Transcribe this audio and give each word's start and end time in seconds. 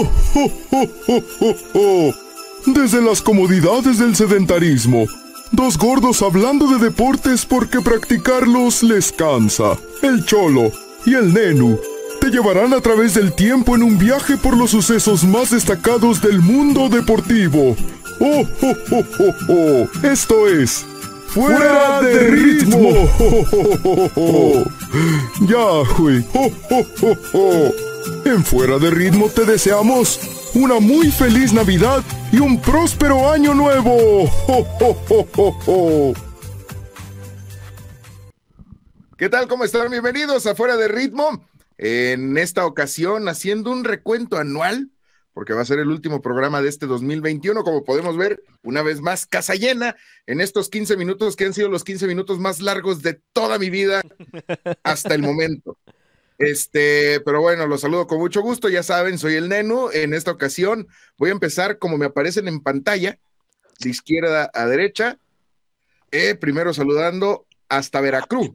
Desde 2.66 3.02
las 3.02 3.22
comodidades 3.22 3.98
del 3.98 4.14
sedentarismo, 4.14 5.06
dos 5.50 5.78
gordos 5.78 6.22
hablando 6.22 6.66
de 6.66 6.78
deportes 6.78 7.46
porque 7.46 7.80
practicarlos 7.80 8.82
les 8.82 9.12
cansa. 9.12 9.78
El 10.02 10.24
cholo 10.24 10.70
y 11.06 11.14
el 11.14 11.32
nenu 11.32 11.78
te 12.20 12.30
llevarán 12.30 12.74
a 12.74 12.80
través 12.80 13.14
del 13.14 13.32
tiempo 13.32 13.74
en 13.74 13.82
un 13.82 13.98
viaje 13.98 14.36
por 14.36 14.56
los 14.56 14.70
sucesos 14.70 15.24
más 15.24 15.50
destacados 15.50 16.20
del 16.20 16.40
mundo 16.40 16.88
deportivo. 16.88 17.76
¡Oh, 18.20 18.46
oh, 18.62 18.74
oh, 18.90 19.04
oh, 19.18 19.34
oh! 19.48 19.88
Esto 20.06 20.46
es 20.46 20.86
Fuera 21.30 22.02
de 22.02 22.30
ritmo. 22.30 23.08
Ya, 25.42 25.82
güey. 25.96 26.24
En 28.24 28.44
Fuera 28.44 28.78
de 28.78 28.90
ritmo 28.90 29.28
te 29.28 29.44
deseamos 29.44 30.20
una 30.54 30.78
muy 30.78 31.10
feliz 31.10 31.52
Navidad 31.52 32.02
y 32.32 32.38
un 32.38 32.60
próspero 32.60 33.30
año 33.30 33.54
nuevo. 33.54 34.30
¿Qué 39.16 39.28
tal? 39.28 39.48
¿Cómo 39.48 39.64
están? 39.64 39.90
Bienvenidos 39.90 40.46
a 40.46 40.54
Fuera 40.54 40.76
de 40.76 40.88
ritmo. 40.88 41.44
En 41.78 42.36
esta 42.36 42.66
ocasión 42.66 43.28
haciendo 43.28 43.70
un 43.70 43.84
recuento 43.84 44.36
anual 44.36 44.90
porque 45.32 45.54
va 45.54 45.62
a 45.62 45.66
ser 45.66 45.78
el 45.78 45.88
último 45.88 46.20
programa 46.20 46.60
de 46.60 46.68
este 46.68 46.86
2021. 46.86 47.62
Como 47.62 47.84
podemos 47.84 48.16
ver, 48.16 48.42
una 48.62 48.82
vez 48.82 49.00
más, 49.00 49.26
casa 49.26 49.54
llena 49.54 49.96
en 50.26 50.40
estos 50.40 50.68
15 50.68 50.96
minutos 50.96 51.36
que 51.36 51.46
han 51.46 51.54
sido 51.54 51.68
los 51.68 51.84
15 51.84 52.06
minutos 52.06 52.38
más 52.38 52.60
largos 52.60 53.02
de 53.02 53.20
toda 53.32 53.58
mi 53.58 53.70
vida 53.70 54.02
hasta 54.82 55.14
el 55.14 55.22
momento. 55.22 55.78
Este, 56.40 57.20
pero 57.20 57.42
bueno, 57.42 57.66
los 57.66 57.82
saludo 57.82 58.06
con 58.06 58.18
mucho 58.18 58.40
gusto. 58.40 58.70
Ya 58.70 58.82
saben, 58.82 59.18
soy 59.18 59.34
el 59.34 59.50
Nenu. 59.50 59.90
En 59.92 60.14
esta 60.14 60.30
ocasión 60.30 60.88
voy 61.18 61.28
a 61.28 61.32
empezar 61.32 61.78
como 61.78 61.98
me 61.98 62.06
aparecen 62.06 62.48
en 62.48 62.60
pantalla, 62.60 63.18
de 63.78 63.90
izquierda 63.90 64.50
a 64.54 64.64
derecha. 64.64 65.18
Eh, 66.10 66.34
primero 66.34 66.72
saludando 66.72 67.46
hasta 67.68 68.00
Veracruz, 68.00 68.52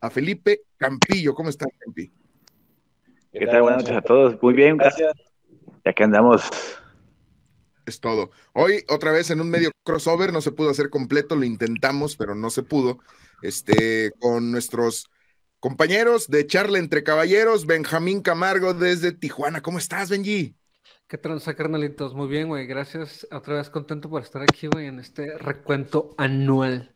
a 0.00 0.10
Felipe 0.10 0.62
Campillo. 0.76 1.36
¿Cómo 1.36 1.50
estás, 1.50 1.68
Campi? 1.78 2.10
¿Qué 3.32 3.46
tal? 3.46 3.62
Buenas 3.62 3.84
noches 3.84 3.96
a 3.96 4.02
todos. 4.02 4.42
Muy 4.42 4.52
bien, 4.52 4.76
gracias. 4.76 5.12
Ya 5.84 5.92
que 5.92 6.02
andamos. 6.02 6.42
Es 7.86 8.00
todo. 8.00 8.32
Hoy, 8.54 8.84
otra 8.88 9.12
vez 9.12 9.30
en 9.30 9.40
un 9.40 9.50
medio 9.50 9.70
crossover, 9.84 10.32
no 10.32 10.40
se 10.40 10.50
pudo 10.50 10.70
hacer 10.70 10.90
completo, 10.90 11.36
lo 11.36 11.44
intentamos, 11.44 12.16
pero 12.16 12.34
no 12.34 12.50
se 12.50 12.64
pudo. 12.64 12.98
Este, 13.40 14.10
con 14.18 14.50
nuestros 14.50 15.08
compañeros 15.60 16.28
de 16.28 16.46
charla 16.46 16.78
entre 16.78 17.04
caballeros, 17.04 17.66
Benjamín 17.66 18.22
Camargo 18.22 18.74
desde 18.74 19.12
Tijuana. 19.12 19.60
¿Cómo 19.60 19.78
estás, 19.78 20.10
Benji? 20.10 20.56
¿Qué 21.06 21.18
tranza, 21.18 21.54
carnalitos? 21.54 22.14
Muy 22.14 22.28
bien, 22.28 22.48
güey. 22.48 22.66
Gracias. 22.66 23.26
Otra 23.30 23.56
vez 23.56 23.70
contento 23.70 24.08
por 24.08 24.22
estar 24.22 24.42
aquí, 24.42 24.66
güey, 24.66 24.86
en 24.86 25.00
este 25.00 25.36
recuento 25.38 26.14
anual. 26.18 26.94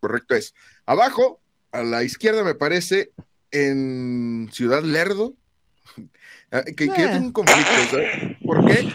Correcto 0.00 0.34
es. 0.34 0.54
Abajo, 0.84 1.40
a 1.72 1.82
la 1.82 2.04
izquierda, 2.04 2.44
me 2.44 2.54
parece, 2.54 3.12
en 3.50 4.48
Ciudad 4.52 4.82
Lerdo, 4.82 5.34
Ah, 6.50 6.62
que, 6.62 6.74
que 6.74 6.86
yo 6.86 6.94
tengo 6.94 7.26
un 7.26 7.32
conflicto, 7.32 7.72
¿sabes? 7.90 8.36
¿Por 8.44 8.64
qué? 8.66 8.88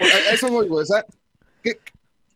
A 0.00 0.34
eso 0.34 0.48
voy, 0.48 0.66
o 0.68 0.84
sea, 0.84 1.06
¿qué, 1.62 1.78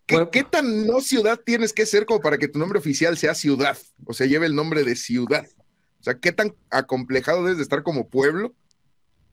qué, 0.07 0.45
tan 0.45 0.87
no 0.87 1.01
ciudad 1.01 1.41
tienes 1.45 1.73
que 1.73 1.87
ser 1.87 2.07
como 2.07 2.21
para 2.21 2.39
que 2.39 2.47
tu 2.47 2.59
nombre 2.59 2.79
oficial 2.79 3.19
sea 3.19 3.35
ciudad? 3.35 3.77
O 4.07 4.13
sea, 4.13 4.29
lleve 4.29 4.47
el 4.47 4.55
nombre 4.55 4.85
de 4.85 4.95
ciudad. 4.95 5.47
O 6.01 6.03
sea, 6.03 6.15
¿qué 6.15 6.33
tan 6.33 6.55
acomplejado 6.71 7.43
debes 7.45 7.59
de 7.59 7.63
estar 7.63 7.83
como 7.83 8.09
pueblo 8.09 8.55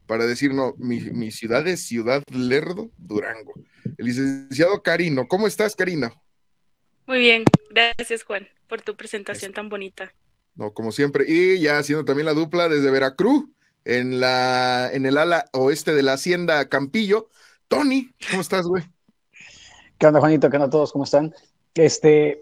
para 0.06 0.26
decir, 0.26 0.54
no, 0.54 0.76
mi, 0.78 1.00
mi 1.00 1.32
ciudad 1.32 1.66
es 1.68 1.82
Ciudad 1.82 2.24
Lerdo, 2.30 2.92
Durango? 2.98 3.54
El 3.98 4.06
licenciado 4.06 4.84
Carino, 4.84 5.28
¿cómo 5.28 5.48
estás, 5.48 5.76
Karina? 5.76 6.14
Muy 7.06 7.20
bien, 7.20 7.46
gracias, 7.70 8.24
Juan, 8.24 8.48
por 8.68 8.82
tu 8.82 8.98
presentación 8.98 9.54
tan 9.54 9.70
bonita. 9.70 10.14
No, 10.56 10.74
como 10.74 10.92
siempre. 10.92 11.24
Y 11.28 11.60
ya 11.60 11.78
haciendo 11.78 12.04
también 12.04 12.26
la 12.26 12.34
dupla 12.34 12.68
desde 12.68 12.92
Veracruz, 12.92 13.46
en, 13.86 14.20
la, 14.20 14.90
en 14.92 15.06
el 15.06 15.18
ala 15.18 15.46
oeste 15.54 15.96
de 15.96 16.04
la 16.04 16.14
hacienda 16.14 16.68
Campillo. 16.68 17.30
Tony, 17.70 18.10
¿cómo 18.30 18.42
estás, 18.42 18.66
güey? 18.66 18.84
¿Qué 19.98 20.08
onda, 20.08 20.20
Juanito? 20.20 20.50
¿Qué 20.50 20.58
onda 20.58 20.70
todos? 20.70 20.92
¿Cómo 20.92 21.06
están? 21.06 21.34
Este, 21.76 22.42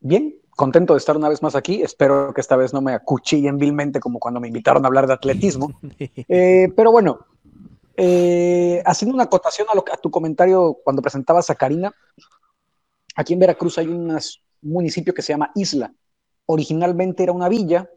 bien, 0.00 0.36
contento 0.56 0.94
de 0.94 0.98
estar 0.98 1.16
una 1.16 1.28
vez 1.28 1.42
más 1.42 1.54
aquí. 1.54 1.82
Espero 1.82 2.34
que 2.34 2.40
esta 2.40 2.56
vez 2.56 2.72
no 2.72 2.80
me 2.80 2.94
acuchillen 2.94 3.58
vilmente 3.58 4.00
como 4.00 4.18
cuando 4.18 4.40
me 4.40 4.48
invitaron 4.48 4.84
a 4.84 4.88
hablar 4.88 5.06
de 5.06 5.12
atletismo. 5.12 5.78
Eh, 6.28 6.72
pero 6.74 6.90
bueno, 6.90 7.20
eh, 7.96 8.82
haciendo 8.84 9.14
una 9.14 9.24
acotación 9.24 9.68
a, 9.70 9.74
lo, 9.74 9.84
a 9.92 9.96
tu 9.96 10.10
comentario 10.10 10.78
cuando 10.82 11.02
presentabas 11.02 11.50
a 11.50 11.54
Karina, 11.54 11.92
aquí 13.14 13.34
en 13.34 13.38
Veracruz 13.38 13.78
hay 13.78 13.88
un 13.88 14.18
municipio 14.62 15.14
que 15.14 15.22
se 15.22 15.32
llama 15.32 15.52
Isla. 15.54 15.92
Originalmente 16.46 17.22
era 17.22 17.32
una 17.32 17.48
villa 17.48 17.88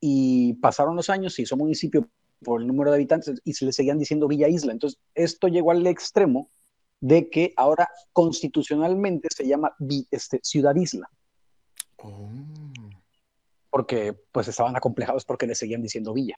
y 0.00 0.54
pasaron 0.54 0.96
los 0.96 1.10
años, 1.10 1.34
se 1.34 1.42
hizo 1.42 1.56
municipio 1.56 2.08
por 2.42 2.60
el 2.60 2.66
número 2.66 2.90
de 2.90 2.96
habitantes 2.96 3.40
y 3.44 3.54
se 3.54 3.64
le 3.64 3.72
seguían 3.72 3.98
diciendo 3.98 4.28
Villa 4.28 4.48
Isla. 4.48 4.72
Entonces, 4.72 5.00
esto 5.14 5.48
llegó 5.48 5.72
al 5.72 5.86
extremo 5.86 6.50
de 7.00 7.28
que 7.28 7.52
ahora 7.56 7.88
constitucionalmente 8.12 9.28
se 9.34 9.46
llama 9.46 9.74
este, 10.10 10.40
Ciudad 10.42 10.74
Isla. 10.74 11.10
Oh. 12.04 12.30
Porque 13.70 14.12
pues 14.30 14.46
estaban 14.48 14.76
acomplejados 14.76 15.24
porque 15.24 15.46
le 15.46 15.54
seguían 15.54 15.82
diciendo 15.82 16.12
Villa. 16.12 16.36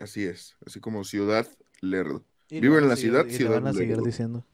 Así 0.00 0.24
es, 0.24 0.56
así 0.66 0.80
como 0.80 1.04
Ciudad 1.04 1.46
Lerdo. 1.80 2.24
Vivo 2.50 2.78
en 2.78 2.88
la 2.88 2.96
ciudad, 2.96 3.26
ciudad 3.28 3.60
van 3.60 3.68
a 3.68 3.72
seguir 3.72 3.98
diciendo. 4.02 4.44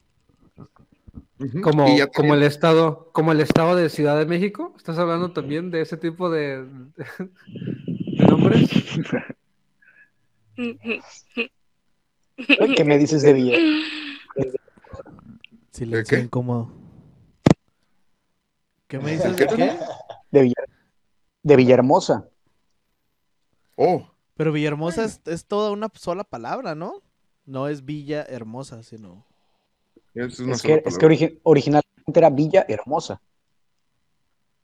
Como, 1.63 1.87
como 2.15 2.35
el 2.35 2.43
estado, 2.43 3.09
como 3.11 3.31
el 3.31 3.41
estado 3.41 3.75
de 3.75 3.89
Ciudad 3.89 4.19
de 4.19 4.27
México, 4.27 4.75
¿estás 4.77 4.99
hablando 4.99 5.33
también 5.33 5.71
de 5.71 5.81
ese 5.81 5.97
tipo 5.97 6.29
de, 6.29 6.63
de 6.63 7.05
nombres? 8.29 8.69
¿Qué 12.75 12.85
me 12.85 12.99
dices 12.99 13.23
de 13.23 13.33
Villa? 13.33 13.57
Silencio 15.71 16.17
¿De 16.17 16.23
incómodo. 16.23 16.80
¿Qué 18.91 18.99
me 18.99 19.11
dices 19.11 19.37
de 19.37 19.47
qué? 19.47 19.79
De, 20.31 20.41
Villa, 20.41 20.63
de 21.43 21.55
Villahermosa. 21.55 22.27
Oh. 23.77 24.05
Pero 24.35 24.51
Villahermosa 24.51 25.05
es, 25.05 25.45
toda 25.45 25.71
una 25.71 25.87
sola 25.93 26.25
palabra, 26.25 26.75
¿no? 26.75 27.01
No 27.45 27.69
es 27.69 27.85
Villa 27.85 28.25
Hermosa, 28.27 28.83
sino. 28.83 29.25
Es, 30.13 30.61
que, 30.61 30.83
es 30.85 30.97
que 30.97 31.39
originalmente 31.43 31.85
era 32.13 32.29
Villa 32.29 32.65
Hermosa 32.67 33.21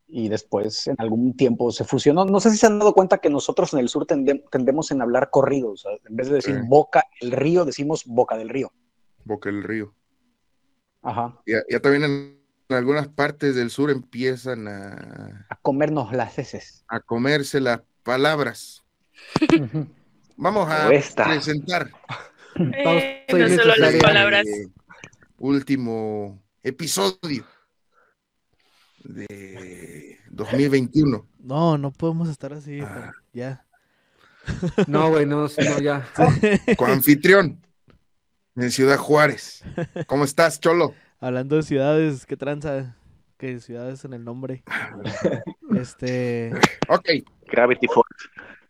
y 0.10 0.28
después 0.28 0.88
en 0.88 0.96
algún 0.98 1.38
tiempo 1.38 1.72
se 1.72 1.86
fusionó. 1.86 2.26
No 2.26 2.42
sé 2.42 2.52
si 2.52 2.58
se 2.58 2.68
han 2.68 2.80
dado 2.80 2.92
cuenta 2.92 3.20
que 3.20 3.30
nosotros 3.30 3.72
en 3.72 3.80
el 3.80 3.88
sur 3.88 4.06
tendemos 4.06 4.92
en 4.92 5.02
hablar 5.02 5.30
corridos. 5.30 5.86
En 6.06 6.18
vez 6.18 6.28
de 6.28 6.36
decir 6.36 6.64
boca 6.68 7.06
el 7.22 7.32
río, 7.32 7.64
decimos 7.64 8.04
boca 8.06 8.36
del 8.36 8.50
río. 8.50 8.74
Boca 9.24 9.50
del 9.50 9.64
río. 9.64 9.94
Ajá. 11.02 11.42
Ya, 11.46 11.60
ya 11.70 11.80
también 11.80 12.04
en, 12.04 12.37
algunas 12.76 13.08
partes 13.08 13.56
del 13.56 13.70
sur 13.70 13.90
empiezan 13.92 14.68
a... 14.68 15.46
A 15.50 15.56
comernos 15.62 16.12
las 16.14 16.38
heces. 16.38 16.84
A 16.88 17.00
comerse 17.00 17.60
las 17.62 17.82
palabras. 18.04 18.84
Vamos 20.38 20.70
a 20.70 20.88
presentar. 20.88 21.92
Eh, 22.56 23.26
no 23.30 23.50
solo 23.50 23.76
las 23.78 23.96
palabras. 23.96 24.46
último 25.38 26.42
episodio 26.64 27.46
de 29.04 30.20
2021. 30.32 31.26
No, 31.40 31.78
no 31.78 31.92
podemos 31.92 32.30
estar 32.30 32.54
así, 32.54 32.82
ah. 32.82 33.12
ya. 33.34 33.64
No, 34.88 35.10
güey, 35.10 35.26
no, 35.26 35.48
ya. 35.82 36.08
Con 36.78 36.90
anfitrión 36.90 37.62
en 38.56 38.72
Ciudad 38.72 38.98
Juárez. 38.98 39.64
¿Cómo 40.08 40.24
estás, 40.24 40.60
Cholo? 40.60 40.94
Hablando 41.20 41.56
de 41.56 41.64
ciudades, 41.64 42.26
¿qué 42.26 42.38
tranza? 42.38 42.96
¿Qué 43.38 43.60
ciudades 43.60 44.06
en 44.06 44.14
el 44.14 44.24
nombre? 44.24 44.64
este. 45.80 46.52
Ok. 46.90 47.10
Gravity 47.48 47.88
Falls. 47.88 48.30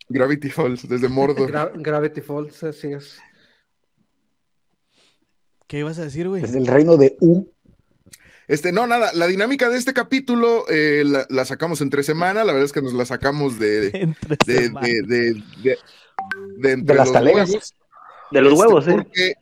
Gravity 0.09 0.49
Falls, 0.49 0.87
desde 0.87 1.09
Mordor. 1.09 1.51
Gravity 1.75 2.21
Falls, 2.21 2.63
así 2.63 2.93
es. 2.93 3.19
¿Qué 5.67 5.79
ibas 5.79 5.99
a 5.99 6.03
decir, 6.03 6.29
güey? 6.29 6.41
Desde 6.41 6.59
el 6.59 6.67
reino 6.67 6.95
de 6.95 7.17
U. 7.19 7.51
Este, 8.47 8.71
no, 8.71 8.87
nada, 8.87 9.11
la 9.13 9.27
dinámica 9.27 9.69
de 9.69 9.77
este 9.77 9.93
capítulo 9.93 10.63
eh, 10.69 11.03
la, 11.03 11.43
sacamos 11.43 11.81
entre 11.81 12.01
semana, 12.03 12.45
la 12.45 12.53
verdad 12.53 12.63
es 12.63 12.71
que 12.71 12.81
nos 12.81 12.93
la 12.93 13.05
sacamos 13.05 13.59
de, 13.59 13.91
de, 14.45 14.69
de, 14.69 15.43
de, 16.61 16.75
de, 16.77 16.93
las 16.95 17.11
talegas. 17.11 17.75
De 18.31 18.41
los 18.41 18.53
huevos, 18.53 18.87
¿eh? 18.87 18.93
Porque, 18.93 19.33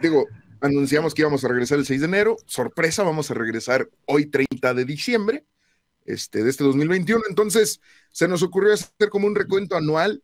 digo, 0.00 0.26
anunciamos 0.64 1.12
que 1.12 1.20
íbamos 1.20 1.44
a 1.44 1.48
regresar 1.48 1.78
el 1.78 1.84
6 1.84 2.00
de 2.00 2.06
enero, 2.06 2.36
sorpresa, 2.46 3.02
vamos 3.02 3.30
a 3.30 3.34
regresar 3.34 3.90
hoy 4.06 4.26
30 4.26 4.72
de 4.72 4.84
diciembre 4.86 5.44
este, 6.06 6.42
de 6.42 6.48
este 6.48 6.64
2021, 6.64 7.22
entonces 7.28 7.82
se 8.10 8.28
nos 8.28 8.42
ocurrió 8.42 8.72
hacer 8.72 9.10
como 9.10 9.26
un 9.26 9.34
recuento 9.34 9.76
anual 9.76 10.22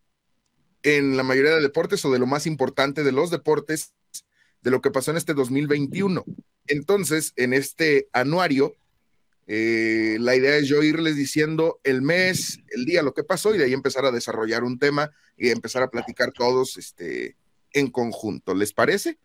en 0.83 1.19
la 1.19 1.25
mayoría 1.25 1.55
de 1.55 1.61
deportes 1.61 2.03
o 2.07 2.11
de 2.11 2.19
lo 2.19 2.27
más 2.27 2.47
importante 2.47 3.05
de 3.05 3.13
los 3.13 3.31
deportes 3.31 3.93
de 4.63 4.71
lo 4.71 4.81
que 4.81 4.91
pasó 4.91 5.11
en 5.11 5.19
este 5.19 5.35
2021. 5.35 6.25
Entonces, 6.67 7.35
en 7.37 7.53
este 7.53 8.09
anuario, 8.13 8.75
eh, 9.47 10.17
la 10.21 10.37
idea 10.37 10.57
es 10.57 10.69
yo 10.69 10.83
irles 10.83 11.17
diciendo 11.17 11.81
el 11.85 12.01
mes, 12.01 12.61
el 12.71 12.87
día, 12.87 13.03
lo 13.03 13.13
que 13.13 13.25
pasó 13.25 13.55
y 13.55 13.59
de 13.59 13.65
ahí 13.65 13.75
empezar 13.75 14.07
a 14.07 14.11
desarrollar 14.11 14.65
un 14.65 14.79
tema 14.79 15.11
y 15.37 15.51
empezar 15.51 15.83
a 15.83 15.91
platicar 15.91 16.33
todos 16.33 16.79
este, 16.79 17.37
en 17.73 17.91
conjunto. 17.91 18.55
¿Les 18.55 18.73
parece? 18.73 19.19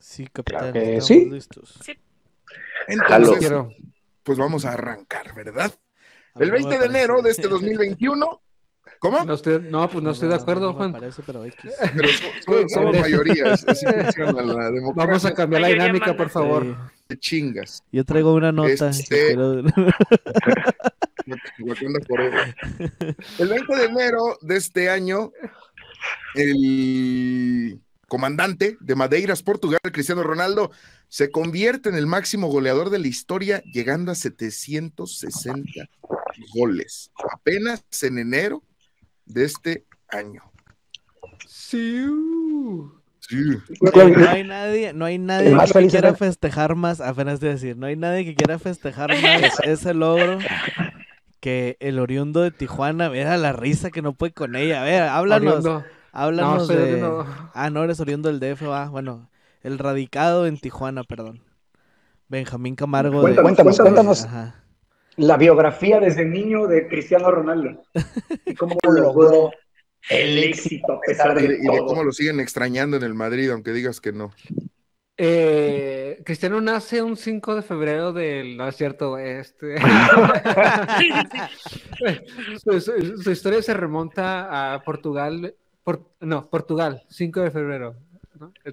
Sí, 0.00 0.26
capitán. 0.26 0.74
sí. 1.00 1.26
listos. 1.26 1.78
Entonces, 2.88 3.52
pues 4.24 4.38
vamos 4.38 4.64
a 4.64 4.72
arrancar, 4.72 5.34
¿verdad? 5.34 5.72
El 6.34 6.50
20 6.50 6.78
de 6.78 6.86
enero 6.86 7.22
de 7.22 7.30
este 7.30 7.46
2021 7.48 8.40
¿Cómo? 9.00 9.24
No, 9.24 9.32
estoy, 9.32 9.60
no, 9.62 9.88
pues 9.88 10.04
no 10.04 10.10
estoy 10.10 10.28
de 10.28 10.34
acuerdo, 10.34 10.74
Juan. 10.74 10.92
pero, 10.92 11.12
somos, 12.68 13.00
mayorías, 13.00 13.66
así 13.66 13.86
funciona 14.02 14.42
la 14.42 14.70
democracia. 14.70 15.06
Vamos 15.06 15.24
a 15.24 15.32
cambiar 15.32 15.62
la 15.62 15.68
dinámica, 15.68 16.14
por 16.14 16.28
favor. 16.28 16.76
De 17.08 17.18
chingas. 17.18 17.82
Yo 17.90 18.04
traigo 18.04 18.34
una 18.34 18.52
nota. 18.52 18.90
Este... 18.90 19.32
el 19.32 19.62
20 23.48 23.76
de 23.76 23.84
enero 23.84 24.36
de 24.42 24.56
este 24.58 24.90
año, 24.90 25.32
el 26.34 27.80
comandante 28.10 28.76
de 28.80 28.94
Madeiras, 28.96 29.42
Portugal, 29.42 29.78
Cristiano 29.92 30.24
Ronaldo, 30.24 30.72
se 31.08 31.30
convierte 31.30 31.88
en 31.88 31.94
el 31.94 32.06
máximo 32.06 32.48
goleador 32.48 32.90
de 32.90 32.98
la 32.98 33.06
historia, 33.06 33.62
llegando 33.62 34.10
a 34.10 34.16
760 34.16 35.88
goles. 36.52 37.12
Apenas 37.32 37.84
en 38.02 38.18
enero 38.18 38.64
de 39.24 39.44
este 39.44 39.86
año. 40.08 40.42
Sí. 41.46 42.04
no 43.80 44.28
hay 44.28 44.42
nadie, 44.42 44.92
no 44.92 45.04
hay 45.04 45.18
nadie 45.18 45.56
que 45.72 45.86
quiera 45.86 46.14
festejar 46.16 46.74
más, 46.74 47.00
apenas 47.00 47.38
de 47.38 47.50
decir, 47.50 47.76
no 47.76 47.86
hay 47.86 47.94
nadie 47.94 48.24
que 48.24 48.34
quiera 48.34 48.58
festejar 48.58 49.10
más 49.22 49.60
ese 49.62 49.94
logro 49.94 50.40
que 51.38 51.76
el 51.78 52.00
oriundo 52.00 52.40
de 52.40 52.50
Tijuana. 52.50 53.08
Mira 53.08 53.36
la 53.36 53.52
risa 53.52 53.92
que 53.92 54.02
no 54.02 54.14
puede 54.14 54.32
con 54.32 54.56
ella. 54.56 54.82
A 54.82 54.84
ver, 54.84 55.02
háblanos. 55.04 55.64
Háblanos 56.12 56.68
de. 56.68 57.24
Ah, 57.54 57.70
no 57.70 57.84
eres 57.84 58.00
oriundo 58.00 58.32
del 58.32 58.40
DF, 58.40 58.68
va. 58.68 58.88
Bueno, 58.88 59.30
el 59.62 59.78
radicado 59.78 60.46
en 60.46 60.58
Tijuana, 60.58 61.04
perdón. 61.04 61.42
Benjamín 62.28 62.76
Camargo. 62.76 63.26
de... 63.26 63.40
Cuéntanos, 63.40 63.78
cuéntanos. 63.78 64.24
Ajá 64.24 64.60
la 65.20 65.36
biografía 65.36 66.00
desde 66.00 66.24
niño 66.24 66.66
de 66.66 66.88
Cristiano 66.88 67.30
Ronaldo. 67.30 67.82
Y 68.46 68.54
cómo 68.54 68.76
logró 68.82 69.50
el 70.08 70.38
éxito 70.38 70.94
a 70.94 71.00
pesar 71.00 71.34
de, 71.38 71.44
y, 71.44 71.48
de 71.48 71.78
cómo 71.86 72.02
lo 72.02 72.12
siguen 72.12 72.40
extrañando 72.40 72.96
en 72.96 73.02
el 73.02 73.14
Madrid, 73.14 73.50
aunque 73.50 73.72
digas 73.72 74.00
que 74.00 74.12
no. 74.12 74.32
Eh, 75.16 76.22
Cristiano 76.24 76.60
nace 76.60 77.02
un 77.02 77.16
5 77.16 77.56
de 77.56 77.62
febrero 77.62 78.12
del. 78.12 78.56
No 78.56 78.66
es 78.66 78.76
cierto, 78.76 79.18
este. 79.18 79.76
su, 82.64 83.30
historia 83.30 83.62
se 83.62 83.74
remonta 83.74 84.74
a 84.74 84.82
Portugal. 84.82 85.54
No, 86.20 86.48
Portugal, 86.48 87.02
5 87.08 87.40
de 87.40 87.50
febrero. 87.50 87.96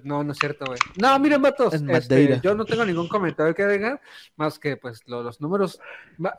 ¿no? 0.04 0.22
No, 0.22 0.32
es 0.32 0.38
cierto, 0.38 0.64
güey. 0.66 0.78
No, 1.00 1.18
miren, 1.18 1.42
vatos, 1.42 1.74
este, 1.74 2.40
yo 2.40 2.54
no 2.54 2.64
tengo 2.64 2.84
ningún 2.84 3.08
comentario 3.08 3.54
que 3.54 3.62
agregar, 3.62 4.00
más 4.36 4.58
que 4.58 4.76
pues 4.76 5.06
los 5.06 5.40
números, 5.40 5.80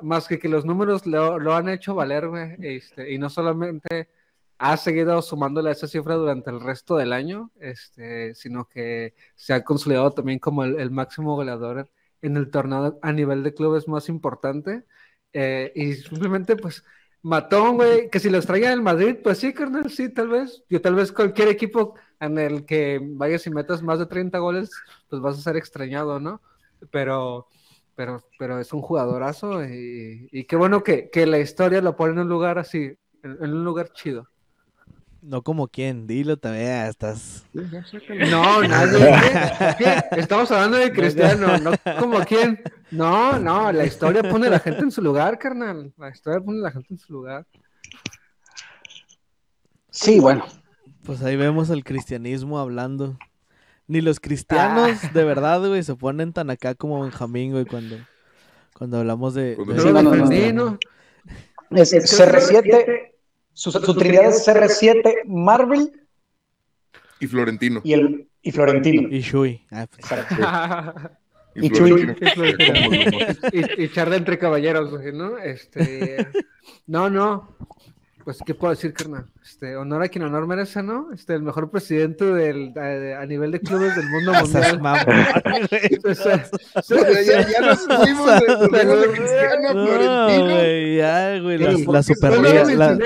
más 0.01 0.27
que 0.27 0.39
que 0.39 0.49
los 0.49 0.65
números 0.65 1.05
lo, 1.05 1.55
han 1.55 1.69
hecho 1.69 1.95
valer, 1.95 2.27
güey, 2.27 2.55
este, 2.59 3.11
y 3.11 3.17
no 3.17 3.29
solamente 3.29 4.09
ha 4.57 4.77
seguido 4.77 5.21
sumándole 5.21 5.69
a 5.69 5.73
esa 5.73 5.87
cifra 5.87 6.15
durante 6.15 6.49
el 6.49 6.59
resto 6.59 6.97
del 6.97 7.13
año, 7.13 7.51
este, 7.59 8.35
sino 8.35 8.67
que 8.67 9.13
se 9.35 9.53
ha 9.53 9.63
consolidado 9.63 10.11
también 10.11 10.39
como 10.39 10.63
el, 10.63 10.91
máximo 10.91 11.35
goleador 11.35 11.89
en 12.21 12.35
el 12.35 12.49
torneo 12.49 12.99
a 13.01 13.13
nivel 13.13 13.43
de 13.43 13.53
clubes 13.53 13.87
más 13.87 14.09
importante, 14.09 14.85
eh, 15.33 15.71
y 15.75 15.93
simplemente 15.93 16.55
pues 16.55 16.83
Matón, 17.21 17.75
güey, 17.75 18.09
que 18.09 18.19
si 18.19 18.29
lo 18.29 18.37
extraña 18.37 18.71
el 18.71 18.81
Madrid, 18.81 19.17
pues 19.21 19.39
sí, 19.39 19.53
carnal, 19.53 19.89
sí, 19.91 20.09
tal 20.09 20.29
vez. 20.29 20.63
Yo 20.69 20.81
tal 20.81 20.95
vez 20.95 21.11
cualquier 21.11 21.49
equipo 21.49 21.95
en 22.19 22.37
el 22.37 22.65
que 22.65 22.99
vayas 23.01 23.45
y 23.47 23.49
metas 23.49 23.81
más 23.81 23.99
de 23.99 24.05
30 24.05 24.37
goles, 24.39 24.71
pues 25.09 25.21
vas 25.21 25.37
a 25.37 25.41
ser 25.41 25.57
extrañado, 25.57 26.19
¿no? 26.19 26.41
Pero, 26.91 27.47
pero, 27.95 28.23
pero 28.37 28.59
es 28.59 28.71
un 28.71 28.81
jugadorazo 28.81 29.65
y, 29.65 30.45
qué 30.47 30.55
bueno 30.55 30.83
que, 30.83 31.09
la 31.25 31.39
historia 31.39 31.81
lo 31.81 31.95
pone 31.95 32.13
en 32.13 32.19
un 32.19 32.29
lugar 32.29 32.57
así, 32.57 32.93
en, 33.23 33.41
un 33.41 33.65
lugar 33.65 33.91
chido. 33.91 34.29
No 35.21 35.41
como 35.43 35.67
quién, 35.67 36.07
dilo 36.07 36.37
también, 36.37 36.85
estás. 36.87 37.45
No, 37.53 38.61
nadie. 38.63 39.13
Estamos 40.11 40.49
hablando 40.51 40.77
de 40.77 40.93
Cristiano, 40.93 41.57
no 41.57 41.71
como 41.99 42.19
quién. 42.21 42.61
No, 42.89 43.37
no, 43.37 43.71
la 43.71 43.85
historia 43.85 44.23
pone 44.23 44.47
a 44.47 44.51
la 44.51 44.59
gente 44.59 44.81
en 44.81 44.91
su 44.91 45.01
lugar, 45.01 45.37
carnal. 45.37 45.93
La 45.97 46.09
historia 46.09 46.39
pone 46.39 46.59
a 46.59 46.63
la 46.63 46.71
gente 46.71 46.93
en 46.93 46.99
su 46.99 47.11
lugar. 47.11 47.45
Sí, 49.89 50.19
bueno. 50.19 50.45
Pues 51.03 51.21
ahí 51.21 51.35
vemos 51.35 51.69
al 51.69 51.83
cristianismo 51.83 52.57
hablando. 52.57 53.17
Ni 53.87 54.01
los 54.01 54.19
cristianos 54.19 55.03
ah. 55.03 55.11
de 55.13 55.23
verdad, 55.23 55.59
güey, 55.67 55.83
se 55.83 55.95
ponen 55.95 56.31
tan 56.31 56.49
acá 56.49 56.75
como 56.75 57.01
Benjamín, 57.01 57.51
güey, 57.51 57.65
cuando, 57.65 57.97
cuando 58.77 58.99
hablamos 58.99 59.33
de... 59.33 59.53
Es, 61.71 61.93
CR7, 61.93 63.11
su, 63.53 63.71
su, 63.71 63.95
trinidad 63.95 64.29
es 64.29 64.47
CR7, 64.47 65.25
Marvel... 65.25 65.91
Y 67.19 67.27
Florentino. 67.27 67.81
Y, 67.83 67.93
el, 67.93 68.29
y 68.41 68.51
Florentino. 68.51 69.09
Y 69.09 69.19
Shui. 69.19 69.65
Ah, 69.71 69.87
pues. 69.87 70.05
y, 71.55 71.65
y 71.65 71.69
Chuy. 71.69 72.15
y, 73.51 73.83
y 73.83 73.91
charla 73.91 74.15
entre 74.15 74.37
caballeros, 74.37 74.91
¿no? 75.13 75.37
Este... 75.37 76.27
No, 76.87 77.09
no 77.09 77.57
pues, 78.29 78.37
¿qué 78.45 78.53
puedo 78.53 78.75
decir, 78.75 78.93
carnal? 78.93 79.25
Este, 79.41 79.75
honor 79.75 80.03
a 80.03 80.07
quien 80.07 80.23
honor 80.23 80.45
merece, 80.45 80.83
¿no? 80.83 81.11
Este, 81.11 81.33
el 81.33 81.41
mejor 81.41 81.71
presidente 81.71 82.25
del, 82.25 82.77
a, 82.77 83.25
nivel 83.25 83.49
de 83.49 83.59
clubes 83.59 83.95
del 83.95 84.07
mundo 84.07 84.33
mundial. 84.41 84.79
ya, 84.83 85.03
nos 87.61 87.87
fuimos 87.87 88.39
de, 88.39 88.45
Cristiano 89.15 89.71
Florentino. 89.71 90.61
ya, 90.95 91.39
güey, 91.39 91.57
la, 91.57 92.03
Superliga, 92.03 92.65
la, 92.65 92.99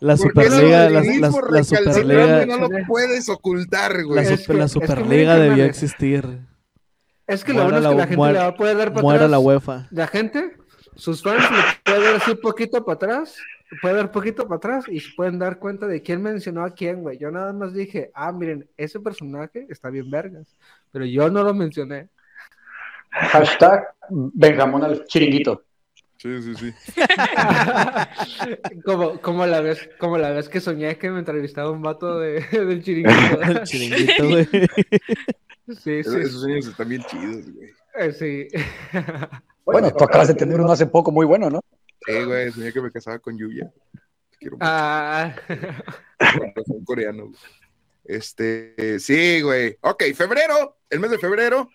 la 0.00 0.16
Superliga, 0.16 0.90
la, 0.90 1.02
la, 1.02 1.64
Superliga. 1.64 2.46
No 2.46 2.68
lo 2.68 2.86
puedes 2.86 3.28
ocultar, 3.28 4.04
güey. 4.04 4.24
La, 4.48 4.68
Superliga 4.68 5.36
debió 5.36 5.64
existir. 5.64 6.40
Es 7.26 7.44
que 7.44 7.52
lo 7.52 7.62
bueno 7.62 7.78
es 7.78 7.86
que 7.86 7.94
la 7.94 8.06
gente 8.06 8.32
le 8.32 8.38
va 8.38 8.46
a 8.46 8.54
poder 8.56 8.76
dar 8.76 8.92
para 8.92 9.02
muera 9.02 9.28
la 9.28 9.38
UEFA. 9.38 9.86
La 9.90 10.06
gente, 10.08 10.56
sus 10.96 11.22
fans 11.22 11.44
le 11.50 11.58
pueden 11.84 12.02
dar 12.02 12.16
así 12.16 12.34
poquito 12.34 12.84
para 12.84 12.96
atrás 12.96 13.36
puede 13.80 13.94
dar 13.94 14.10
poquito 14.10 14.44
para 14.44 14.56
atrás 14.56 14.84
y 14.88 15.00
se 15.00 15.10
pueden 15.16 15.38
dar 15.38 15.58
cuenta 15.58 15.86
de 15.86 16.02
quién 16.02 16.22
mencionó 16.22 16.64
a 16.64 16.74
quién, 16.74 17.02
güey. 17.02 17.18
Yo 17.18 17.30
nada 17.30 17.52
más 17.52 17.72
dije, 17.72 18.10
ah, 18.14 18.32
miren, 18.32 18.68
ese 18.76 19.00
personaje 19.00 19.66
está 19.68 19.90
bien 19.90 20.10
vergas, 20.10 20.56
pero 20.90 21.04
yo 21.04 21.30
no 21.30 21.42
lo 21.42 21.54
mencioné. 21.54 22.08
Hashtag 23.10 23.94
Benjamón 24.08 24.84
al 24.84 25.04
chiringuito. 25.04 25.64
Sí, 26.20 26.42
sí, 26.42 26.54
sí. 26.54 26.74
como, 28.84 29.22
como, 29.22 29.46
la 29.46 29.62
vez, 29.62 29.88
como 29.98 30.18
la 30.18 30.32
vez 30.32 30.50
que 30.50 30.60
soñé 30.60 30.98
que 30.98 31.08
me 31.08 31.20
entrevistaba 31.20 31.70
un 31.70 31.80
vato 31.80 32.18
de, 32.18 32.42
del 32.52 32.82
chiringuito. 32.82 33.40
el 33.42 33.62
chiringuito, 33.62 34.28
güey. 34.28 34.44
Sí, 34.44 35.78
sí. 35.82 35.90
Esos 36.00 36.42
sueños 36.42 36.66
están 36.66 36.90
bien 36.90 37.02
chidos, 37.04 37.50
güey. 37.50 37.70
Eh, 37.94 38.12
sí. 38.12 38.48
Bueno, 39.64 39.90
tú 39.94 40.04
acabas 40.04 40.28
de 40.28 40.34
tener 40.34 40.60
uno 40.60 40.70
hace 40.70 40.86
poco 40.86 41.10
muy 41.10 41.24
bueno, 41.24 41.48
¿no? 41.48 41.62
Sí, 42.04 42.22
güey, 42.22 42.52
soñé 42.52 42.70
que 42.70 42.82
me 42.82 42.90
casaba 42.90 43.18
con 43.18 43.38
Yuya. 43.38 43.72
Quiero 44.38 44.58
ah. 44.60 45.34
un 46.66 46.84
coreano. 46.84 47.32
Este, 48.04 48.98
sí, 48.98 49.40
güey. 49.40 49.78
Ok, 49.80 50.04
febrero, 50.14 50.80
el 50.90 51.00
mes 51.00 51.12
de 51.12 51.18
febrero. 51.18 51.70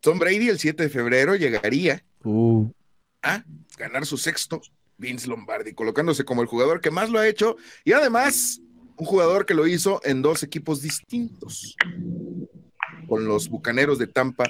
Tom 0.00 0.18
Brady 0.18 0.48
el 0.48 0.58
7 0.58 0.84
de 0.84 0.88
febrero 0.88 1.34
llegaría 1.34 2.02
uh. 2.24 2.70
A 3.22 3.44
ganar 3.76 4.06
su 4.06 4.16
sexto 4.16 4.60
Vince 4.98 5.28
Lombardi, 5.28 5.74
colocándose 5.74 6.24
como 6.24 6.42
el 6.42 6.48
jugador 6.48 6.80
que 6.80 6.90
más 6.90 7.10
lo 7.10 7.18
ha 7.18 7.28
hecho 7.28 7.56
y 7.84 7.92
además 7.92 8.60
un 8.96 9.06
jugador 9.06 9.44
que 9.44 9.54
lo 9.54 9.66
hizo 9.66 10.00
en 10.04 10.22
dos 10.22 10.42
equipos 10.42 10.80
distintos, 10.80 11.76
con 13.08 13.26
los 13.26 13.48
Bucaneros 13.48 13.98
de 13.98 14.06
Tampa 14.06 14.44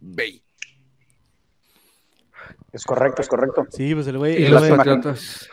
Bay. 0.00 0.42
Es 2.72 2.84
correcto, 2.84 3.22
es 3.22 3.28
correcto. 3.28 3.66
Sí, 3.70 3.94
pues 3.94 4.06
el 4.06 4.18
güey. 4.18 4.42
Y 4.42 4.48
los 4.48 4.68
Patriotas. 4.68 5.48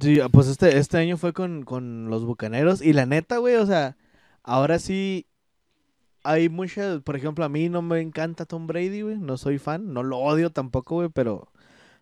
Sí, 0.00 0.18
pues 0.32 0.48
este, 0.48 0.78
este 0.78 0.98
año 0.98 1.16
fue 1.16 1.32
con, 1.32 2.08
los 2.08 2.24
bucaneros. 2.24 2.82
Y 2.82 2.92
la 2.92 3.06
neta, 3.06 3.38
güey, 3.38 3.56
o 3.56 3.66
sea, 3.66 3.96
ahora 4.42 4.78
sí 4.78 5.26
hay 6.24 6.48
muchas. 6.48 7.02
Por 7.02 7.16
ejemplo, 7.16 7.44
a 7.44 7.48
mí 7.48 7.68
no 7.68 7.82
me 7.82 8.00
encanta 8.00 8.46
Tom 8.46 8.66
Brady, 8.66 9.02
güey. 9.02 9.18
No 9.18 9.36
soy 9.36 9.58
fan. 9.58 9.92
No 9.92 10.02
lo 10.02 10.18
odio 10.18 10.50
tampoco, 10.50 10.96
güey, 10.96 11.10
pero 11.10 11.52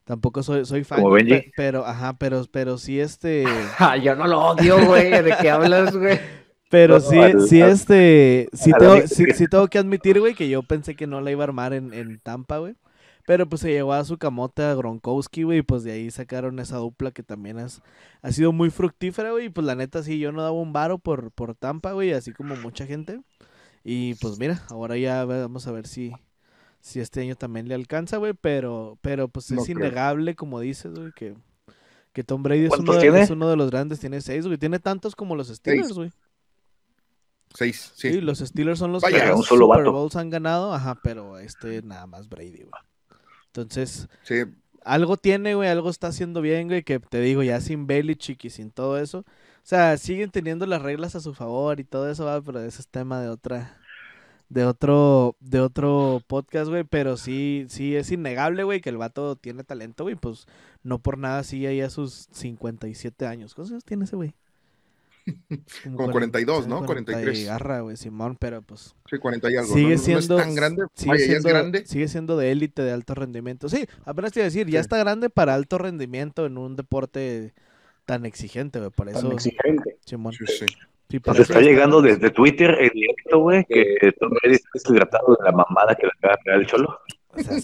tampoco 0.04 0.42
soy, 0.42 0.64
soy 0.64 0.84
fan. 0.84 1.00
Como 1.00 1.12
Benji. 1.12 1.52
Pero, 1.56 1.86
ajá, 1.86 2.14
pero, 2.18 2.44
pero 2.50 2.78
sí 2.78 3.00
este. 3.00 3.44
yo 4.02 4.14
no 4.16 4.26
lo 4.26 4.40
odio, 4.40 4.84
güey. 4.86 5.10
¿De 5.10 5.34
qué 5.40 5.50
hablas, 5.50 5.96
güey? 5.96 6.18
Pero 6.70 7.00
sí, 7.00 7.18
sí, 7.48 7.60
este, 7.60 8.48
sí 8.54 8.72
tengo, 8.78 9.06
sí, 9.06 9.46
tengo, 9.46 9.68
que 9.68 9.78
admitir, 9.78 10.18
güey, 10.18 10.34
que 10.34 10.48
yo 10.48 10.62
pensé 10.62 10.96
que 10.96 11.06
no 11.06 11.20
la 11.20 11.30
iba 11.30 11.44
a 11.44 11.48
armar 11.48 11.74
en, 11.74 11.92
en 11.92 12.18
Tampa, 12.18 12.58
güey. 12.58 12.76
Pero 13.26 13.46
pues 13.46 13.60
se 13.60 13.70
llevó 13.70 13.92
a 13.92 14.04
su 14.04 14.16
camote 14.18 14.62
a 14.62 14.74
Gronkowski, 14.74 15.42
güey, 15.44 15.58
y 15.58 15.62
pues 15.62 15.84
de 15.84 15.92
ahí 15.92 16.10
sacaron 16.10 16.58
esa 16.58 16.78
dupla 16.78 17.10
que 17.12 17.22
también 17.22 17.58
has, 17.58 17.82
ha 18.22 18.32
sido 18.32 18.52
muy 18.52 18.70
fructífera, 18.70 19.32
güey. 19.32 19.46
Y 19.46 19.48
pues 19.50 19.66
la 19.66 19.74
neta 19.74 20.02
sí, 20.02 20.18
yo 20.18 20.32
no 20.32 20.42
daba 20.42 20.58
un 20.58 20.72
varo 20.72 20.98
por, 20.98 21.30
por 21.30 21.54
Tampa, 21.54 21.92
güey, 21.92 22.12
así 22.12 22.32
como 22.32 22.56
mucha 22.56 22.86
gente. 22.86 23.20
Y 23.84 24.14
pues 24.14 24.38
mira, 24.38 24.62
ahora 24.70 24.96
ya 24.96 25.24
vamos 25.24 25.66
a 25.66 25.72
ver 25.72 25.86
si, 25.86 26.12
si 26.82 27.00
este 27.00 27.20
año 27.20 27.36
también 27.36 27.68
le 27.68 27.74
alcanza, 27.74 28.18
güey. 28.18 28.34
Pero, 28.34 28.98
pero 29.00 29.28
pues 29.28 29.50
es 29.50 29.68
innegable, 29.68 30.34
como 30.34 30.60
dices, 30.60 30.92
güey, 30.92 31.12
que, 31.12 31.34
que 32.12 32.24
Tom 32.24 32.42
Brady 32.42 32.66
es 32.66 32.78
uno, 32.78 32.92
de, 32.92 33.22
es 33.22 33.30
uno, 33.30 33.48
de, 33.48 33.56
los 33.56 33.70
grandes, 33.70 34.00
tiene 34.00 34.20
seis, 34.20 34.46
güey. 34.46 34.58
Tiene 34.58 34.80
tantos 34.80 35.16
como 35.16 35.34
los 35.36 35.48
Steelers, 35.48 35.92
güey. 35.92 36.10
Seis, 37.54 37.92
sí. 37.94 38.20
los 38.20 38.38
Steelers 38.40 38.78
son 38.78 38.92
los 38.92 39.02
que 39.02 39.12
más 39.12 39.44
Super 39.44 39.84
Bowls 39.84 40.16
han 40.16 40.30
ganado, 40.30 40.74
ajá, 40.74 40.98
pero 41.02 41.38
este 41.38 41.82
nada 41.82 42.06
más 42.06 42.28
Brady, 42.28 42.64
güey. 42.64 42.82
Entonces, 43.46 44.08
algo 44.84 45.16
tiene, 45.16 45.54
güey, 45.54 45.68
algo 45.68 45.90
está 45.90 46.08
haciendo 46.08 46.40
bien, 46.40 46.68
güey, 46.68 46.82
que 46.82 46.98
te 46.98 47.20
digo, 47.20 47.42
ya 47.42 47.60
sin 47.60 47.86
Belichick 47.86 48.44
y 48.46 48.50
sin 48.50 48.70
todo 48.70 48.98
eso. 48.98 49.18
O 49.18 49.64
sea, 49.64 49.96
siguen 49.98 50.30
teniendo 50.30 50.66
las 50.66 50.82
reglas 50.82 51.14
a 51.14 51.20
su 51.20 51.34
favor 51.34 51.78
y 51.78 51.84
todo 51.84 52.10
eso, 52.10 52.24
va, 52.24 52.40
pero 52.40 52.60
ese 52.60 52.80
es 52.80 52.88
tema 52.88 53.20
de 53.20 53.28
otra, 53.28 53.78
de 54.52 54.64
otro, 54.66 55.34
de 55.40 55.60
otro 55.60 56.22
podcast, 56.26 56.68
güey, 56.68 56.84
pero 56.84 57.16
sí, 57.16 57.64
sí 57.68 57.96
es 57.96 58.12
innegable, 58.12 58.64
güey, 58.64 58.82
que 58.82 58.90
el 58.90 58.98
vato 58.98 59.34
tiene 59.36 59.64
talento, 59.64 60.04
güey, 60.04 60.14
pues 60.14 60.46
no 60.82 60.98
por 60.98 61.16
nada 61.16 61.42
sigue 61.42 61.68
ahí 61.68 61.80
a 61.80 61.88
sus 61.88 62.28
57 62.32 63.26
años. 63.26 63.54
¿Cuántos 63.54 63.72
años 63.72 63.84
tiene 63.84 64.04
ese 64.04 64.16
güey? 64.16 64.34
Como, 65.96 66.10
42, 66.10 66.66
¿no? 66.66 66.84
43. 66.84 67.46
Garra, 67.46 67.80
güey, 67.80 67.96
Simón, 67.96 68.36
pero 68.38 68.60
pues. 68.60 68.94
Sí, 69.08 69.16
40 69.16 69.50
y 69.50 69.56
algo. 69.56 69.72
Sigue 69.72 69.96
siendo. 69.96 70.36
tan 70.36 70.54
grande. 70.54 70.84
Sigue, 70.94 71.18
siendo, 71.18 71.48
es 71.48 71.54
grande. 71.54 71.86
sigue 71.86 72.08
siendo 72.08 72.36
de 72.36 72.52
élite, 72.52 72.82
de 72.82 72.92
alto 72.92 73.14
rendimiento. 73.14 73.70
Sí, 73.70 73.86
apenas 74.04 74.32
te 74.32 74.40
iba 74.40 74.44
a 74.44 74.50
decir, 74.50 74.68
ya 74.68 74.80
está 74.80 74.98
grande 74.98 75.30
para 75.30 75.54
alto 75.54 75.78
rendimiento 75.78 76.44
en 76.44 76.58
un 76.58 76.76
deporte 76.76 77.54
tan 78.04 78.26
exigente, 78.26 78.80
güey. 78.80 78.90
Por 78.90 79.08
eso. 79.08 79.22
Tan 79.22 79.32
exigente. 79.32 79.96
Simón. 80.04 80.34
Sí, 80.34 80.44
sí. 80.46 80.66
Sí, 81.12 81.20
Nos 81.26 81.38
está 81.40 81.60
llegando 81.60 82.00
desde 82.00 82.30
Twitter 82.30 82.74
el 82.80 82.88
directo, 82.88 83.40
güey, 83.40 83.66
que 83.66 84.14
Tom 84.18 84.30
Brady 84.30 84.54
está 84.54 84.70
deshidratado 84.72 85.36
de 85.38 85.44
la 85.44 85.52
mamada 85.52 85.94
que 85.94 86.06
le 86.06 86.12
acaba 86.16 86.36
de 86.36 86.42
pegar 86.42 86.60
el 86.60 86.66
cholo. 86.66 86.98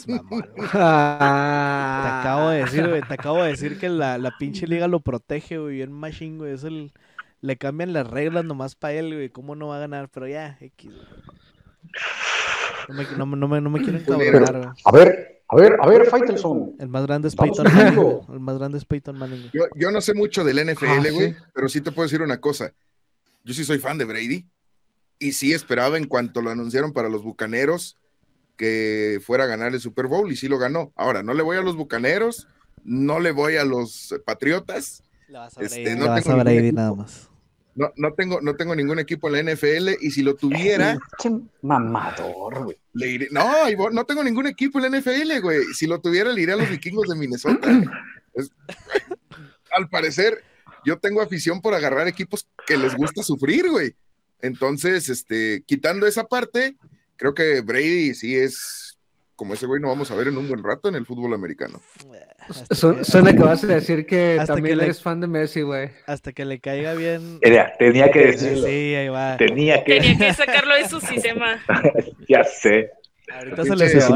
Mamón, 0.07 0.47
ah. 0.75 2.01
Te 2.03 2.29
acabo 2.29 2.51
de 2.51 2.59
decir, 2.59 2.87
güey, 2.87 3.01
te 3.01 3.15
acabo 3.15 3.43
de 3.43 3.49
decir 3.49 3.79
que 3.79 3.89
la, 3.89 4.19
la 4.19 4.37
pinche 4.39 4.67
liga 4.67 4.87
lo 4.87 5.01
protege, 5.01 5.57
güey, 5.57 5.77
bien 5.77 5.93
machine, 5.93 6.37
güey, 6.37 6.53
es 6.53 6.65
el, 6.65 6.93
le 7.41 7.57
cambian 7.57 7.95
las 7.95 8.07
reglas 8.07 8.45
nomás 8.45 8.75
para 8.75 8.93
él, 8.93 9.15
güey. 9.15 9.31
¿Cómo 9.31 9.57
no 9.57 9.69
va 9.69 9.77
a 9.77 9.81
ganar? 9.81 10.11
Pero 10.11 10.29
ya, 10.29 10.59
X. 10.61 10.93
No 12.87 12.95
me, 12.95 13.05
no, 13.17 13.25
no 13.25 13.49
me, 13.49 13.61
no 13.63 13.71
me 13.71 13.81
quieren 13.81 14.05
cabrear, 14.05 14.59
güey. 14.59 14.69
A 14.85 14.93
ver, 14.93 15.43
a 15.49 15.57
ver, 15.57 15.77
a 15.81 15.89
ver, 15.89 16.05
Faitelson. 16.05 16.77
El 16.79 16.89
más 16.89 17.07
grande 17.07 17.29
es 17.29 17.35
Peyton 17.35 17.65
Manning. 17.65 18.21
El 18.31 18.41
más 18.41 18.59
grande 18.59 18.77
es 18.77 18.85
Peyton 18.85 19.17
Manning. 19.17 19.51
Yo, 19.55 19.65
yo 19.75 19.91
no 19.91 20.03
sé 20.03 20.13
mucho 20.13 20.45
del 20.45 20.71
NFL, 20.71 20.87
ah, 20.87 21.11
güey, 21.11 21.35
pero 21.55 21.71
sí 21.71 21.81
te 21.81 21.93
puedo 21.93 22.05
decir 22.07 22.21
una 22.21 22.39
cosa. 22.39 22.75
Yo 23.45 23.55
sí 23.55 23.65
soy 23.65 23.79
fan 23.79 23.99
de 23.99 24.05
Brady. 24.05 24.47
Y 25.19 25.33
sí 25.33 25.53
esperaba 25.53 25.99
en 25.99 26.07
cuanto 26.07 26.43
lo 26.43 26.51
anunciaron 26.51 26.93
para 26.93 27.09
los 27.09 27.23
Bucaneros 27.23 27.97
que 28.59 29.21
fuera 29.25 29.45
a 29.45 29.47
ganar 29.47 29.73
el 29.73 29.81
Super 29.81 30.07
Bowl 30.07 30.31
y 30.31 30.37
sí 30.37 30.49
lo 30.49 30.59
ganó. 30.59 30.93
Ahora, 30.97 31.23
no 31.23 31.33
le 31.33 31.43
voy 31.43 31.57
a 31.57 31.63
los 31.63 31.77
Bucaneros, 31.77 32.47
no 32.85 33.21
le 33.21 33.31
voy 33.31 33.57
a 33.57 33.65
los 33.65 34.15
Patriotas, 34.27 35.03
este, 35.61 35.97
no 35.97 36.15
tengo 36.15 36.45
nada 36.73 36.95
más. 36.95 37.31
No, 37.75 37.93
no, 37.97 38.13
tengo, 38.15 38.41
no 38.41 38.57
tengo 38.57 38.75
ningún 38.75 38.99
equipo 38.99 39.29
en 39.29 39.47
la 39.47 39.53
NFL 39.53 39.91
y 40.01 40.11
si 40.11 40.23
lo 40.23 40.35
tuviera. 40.35 40.99
Qué 41.23 41.31
mamador, 41.63 42.65
güey. 42.65 42.77
no, 43.31 43.91
no 43.93 44.05
tengo 44.05 44.25
ningún 44.25 44.49
equipo 44.49 44.81
en 44.81 44.91
la 44.91 44.99
NFL, 44.99 45.41
güey. 45.41 45.63
Si 45.75 45.87
lo 45.87 46.01
tuviera, 46.01 46.33
le 46.33 46.43
iría 46.43 46.55
a 46.55 46.59
los 46.59 46.69
vikingos 46.69 47.09
de 47.09 47.15
Minnesota. 47.15 47.69
al 49.71 49.89
parecer, 49.89 50.43
yo 50.89 50.99
tengo 50.99 51.21
afición 51.21 51.61
por 51.61 51.75
agarrar 51.75 52.09
equipos 52.09 52.49
que 52.67 52.77
les 52.77 52.97
gusta 52.97 53.23
sufrir, 53.23 53.71
güey. 53.71 53.95
Entonces, 54.41 55.09
este, 55.09 55.63
quitando 55.67 56.07
esa 56.07 56.25
parte, 56.25 56.77
creo 57.17 57.35
que 57.35 57.61
Brady 57.61 58.15
sí 58.15 58.37
es 58.37 58.99
como 59.39 59.55
ese 59.55 59.67
güey 59.67 59.81
no 59.81 59.87
vamos 59.87 60.11
a 60.11 60.17
ver 60.17 60.27
en 60.27 60.37
un 60.37 60.49
buen 60.49 60.65
rato 60.65 60.89
en 60.89 60.97
el 60.97 61.07
fútbol 61.07 61.33
americano. 61.33 61.81
suena 62.73 63.33
que 63.33 63.39
vas 63.39 63.63
a 63.63 63.69
decir 63.69 64.05
que 64.05 64.43
también 64.45 64.81
eres 64.81 65.01
fan 65.01 65.21
de 65.21 65.29
Messi, 65.29 65.63
güey. 65.63 65.91
Hasta 66.07 66.33
que 66.33 66.45
le 66.45 66.59
caiga 66.59 66.95
bien. 66.95 67.39
tenía 67.79 68.11
que 68.11 68.19
decirlo. 68.19 68.67
Sí, 68.67 68.95
ahí 68.97 69.09
va. 69.09 69.37
Tenía 69.37 69.85
que, 69.85 70.01
tenía 70.01 70.19
que 70.19 70.35
sacarlo 70.35 70.75
de 70.75 70.89
su 70.89 71.01
sistema. 71.01 71.63
ya 72.29 72.43
sé. 72.43 72.91
Ahorita 73.33 73.65
se 73.65 73.77
le 73.77 73.89
cebó. 73.89 74.15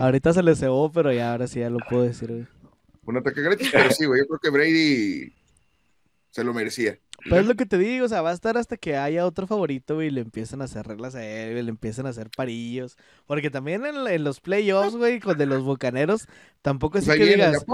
ahorita 0.00 0.32
se 0.32 0.42
le 0.42 0.56
cebó, 0.56 0.90
pero 0.90 1.12
ya 1.12 1.32
ahora 1.32 1.46
sí 1.46 1.60
ya 1.60 1.68
lo 1.68 1.80
puedo 1.80 2.04
decir, 2.04 2.30
güey. 2.30 2.46
Un 3.04 3.18
ataque 3.18 3.42
gratis, 3.42 3.68
pero 3.70 3.90
sí, 3.90 4.06
güey. 4.06 4.20
Yo 4.20 4.26
creo 4.26 4.38
que 4.38 4.50
Brady 4.50 5.34
se 6.34 6.42
lo 6.42 6.52
merecía. 6.52 6.98
Pero 7.22 7.38
es 7.38 7.46
lo 7.46 7.54
que 7.54 7.64
te 7.64 7.78
digo, 7.78 8.06
o 8.06 8.08
sea, 8.08 8.20
va 8.20 8.30
a 8.30 8.34
estar 8.34 8.58
hasta 8.58 8.76
que 8.76 8.96
haya 8.96 9.24
otro 9.24 9.46
favorito 9.46 10.02
y 10.02 10.10
le 10.10 10.20
empiecen 10.20 10.62
a 10.62 10.64
hacer 10.64 10.84
reglas 10.84 11.14
a 11.14 11.24
él, 11.24 11.64
le 11.64 11.70
empiecen 11.70 12.06
a 12.06 12.08
hacer 12.08 12.28
parillos. 12.28 12.96
Porque 13.26 13.50
también 13.50 13.84
en, 13.86 14.24
los 14.24 14.40
playoffs, 14.40 14.96
güey, 14.96 15.20
con 15.20 15.38
de 15.38 15.46
los 15.46 15.62
bucaneros, 15.62 16.26
tampoco 16.60 16.98
es 16.98 17.06
que 17.06 17.24
digas. 17.24 17.64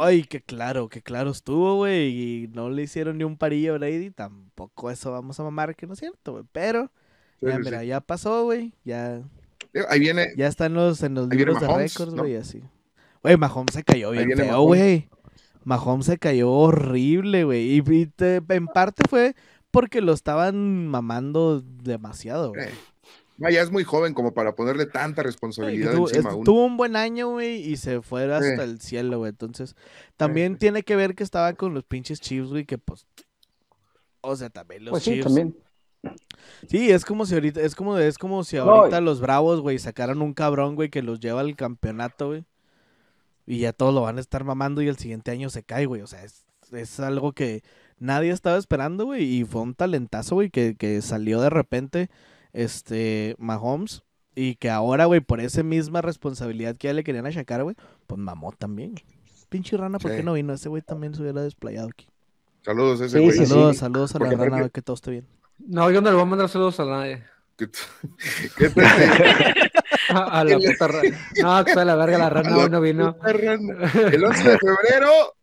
Ay, 0.00 0.24
que 0.24 0.40
claro, 0.40 0.88
que 0.88 1.00
claro 1.00 1.30
estuvo, 1.30 1.76
güey, 1.76 2.08
y 2.08 2.48
no 2.48 2.70
le 2.70 2.82
hicieron 2.82 3.18
ni 3.18 3.24
un 3.24 3.36
parillo 3.36 3.74
a 3.74 3.78
Brady, 3.78 4.10
tampoco 4.10 4.90
eso 4.90 5.12
vamos 5.12 5.38
a 5.38 5.44
mamar, 5.44 5.76
que 5.76 5.86
no 5.86 5.92
es 5.92 6.00
cierto, 6.00 6.32
güey. 6.32 6.44
Pero, 6.50 6.90
ya, 7.40 7.56
mira, 7.60 7.84
ya 7.84 8.00
pasó, 8.00 8.42
güey, 8.42 8.74
ya. 8.84 9.22
Ahí 9.88 10.00
viene. 10.00 10.32
Ya 10.36 10.48
está 10.48 10.66
en 10.66 10.74
los, 10.74 11.04
en 11.04 11.14
los 11.14 11.28
libros 11.28 11.60
de 11.60 11.68
récords, 11.68 12.14
güey, 12.14 12.34
así. 12.34 12.64
Güey, 13.22 13.36
Mahomes 13.36 13.74
se 13.74 13.84
cayó 13.84 14.10
bien 14.10 14.36
feo, 14.36 14.62
güey. 14.62 15.08
Mahomes 15.64 16.06
se 16.06 16.18
cayó 16.18 16.50
horrible, 16.50 17.44
güey. 17.44 17.78
Y, 17.78 18.10
en 18.20 18.66
parte 18.66 19.02
fue 19.08 19.34
porque 19.70 20.00
lo 20.00 20.12
estaban 20.12 20.86
mamando 20.86 21.60
demasiado, 21.60 22.50
güey. 22.50 22.68
Vaya, 23.38 23.62
es 23.62 23.70
muy 23.70 23.84
joven 23.84 24.14
como 24.14 24.34
para 24.34 24.56
ponerle 24.56 24.86
tanta 24.86 25.22
responsabilidad 25.22 25.94
encima 25.94 26.30
a 26.30 26.34
uno. 26.34 26.44
Tuvo 26.44 26.64
un 26.64 26.76
buen 26.76 26.96
año, 26.96 27.30
güey, 27.30 27.60
y 27.70 27.76
se 27.76 28.02
fue 28.02 28.24
hasta 28.34 28.64
el 28.64 28.80
cielo, 28.80 29.18
güey. 29.18 29.30
Entonces, 29.30 29.76
también 30.16 30.58
tiene 30.58 30.82
que 30.82 30.96
ver 30.96 31.14
que 31.14 31.22
estaba 31.22 31.52
con 31.52 31.72
los 31.72 31.84
pinches 31.84 32.20
Chiefs, 32.20 32.48
güey, 32.50 32.64
que 32.64 32.78
pues. 32.78 33.06
O 34.22 34.34
sea, 34.34 34.50
también 34.50 34.84
los 34.84 34.90
pues 34.90 35.04
sí, 35.04 35.20
También. 35.20 35.56
Sí, 36.66 36.90
es 36.90 37.04
como 37.04 37.26
si 37.26 37.34
ahorita, 37.34 37.60
es 37.60 37.76
como, 37.76 37.96
es 37.98 38.18
como 38.18 38.42
si 38.42 38.56
ahorita 38.56 39.00
los 39.00 39.20
Bravos, 39.20 39.60
güey, 39.60 39.78
sacaran 39.78 40.20
un 40.20 40.34
cabrón, 40.34 40.74
güey, 40.74 40.90
que 40.90 41.02
los 41.02 41.20
lleva 41.20 41.40
al 41.40 41.54
campeonato, 41.54 42.28
güey. 42.28 42.44
Y 43.48 43.60
ya 43.60 43.72
todos 43.72 43.94
lo 43.94 44.02
van 44.02 44.18
a 44.18 44.20
estar 44.20 44.44
mamando 44.44 44.82
y 44.82 44.88
el 44.88 44.98
siguiente 44.98 45.30
año 45.30 45.48
se 45.48 45.62
cae, 45.62 45.86
güey. 45.86 46.02
O 46.02 46.06
sea, 46.06 46.22
es, 46.22 47.00
algo 47.00 47.32
que 47.32 47.62
nadie 47.98 48.30
estaba 48.30 48.58
esperando, 48.58 49.06
güey. 49.06 49.24
Y 49.24 49.44
fue 49.46 49.62
un 49.62 49.74
talentazo, 49.74 50.34
güey, 50.34 50.50
que, 50.50 50.76
que 50.76 51.00
salió 51.00 51.40
de 51.40 51.48
repente, 51.48 52.10
este, 52.52 53.36
Mahomes. 53.38 54.02
Y 54.34 54.56
que 54.56 54.68
ahora, 54.68 55.06
güey, 55.06 55.20
por 55.20 55.40
esa 55.40 55.62
misma 55.62 56.02
responsabilidad 56.02 56.76
que 56.76 56.88
ya 56.88 56.92
le 56.92 57.02
querían 57.02 57.24
achacar, 57.24 57.64
güey, 57.64 57.74
pues 58.06 58.20
mamó 58.20 58.52
también. 58.52 58.96
Pinche 59.48 59.78
rana, 59.78 59.98
¿por 59.98 60.10
qué 60.10 60.22
no 60.22 60.34
vino? 60.34 60.52
Ese 60.52 60.68
güey 60.68 60.82
también 60.82 61.14
se 61.14 61.22
hubiera 61.22 61.40
desplayado 61.40 61.88
aquí. 61.88 62.06
Saludos 62.66 63.00
ese 63.00 63.18
güey. 63.18 63.32
saludos, 63.46 63.78
saludos 63.78 64.14
a 64.14 64.18
la 64.18 64.30
rana, 64.30 64.68
que 64.68 64.82
todo 64.82 64.92
esté 64.92 65.10
bien. 65.10 65.26
No, 65.58 65.90
yo 65.90 66.02
no 66.02 66.10
le 66.10 66.16
voy 66.16 66.22
a 66.22 66.26
mandar 66.26 66.50
saludos 66.50 66.78
a 66.80 66.84
nadie. 66.84 67.24
¿Qué, 67.58 67.68
¿Qué 68.56 68.72
a 70.08 70.44
la 70.44 70.58
puta 70.58 70.88
rana. 70.88 71.30
No, 71.42 71.64
que 71.64 71.74
la 71.74 71.96
verga, 71.96 72.18
la 72.18 72.30
rana 72.30 72.68
no 72.68 72.80
vino. 72.80 73.18
El 73.26 74.24
11 74.24 74.50
de 74.50 74.58
febrero, 74.58 75.34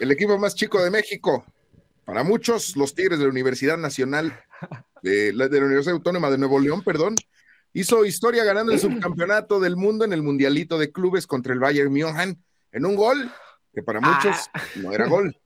el 0.00 0.10
equipo 0.10 0.38
más 0.38 0.54
chico 0.54 0.82
de 0.82 0.90
México. 0.90 1.44
Para 2.06 2.24
muchos, 2.24 2.76
los 2.76 2.94
Tigres 2.94 3.18
de 3.18 3.26
la 3.26 3.30
Universidad 3.30 3.76
Nacional, 3.76 4.40
de 5.02 5.32
la, 5.34 5.48
de 5.48 5.60
la 5.60 5.66
Universidad 5.66 5.94
Autónoma 5.94 6.30
de 6.30 6.38
Nuevo 6.38 6.58
León, 6.58 6.82
perdón, 6.82 7.14
hizo 7.74 8.04
historia 8.06 8.42
ganando 8.42 8.72
el 8.72 8.80
subcampeonato 8.80 9.60
del 9.60 9.76
mundo 9.76 10.04
en 10.04 10.12
el 10.14 10.22
Mundialito 10.22 10.78
de 10.78 10.90
Clubes 10.90 11.26
contra 11.26 11.52
el 11.52 11.60
Bayern 11.60 11.92
München 11.92 12.42
en 12.72 12.86
un 12.86 12.96
gol 12.96 13.30
que 13.72 13.82
para 13.82 14.00
muchos 14.00 14.50
ah. 14.52 14.62
no 14.76 14.92
era 14.92 15.06
gol. 15.06 15.36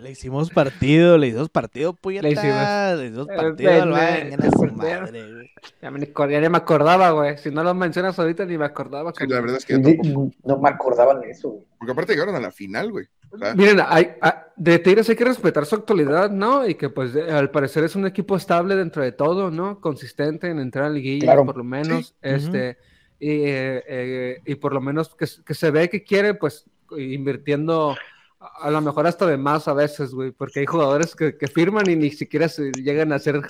Le 0.00 0.10
hicimos 0.10 0.50
partido, 0.50 1.18
le 1.18 1.28
hicimos 1.28 1.50
partido, 1.50 1.92
puñeta. 1.92 2.26
Le 2.26 2.32
hicimos, 2.32 2.98
le 2.98 3.06
hicimos 3.06 3.26
partido 3.26 3.82
al 3.82 3.90
madre, 3.90 5.50
Ya 5.82 5.90
me, 5.90 6.00
ya 6.40 6.50
me 6.50 6.56
acordaba, 6.56 7.10
güey. 7.10 7.36
Si 7.38 7.50
no 7.50 7.62
lo 7.62 7.74
mencionas 7.74 8.18
ahorita, 8.18 8.46
ni 8.46 8.56
me 8.56 8.64
acordaba. 8.64 9.12
Sí, 9.16 9.26
la 9.26 9.40
verdad 9.40 9.58
es 9.58 9.66
que 9.66 9.78
no 9.78 10.58
me 10.58 10.68
acordaban 10.68 11.20
de 11.20 11.30
eso, 11.30 11.50
güey. 11.50 11.64
Porque 11.78 11.92
aparte 11.92 12.12
llegaron 12.12 12.34
a 12.34 12.40
la 12.40 12.50
final, 12.50 12.90
güey. 12.90 13.06
Miren, 13.54 13.80
hay, 13.86 14.12
de 14.56 14.78
Tigres 14.80 15.08
hay 15.08 15.16
que 15.16 15.24
respetar 15.24 15.64
su 15.64 15.76
actualidad, 15.76 16.30
¿no? 16.30 16.66
Y 16.66 16.74
que 16.74 16.88
pues 16.88 17.14
al 17.14 17.50
parecer 17.50 17.84
es 17.84 17.94
un 17.94 18.06
equipo 18.06 18.36
estable 18.36 18.74
dentro 18.74 19.02
de 19.02 19.12
todo, 19.12 19.50
¿no? 19.50 19.80
Consistente 19.80 20.48
en 20.48 20.58
entrar 20.58 20.86
a 20.86 20.90
liguilla, 20.90 21.36
por 21.36 21.56
lo 21.56 21.64
menos. 21.64 22.14
Este, 22.22 22.78
y, 23.20 23.28
eh, 23.28 23.84
eh, 23.86 24.38
y 24.46 24.54
por 24.56 24.72
lo 24.72 24.80
menos 24.80 25.14
que, 25.14 25.26
que 25.44 25.54
se 25.54 25.70
ve 25.70 25.88
que 25.88 26.02
quiere, 26.02 26.34
pues, 26.34 26.64
invirtiendo 26.96 27.94
a 28.40 28.70
lo 28.70 28.80
mejor 28.80 29.06
hasta 29.06 29.26
de 29.26 29.36
más 29.36 29.68
a 29.68 29.74
veces, 29.74 30.14
güey, 30.14 30.30
porque 30.30 30.60
hay 30.60 30.66
jugadores 30.66 31.14
que, 31.14 31.34
firman 31.46 31.88
y 31.90 31.96
ni 31.96 32.10
siquiera 32.10 32.48
se 32.48 32.72
llegan 32.72 33.12
a 33.12 33.16
hacer, 33.16 33.40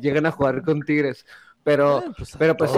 llegan 0.00 0.26
a 0.26 0.30
jugar 0.30 0.62
con 0.62 0.82
Tigres. 0.82 1.26
Pero, 1.62 2.00
eh, 2.00 2.12
pues, 2.16 2.36
pero 2.38 2.56
pues 2.56 2.72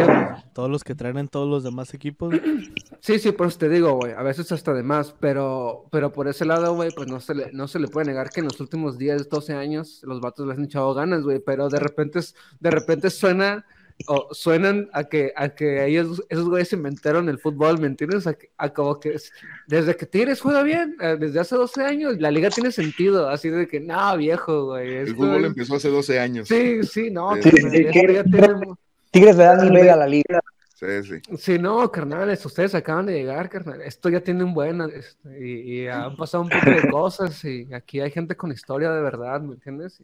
todos, 0.52 0.70
los 0.70 0.84
que 0.84 0.94
traen 0.94 1.18
en 1.18 1.26
todos 1.26 1.48
los 1.48 1.64
demás 1.64 1.92
equipos. 1.94 2.34
Sí, 3.00 3.20
sí, 3.20 3.30
por 3.30 3.46
eso 3.46 3.58
te 3.58 3.68
digo, 3.68 3.92
güey, 3.92 4.14
a 4.14 4.22
veces 4.22 4.50
hasta 4.50 4.72
de 4.72 4.82
más, 4.82 5.14
pero, 5.20 5.84
pero 5.92 6.12
por 6.12 6.26
ese 6.26 6.44
lado, 6.44 6.74
güey, 6.74 6.90
pues 6.90 7.06
no 7.06 7.20
se, 7.20 7.36
le, 7.36 7.52
no 7.52 7.68
se 7.68 7.78
le 7.78 7.86
puede 7.86 8.08
negar 8.08 8.30
que 8.30 8.40
en 8.40 8.46
los 8.46 8.58
últimos 8.58 8.98
10, 8.98 9.28
12 9.28 9.54
años 9.54 10.00
los 10.02 10.20
vatos 10.20 10.44
les 10.44 10.58
han 10.58 10.64
echado 10.64 10.92
ganas, 10.92 11.22
güey, 11.22 11.38
pero 11.38 11.68
de 11.68 11.78
repente, 11.78 12.18
de 12.58 12.70
repente 12.70 13.10
suena 13.10 13.64
o 14.06 14.28
suenan 14.32 14.88
a 14.92 15.04
que, 15.04 15.32
a 15.36 15.48
que 15.48 15.86
ellos, 15.86 16.22
esos 16.28 16.48
güeyes 16.48 16.72
inventaron 16.72 17.28
el 17.28 17.38
fútbol, 17.38 17.78
¿me 17.80 17.86
entiendes? 17.86 18.26
A, 18.26 18.68
como 18.70 19.00
que 19.00 19.16
desde 19.66 19.96
que 19.96 20.06
Tigres 20.06 20.40
juega 20.40 20.62
bien, 20.62 20.96
eh, 21.00 21.16
desde 21.18 21.40
hace 21.40 21.56
12 21.56 21.82
años, 21.82 22.20
la 22.20 22.30
liga 22.30 22.50
tiene 22.50 22.70
sentido, 22.72 23.28
así 23.28 23.48
de 23.48 23.66
que, 23.66 23.80
no, 23.80 24.16
viejo, 24.16 24.66
güey. 24.66 24.96
El 24.96 25.16
fútbol 25.16 25.46
empezó 25.46 25.76
hace 25.76 25.88
12 25.88 26.20
años. 26.20 26.48
Sí, 26.48 26.82
sí, 26.82 27.10
no. 27.10 27.34
Tigres 29.10 29.36
le 29.36 29.44
dan 29.44 29.68
nivel 29.68 29.88
a 29.88 29.96
la 29.96 30.06
liga. 30.06 30.40
Sí, 30.74 30.86
sí. 31.04 31.36
Sí, 31.38 31.58
no, 31.58 31.90
carnales, 31.90 32.44
ustedes 32.44 32.74
acaban 32.74 33.06
de 33.06 33.14
llegar, 33.14 33.48
carnal. 33.48 33.80
Esto 33.80 34.10
ya 34.10 34.20
tiene 34.20 34.44
un 34.44 34.52
buen, 34.52 34.82
este, 34.82 35.42
y, 35.42 35.84
y, 35.84 35.88
han 35.88 36.14
pasado 36.16 36.42
un 36.42 36.50
poco 36.50 36.70
de 36.70 36.90
cosas, 36.90 37.42
y 37.46 37.72
aquí 37.72 38.00
hay 38.00 38.10
gente 38.10 38.36
con 38.36 38.52
historia 38.52 38.90
de 38.90 39.00
verdad, 39.00 39.40
¿me 39.40 39.54
entiendes? 39.54 40.02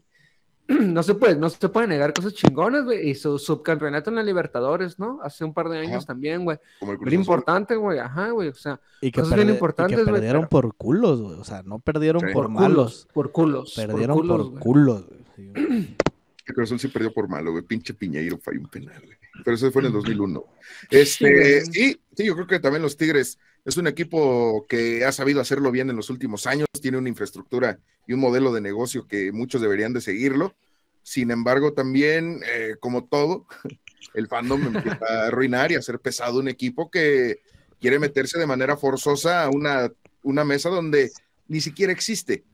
no 0.81 1.03
se 1.03 1.15
puede, 1.15 1.37
no 1.37 1.51
se 1.51 1.69
puede 1.69 1.87
negar 1.87 2.13
cosas 2.13 2.35
chingones, 2.35 2.85
güey. 2.85 3.11
Y 3.11 3.15
su 3.15 3.39
subcampeonato 3.39 4.11
en 4.11 4.17
la 4.17 4.23
Libertadores, 4.23 4.99
¿no? 4.99 5.21
Hace 5.23 5.45
un 5.45 5.53
par 5.53 5.69
de 5.69 5.79
años 5.79 6.07
también, 6.07 6.45
güey. 6.45 6.59
Muy 6.81 7.15
importante, 7.15 7.77
güey. 7.77 7.99
Ajá, 7.99 8.31
güey. 8.31 8.49
O 8.49 8.55
sea, 8.55 8.81
y 9.01 9.11
que 9.11 9.21
cosas 9.21 9.37
bien 9.37 9.51
importantes, 9.51 9.99
y 9.99 10.05
que 10.05 10.11
perdieron 10.11 10.49
por 10.49 10.75
culos, 10.75 11.21
güey. 11.21 11.39
O 11.39 11.45
sea, 11.45 11.63
no 11.63 11.79
perdieron 11.79 12.23
por, 12.33 12.49
malos. 12.49 13.09
por 13.13 13.33
culos. 13.33 13.75
Perdieron 13.77 14.27
por 14.27 14.59
culos, 14.59 15.07
güey. 15.07 15.97
El 16.45 16.55
corazón 16.57 16.79
sí 16.79 16.89
perdió 16.89 17.13
por 17.13 17.29
malo, 17.29 17.53
güey. 17.53 17.63
Pinche 17.63 17.95
Piñeiro 17.95 18.39
falló 18.39 18.61
un 18.61 18.69
penal, 18.69 19.01
güey. 19.01 19.17
Pero 19.45 19.55
eso 19.55 19.71
fue 19.71 19.83
en 19.83 19.87
el 19.87 19.93
2001. 19.95 20.45
Este, 20.91 21.65
sí, 21.67 22.01
sí, 22.17 22.25
yo 22.25 22.35
creo 22.35 22.47
que 22.47 22.61
también 22.61 22.83
los 22.83 22.97
Tigres 22.97 23.39
es 23.65 23.77
un 23.77 23.87
equipo 23.87 24.67
que 24.69 25.05
ha 25.05 25.13
sabido 25.13 25.41
hacerlo 25.41 25.71
bien 25.71 25.89
en 25.91 25.97
los 25.97 26.11
últimos 26.11 26.47
años, 26.47 26.67
tiene 26.81 26.99
una 26.99 27.09
infraestructura 27.09 27.79
y 28.07 28.13
un 28.13 28.21
modelo 28.21 28.53
de 28.53 28.61
negocio 28.61 29.07
que 29.07 29.31
muchos 29.33 29.61
deberían 29.61 29.93
de 29.93 30.01
seguirlo. 30.01 30.55
Sin 31.03 31.31
embargo, 31.31 31.73
también, 31.73 32.41
eh, 32.53 32.77
como 32.81 33.05
todo, 33.05 33.47
el 34.15 34.29
fandom 34.29 34.77
empieza 34.77 35.07
a 35.09 35.27
arruinar 35.27 35.71
y 35.71 35.77
a 35.77 35.79
hacer 35.79 36.01
pesado 36.01 36.41
un 36.41 36.49
equipo 36.49 36.91
que 36.91 37.41
quiere 37.81 37.99
meterse 37.99 38.39
de 38.39 38.47
manera 38.47 38.77
forzosa 38.77 39.45
a 39.45 39.51
una, 39.51 39.93
una 40.23 40.45
mesa 40.45 40.69
donde 40.69 41.11
ni 41.49 41.61
siquiera 41.61 41.93
existe. 41.93 42.45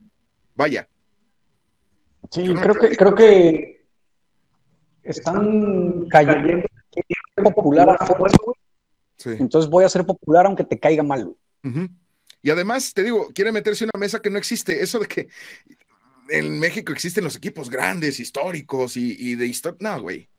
Vaya. 0.55 0.87
Sí, 2.31 2.53
creo 2.53 2.75
que, 2.75 2.97
creo 2.97 3.15
que 3.15 3.85
están 5.03 6.07
cayendo 6.09 6.67
popular 7.55 7.97
a 7.99 8.05
fuerza, 8.05 8.37
entonces 9.25 9.69
voy 9.69 9.83
a 9.83 9.89
ser 9.89 10.05
popular 10.05 10.45
aunque 10.45 10.63
te 10.63 10.79
caiga 10.79 11.03
mal. 11.03 11.35
Y 12.41 12.49
además, 12.49 12.93
te 12.93 13.03
digo, 13.03 13.29
quiere 13.33 13.51
meterse 13.51 13.83
en 13.83 13.91
una 13.93 13.99
mesa 13.99 14.21
que 14.21 14.29
no 14.29 14.37
existe. 14.37 14.81
Eso 14.81 14.99
de 14.99 15.07
que 15.07 15.27
en 16.29 16.59
México 16.59 16.93
existen 16.93 17.23
los 17.23 17.35
equipos 17.35 17.69
grandes, 17.69 18.19
históricos 18.19 18.95
y, 18.95 19.35
de 19.35 19.45
historia. 19.45 19.77
No, 19.81 20.01
güey. 20.01 20.29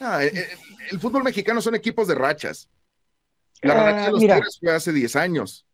Eh, 0.00 0.30
eh, 0.34 0.48
el, 0.90 1.00
fútbol 1.00 1.22
mexicano 1.22 1.60
son 1.60 1.74
equipos 1.74 2.08
de 2.08 2.14
rachas. 2.14 2.68
La 3.62 3.74
ah, 3.74 3.84
racha 3.84 4.06
de 4.06 4.10
los 4.12 4.20
Tigres 4.20 4.58
fue 4.60 4.72
hace 4.72 4.92
10 4.92 5.16
años. 5.16 5.66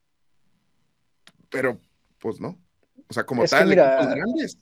Pero, 1.48 1.80
pues 2.18 2.40
no. 2.40 2.58
O 3.08 3.14
sea, 3.14 3.24
como 3.24 3.44
tal, 3.44 3.72
equipos 3.72 4.14
grandes. 4.14 4.58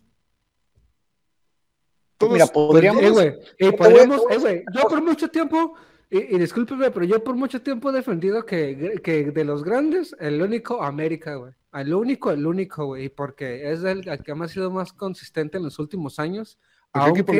Todos, 2.18 2.32
mira, 2.32 2.46
podríamos. 2.48 3.02
Eh, 3.02 3.10
güey, 3.10 3.34
eh, 3.58 3.72
podríamos, 3.72 4.22
eh, 4.30 4.64
yo 4.74 4.82
por 4.82 5.02
mucho 5.02 5.28
tiempo 5.28 5.74
y, 6.10 6.34
y, 6.34 6.38
discúlpeme, 6.38 6.90
pero 6.90 7.04
yo 7.04 7.22
por 7.22 7.36
mucho 7.36 7.60
tiempo 7.60 7.90
he 7.90 7.92
defendido 7.92 8.46
que, 8.46 9.00
que 9.02 9.30
de 9.30 9.44
los 9.44 9.62
grandes, 9.62 10.16
el 10.18 10.40
único 10.40 10.82
América, 10.82 11.34
güey. 11.34 11.52
El 11.72 11.92
único, 11.92 12.30
el 12.30 12.46
único, 12.46 12.86
güey, 12.86 13.10
porque 13.10 13.70
es 13.70 13.84
el, 13.84 14.02
que 14.22 14.32
ha 14.32 14.48
sido 14.48 14.70
más 14.70 14.92
consistente 14.92 15.58
en 15.58 15.64
los 15.64 15.78
últimos 15.78 16.18
años. 16.18 16.58
¿A 16.92 17.12
qué 17.12 17.20
equipo 17.20 17.32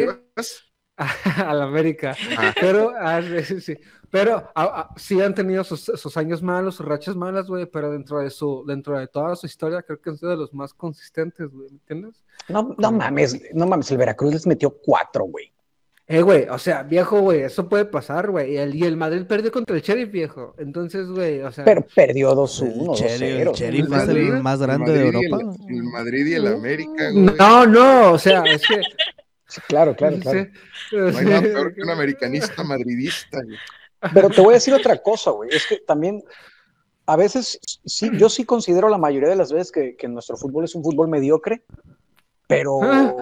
Al 0.96 1.62
América. 1.62 2.14
Ah. 2.36 2.54
Pero, 2.60 2.92
ah, 2.94 3.22
sí, 3.60 3.78
pero 4.10 4.50
ah, 4.54 4.92
sí 4.96 5.20
han 5.22 5.34
tenido 5.34 5.64
sus, 5.64 6.16
años 6.18 6.42
malos, 6.42 6.74
sus 6.74 6.86
rachas 6.86 7.16
malas, 7.16 7.48
güey, 7.48 7.64
pero 7.64 7.90
dentro 7.90 8.18
de 8.18 8.28
su, 8.28 8.64
dentro 8.66 8.98
de 8.98 9.08
toda 9.08 9.34
su 9.34 9.46
historia, 9.46 9.82
creo 9.82 9.98
que 10.00 10.10
han 10.10 10.18
sido 10.18 10.30
de 10.32 10.36
los 10.36 10.52
más 10.52 10.74
consistentes, 10.74 11.50
güey, 11.50 11.70
¿me 11.70 11.78
entiendes? 11.78 12.22
No, 12.48 12.74
no 12.76 12.92
mames, 12.92 13.40
no 13.54 13.66
mames, 13.66 13.90
el 13.90 13.96
Veracruz 13.96 14.32
les 14.32 14.46
metió 14.46 14.70
cuatro, 14.70 15.24
güey. 15.24 15.52
Eh, 16.10 16.22
güey, 16.22 16.48
o 16.48 16.58
sea, 16.58 16.84
viejo, 16.84 17.20
güey, 17.20 17.42
eso 17.42 17.68
puede 17.68 17.84
pasar, 17.84 18.30
güey. 18.30 18.54
Y 18.54 18.56
el, 18.56 18.74
y 18.74 18.84
el 18.84 18.96
Madrid 18.96 19.26
perdió 19.26 19.52
contra 19.52 19.76
el 19.76 19.82
Sheriff, 19.82 20.10
viejo. 20.10 20.54
Entonces, 20.56 21.06
güey, 21.06 21.42
o 21.42 21.52
sea. 21.52 21.66
Pero 21.66 21.86
perdió 21.94 22.32
2-1. 22.32 22.98
El 23.02 23.52
Sheriff 23.52 23.92
es 23.92 24.08
el 24.08 24.42
más 24.42 24.58
grande 24.58 24.90
de 24.90 25.06
Europa. 25.06 25.54
El, 25.68 25.82
Madrid 25.82 26.26
y 26.26 26.32
el 26.32 26.46
América, 26.46 27.10
güey. 27.10 27.24
No, 27.38 27.66
no, 27.66 28.12
o 28.12 28.18
sea, 28.18 28.42
es 28.44 28.66
que. 28.66 28.80
Sí, 29.48 29.60
claro, 29.68 29.94
claro, 29.94 30.18
claro. 30.18 30.46
No 30.92 31.18
hay 31.18 31.24
nada 31.26 31.42
peor 31.42 31.74
que 31.74 31.82
un 31.82 31.90
americanista 31.90 32.64
madridista, 32.64 33.42
güey. 33.42 33.58
Pero 34.14 34.30
te 34.30 34.40
voy 34.40 34.52
a 34.52 34.54
decir 34.54 34.72
otra 34.72 34.96
cosa, 35.02 35.30
güey. 35.32 35.50
Es 35.52 35.66
que 35.66 35.76
también, 35.86 36.22
a 37.04 37.16
veces, 37.16 37.60
sí, 37.84 38.10
yo 38.14 38.30
sí 38.30 38.44
considero 38.44 38.88
la 38.88 38.98
mayoría 38.98 39.28
de 39.28 39.36
las 39.36 39.52
veces 39.52 39.72
que, 39.72 39.94
que 39.94 40.08
nuestro 40.08 40.38
fútbol 40.38 40.64
es 40.64 40.74
un 40.74 40.82
fútbol 40.82 41.08
mediocre, 41.08 41.64
pero. 42.46 42.80
Ah 42.82 43.14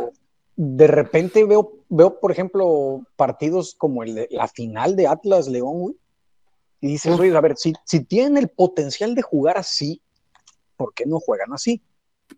de 0.57 0.87
repente 0.87 1.45
veo, 1.45 1.76
veo, 1.89 2.21
por 2.21 2.33
ejemplo, 2.33 3.03
partidos 3.17 3.75
como 3.75 4.03
el 4.03 4.15
de, 4.15 4.29
la 4.31 4.49
final 4.49 4.97
de 4.97 5.07
Atlas 5.07 5.49
León, 5.49 5.81
güey, 5.81 5.97
y 6.81 6.89
dices, 6.89 7.19
oye, 7.19 7.35
a 7.37 7.41
ver, 7.41 7.57
si, 7.57 7.73
si 7.85 8.01
tienen 8.05 8.37
el 8.37 8.49
potencial 8.49 9.15
de 9.15 9.23
jugar 9.23 9.57
así, 9.57 10.01
¿por 10.77 10.93
qué 10.95 11.07
no 11.07 11.19
juegan 11.21 11.53
así? 11.53 11.83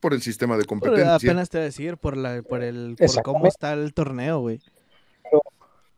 Por 0.00 0.14
el 0.14 0.22
sistema 0.22 0.56
de 0.56 0.64
competencia. 0.64 1.14
apenas 1.14 1.48
te 1.48 1.58
voy 1.58 1.62
a 1.62 1.64
decir, 1.64 1.96
por, 1.96 2.16
la, 2.16 2.42
por, 2.42 2.62
el, 2.62 2.96
por 2.96 3.22
cómo 3.22 3.46
está 3.46 3.72
el 3.72 3.92
torneo, 3.94 4.40
güey. 4.40 4.60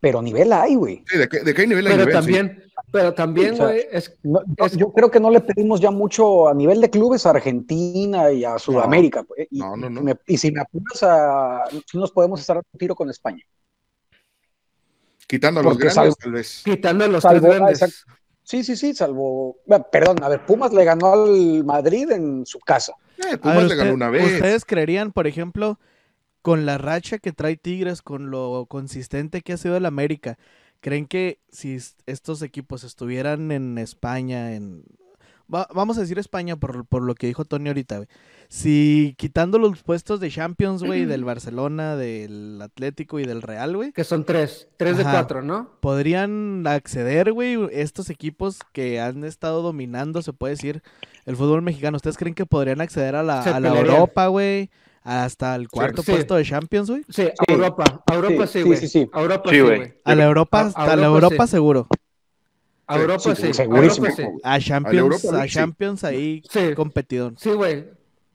Pero, 0.01 0.21
nivel 0.21 0.51
hay, 0.51 0.75
güey. 0.75 1.03
Sí, 1.07 1.17
de, 1.17 1.29
qué, 1.29 1.67
nivel 1.67 1.85
hay 1.87 1.95
pero 1.95 2.11
También, 2.11 2.63
Pero 2.91 3.13
también, 3.13 3.55
güey, 3.55 3.85
es, 3.91 4.17
Yo 4.75 4.91
creo 4.91 5.11
que 5.11 5.19
no 5.19 5.29
le 5.29 5.39
pedimos 5.41 5.79
ya 5.79 5.91
mucho 5.91 6.49
a 6.49 6.53
nivel 6.55 6.81
de 6.81 6.89
clubes 6.89 7.25
a 7.25 7.29
Argentina 7.29 8.31
y 8.31 8.43
a 8.43 8.57
Sudamérica. 8.57 9.23
Pues, 9.23 9.47
y, 9.51 9.59
no, 9.59 9.77
no, 9.77 9.89
no. 9.89 10.13
Y, 10.25 10.37
si 10.37 10.51
me 10.51 10.61
apuras 10.61 11.03
a... 11.03 11.65
nos 11.93 12.11
podemos 12.11 12.41
estar 12.41 12.57
a 12.57 12.59
un 12.59 12.79
tiro 12.79 12.95
con 12.95 13.09
España. 13.11 13.43
Quitando 15.27 15.61
a 15.61 15.63
los 15.63 15.77
grandes, 15.77 16.17
tal 16.17 16.31
vez. 16.31 16.61
Quitando 16.65 17.05
a 17.05 17.07
los 17.07 17.23
tres 17.23 17.41
grandes. 17.41 18.05
Sí, 18.43 18.63
sí, 18.63 18.75
sí, 18.75 18.93
salvo. 18.93 19.57
perdón, 19.91 20.21
a 20.23 20.29
ver, 20.29 20.45
Pumas 20.45 20.73
le 20.73 20.83
ganó 20.83 21.13
al 21.13 21.63
Madrid 21.63 22.09
en 22.11 22.45
su 22.45 22.59
casa. 22.59 22.93
Eh, 23.17 23.37
Pumas 23.37 23.65
le 23.65 23.75
ganó 23.75 23.93
una 23.93 24.09
vez. 24.09 24.33
¿Ustedes 24.33 24.65
creerían, 24.65 25.11
por 25.11 25.27
ejemplo, 25.27 25.79
con 26.41 26.65
la 26.65 26.77
racha 26.77 27.17
que 27.19 27.31
trae 27.31 27.57
Tigres, 27.57 28.01
con 28.01 28.31
lo 28.31 28.65
consistente 28.67 29.41
que 29.41 29.53
ha 29.53 29.57
sido 29.57 29.77
el 29.77 29.85
América, 29.85 30.37
¿creen 30.79 31.05
que 31.05 31.39
si 31.49 31.77
estos 32.05 32.41
equipos 32.41 32.83
estuvieran 32.83 33.51
en 33.51 33.77
España, 33.77 34.55
en... 34.55 34.83
vamos 35.47 35.97
a 35.97 36.01
decir 36.01 36.17
España 36.17 36.55
por, 36.55 36.85
por 36.85 37.03
lo 37.03 37.13
que 37.13 37.27
dijo 37.27 37.45
Tony 37.45 37.69
ahorita, 37.69 37.97
güey. 37.97 38.07
Si 38.47 39.15
quitando 39.17 39.59
los 39.59 39.81
puestos 39.81 40.19
de 40.19 40.29
Champions, 40.29 40.83
güey, 40.83 41.05
del 41.05 41.23
Barcelona, 41.23 41.95
del 41.95 42.59
Atlético 42.61 43.19
y 43.19 43.25
del 43.25 43.41
Real, 43.41 43.77
güey. 43.77 43.93
Que 43.93 44.03
son 44.03 44.25
tres, 44.25 44.67
tres 44.75 44.97
de 44.97 45.03
cuatro, 45.03 45.41
¿no? 45.41 45.69
Podrían 45.79 46.67
acceder, 46.67 47.31
güey, 47.31 47.57
estos 47.71 48.09
equipos 48.09 48.59
que 48.73 48.99
han 48.99 49.23
estado 49.23 49.61
dominando, 49.61 50.21
se 50.21 50.33
puede 50.33 50.55
decir, 50.55 50.83
el 51.25 51.37
fútbol 51.37 51.61
mexicano. 51.61 51.95
¿Ustedes 51.95 52.17
creen 52.17 52.35
que 52.35 52.45
podrían 52.45 52.81
acceder 52.81 53.15
a 53.15 53.23
la, 53.23 53.41
a 53.41 53.59
la 53.61 53.79
Europa, 53.79 54.27
güey? 54.27 54.69
Hasta 55.03 55.55
el 55.55 55.67
cuarto 55.67 56.03
puesto 56.03 56.35
de 56.35 56.43
Champions, 56.43 56.89
güey. 56.89 57.03
Sí, 57.09 57.23
a 57.23 57.51
Europa, 57.51 58.03
a 58.05 58.13
Europa 58.13 58.47
sí, 58.47 58.61
güey. 58.61 58.77
Sí, 58.77 58.87
sí, 58.87 59.09
A 59.11 59.21
Europa 59.21 59.49
sí, 59.49 59.59
güey. 59.59 59.93
A 60.03 60.15
la 60.15 60.23
Europa, 60.25 60.71
a, 60.75 60.95
la 60.95 61.07
Europa 61.07 61.47
seguro. 61.47 61.87
A 62.87 62.97
Europa 62.97 63.35
sí. 63.35 63.53
Segurísimo. 63.53 64.07
A 64.43 64.59
Champions, 64.59 65.25
a, 65.25 65.47
Champions 65.47 66.03
ahí 66.03 66.43
competidor. 66.75 67.33
Sí, 67.37 67.51
güey. 67.51 67.85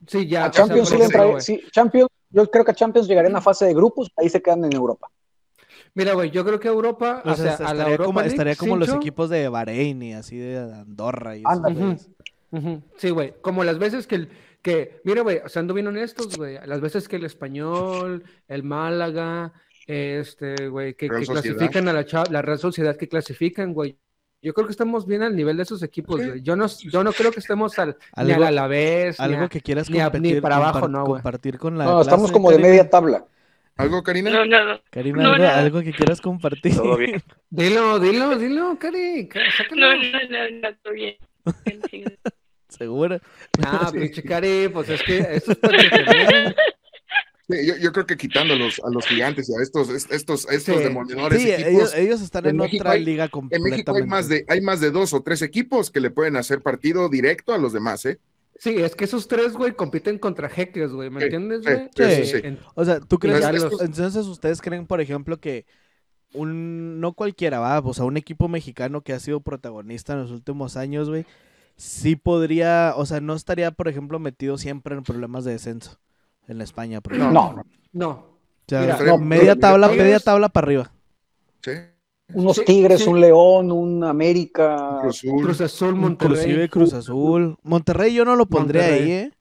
Sí, 0.07 0.27
ya. 0.27 0.47
A 0.47 0.51
Champions 0.51 0.89
sí, 0.89 0.97
entra, 1.01 1.41
sí, 1.41 1.63
Champions, 1.71 2.09
yo 2.31 2.51
creo 2.51 2.65
que 2.65 2.71
a 2.71 2.75
Champions 2.75 3.09
llegaría 3.09 3.29
en 3.29 3.35
la 3.35 3.41
fase 3.41 3.65
de 3.67 3.75
grupos, 3.75 4.11
ahí 4.17 4.29
se 4.29 4.43
quedan 4.43 4.65
en 4.65 4.75
Europa. 4.75 5.09
Mira, 5.95 6.13
güey, 6.13 6.31
yo 6.31 6.45
creo 6.45 6.61
que 6.61 6.69
Europa, 6.69 7.23
o, 7.25 7.35
sea, 7.35 7.53
estaría, 7.53 7.71
a 7.71 7.75
la 7.75 7.91
Europa 7.91 8.05
como, 8.05 8.21
estaría 8.21 8.55
como 8.55 8.77
los 8.77 8.91
equipos 8.91 9.31
de 9.31 9.49
Bahrein 9.49 10.03
y 10.03 10.13
así 10.13 10.37
de 10.37 10.59
Andorra 10.59 11.37
y 11.37 11.43
eso. 11.43 11.97
Sí, 12.99 13.11
güey, 13.11 13.35
como 13.41 13.65
las 13.65 13.79
veces 13.79 14.07
que 14.07 14.17
el, 14.17 14.29
que, 14.67 15.01
mira, 15.05 15.23
güey, 15.23 15.39
o 15.45 15.49
sea, 15.49 15.61
ando 15.61 15.75
bien 15.75 15.87
honestos, 15.87 16.37
güey, 16.37 16.59
las 16.67 16.81
veces 16.81 17.07
que 17.07 17.15
el 17.15 17.25
español, 17.25 18.25
el 18.49 18.65
Málaga, 18.65 19.53
este, 19.87 20.67
güey, 20.67 20.95
que, 20.95 21.07
clasifican 21.07 21.87
a 21.87 21.93
la, 21.93 22.05
la 22.33 22.43
Real 22.43 22.59
Sociedad, 22.59 22.97
que 22.97 23.09
clasifican, 23.09 23.73
güey, 23.73 23.97
Yo 24.43 24.53
creo 24.55 24.67
que 24.67 24.73
estamos 24.73 25.07
bien 25.07 25.23
al 25.23 25.37
nivel 25.37 25.57
de 25.57 25.63
esos 25.63 25.85
equipos, 25.85 26.17
güey. 26.17 26.43
Yo 26.43 26.57
no, 26.57 26.67
yo 26.67 27.05
no 27.05 27.13
creo 27.13 27.31
que 27.31 27.39
estemos 27.39 27.79
al, 27.79 27.97
ni 28.25 28.33
a 28.33 28.51
la 28.51 28.67
vez. 28.67 29.21
Algo 29.21 29.49
que 29.49 29.61
quieras 29.61 29.89
competir, 29.89 30.43
para 30.43 30.57
abajo, 30.57 30.89
no, 30.89 31.05
compartir 31.05 31.59
con 31.59 31.79
la. 31.79 31.85
No, 31.85 32.01
estamos 32.01 32.33
como 32.33 32.51
de 32.51 32.59
media 32.59 32.91
tabla. 32.91 33.25
¿Algo, 33.77 34.03
Karina? 34.03 34.31
No, 34.31 34.47
no, 34.47 34.81
Karina, 34.91 35.59
algo, 35.59 35.81
que 35.81 35.93
quieras 35.93 36.21
compartir. 36.21 36.75
Todo 36.75 36.97
bien. 36.97 37.23
Dilo, 37.51 38.01
dilo, 38.01 38.37
dilo, 38.37 38.77
Cari. 38.81 39.29
No, 39.77 39.95
no, 39.95 40.03
no, 40.03 40.61
no, 40.61 40.77
todo 40.83 40.93
bien. 40.93 41.15
¿Segura? 42.77 43.21
Ah, 43.65 43.91
pinche 43.93 44.23
Cari, 44.23 44.69
pues 44.69 44.89
es 44.89 45.03
que 45.03 45.19
eso 45.19 45.53
es 45.53 45.59
para 45.59 45.79
que 45.79 46.55
yo, 47.49 47.77
yo, 47.77 47.93
creo 47.93 48.07
que 48.07 48.17
quitando 48.17 48.55
a 48.55 48.57
los, 48.57 48.81
a 48.81 48.91
los 48.91 49.07
gigantes 49.07 49.49
y 49.49 49.55
a 49.55 49.63
estos, 49.63 49.89
estos, 49.89 50.49
estos 50.51 50.83
sí. 50.83 51.39
Sí, 51.39 51.53
ellos, 51.53 51.95
ellos, 51.95 52.21
están 52.21 52.47
en, 52.47 52.61
otra 52.61 52.97
liga 52.97 53.29
completamente. 53.29 53.69
En 53.69 53.71
México 53.71 53.97
hay 53.97 54.05
más, 54.05 54.29
de, 54.29 54.45
hay 54.49 54.61
más 54.61 54.81
de 54.81 54.91
dos 54.91 55.13
o 55.15 55.23
tres 55.23 55.43
equipos 55.43 55.93
que 55.93 56.01
le 56.01 56.11
pueden 56.11 56.35
hacer 56.35 56.61
partido 56.61 57.09
directo 57.09 57.55
a 57.55 57.59
los 57.59 57.73
demás, 57.73 58.05
¿eh? 58.05 58.19
Sí, 58.59 58.75
es 58.79 58.97
que 58.97 59.05
esos 59.05 59.29
tres, 59.29 59.53
güey, 59.53 59.73
compiten 59.75 60.19
contra 60.19 60.49
jeques, 60.49 60.91
güey, 60.91 61.09
¿me 61.09 61.23
entiendes, 61.23 61.63
güey? 61.63 61.89
Sí, 61.95 62.27
sí, 62.27 62.59
O 62.75 62.85
sea, 62.85 62.99
¿tú 62.99 63.19
crees? 63.19 63.45
Entonces, 63.81 64.27
¿ustedes 64.27 64.61
creen, 64.61 64.87
por 64.87 65.01
ejemplo, 65.01 65.39
que 65.39 65.67
un, 66.33 67.01
no 67.01 67.13
cualquiera, 67.13 67.61
va, 67.61 67.79
o 67.79 67.95
sea, 67.95 68.07
un 68.07 68.17
equipo 68.17 68.49
mexicano 68.49 69.03
que 69.03 69.13
ha 69.13 69.21
sido 69.21 69.41
protagonista 69.41 70.15
en 70.15 70.21
los 70.21 70.31
últimos 70.33 70.77
años, 70.77 71.09
güey, 71.09 71.27
sí 71.77 72.17
podría, 72.17 72.95
o 72.97 73.07
sea, 73.07 73.21
no 73.21 73.35
estaría, 73.35 73.71
por 73.71 73.89
ejemplo, 73.89 74.19
metido 74.19 74.59
siempre 74.59 74.95
en 74.95 75.03
problemas 75.03 75.45
de 75.45 75.53
descenso 75.53 75.99
en 76.49 76.59
la 76.59 76.65
España. 76.65 77.01
Por 77.01 77.17
no, 77.17 77.31
no, 77.31 77.65
no. 77.93 78.11
O 78.11 78.69
sea, 78.69 79.17
media 79.19 79.57
tabla, 79.57 79.89
media 79.89 80.19
tabla 80.19 80.49
para 80.49 80.67
arriba. 80.67 80.93
Sí. 81.63 81.73
Unos 82.35 82.65
Tigres, 82.65 83.07
un 83.07 83.21
León, 83.21 83.71
un 83.71 84.03
América. 84.03 85.01
Cruz 85.01 85.61
Azul, 85.61 85.95
Monterrey. 85.95 86.39
Inclusive 86.39 86.69
Cruz 86.69 86.93
Azul. 86.93 87.57
Monterrey 87.63 88.13
yo 88.13 88.25
no 88.25 88.35
lo 88.35 88.47
pondría 88.47 88.87
ahí, 88.87 89.11
¿eh? 89.13 89.33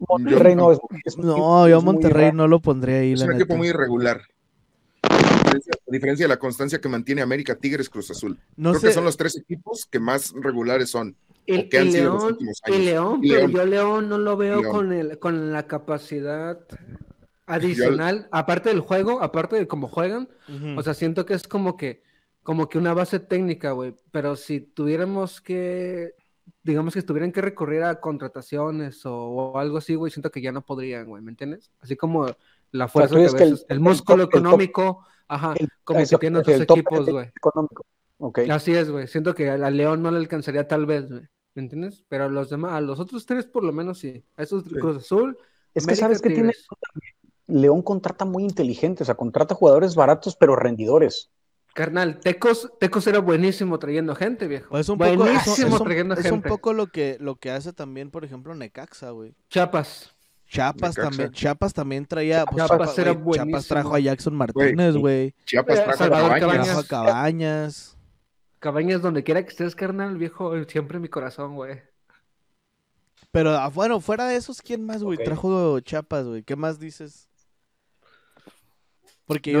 Monterrey 0.00 0.54
no 0.54 0.72
es. 0.72 0.78
no, 1.18 1.68
yo 1.68 1.80
Monterrey 1.80 2.32
no 2.32 2.48
lo 2.48 2.60
pondría 2.60 2.98
ahí. 2.98 3.12
Es 3.12 3.22
un 3.22 3.34
equipo 3.34 3.56
muy 3.56 3.68
irregular. 3.68 4.20
A 5.02 5.92
diferencia 5.92 6.24
de 6.24 6.28
la 6.28 6.38
constancia 6.38 6.80
que 6.80 6.88
mantiene 6.88 7.22
América, 7.22 7.54
Tigres, 7.54 7.88
Cruz 7.88 8.10
Azul. 8.10 8.38
No 8.56 8.70
Creo 8.70 8.82
que 8.82 8.92
son 8.92 9.04
los 9.04 9.16
tres 9.16 9.36
equipos 9.36 9.86
que 9.86 9.98
más 10.00 10.32
regulares 10.34 10.90
son. 10.90 11.16
El, 11.48 11.68
que 11.68 11.78
han 11.78 11.90
sido 11.90 12.04
León, 12.04 12.14
los 12.14 12.24
últimos 12.24 12.60
años. 12.64 12.78
El 12.78 12.84
León, 12.84 13.20
pero 13.22 13.48
yo 13.48 13.66
León 13.66 14.08
no 14.08 14.18
lo 14.18 14.36
veo 14.36 14.62
con, 14.70 14.92
el, 14.92 15.18
con 15.18 15.52
la 15.52 15.66
capacidad 15.66 16.60
adicional, 17.46 18.28
aparte 18.30 18.68
del 18.68 18.80
juego, 18.80 19.22
aparte 19.22 19.56
de 19.56 19.66
cómo 19.66 19.88
juegan. 19.88 20.28
O 20.76 20.82
sea, 20.82 20.94
siento 20.94 21.26
que 21.26 21.34
es 21.34 21.48
como 21.48 21.76
que 21.76 22.02
como 22.48 22.66
que 22.66 22.78
una 22.78 22.94
base 22.94 23.20
técnica, 23.20 23.72
güey. 23.72 23.94
Pero 24.10 24.34
si 24.34 24.60
tuviéramos 24.62 25.42
que, 25.42 26.14
digamos 26.62 26.94
que 26.94 27.02
tuvieran 27.02 27.30
que 27.30 27.42
recurrir 27.42 27.82
a 27.82 28.00
contrataciones 28.00 29.02
o, 29.04 29.58
algo 29.58 29.76
así, 29.76 29.96
güey, 29.96 30.10
siento 30.10 30.30
que 30.30 30.40
ya 30.40 30.50
no 30.50 30.64
podrían, 30.64 31.06
güey, 31.08 31.22
¿me 31.22 31.30
entiendes? 31.30 31.70
Así 31.78 31.94
como 31.94 32.26
la 32.70 32.88
fuerza 32.88 33.16
que, 33.16 33.20
veces, 33.20 33.66
el, 33.68 33.80
músculo 33.80 34.24
económico, 34.24 35.04
ajá, 35.28 35.52
como 35.84 36.00
que 36.00 36.16
tienen 36.16 36.40
otros 36.40 36.62
equipos, 36.62 37.10
güey. 37.10 37.30
Okay. 38.16 38.48
Así 38.48 38.74
es, 38.74 38.90
güey. 38.90 39.06
Siento 39.08 39.34
que 39.34 39.50
a 39.50 39.70
León 39.70 40.02
no 40.02 40.10
le 40.10 40.16
alcanzaría 40.16 40.66
tal 40.66 40.86
vez, 40.86 41.06
güey. 41.06 41.28
¿Me 41.58 41.64
entiendes? 41.64 42.04
Pero 42.08 42.26
a 42.26 42.28
los 42.28 42.50
demás, 42.50 42.74
a 42.74 42.80
los 42.80 43.00
otros 43.00 43.26
tres 43.26 43.44
por 43.44 43.64
lo 43.64 43.72
menos 43.72 43.98
sí. 43.98 44.24
A 44.36 44.44
esos 44.44 44.62
Cruz 44.62 44.98
Azul. 44.98 45.36
Es 45.74 45.88
que 45.88 45.96
sabes 45.96 46.22
que 46.22 46.30
tiene. 46.30 46.52
León 47.48 47.82
contrata 47.82 48.24
muy 48.24 48.44
inteligente, 48.44 49.02
o 49.02 49.06
sea, 49.06 49.16
contrata 49.16 49.56
jugadores 49.56 49.96
baratos 49.96 50.36
pero 50.36 50.54
rendidores. 50.54 51.32
Carnal, 51.74 52.20
Tecos, 52.20 52.70
Tecos 52.78 53.08
era 53.08 53.18
buenísimo 53.18 53.76
trayendo 53.80 54.14
gente, 54.14 54.46
viejo. 54.46 54.78
Es 54.78 54.88
un 54.88 54.98
poco, 54.98 55.16
buenísimo 55.16 55.80
trayendo 55.80 56.14
gente. 56.14 56.28
Es 56.28 56.32
un 56.32 56.42
poco 56.42 56.72
lo 56.72 56.86
que, 56.86 57.16
lo 57.18 57.34
que 57.34 57.50
hace 57.50 57.72
también, 57.72 58.12
por 58.12 58.24
ejemplo, 58.24 58.54
Necaxa, 58.54 59.10
güey. 59.10 59.34
Chapas. 59.50 60.14
Chapas 60.46 60.94
también, 60.94 61.32
Chapas 61.32 61.74
también 61.74 62.06
traía, 62.06 62.46
pues, 62.46 62.64
Chapas, 62.68 62.96
era 62.98 63.20
Chapas 63.34 63.66
trajo 63.66 63.96
a 63.96 63.98
Jackson 63.98 64.36
Martínez, 64.36 64.94
güey. 64.94 65.34
Chiapas 65.44 65.82
trajo, 65.82 66.04
a 66.04 66.38
Cabañas. 66.38 66.66
trajo 66.66 66.80
a 66.80 66.84
Cabañas. 66.84 67.97
Cabañas, 68.58 69.02
donde 69.02 69.22
quiera 69.22 69.42
que 69.42 69.50
estés, 69.50 69.74
carnal, 69.74 70.16
viejo, 70.16 70.52
siempre 70.64 70.96
en 70.96 71.02
mi 71.02 71.08
corazón, 71.08 71.54
güey. 71.54 71.80
Pero 73.30 73.50
ah, 73.50 73.68
bueno, 73.68 74.00
fuera 74.00 74.26
de 74.26 74.36
esos, 74.36 74.62
¿quién 74.62 74.84
más, 74.84 75.02
güey? 75.02 75.18
Trajo 75.18 75.78
Chapas, 75.80 76.26
güey. 76.26 76.42
¿Qué 76.42 76.56
más 76.56 76.78
dices? 76.78 77.28
Porque 79.26 79.52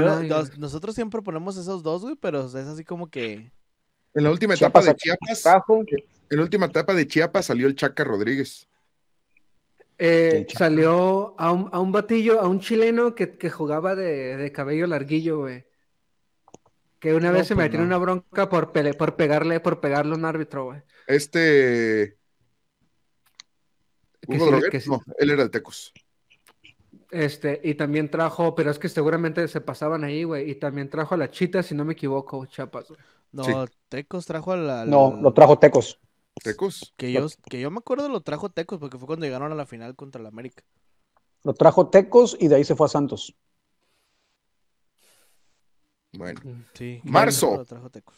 nosotros 0.56 0.94
siempre 0.94 1.20
ponemos 1.20 1.56
esos 1.58 1.82
dos, 1.82 2.02
güey, 2.02 2.16
pero 2.16 2.46
es 2.46 2.54
así 2.54 2.84
como 2.84 3.10
que. 3.10 3.52
En 4.14 4.24
la 4.24 4.30
última 4.30 4.54
etapa 4.54 4.80
de 4.82 4.94
Chiapas. 4.94 5.44
En 6.30 6.36
la 6.38 6.42
última 6.42 6.66
etapa 6.66 6.94
de 6.94 7.06
Chiapas 7.06 7.46
salió 7.46 7.66
el 7.66 7.76
Chaca 7.76 8.02
Rodríguez. 8.02 8.66
Eh, 9.98 10.46
salió 10.56 11.34
a 11.38 11.52
un, 11.52 11.68
a 11.72 11.80
un, 11.80 11.92
batillo, 11.92 12.40
a 12.40 12.48
un 12.48 12.60
chileno 12.60 13.14
que, 13.14 13.36
que 13.36 13.50
jugaba 13.50 13.96
de, 13.96 14.36
de, 14.36 14.52
cabello 14.52 14.86
larguillo, 14.86 15.40
güey. 15.40 15.64
Que 16.98 17.14
una 17.14 17.30
vez 17.30 17.46
se 17.46 17.54
pues 17.54 17.66
metió 17.66 17.78
en 17.78 17.86
una 17.86 17.98
bronca 17.98 18.48
por, 18.48 18.72
por 18.72 19.16
pegarle, 19.16 19.60
por 19.60 19.80
pegarle 19.80 20.14
a 20.14 20.18
un 20.18 20.24
árbitro, 20.24 20.64
güey. 20.66 20.82
Este. 21.06 22.18
Hugo 24.26 24.50
No, 24.86 25.02
él 25.18 25.30
era 25.30 25.42
el 25.42 25.50
Tecos. 25.50 25.92
Este, 27.10 27.60
y 27.64 27.74
también 27.74 28.10
trajo, 28.10 28.54
pero 28.54 28.70
es 28.70 28.78
que 28.78 28.88
seguramente 28.88 29.48
se 29.48 29.60
pasaban 29.60 30.04
ahí, 30.04 30.24
güey. 30.24 30.50
Y 30.50 30.56
también 30.56 30.90
trajo 30.90 31.14
a 31.14 31.18
la 31.18 31.30
Chita, 31.30 31.62
si 31.62 31.74
no 31.74 31.84
me 31.84 31.94
equivoco, 31.94 32.44
Chapas. 32.46 32.92
No, 33.32 33.66
Tecos 33.88 34.26
trajo 34.26 34.52
a 34.52 34.56
la, 34.56 34.84
No, 34.84 35.18
lo 35.20 35.32
trajo 35.32 35.58
Tecos. 35.58 36.00
¿Tecos? 36.42 36.94
Que 36.96 37.12
yo, 37.12 37.26
que 37.48 37.60
yo 37.60 37.70
me 37.70 37.78
acuerdo 37.78 38.08
lo 38.08 38.20
trajo 38.20 38.50
Tecos 38.50 38.78
porque 38.78 38.98
fue 38.98 39.06
cuando 39.06 39.26
llegaron 39.26 39.50
a 39.50 39.54
la 39.54 39.66
final 39.66 39.96
contra 39.96 40.20
el 40.20 40.26
América. 40.26 40.62
Lo 41.44 41.54
trajo 41.54 41.88
Tecos 41.88 42.36
y 42.38 42.48
de 42.48 42.56
ahí 42.56 42.64
se 42.64 42.76
fue 42.76 42.86
a 42.86 42.90
Santos. 42.90 43.34
Bueno. 46.12 46.40
Mm, 46.42 46.64
sí. 46.74 47.00
Marzo. 47.04 47.56
Lo 47.56 47.64
trajo 47.64 47.90
Tecos. 47.90 48.16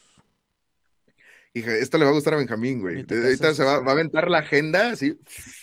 Hija, 1.52 1.74
esto 1.74 1.98
le 1.98 2.04
va 2.04 2.10
a 2.10 2.14
gustar 2.14 2.34
a 2.34 2.36
Benjamín, 2.36 2.80
güey. 2.80 3.04
Ahorita 3.08 3.54
se 3.54 3.64
va, 3.64 3.80
va, 3.80 3.90
a 3.90 3.94
aventar 3.94 4.30
la 4.30 4.38
agenda, 4.38 4.94
sí. 4.94 5.18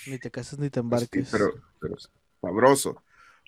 Ni 0.05 0.19
te 0.19 0.29
casas 0.29 0.59
ni 0.59 0.69
te 0.69 0.81
embarques. 0.81 1.29
pero, 1.31 1.53
pero 1.79 1.95
sabroso. 2.41 3.01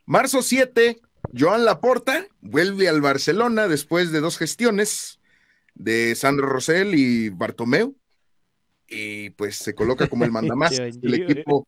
Marzo 0.06 0.42
7, 0.42 1.02
Joan 1.38 1.66
Laporta 1.66 2.26
vuelve 2.40 2.88
al 2.88 3.02
Barcelona 3.02 3.68
después 3.68 4.12
de 4.12 4.22
dos 4.22 4.38
gestiones 4.38 5.20
de 5.76 6.16
Sandro 6.16 6.48
Rosell 6.48 6.96
y 6.96 7.30
Bartomeu. 7.30 7.96
Y 8.88 9.32
pues 9.32 9.58
se 9.58 9.76
coloca 9.76 10.08
como 10.08 10.24
el 10.24 10.32
mandamás 10.32 10.78
del 10.78 11.14
equipo 11.14 11.68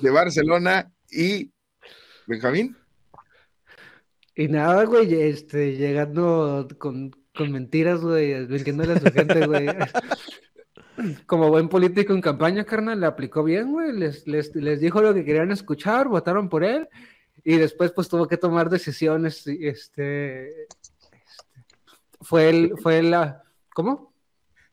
de 0.00 0.10
Barcelona 0.10 0.92
y 1.10 1.50
Benjamín. 2.26 2.76
Y 4.34 4.48
nada, 4.48 4.84
güey, 4.84 5.14
este, 5.14 5.76
llegando 5.76 6.68
con, 6.78 7.14
con 7.34 7.52
mentiras, 7.52 8.00
güey, 8.00 8.46
mintiéndole 8.46 8.94
a 8.94 9.00
su 9.00 9.12
gente, 9.12 9.46
güey. 9.46 9.66
Como 11.26 11.48
buen 11.48 11.68
político 11.68 12.12
en 12.12 12.20
campaña, 12.20 12.64
carnal, 12.64 13.00
le 13.00 13.06
aplicó 13.06 13.42
bien, 13.42 13.72
güey. 13.72 13.92
Les, 13.92 14.26
les, 14.26 14.54
les 14.54 14.80
dijo 14.80 15.02
lo 15.02 15.14
que 15.14 15.24
querían 15.24 15.50
escuchar, 15.50 16.08
votaron 16.08 16.48
por 16.48 16.64
él 16.64 16.88
y 17.44 17.56
después 17.56 17.92
pues 17.92 18.08
tuvo 18.08 18.28
que 18.28 18.36
tomar 18.36 18.70
decisiones, 18.70 19.46
este, 19.46 19.68
este 19.68 20.66
fue 22.20 22.50
el, 22.50 22.72
fue 22.80 23.02
la, 23.02 23.42
¿cómo? 23.74 24.12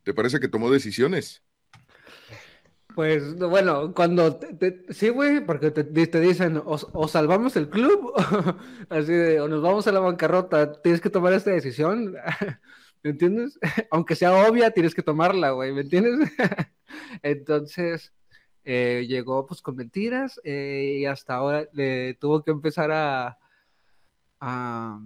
¿Te 0.04 0.14
parece 0.14 0.40
que 0.40 0.48
tomó 0.48 0.70
decisiones? 0.70 1.42
Pues 2.96 3.36
bueno, 3.38 3.94
cuando, 3.94 4.40
sí, 4.90 5.10
güey, 5.10 5.46
porque 5.46 5.72
te, 5.72 5.84
dicen, 6.20 6.62
o, 6.66 7.08
salvamos 7.08 7.56
el 7.56 7.70
club, 7.70 8.14
así 8.90 9.14
de, 9.14 9.40
o 9.40 9.48
nos 9.48 9.62
vamos 9.62 9.88
a 9.88 9.92
la 9.92 10.00
bancarrota, 10.00 10.82
tienes 10.82 11.00
que 11.00 11.10
tomar 11.10 11.34
esta 11.34 11.52
decisión, 11.52 12.16
¿me 13.04 13.12
entiendes? 13.12 13.60
Aunque 13.92 14.16
sea 14.16 14.48
obvia, 14.50 14.72
tienes 14.72 14.96
que 14.96 15.04
tomarla, 15.04 15.52
güey, 15.52 15.72
¿me 15.72 15.82
entiendes? 15.82 16.32
Entonces, 17.22 18.12
eh, 18.64 19.06
llegó 19.08 19.46
pues 19.46 19.62
con 19.62 19.76
mentiras 19.76 20.40
eh, 20.44 20.98
y 21.00 21.06
hasta 21.06 21.36
ahora 21.36 21.68
le 21.74 22.16
tuvo 22.16 22.44
que 22.44 22.52
empezar 22.52 22.92
a, 22.92 23.38
a, 24.40 25.00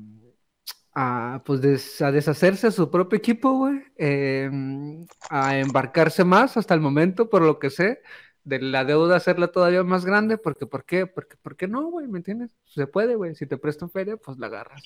pues 1.46 2.02
a 2.02 2.12
deshacerse 2.12 2.68
de 2.68 2.72
su 2.72 2.92
propio 2.92 3.18
equipo, 3.18 3.54
güey, 3.54 3.82
em, 3.98 5.06
a 5.30 5.58
embarcarse 5.58 6.24
más 6.24 6.56
hasta 6.58 6.74
el 6.74 6.82
momento, 6.82 7.30
por 7.30 7.42
lo 7.42 7.58
que 7.60 7.70
sé, 7.70 8.02
de 8.44 8.60
la 8.60 8.86
deuda 8.86 9.16
hacerla 9.16 9.48
todavía 9.48 9.84
más 9.84 10.06
grande, 10.06 10.38
porque 10.38 10.66
¿por 10.68 10.86
qué? 10.86 11.08
Porque 11.08 11.38
¿por 11.42 11.56
qué 11.56 11.68
no, 11.68 11.90
güey? 11.90 12.08
¿Me 12.08 12.20
entiendes? 12.20 12.56
Se 12.66 12.88
puede, 12.88 13.16
güey, 13.16 13.36
si 13.36 13.48
te 13.48 13.58
prestan 13.58 13.90
feria, 13.90 14.18
pues 14.18 14.38
la 14.38 14.48
agarras. 14.48 14.84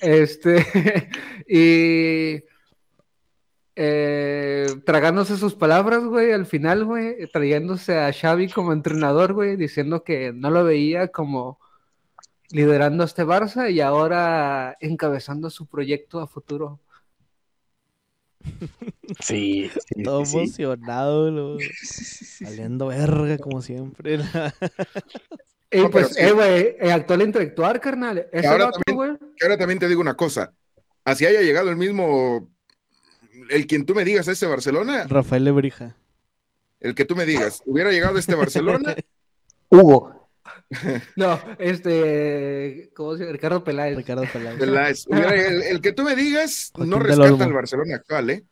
Este, 0.00 0.64
y 1.48 2.44
eh, 3.76 4.66
tragándose 4.84 5.36
sus 5.36 5.54
palabras, 5.54 6.04
güey, 6.04 6.32
al 6.32 6.46
final, 6.46 6.84
güey, 6.84 7.26
trayéndose 7.30 7.98
a 7.98 8.12
Xavi 8.12 8.48
como 8.48 8.72
entrenador, 8.72 9.34
güey, 9.34 9.56
diciendo 9.56 10.02
que 10.02 10.32
no 10.32 10.50
lo 10.50 10.64
veía 10.64 11.08
como 11.08 11.60
liderando 12.50 13.02
a 13.02 13.06
este 13.06 13.24
Barça 13.24 13.70
y 13.70 13.80
ahora 13.80 14.76
encabezando 14.80 15.50
su 15.50 15.66
proyecto 15.66 16.20
a 16.20 16.26
futuro. 16.26 16.80
Sí, 19.20 19.70
todo 20.04 20.22
emocionado, 20.22 21.58
saliendo 21.82 22.86
verga 22.88 23.38
como 23.38 23.62
siempre. 23.62 24.18
Eh, 25.68 25.88
pues, 25.90 26.16
eh, 26.16 26.30
güey, 26.30 26.76
el 26.78 26.92
actual 26.92 27.22
intelectual, 27.22 27.80
carnal. 27.80 28.28
ahora, 28.46 28.70
también, 28.70 29.18
ahora 29.42 29.58
también 29.58 29.80
te 29.80 29.88
digo 29.88 30.00
una 30.00 30.14
cosa. 30.14 30.54
Así 31.04 31.26
haya 31.26 31.42
llegado 31.42 31.70
el 31.70 31.76
mismo, 31.76 32.48
el 33.50 33.66
quien 33.66 33.84
tú 33.84 33.92
me 33.92 34.04
digas, 34.04 34.28
ese 34.28 34.46
Barcelona. 34.46 35.06
Rafael 35.08 35.42
Lebrija. 35.42 35.96
El 36.78 36.94
que 36.94 37.04
tú 37.04 37.16
me 37.16 37.26
digas, 37.26 37.62
hubiera 37.66 37.90
llegado 37.90 38.16
este 38.16 38.36
Barcelona. 38.36 38.94
Hugo. 39.68 40.25
No, 41.16 41.38
este, 41.58 42.90
¿cómo 42.94 43.14
se 43.14 43.20
llama? 43.20 43.32
Ricardo 43.32 43.64
Peláez. 43.64 43.96
Ricardo 43.96 44.24
Peláez. 44.32 45.06
el, 45.08 45.80
que 45.80 45.92
tú 45.92 46.02
me 46.02 46.16
digas 46.16 46.72
no 46.76 46.98
rescata 46.98 47.44
al 47.44 47.52
Barcelona 47.52 47.96
actual, 47.96 48.30
¿eh? 48.30 48.44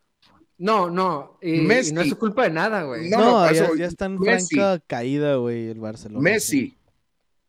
No, 0.56 0.88
no, 0.88 1.36
y, 1.42 1.62
no 1.62 1.72
es 1.72 2.08
su 2.08 2.16
culpa 2.16 2.44
de 2.44 2.50
nada, 2.50 2.84
güey. 2.84 3.10
No, 3.10 3.50
ya, 3.52 3.86
está 3.86 4.06
en 4.06 4.18
franca 4.20 4.80
caída, 4.86 5.36
güey, 5.36 5.68
el 5.68 5.80
Barcelona. 5.80 6.20
Messi 6.20 6.76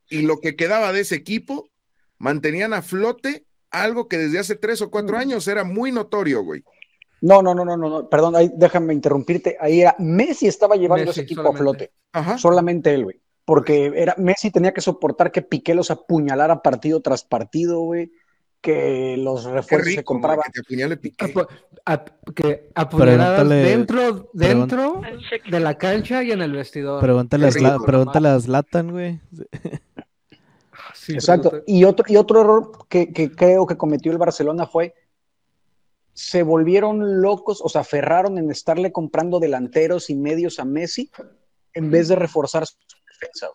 y 0.10 0.22
lo 0.22 0.40
que 0.40 0.56
quedaba 0.56 0.92
de 0.94 1.02
ese 1.02 1.16
equipo 1.16 1.70
mantenían 2.18 2.74
a 2.74 2.82
flote 2.82 3.46
algo 3.72 4.08
que 4.08 4.18
desde 4.18 4.40
hace 4.40 4.56
tres 4.56 4.82
o 4.82 4.90
cuatro 4.90 5.18
años 5.18 5.48
era 5.48 5.64
muy 5.64 5.92
notorio, 5.92 6.44
güey. 6.44 6.64
No, 7.22 7.42
no, 7.42 7.56
no, 7.56 7.66
no, 7.66 7.76
no, 7.76 8.10
perdón, 8.10 8.36
ahí 8.36 8.52
déjame 8.56 8.94
interrumpirte. 8.94 9.58
Ahí 9.60 9.82
era 9.82 9.96
Messi 10.00 10.48
estaba 10.48 10.76
llevando 10.76 11.12
ese 11.12 11.22
equipo 11.22 11.42
a 11.42 11.54
flote. 11.54 11.92
Solamente 12.38 12.94
él, 12.94 13.04
güey. 13.04 13.22
Porque 13.46 13.94
era 13.96 14.16
Messi 14.18 14.52
tenía 14.52 14.74
que 14.74 14.82
soportar 14.82 15.32
que 15.32 15.42
Piqué 15.42 15.76
los 15.76 15.92
apuñalara 15.92 16.62
partido 16.62 17.02
tras 17.02 17.24
partido, 17.24 17.82
güey. 17.82 18.12
Que 18.60 19.16
los 19.18 19.46
refuerzos 19.46 19.94
se 19.94 20.04
compraban. 20.04 20.44
que 20.52 20.62
apuñale 20.62 20.98
Piqué. 20.98 21.34
que 22.36 22.70
apuñaladas 22.74 23.48
dentro, 23.48 24.30
dentro 24.34 25.02
de 25.50 25.60
la 25.60 25.78
cancha 25.78 26.24
y 26.24 26.32
en 26.32 26.42
el 26.42 26.52
vestidor. 26.52 27.00
Pregúntale, 27.00 27.48
a, 27.48 27.78
pregúntale 27.86 28.30
a 28.30 28.40
Zlatan, 28.40 28.92
güey. 28.92 29.22
Exacto. 31.08 31.62
Y 31.68 31.84
otro, 31.84 32.06
y 32.08 32.16
otro 32.16 32.42
error 32.42 32.72
que, 32.90 33.14
que 33.14 33.32
creo 33.32 33.68
que 33.68 33.78
cometió 33.78 34.12
el 34.12 34.18
Barcelona 34.18 34.66
fue 34.66 34.96
se 36.16 36.44
volvieron 36.44 37.22
locos, 37.22 37.62
o 37.62 37.68
sea, 37.68 37.82
aferraron 37.82 38.38
en 38.38 38.50
estarle 38.50 38.94
comprando 38.94 39.40
delanteros 39.40 40.10
y 40.10 40.16
medios 40.16 40.60
a 40.60 40.66
Messi 40.66 41.12
en 41.74 41.92
vez 41.92 42.08
de 42.08 42.16
reforzar 42.16 42.66
su 42.66 42.78
defensa. 43.20 43.48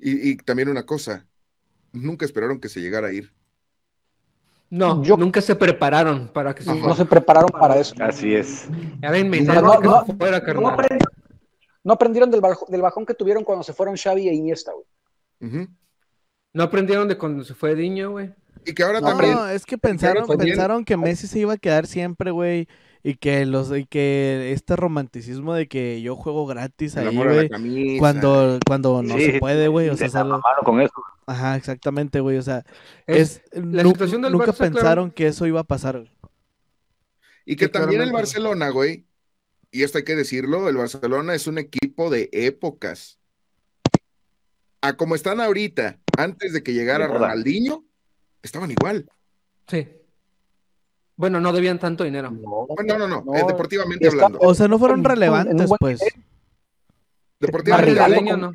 Y, 0.00 0.36
también 0.38 0.68
una 0.68 0.86
cosa, 0.86 1.26
nunca 1.92 2.24
esperaron 2.24 2.60
que 2.60 2.68
se 2.68 2.80
llegara 2.80 3.08
a 3.08 3.12
ir. 3.12 3.32
No, 4.70 4.96
nunca 4.96 5.40
se 5.40 5.56
prepararon 5.56 6.28
para 6.28 6.54
que 6.54 6.62
se 6.62 6.74
No 6.74 6.94
se 6.94 7.04
prepararon 7.06 7.50
para 7.50 7.78
eso. 7.78 7.94
Así 8.00 8.34
es. 8.34 8.68
no, 11.84 11.92
aprendieron 11.92 12.30
del, 12.30 12.42
del, 12.68 12.82
bajón 12.82 13.06
que 13.06 13.14
tuvieron 13.14 13.44
cuando 13.44 13.64
se 13.64 13.72
fueron 13.72 13.96
Xavi 13.96 14.28
e 14.28 14.34
Iniesta, 14.34 14.72
güey. 14.72 15.68
No 16.52 16.62
aprendieron 16.62 17.08
de 17.08 17.16
cuando 17.16 17.44
se 17.44 17.54
fue 17.54 17.74
Diño, 17.74 18.10
güey. 18.12 18.34
Y 18.64 18.74
que 18.74 18.82
ahora 18.82 19.00
también. 19.00 19.32
No, 19.32 19.48
es 19.48 19.64
que 19.64 19.78
pensaron, 19.78 20.26
pensaron 20.26 20.84
que 20.84 20.96
Messi 20.96 21.26
se 21.26 21.38
iba 21.38 21.54
a 21.54 21.58
quedar 21.58 21.86
siempre, 21.86 22.30
güey. 22.30 22.68
Y 23.02 23.14
que 23.14 23.46
los 23.46 23.76
y 23.76 23.86
que 23.86 24.52
este 24.52 24.76
romanticismo 24.76 25.54
de 25.54 25.68
que 25.68 26.02
yo 26.02 26.16
juego 26.16 26.46
gratis 26.46 26.96
ahí, 26.96 27.16
güey. 27.16 27.98
Cuando, 27.98 28.58
cuando 28.66 29.02
no 29.02 29.16
se 29.16 29.38
puede, 29.38 29.68
güey. 29.68 29.88
O 29.88 29.96
sea, 29.96 30.10
con 30.64 30.80
eso. 30.80 30.94
Ajá, 31.26 31.56
exactamente, 31.56 32.20
güey. 32.20 32.38
O 32.38 32.42
sea, 32.42 32.64
es, 33.06 33.42
la 33.52 33.84
situación 33.84 34.22
del 34.22 34.32
nunca 34.32 34.52
pensaron 34.52 35.10
que 35.10 35.28
eso 35.28 35.46
iba 35.46 35.60
a 35.60 35.64
pasar. 35.64 36.10
Y 37.44 37.56
que 37.56 37.68
también 37.68 38.02
el 38.02 38.12
Barcelona, 38.12 38.70
güey, 38.70 39.06
y 39.70 39.82
esto 39.82 39.98
hay 39.98 40.04
que 40.04 40.16
decirlo, 40.16 40.68
el 40.68 40.76
Barcelona 40.76 41.34
es 41.34 41.46
un 41.46 41.58
equipo 41.58 42.10
de 42.10 42.28
épocas. 42.32 43.18
A 44.80 44.96
como 44.96 45.14
están 45.14 45.40
ahorita, 45.40 45.98
antes 46.16 46.52
de 46.52 46.62
que 46.62 46.72
llegara 46.72 47.06
Ronaldinho, 47.06 47.84
estaban 48.42 48.70
igual. 48.70 49.10
Sí. 49.66 49.88
Bueno, 51.18 51.40
no 51.40 51.52
debían 51.52 51.80
tanto 51.80 52.04
dinero. 52.04 52.30
No, 52.30 52.66
no, 52.96 53.08
no, 53.08 53.34
eh, 53.34 53.42
deportivamente 53.44 54.06
hablando. 54.06 54.38
O 54.40 54.54
sea, 54.54 54.68
no 54.68 54.78
fueron 54.78 55.02
relevantes, 55.02 55.68
pues. 55.80 56.00
Deportivamente 57.40 58.36
no. 58.36 58.54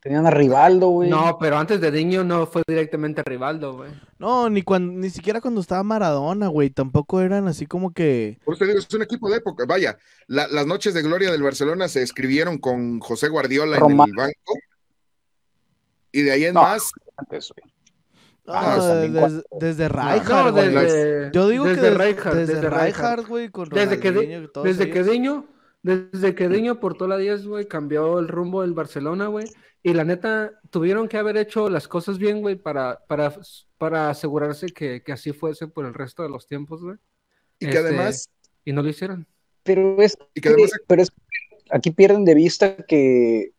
Tenían 0.00 0.26
a 0.26 0.30
Rivaldo, 0.30 0.88
güey. 0.88 1.10
No, 1.10 1.36
pero 1.38 1.58
antes 1.58 1.80
de 1.80 1.90
Diño 1.90 2.24
no 2.24 2.46
fue 2.46 2.62
directamente 2.66 3.20
a 3.20 3.24
Rivaldo, 3.24 3.74
güey. 3.74 3.90
No, 4.18 4.48
ni 4.48 4.62
cuando, 4.62 4.92
ni 4.92 5.10
siquiera 5.10 5.42
cuando 5.42 5.60
estaba 5.60 5.82
Maradona, 5.82 6.48
güey. 6.48 6.70
Tampoco 6.70 7.20
eran 7.20 7.46
así 7.46 7.66
como 7.66 7.92
que. 7.92 8.38
Por 8.44 8.54
eso 8.54 8.64
digo, 8.64 8.78
es 8.78 8.94
un 8.94 9.02
equipo 9.02 9.28
de 9.28 9.36
época. 9.36 9.66
Vaya, 9.66 9.98
las 10.28 10.66
noches 10.66 10.94
de 10.94 11.02
gloria 11.02 11.30
del 11.30 11.42
Barcelona 11.42 11.88
se 11.88 12.02
escribieron 12.02 12.56
con 12.56 13.00
José 13.00 13.28
Guardiola 13.28 13.76
en 13.76 13.90
el 13.90 13.96
banco. 13.96 14.54
Y 16.10 16.22
de 16.22 16.32
ahí 16.32 16.44
en 16.46 16.54
más. 16.54 16.90
Antes, 17.16 17.52
Ah, 18.48 18.78
desde, 18.78 19.42
desde 19.58 19.88
Rijkaard, 19.88 20.54
desde, 20.54 21.30
Yo 21.32 21.48
digo 21.48 21.64
desde 21.64 21.82
que 21.82 22.30
desde, 22.34 22.54
desde 22.54 22.70
Rijkaard, 22.70 23.26
güey, 23.26 23.50
con 23.50 23.68
desde 23.68 23.98
que, 23.98 24.12
desde 24.12 24.90
que 24.90 25.02
Diño, 25.02 25.46
desde 25.82 26.34
que 26.34 26.48
Diño 26.48 26.78
portó 26.78 27.08
la 27.08 27.16
10, 27.16 27.46
güey, 27.46 27.66
cambió 27.66 28.18
el 28.18 28.28
rumbo 28.28 28.62
del 28.62 28.74
Barcelona, 28.74 29.26
güey, 29.26 29.46
y 29.82 29.94
la 29.94 30.04
neta, 30.04 30.52
tuvieron 30.70 31.08
que 31.08 31.16
haber 31.16 31.36
hecho 31.36 31.68
las 31.70 31.88
cosas 31.88 32.18
bien, 32.18 32.40
güey, 32.40 32.56
para, 32.56 33.04
para, 33.06 33.32
para 33.78 34.10
asegurarse 34.10 34.66
que, 34.66 35.02
que, 35.02 35.12
así 35.12 35.32
fuese 35.32 35.68
por 35.68 35.86
el 35.86 35.94
resto 35.94 36.22
de 36.22 36.28
los 36.28 36.46
tiempos, 36.46 36.82
güey. 36.82 36.96
Y 37.58 37.70
que 37.70 37.78
además... 37.78 38.16
Este, 38.16 38.50
y 38.64 38.72
no 38.72 38.82
lo 38.82 38.88
hicieron. 38.88 39.26
Pero 39.62 40.02
es, 40.02 40.18
y 40.34 40.40
que 40.40 40.48
además... 40.48 40.72
pero 40.88 41.02
es 41.02 41.12
aquí 41.70 41.90
pierden 41.90 42.24
de 42.24 42.34
vista 42.34 42.76
que, 42.76 43.52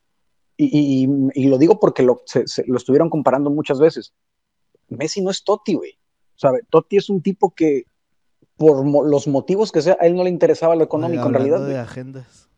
y, 0.58 1.06
y, 1.06 1.44
y 1.44 1.48
lo 1.48 1.58
digo 1.58 1.80
porque 1.80 2.04
lo, 2.04 2.22
se, 2.26 2.48
se, 2.48 2.66
lo 2.68 2.78
estuvieron 2.78 3.10
comparando 3.10 3.50
muchas 3.50 3.80
veces 3.80 4.14
Messi 4.90 5.22
no 5.22 5.32
es 5.32 5.44
Totti, 5.44 5.74
güey. 5.74 5.98
¿Sabe? 6.36 6.62
Totti 6.70 6.98
es 6.98 7.10
un 7.10 7.22
tipo 7.22 7.52
que, 7.52 7.86
por 8.56 8.86
los 9.08 9.28
motivos 9.28 9.72
que 9.72 9.82
sea, 9.82 9.98
a 10.00 10.06
él 10.06 10.16
no 10.16 10.24
le 10.24 10.30
interesaba 10.30 10.76
lo 10.76 10.84
económico 10.84 11.28
en 11.28 11.34
realidad. 11.34 11.66
de 11.66 11.78
agendas. 11.78 12.50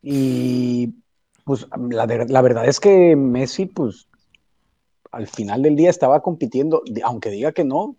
Y 0.00 0.94
pues 1.44 1.66
la, 1.90 2.06
la, 2.06 2.42
verdad 2.42 2.66
es 2.66 2.78
que 2.78 3.16
Messi, 3.16 3.66
pues 3.66 4.08
al 5.10 5.26
final 5.26 5.62
del 5.62 5.76
día 5.76 5.90
estaba 5.90 6.22
compitiendo, 6.22 6.82
aunque 7.02 7.30
diga 7.30 7.52
que 7.52 7.64
no, 7.64 7.96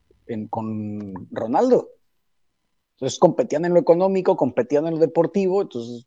con 0.50 1.28
Ronaldo. 1.32 1.90
Entonces 2.96 3.20
competían 3.20 3.66
en 3.66 3.74
lo 3.74 3.80
económico, 3.80 4.36
competían 4.36 4.88
en 4.88 4.96
lo 4.96 5.00
deportivo, 5.00 5.62
entonces 5.62 6.06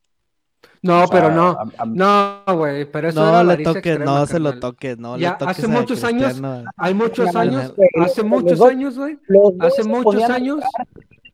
no, 0.82 1.06
pero 1.10 1.30
no. 1.30 1.56
No, 1.86 2.56
güey, 2.56 2.84
pero 2.90 3.08
eso 3.08 3.30
no 3.30 3.44
le 3.44 3.62
toques, 3.62 3.98
no 4.00 4.26
se 4.26 4.40
lo 4.40 4.58
toques, 4.58 4.98
no 4.98 5.16
ya, 5.16 5.32
Hace 5.46 5.68
muchos 5.68 6.02
años, 6.02 6.40
hay 6.76 6.94
muchos 6.94 7.34
años, 7.36 7.72
hace 8.00 8.22
muchos 8.22 8.60
años, 8.60 8.98
güey. 8.98 9.18
Hace 9.60 9.84
muchos 9.84 10.22
años. 10.28 10.60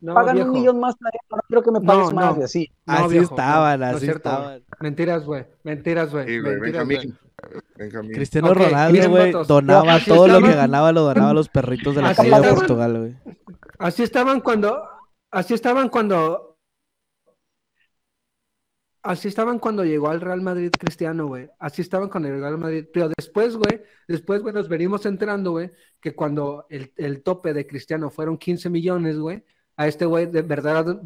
No, 0.01 0.13
pagan 0.13 0.41
un 0.43 0.51
millón 0.51 0.79
más, 0.79 0.95
no 1.01 1.39
creo 1.49 1.61
que 1.61 1.71
me 1.71 1.81
pagues 1.81 2.13
más 2.13 2.37
y 2.37 2.43
así. 2.43 2.71
así 2.85 3.17
estaban, 3.17 3.83
así 3.83 4.09
estaban. 4.09 4.63
Mentiras, 4.79 5.25
güey, 5.25 5.45
mentiras, 5.63 6.11
güey. 6.11 6.25
Sí, 6.25 6.39
Benjamín. 6.39 7.17
Cristiano 8.13 8.53
Ronaldo, 8.53 9.09
güey, 9.09 9.33
donaba 9.45 9.99
todo 10.05 10.27
lo 10.27 10.41
que 10.41 10.53
ganaba, 10.53 10.91
lo 10.91 11.01
donaba 11.01 11.31
a 11.31 11.33
los 11.33 11.49
perritos 11.49 11.95
de 11.95 12.01
la 12.01 12.15
calle 12.15 12.39
de 12.39 12.53
Portugal, 12.53 12.97
güey. 12.97 13.35
Así 13.77 14.03
estaban 14.03 14.41
cuando, 14.41 14.83
así 15.31 15.53
estaban 15.53 15.89
cuando 15.89 16.48
Así 19.01 19.29
estaban 19.29 19.59
cuando 19.59 19.85
llegó 19.85 20.09
al 20.09 20.19
Real 20.19 20.41
Madrid 20.41 20.71
Cristiano, 20.77 21.27
güey. 21.27 21.49
Así 21.57 21.81
estaban 21.81 22.09
cuando 22.09 22.29
llegó 22.29 22.45
al 22.45 22.57
Madrid. 22.57 22.85
Pero 22.91 23.09
después, 23.17 23.55
güey, 23.55 23.81
después, 24.07 24.41
güey, 24.41 24.53
nos 24.53 24.67
venimos 24.67 25.05
enterando, 25.05 25.51
güey, 25.51 25.71
que 26.01 26.13
cuando 26.13 26.65
el, 26.69 26.91
el, 26.97 27.23
tope 27.23 27.53
de 27.53 27.65
Cristiano 27.65 28.09
fueron 28.09 28.37
15 28.37 28.69
millones, 28.69 29.17
güey, 29.17 29.43
a 29.77 29.87
este 29.87 30.05
güey, 30.05 30.25
de 30.25 30.41
verdad, 30.41 31.01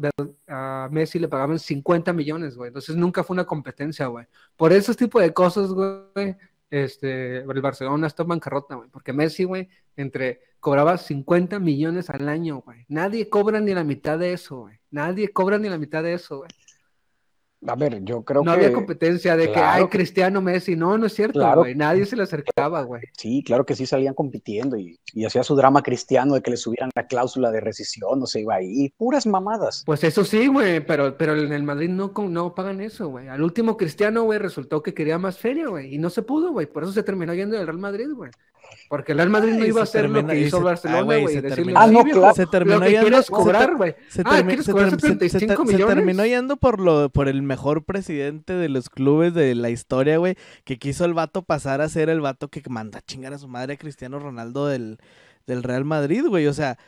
a 0.48 0.88
Messi 0.90 1.20
le 1.20 1.28
pagaban 1.28 1.60
50 1.60 2.12
millones, 2.12 2.56
güey. 2.56 2.68
Entonces 2.68 2.96
nunca 2.96 3.22
fue 3.22 3.34
una 3.34 3.46
competencia, 3.46 4.06
güey. 4.08 4.26
Por 4.56 4.72
esos 4.72 4.96
tipo 4.96 5.20
de 5.20 5.32
cosas, 5.32 5.68
güey, 5.68 6.36
este, 6.70 7.38
el 7.38 7.60
Barcelona 7.60 8.08
está 8.08 8.24
en 8.24 8.30
bancarrota, 8.30 8.74
güey. 8.74 8.88
Porque 8.90 9.12
Messi, 9.12 9.44
güey, 9.44 9.68
entre 9.96 10.40
cobraba 10.58 10.98
50 10.98 11.60
millones 11.60 12.10
al 12.10 12.28
año, 12.28 12.62
güey. 12.62 12.84
Nadie 12.88 13.28
cobra 13.28 13.60
ni 13.60 13.72
la 13.74 13.84
mitad 13.84 14.18
de 14.18 14.32
eso, 14.32 14.62
güey. 14.62 14.80
Nadie 14.90 15.32
cobra 15.32 15.58
ni 15.58 15.68
la 15.68 15.78
mitad 15.78 16.02
de 16.02 16.14
eso, 16.14 16.38
güey. 16.38 16.50
A 17.66 17.74
ver, 17.76 18.02
yo 18.04 18.22
creo 18.22 18.42
que. 18.42 18.46
No 18.46 18.52
había 18.52 18.72
competencia 18.72 19.36
de 19.36 19.50
que 19.50 19.58
hay 19.58 19.86
Cristiano 19.86 20.40
Messi. 20.40 20.76
No, 20.76 20.98
no 20.98 21.06
es 21.06 21.14
cierto, 21.14 21.40
güey. 21.56 21.74
Nadie 21.74 22.06
se 22.06 22.16
le 22.16 22.24
acercaba, 22.24 22.82
güey. 22.82 23.02
Sí, 23.16 23.42
claro 23.44 23.64
que 23.64 23.74
sí 23.74 23.86
salían 23.86 24.14
compitiendo 24.14 24.76
y, 24.76 24.98
hacía 25.24 25.42
su 25.42 25.56
drama 25.56 25.82
cristiano 25.82 26.34
de 26.34 26.42
que 26.42 26.50
le 26.50 26.56
subieran 26.56 26.90
la 26.94 27.06
cláusula 27.06 27.50
de 27.50 27.60
rescisión, 27.60 28.20
no 28.20 28.26
se 28.26 28.40
iba 28.40 28.56
ahí. 28.56 28.90
Puras 28.96 29.26
mamadas. 29.26 29.82
Pues 29.86 30.04
eso 30.04 30.24
sí, 30.24 30.48
güey, 30.48 30.84
pero, 30.84 31.16
pero 31.16 31.36
en 31.36 31.52
el 31.52 31.62
Madrid 31.62 31.88
no, 31.88 32.12
no 32.28 32.54
pagan 32.54 32.80
eso, 32.80 33.08
güey. 33.08 33.28
Al 33.28 33.42
último 33.42 33.76
Cristiano, 33.76 34.24
güey, 34.24 34.38
resultó 34.38 34.82
que 34.82 34.94
quería 34.94 35.18
más 35.18 35.38
feria, 35.38 35.68
güey. 35.68 35.94
Y 35.94 35.98
no 35.98 36.10
se 36.10 36.22
pudo, 36.22 36.52
güey. 36.52 36.66
Por 36.66 36.82
eso 36.82 36.92
se 36.92 37.02
terminó 37.02 37.34
yendo 37.34 37.56
del 37.56 37.66
Real 37.66 37.78
Madrid, 37.78 38.08
güey. 38.14 38.30
Porque 38.88 39.12
el 39.12 39.18
Real 39.18 39.30
Madrid 39.30 39.54
no 39.54 39.64
iba 39.64 39.80
a 39.80 39.84
hacer 39.84 40.08
lo 40.08 40.26
que 40.26 40.38
hizo 40.38 40.60
Barcelona, 40.60 41.02
güey. 41.02 41.26
Ah, 41.74 41.86
no, 41.86 42.04
claro. 42.04 42.34
Se 42.34 42.46
terminó 42.46 42.86
yendo. 42.86 43.22
cobrar, 43.24 43.76
güey. 43.76 43.94
Se, 44.08 44.22
ah, 44.24 44.42
terminó 45.86 46.24
yendo 46.26 46.56
por, 46.56 46.80
lo, 46.80 47.08
por 47.08 47.28
el 47.28 47.42
mejor 47.42 47.84
presidente 47.84 48.52
de 48.52 48.68
los 48.68 48.90
clubes 48.90 49.34
de 49.34 49.54
la 49.54 49.70
historia, 49.70 50.18
güey. 50.18 50.36
Que 50.64 50.78
quiso 50.78 51.04
el 51.04 51.14
vato 51.14 51.42
pasar 51.42 51.80
a 51.80 51.88
ser 51.88 52.08
el 52.08 52.20
vato 52.20 52.48
que 52.48 52.62
manda 52.68 52.98
a 53.00 53.02
chingar 53.02 53.32
a 53.32 53.38
su 53.38 53.48
madre 53.48 53.74
a 53.74 53.76
Cristiano 53.78 54.18
Ronaldo 54.18 54.66
del, 54.66 54.98
del 55.46 55.62
Real 55.62 55.84
Madrid, 55.84 56.24
güey. 56.26 56.46
O 56.46 56.52
sea, 56.52 56.78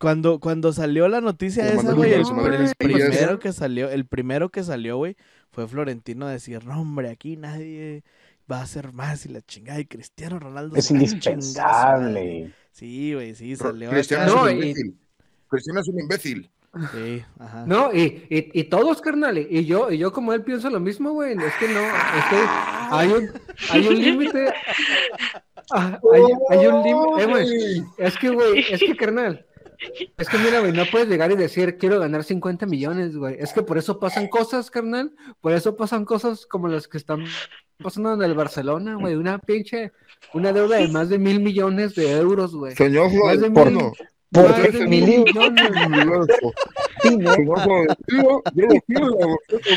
cuando, 0.00 0.40
cuando 0.40 0.72
salió 0.72 1.08
la 1.08 1.20
noticia 1.20 1.68
esa, 1.68 1.92
güey, 1.92 2.14
el, 2.14 2.24
primero 2.78 3.38
que 3.38 3.52
salió, 3.52 3.90
el 3.90 4.06
primero 4.06 4.48
que 4.48 4.62
salió, 4.62 4.96
güey, 4.96 5.16
fue 5.50 5.68
Florentino 5.68 6.26
a 6.26 6.30
decir, 6.30 6.64
no, 6.64 6.80
hombre, 6.80 7.10
aquí 7.10 7.36
nadie 7.36 8.02
va 8.50 8.62
a 8.62 8.66
ser 8.66 8.92
más 8.92 9.26
y 9.26 9.28
la 9.28 9.42
chingada 9.42 9.80
y 9.80 9.86
Cristiano 9.86 10.38
Ronaldo 10.38 10.76
es 10.76 10.90
indispensable. 10.90 12.52
Sí, 12.72 13.14
güey, 13.14 13.34
sí, 13.34 13.56
salió. 13.56 13.90
Cristiano, 13.90 14.26
es 14.26 14.32
un 14.32 14.50
imbécil. 14.50 14.98
Cristiano 15.48 15.80
es 15.80 15.88
un 15.88 16.00
imbécil. 16.00 16.50
Sí, 16.92 17.24
ajá. 17.38 17.64
No, 17.66 17.92
y, 17.92 18.26
y, 18.30 18.60
y, 18.60 18.64
todos, 18.64 19.00
carnal, 19.00 19.38
y 19.38 19.64
yo, 19.64 19.90
y 19.90 19.98
yo 19.98 20.12
como 20.12 20.32
él 20.32 20.44
pienso 20.44 20.70
lo 20.70 20.78
mismo, 20.78 21.12
güey. 21.12 21.32
Es 21.32 21.54
que 21.58 21.68
no, 21.68 21.80
es 21.80 22.24
que 22.30 22.36
hay 22.90 23.08
un, 23.08 23.30
hay 23.70 23.88
un 23.88 24.00
límite. 24.00 24.52
Ah, 25.72 26.00
hay, 26.12 26.22
hay, 26.50 26.66
un 26.66 26.82
límite, 26.82 27.22
eh, 27.22 27.26
güey. 27.26 27.84
Es 27.98 28.16
que, 28.16 28.30
güey, 28.30 28.64
es 28.70 28.80
que, 28.80 28.96
carnal, 28.96 29.44
es 30.16 30.28
que 30.28 30.38
mira, 30.38 30.60
güey, 30.60 30.72
no 30.72 30.84
puedes 30.90 31.08
llegar 31.08 31.32
y 31.32 31.36
decir, 31.36 31.78
quiero 31.78 31.98
ganar 31.98 32.24
50 32.24 32.66
millones, 32.66 33.16
güey. 33.16 33.36
Es 33.38 33.52
que 33.52 33.62
por 33.62 33.78
eso 33.78 33.98
pasan 33.98 34.28
cosas, 34.28 34.70
carnal. 34.70 35.12
Por 35.40 35.52
eso 35.52 35.76
pasan 35.76 36.04
cosas 36.04 36.46
como 36.46 36.68
las 36.68 36.86
que 36.86 36.98
están 36.98 37.24
pasando 37.82 38.14
en 38.14 38.22
el 38.22 38.34
Barcelona, 38.34 38.94
güey. 38.94 39.14
Una 39.14 39.38
pinche, 39.38 39.92
una 40.34 40.52
deuda 40.52 40.76
de 40.76 40.88
más 40.88 41.08
de 41.08 41.18
mil 41.18 41.40
millones 41.40 41.94
de 41.94 42.12
euros, 42.12 42.54
güey. 42.54 42.74
Señor 42.76 43.12
más 43.12 43.40
de 43.40 43.50
mil, 43.50 43.92
¿Por 44.32 44.54
qué 44.54 44.70
de 44.70 44.86
mil 44.86 45.24
millones? 45.24 45.70
Señor 47.02 47.60
Florentino, 47.62 48.42
yo 48.54 48.66
lo 48.66 48.80
quiero, 48.86 49.16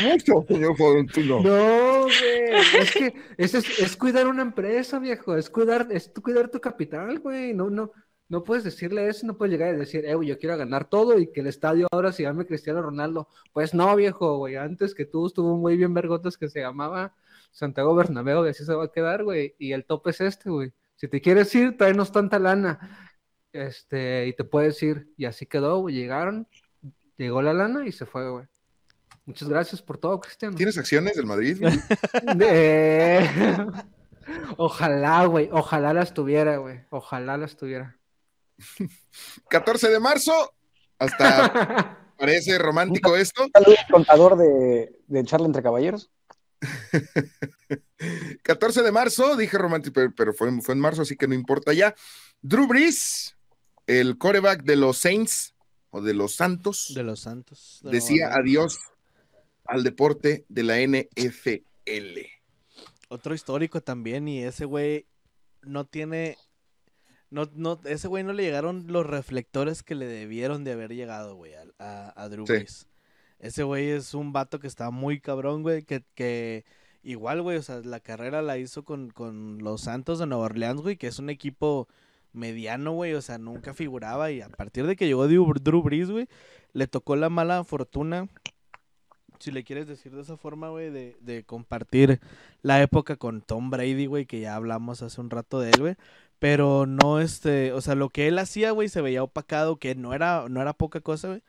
mucho, 0.02 0.44
señor 0.46 0.76
Florentino. 0.76 1.42
No, 1.42 2.02
güey, 2.02 2.80
es 2.80 2.92
que 2.92 3.14
es, 3.36 3.54
es, 3.54 3.80
es, 3.80 3.96
cuidar 3.96 4.26
una 4.28 4.42
empresa, 4.42 4.98
viejo, 4.98 5.36
es 5.36 5.50
cuidar, 5.50 5.88
es 5.90 6.12
cuidar 6.22 6.50
tu 6.50 6.60
capital, 6.60 7.18
güey, 7.18 7.54
no, 7.54 7.70
no, 7.70 7.90
no 8.28 8.44
puedes 8.44 8.64
decirle 8.64 9.08
eso, 9.08 9.26
no 9.26 9.36
puedes 9.36 9.52
llegar 9.52 9.74
y 9.74 9.78
decir, 9.78 10.04
eh, 10.04 10.16
yo 10.24 10.38
quiero 10.38 10.56
ganar 10.56 10.88
todo 10.88 11.18
y 11.18 11.32
que 11.32 11.40
el 11.40 11.46
estadio 11.46 11.86
ahora 11.90 12.12
se 12.12 12.22
llame 12.22 12.46
Cristiano 12.46 12.82
Ronaldo. 12.82 13.28
Pues 13.52 13.74
no, 13.74 13.94
viejo, 13.96 14.38
güey, 14.38 14.56
antes 14.56 14.94
que 14.94 15.04
tú 15.04 15.26
estuvo 15.26 15.56
muy 15.56 15.76
bien 15.76 15.94
vergotas 15.94 16.36
que 16.36 16.48
se 16.48 16.60
llamaba 16.60 17.14
Santiago 17.54 17.94
Bernabéu 17.94 18.44
y 18.44 18.50
así 18.50 18.64
se 18.64 18.74
va 18.74 18.84
a 18.84 18.92
quedar, 18.92 19.22
güey. 19.22 19.54
Y 19.58 19.72
el 19.72 19.84
tope 19.84 20.10
es 20.10 20.20
este, 20.20 20.50
güey. 20.50 20.72
Si 20.96 21.06
te 21.06 21.20
quieres 21.20 21.54
ir, 21.54 21.78
tráenos 21.78 22.10
tanta 22.10 22.40
lana. 22.40 23.12
Este, 23.52 24.26
y 24.26 24.32
te 24.34 24.42
puedes 24.42 24.82
ir. 24.82 25.08
Y 25.16 25.24
así 25.24 25.46
quedó, 25.46 25.78
güey. 25.78 25.94
Llegaron, 25.94 26.48
llegó 27.16 27.42
la 27.42 27.54
lana 27.54 27.86
y 27.86 27.92
se 27.92 28.06
fue, 28.06 28.28
güey. 28.28 28.46
Muchas 29.24 29.48
gracias 29.48 29.80
por 29.80 29.98
todo, 29.98 30.20
Cristiano. 30.20 30.56
¿Tienes 30.56 30.76
acciones 30.76 31.14
del 31.14 31.26
Madrid? 31.26 31.62
Ojalá, 34.56 35.24
güey. 35.26 35.48
Ojalá 35.52 35.94
las 35.94 36.12
tuviera, 36.12 36.56
güey. 36.56 36.80
Ojalá 36.90 37.36
las 37.36 37.56
tuviera. 37.56 37.96
14 39.48 39.90
de 39.90 40.00
marzo, 40.00 40.54
hasta 40.98 41.98
parece 42.18 42.58
romántico 42.58 43.16
esto. 43.16 43.46
contador 43.90 44.36
de, 44.36 44.92
de 45.06 45.24
charla 45.24 45.46
entre 45.46 45.62
caballeros. 45.62 46.10
14 48.42 48.82
de 48.82 48.92
marzo, 48.92 49.36
dije 49.36 49.58
romántico, 49.58 50.00
pero, 50.16 50.32
fue, 50.32 50.50
fue, 50.62 50.74
en 50.74 50.80
marzo, 50.80 51.02
así 51.02 51.16
que 51.16 51.28
no 51.28 51.34
importa 51.34 51.72
ya. 51.72 51.94
Drew 52.42 52.66
Brees, 52.66 53.36
el 53.86 54.18
coreback 54.18 54.62
de 54.64 54.76
los 54.76 54.98
Saints 54.98 55.54
o 55.90 56.02
de 56.02 56.14
los 56.14 56.34
Santos. 56.34 56.92
De 56.94 57.02
los 57.02 57.20
Santos. 57.20 57.80
decía 57.84 58.34
adiós 58.34 58.78
al 59.64 59.82
deporte 59.82 60.44
de 60.48 60.62
la 60.62 60.80
NFL. 60.80 62.20
Otro 63.08 63.34
histórico 63.34 63.80
también, 63.80 64.28
y 64.28 64.42
ese 64.42 64.64
güey 64.64 65.06
no 65.62 65.86
tiene 65.86 66.36
no, 67.34 67.50
no, 67.54 67.80
ese 67.84 68.06
güey 68.06 68.22
no 68.22 68.32
le 68.32 68.44
llegaron 68.44 68.86
los 68.86 69.04
reflectores 69.04 69.82
que 69.82 69.96
le 69.96 70.06
debieron 70.06 70.62
de 70.62 70.72
haber 70.72 70.94
llegado, 70.94 71.34
güey, 71.34 71.52
a, 71.78 72.12
a, 72.14 72.28
Drew 72.28 72.44
Brees. 72.44 72.86
Ese 73.44 73.62
güey 73.62 73.90
es 73.90 74.14
un 74.14 74.32
vato 74.32 74.58
que 74.58 74.66
está 74.66 74.90
muy 74.90 75.20
cabrón, 75.20 75.62
güey, 75.62 75.82
que, 75.82 76.02
que 76.14 76.64
igual, 77.02 77.42
güey, 77.42 77.58
o 77.58 77.62
sea, 77.62 77.80
la 77.80 78.00
carrera 78.00 78.40
la 78.40 78.56
hizo 78.56 78.84
con, 78.86 79.10
con 79.10 79.58
los 79.58 79.82
Santos 79.82 80.18
de 80.18 80.26
Nueva 80.26 80.46
Orleans, 80.46 80.80
güey, 80.80 80.96
que 80.96 81.08
es 81.08 81.18
un 81.18 81.28
equipo 81.28 81.86
mediano, 82.32 82.92
güey, 82.92 83.12
o 83.12 83.20
sea, 83.20 83.36
nunca 83.36 83.74
figuraba 83.74 84.30
y 84.30 84.40
a 84.40 84.48
partir 84.48 84.86
de 84.86 84.96
que 84.96 85.06
llegó 85.06 85.28
Drew 85.28 85.82
Brees, 85.82 86.10
güey, 86.10 86.26
le 86.72 86.86
tocó 86.86 87.16
la 87.16 87.28
mala 87.28 87.64
fortuna, 87.64 88.28
si 89.38 89.50
le 89.50 89.62
quieres 89.62 89.86
decir 89.88 90.12
de 90.12 90.22
esa 90.22 90.38
forma, 90.38 90.70
güey, 90.70 90.90
de, 90.90 91.14
de 91.20 91.44
compartir 91.44 92.20
la 92.62 92.80
época 92.80 93.16
con 93.16 93.42
Tom 93.42 93.68
Brady, 93.68 94.06
güey, 94.06 94.24
que 94.24 94.40
ya 94.40 94.56
hablamos 94.56 95.02
hace 95.02 95.20
un 95.20 95.28
rato 95.28 95.60
de 95.60 95.70
él, 95.70 95.80
güey, 95.80 95.96
pero 96.38 96.86
no, 96.86 97.20
este, 97.20 97.74
o 97.74 97.82
sea, 97.82 97.94
lo 97.94 98.08
que 98.08 98.26
él 98.26 98.38
hacía, 98.38 98.70
güey, 98.70 98.88
se 98.88 99.02
veía 99.02 99.22
opacado, 99.22 99.76
que 99.76 99.94
no 99.94 100.14
era, 100.14 100.46
no 100.48 100.62
era 100.62 100.72
poca 100.72 101.02
cosa, 101.02 101.28
güey. 101.28 101.42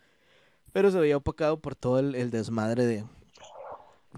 Pero 0.76 0.92
se 0.92 1.00
veía 1.00 1.16
opacado 1.16 1.58
por 1.62 1.74
todo 1.74 2.00
el, 2.00 2.32
desmadre 2.32 2.86
de 2.86 3.06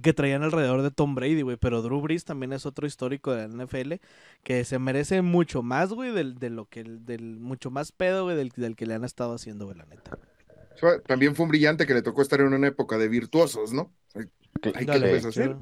que 0.01 0.11
traían 0.11 0.41
alrededor 0.41 0.81
de 0.81 0.89
Tom 0.89 1.13
Brady, 1.13 1.43
güey. 1.43 1.55
Pero 1.55 1.83
Drew 1.83 2.01
Brees 2.01 2.25
también 2.25 2.51
es 2.51 2.65
otro 2.65 2.87
histórico 2.87 3.31
de 3.31 3.47
la 3.47 3.63
NFL 3.63 3.93
que 4.41 4.65
se 4.65 4.79
merece 4.79 5.21
mucho 5.21 5.61
más, 5.61 5.93
güey, 5.93 6.11
del, 6.11 6.39
de 6.39 6.49
lo 6.49 6.65
que, 6.65 6.83
del, 6.83 7.37
mucho 7.39 7.69
más 7.69 7.91
pedo, 7.91 8.23
güey, 8.23 8.35
del, 8.35 8.49
del 8.49 8.75
que 8.75 8.87
le 8.87 8.95
han 8.95 9.03
estado 9.03 9.35
haciendo, 9.35 9.65
güey, 9.65 9.77
la 9.77 9.85
neta. 9.85 10.17
También 11.05 11.35
fue 11.35 11.43
un 11.43 11.49
brillante 11.51 11.85
que 11.85 11.93
le 11.93 12.01
tocó 12.01 12.23
estar 12.23 12.41
en 12.41 12.51
una 12.51 12.69
época 12.69 12.97
de 12.97 13.07
virtuosos, 13.07 13.71
¿no? 13.71 13.93
Hay 14.73 14.87
que 14.87 15.27
hacer. 15.27 15.57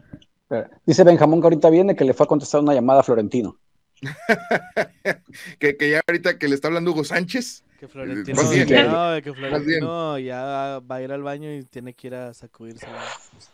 Dice 0.86 1.04
Benjamín 1.04 1.42
que 1.42 1.48
ahorita 1.48 1.70
viene 1.72 1.98
que 1.98 2.06
le 2.06 2.14
fue 2.14 2.24
a 2.24 2.28
contestar 2.28 2.62
una 2.62 2.74
llamada 2.74 3.02
a 3.02 3.04
Florentino. 3.04 3.60
que, 5.60 5.90
ya 5.90 6.02
ahorita 6.08 6.40
que 6.40 6.48
le 6.48 6.56
está 6.56 6.70
hablando 6.70 6.92
Hugo 6.92 7.04
Sánchez. 7.04 7.65
Que 7.80 7.88
Florentino, 7.88 8.42
no, 8.42 9.22
que 9.22 9.34
Florentino 9.34 10.18
ya 10.20 10.80
va 10.80 10.96
a 10.96 11.02
ir 11.02 11.12
al 11.12 11.24
baño 11.24 11.54
y 11.54 11.64
tiene 11.66 11.94
que 11.94 12.08
ir 12.08 12.16
a 12.16 12.34
sacudirse. 12.34 12.88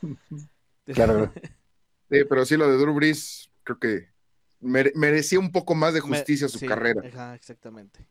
Claro. 0.83 1.31
Sí, 2.09 2.25
pero 2.27 2.43
sí, 2.43 2.57
lo 2.57 2.67
de 2.69 2.75
Drew 2.77 2.93
Brees, 2.93 3.49
creo 3.63 3.79
que 3.79 4.09
merecía 4.59 5.39
un 5.39 5.51
poco 5.51 5.75
más 5.75 5.93
de 5.93 6.01
justicia 6.01 6.49
su 6.49 6.59
carrera. 6.65 7.35
exactamente. 7.35 8.05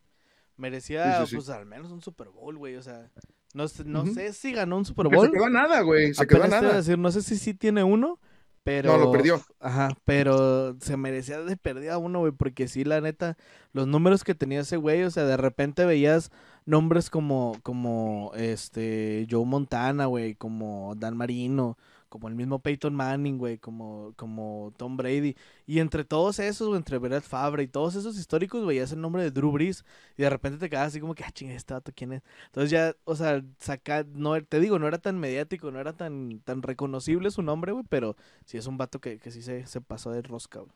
Merecía, 0.56 1.24
pues, 1.30 1.48
al 1.48 1.66
menos 1.66 1.90
un 1.90 2.00
Super 2.00 2.28
Bowl, 2.28 2.56
güey. 2.56 2.76
O 2.76 2.82
sea, 2.82 3.10
no, 3.54 3.64
no 3.84 4.06
sé 4.06 4.32
si 4.32 4.52
ganó 4.52 4.76
un 4.76 4.84
Super 4.84 5.08
Bowl. 5.08 5.26
se 5.26 5.32
quedó 5.32 5.48
nada, 5.48 5.80
güey. 5.80 6.14
Se 6.14 6.26
quedó 6.26 6.46
nada. 6.46 6.76
Decir, 6.76 6.98
no 6.98 7.10
sé 7.10 7.22
si 7.22 7.36
sí 7.36 7.54
tiene 7.54 7.82
uno, 7.82 8.20
pero, 8.62 8.92
no, 8.92 9.04
lo 9.04 9.12
perdió. 9.12 9.40
Ajá, 9.58 9.90
pero 10.04 10.76
se 10.80 10.96
merecía 10.96 11.40
de 11.40 11.56
pérdida 11.56 11.98
uno, 11.98 12.20
güey, 12.20 12.32
porque 12.32 12.68
sí, 12.68 12.84
la 12.84 13.00
neta, 13.00 13.36
los 13.72 13.86
números 13.86 14.24
que 14.24 14.34
tenía 14.34 14.60
ese 14.60 14.76
güey, 14.76 15.02
o 15.04 15.10
sea, 15.10 15.24
de 15.24 15.36
repente 15.36 15.84
veías 15.84 16.30
nombres 16.66 17.10
como, 17.10 17.56
como, 17.62 18.32
este, 18.36 19.26
Joe 19.30 19.46
Montana, 19.46 20.06
güey, 20.06 20.34
como 20.34 20.94
Dan 20.96 21.16
Marino, 21.16 21.78
como 22.10 22.28
el 22.28 22.34
mismo 22.34 22.58
Peyton 22.58 22.94
Manning, 22.94 23.38
güey, 23.38 23.56
como, 23.56 24.12
como 24.16 24.74
Tom 24.76 24.98
Brady. 24.98 25.36
Y 25.66 25.78
entre 25.78 26.04
todos 26.04 26.38
esos, 26.40 26.68
güey, 26.68 26.76
entre 26.76 26.98
Brett 26.98 27.22
Favre 27.24 27.62
y 27.62 27.68
todos 27.68 27.94
esos 27.94 28.18
históricos, 28.18 28.66
veías 28.66 28.92
el 28.92 29.00
nombre 29.00 29.22
de 29.22 29.30
Drew 29.30 29.52
Brees 29.52 29.84
y 30.18 30.22
de 30.22 30.28
repente 30.28 30.58
te 30.58 30.68
quedas 30.68 30.88
así 30.88 31.00
como 31.00 31.14
que, 31.14 31.24
ah, 31.24 31.30
chinga, 31.32 31.54
este 31.54 31.72
vato, 31.72 31.92
¿quién 31.94 32.12
es? 32.12 32.22
Entonces 32.46 32.70
ya, 32.70 32.94
o 33.04 33.16
sea, 33.16 33.42
saca, 33.58 34.04
no, 34.12 34.42
te 34.44 34.60
digo, 34.60 34.78
no 34.78 34.88
era 34.88 34.98
tan 34.98 35.18
mediático, 35.18 35.70
no 35.70 35.80
era 35.80 35.94
tan, 35.94 36.40
tan 36.40 36.62
reconocible 36.62 37.30
su 37.30 37.42
nombre, 37.42 37.72
güey, 37.72 37.84
pero 37.88 38.16
sí 38.44 38.58
es 38.58 38.66
un 38.66 38.76
vato 38.76 39.00
que, 39.00 39.18
que 39.18 39.30
sí 39.30 39.40
se, 39.40 39.66
se 39.66 39.80
pasó 39.80 40.10
de 40.10 40.20
rosca, 40.20 40.58
güey. 40.58 40.72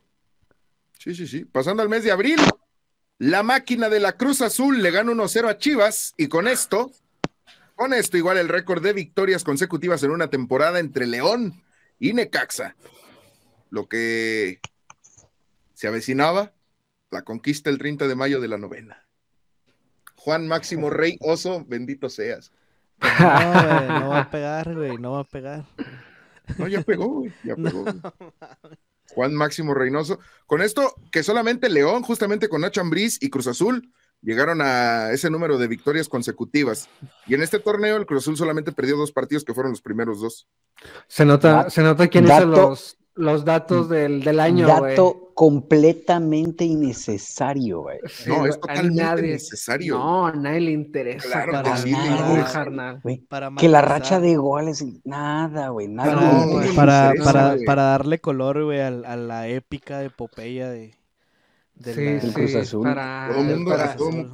Sí, 0.98 1.14
sí, 1.14 1.26
sí. 1.26 1.44
Pasando 1.44 1.82
al 1.82 1.88
mes 1.88 2.04
de 2.04 2.12
abril, 2.12 2.38
la 3.18 3.42
máquina 3.42 3.88
de 3.88 4.00
la 4.00 4.16
Cruz 4.16 4.40
Azul 4.40 4.82
le 4.82 4.90
gana 4.90 5.12
1-0 5.12 5.48
a 5.48 5.58
Chivas 5.58 6.14
y 6.16 6.28
con 6.28 6.48
esto 6.48 6.92
con 7.74 7.92
esto, 7.92 8.16
igual 8.16 8.38
el 8.38 8.48
récord 8.48 8.82
de 8.82 8.92
victorias 8.92 9.44
consecutivas 9.44 10.02
en 10.02 10.10
una 10.10 10.30
temporada 10.30 10.78
entre 10.78 11.06
León 11.06 11.62
y 11.98 12.12
Necaxa. 12.12 12.76
Lo 13.70 13.88
que 13.88 14.60
se 15.74 15.88
avecinaba, 15.88 16.52
la 17.10 17.22
conquista 17.22 17.70
el 17.70 17.78
30 17.78 18.08
de 18.08 18.14
mayo 18.14 18.40
de 18.40 18.48
la 18.48 18.58
novena. 18.58 19.04
Juan 20.16 20.46
Máximo 20.48 20.90
Rey 20.90 21.18
Oso, 21.20 21.64
bendito 21.66 22.08
seas. 22.08 22.52
No, 23.20 24.00
no 24.00 24.08
va 24.08 24.20
a 24.20 24.30
pegar, 24.30 24.74
güey, 24.74 24.96
no 24.96 25.12
va 25.12 25.20
a 25.20 25.24
pegar. 25.24 25.64
No, 26.58 26.68
ya 26.68 26.82
pegó, 26.82 27.08
güey, 27.08 27.32
ya 27.42 27.56
pegó. 27.56 27.84
Juan 29.10 29.34
Máximo 29.34 29.74
Reynoso. 29.74 30.18
Con 30.46 30.62
esto, 30.62 30.94
que 31.10 31.22
solamente 31.22 31.68
León, 31.68 32.02
justamente 32.02 32.48
con 32.48 32.62
Nacho 32.62 32.80
Ambriz 32.80 33.18
y 33.22 33.30
Cruz 33.30 33.46
Azul, 33.46 33.92
llegaron 34.24 34.60
a 34.60 35.10
ese 35.12 35.30
número 35.30 35.58
de 35.58 35.68
victorias 35.68 36.08
consecutivas. 36.08 36.88
Y 37.26 37.34
en 37.34 37.42
este 37.42 37.58
torneo 37.58 37.96
el 37.96 38.06
Cruz 38.06 38.24
Azul 38.24 38.36
solamente 38.36 38.72
perdió 38.72 38.96
dos 38.96 39.12
partidos 39.12 39.44
que 39.44 39.54
fueron 39.54 39.72
los 39.72 39.82
primeros 39.82 40.20
dos. 40.20 40.48
Se 41.06 41.24
nota, 41.24 41.70
se 41.70 41.82
nota 41.82 42.08
quién 42.08 42.24
hizo 42.24 42.46
los, 42.46 42.98
los 43.14 43.44
datos 43.44 43.88
del, 43.88 44.22
del 44.22 44.40
año, 44.40 44.66
Dato 44.66 45.32
completamente 45.34 46.64
innecesario, 46.64 47.82
güey. 47.82 47.98
no, 48.26 48.46
es 48.46 48.58
totalmente 48.60 49.26
innecesario. 49.26 49.98
No, 49.98 50.26
a 50.26 50.32
nadie 50.32 50.60
le 50.60 50.70
interesa. 50.72 51.28
Claro 51.28 51.52
para 51.52 51.74
que 51.74 51.78
sí, 51.78 51.90
nada, 51.92 53.00
que 53.58 53.68
la 53.68 53.82
racha 53.82 54.20
de 54.20 54.36
goles, 54.36 54.84
nada, 55.04 55.68
güey, 55.68 55.88
nada. 55.88 56.46
Para, 56.74 57.12
para, 57.24 57.56
para, 57.66 57.82
darle 57.82 58.20
color, 58.20 58.64
güey, 58.64 58.80
a, 58.80 58.88
a, 58.88 59.16
la 59.16 59.48
épica 59.48 60.02
epopeya 60.04 60.70
de, 60.70 60.94
de 61.74 62.20
sí, 62.20 62.32
Cruz 62.32 62.54
Azul. 62.54 62.82
Para, 62.82 63.30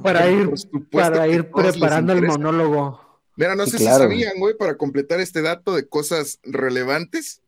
para, 0.01 0.29
ir, 0.29 0.49
para 0.91 1.27
ir 1.27 1.49
preparando 1.49 2.13
el 2.13 2.21
monólogo. 2.23 3.01
Mira, 3.35 3.55
no 3.55 3.65
sé 3.65 3.77
si 3.77 3.85
sabían, 3.85 4.33
güey, 4.37 4.55
para 4.57 4.77
completar 4.77 5.19
este 5.19 5.41
dato 5.41 5.73
de 5.73 5.87
cosas 5.87 6.39
relevantes 6.43 7.41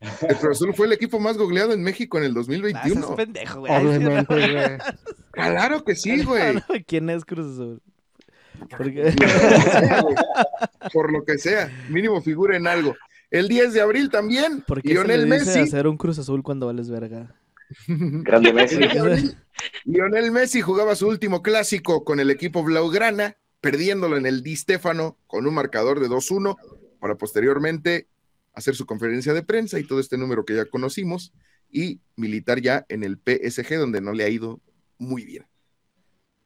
el 0.00 0.36
Cruz 0.36 0.56
Azul 0.56 0.74
fue 0.74 0.86
el 0.86 0.92
equipo 0.92 1.18
más 1.18 1.38
googleado 1.38 1.72
en 1.72 1.82
México 1.82 2.18
en 2.18 2.24
el 2.24 2.34
2021. 2.34 3.08
Ah, 3.10 3.16
pendejo, 3.16 3.60
güey. 3.60 3.72
Obviamente, 3.72 4.34
güey. 4.52 4.78
Claro 5.30 5.84
que 5.84 5.94
sí, 5.96 6.22
güey. 6.22 6.60
¿Quién 6.86 7.08
es 7.10 7.24
Cruz 7.24 7.46
Azul? 7.52 7.82
Por 10.92 11.12
lo 11.12 11.24
que 11.24 11.38
sea, 11.38 11.70
mínimo 11.88 12.20
figura 12.20 12.56
en 12.56 12.66
algo. 12.66 12.94
El 13.30 13.48
10 13.48 13.72
de 13.72 13.80
abril 13.80 14.10
también, 14.10 14.62
¿Por 14.66 14.82
qué 14.82 14.90
Lionel 14.90 15.22
se 15.22 15.26
le 15.26 15.38
dice 15.38 15.46
Messi. 15.46 15.60
hacer 15.60 15.86
un 15.88 15.96
Cruz 15.96 16.18
Azul 16.18 16.42
cuando 16.42 16.66
vales 16.66 16.88
verga? 16.88 17.34
Grande 17.86 18.52
Messi. 18.52 18.78
Lionel 19.84 20.30
Messi 20.30 20.60
jugaba 20.60 20.94
su 20.94 21.08
último 21.08 21.42
clásico 21.42 22.04
con 22.04 22.20
el 22.20 22.30
equipo 22.30 22.62
Blaugrana, 22.62 23.36
perdiéndolo 23.60 24.16
en 24.16 24.26
el 24.26 24.42
Di 24.42 24.56
Stefano 24.56 25.18
con 25.26 25.46
un 25.46 25.54
marcador 25.54 26.00
de 26.00 26.08
2-1, 26.08 26.56
para 27.00 27.16
posteriormente 27.16 28.08
hacer 28.52 28.74
su 28.74 28.86
conferencia 28.86 29.34
de 29.34 29.42
prensa 29.42 29.78
y 29.78 29.84
todo 29.84 30.00
este 30.00 30.16
número 30.18 30.44
que 30.44 30.54
ya 30.54 30.64
conocimos 30.64 31.32
y 31.70 32.00
militar 32.16 32.60
ya 32.60 32.86
en 32.88 33.04
el 33.04 33.18
PSG 33.18 33.76
donde 33.78 34.00
no 34.00 34.12
le 34.12 34.24
ha 34.24 34.28
ido 34.28 34.60
muy 34.98 35.24
bien. 35.24 35.46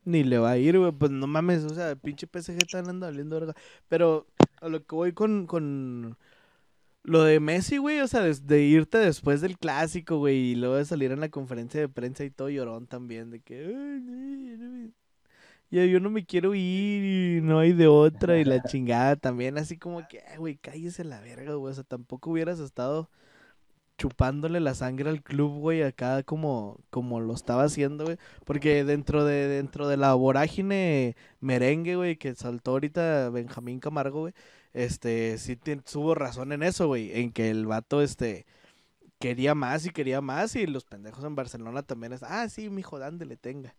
Ni 0.04 0.24
le 0.24 0.38
va 0.38 0.52
a 0.52 0.58
ir, 0.58 0.78
güey, 0.78 0.92
pues 0.92 1.10
no 1.10 1.26
mames, 1.26 1.62
o 1.64 1.74
sea, 1.74 1.94
pinche 1.94 2.26
PSG 2.26 2.56
está 2.56 2.78
andando 2.78 3.06
valiendo 3.06 3.38
verga. 3.38 3.54
Pero 3.88 4.26
a 4.60 4.68
lo 4.68 4.84
que 4.84 4.94
voy 4.94 5.12
con, 5.12 5.46
con 5.46 6.16
lo 7.02 7.22
de 7.24 7.40
Messi, 7.40 7.78
güey, 7.78 8.00
o 8.00 8.08
sea, 8.08 8.22
de, 8.22 8.62
irte 8.62 8.98
después 8.98 9.40
del 9.40 9.58
clásico, 9.58 10.18
güey, 10.18 10.52
y 10.52 10.54
luego 10.54 10.76
de 10.76 10.84
salir 10.84 11.12
en 11.12 11.20
la 11.20 11.30
conferencia 11.30 11.80
de 11.80 11.88
prensa 11.88 12.24
y 12.24 12.30
todo 12.30 12.50
llorón 12.50 12.86
también, 12.86 13.30
de 13.30 13.40
que 13.40 14.90
ya 15.70 15.84
yo 15.84 16.00
no 16.00 16.10
me 16.10 16.26
quiero 16.26 16.54
ir 16.54 17.38
y 17.38 17.40
no 17.42 17.60
hay 17.60 17.72
de 17.72 17.86
otra 17.86 18.38
y 18.38 18.44
la 18.44 18.62
chingada 18.64 19.16
también, 19.16 19.56
así 19.58 19.78
como 19.78 20.06
que, 20.08 20.22
güey, 20.38 20.56
cállese 20.56 21.04
la 21.04 21.20
verga, 21.20 21.54
güey, 21.54 21.72
o 21.72 21.74
sea, 21.74 21.84
tampoco 21.84 22.30
hubieras 22.30 22.58
estado 22.60 23.08
chupándole 23.98 24.60
la 24.60 24.74
sangre 24.74 25.10
al 25.10 25.22
club, 25.22 25.58
güey, 25.58 25.82
acá 25.82 26.22
como, 26.22 26.80
como 26.90 27.20
lo 27.20 27.34
estaba 27.34 27.64
haciendo, 27.64 28.04
güey, 28.04 28.16
porque 28.46 28.84
dentro 28.84 29.24
de, 29.24 29.46
dentro 29.48 29.88
de 29.88 29.96
la 29.98 30.14
vorágine 30.14 31.16
merengue, 31.40 31.96
güey, 31.96 32.16
que 32.16 32.34
saltó 32.34 32.72
ahorita 32.72 33.30
Benjamín 33.30 33.78
Camargo, 33.78 34.20
güey, 34.20 34.34
este, 34.72 35.38
sí 35.38 35.56
tuvo 35.56 36.14
razón 36.14 36.52
en 36.52 36.62
eso, 36.62 36.86
güey, 36.86 37.18
en 37.20 37.32
que 37.32 37.50
el 37.50 37.66
vato, 37.66 38.02
este, 38.02 38.46
quería 39.18 39.54
más 39.54 39.86
y 39.86 39.90
quería 39.90 40.20
más 40.20 40.56
y 40.56 40.66
los 40.66 40.84
pendejos 40.84 41.24
en 41.24 41.36
Barcelona 41.36 41.82
también 41.82 42.12
es, 42.12 42.22
ah, 42.22 42.48
sí, 42.48 42.70
mijo, 42.70 42.98
le 42.98 43.36
tenga 43.36 43.76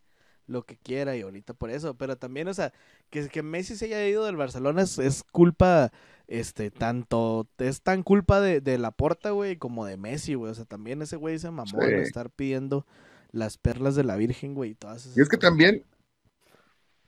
lo 0.48 0.64
que 0.64 0.78
quiera 0.78 1.16
y 1.16 1.22
ahorita 1.22 1.54
por 1.54 1.72
eso, 1.72 1.96
pero 1.96 2.18
también, 2.18 2.48
o 2.48 2.54
sea, 2.54 2.74
que, 3.10 3.28
que 3.30 3.42
Messi 3.42 3.76
se 3.76 3.86
haya 3.86 4.08
ido 4.08 4.26
del 4.26 4.36
Barcelona 4.36 4.82
es, 4.84 5.24
culpa, 5.32 5.92
este, 6.28 6.72
tanto, 6.72 7.48
es 7.58 7.82
tan 7.82 8.04
culpa 8.04 8.42
de, 8.42 8.62
de 8.62 8.78
la 8.78 8.92
porta, 8.92 9.32
güey, 9.32 9.58
como 9.58 9.86
de 9.86 9.98
Messi, 9.98 10.36
güey, 10.36 10.52
o 10.52 10.56
sea, 10.56 10.66
también 10.66 11.02
ese 11.02 11.16
güey 11.16 11.40
se 11.40 11.52
mamó 11.52 11.80
de 11.80 12.02
estar 12.02 12.30
pidiendo 12.30 12.86
las 13.32 13.58
perlas 13.58 13.96
de 13.96 14.04
la 14.04 14.18
Virgen, 14.18 14.54
güey, 14.54 14.72
y 14.72 14.76
todas 14.76 15.06
esas 15.06 15.18
Y 15.18 15.22
es 15.22 15.30
que 15.30 15.38
también, 15.38 15.86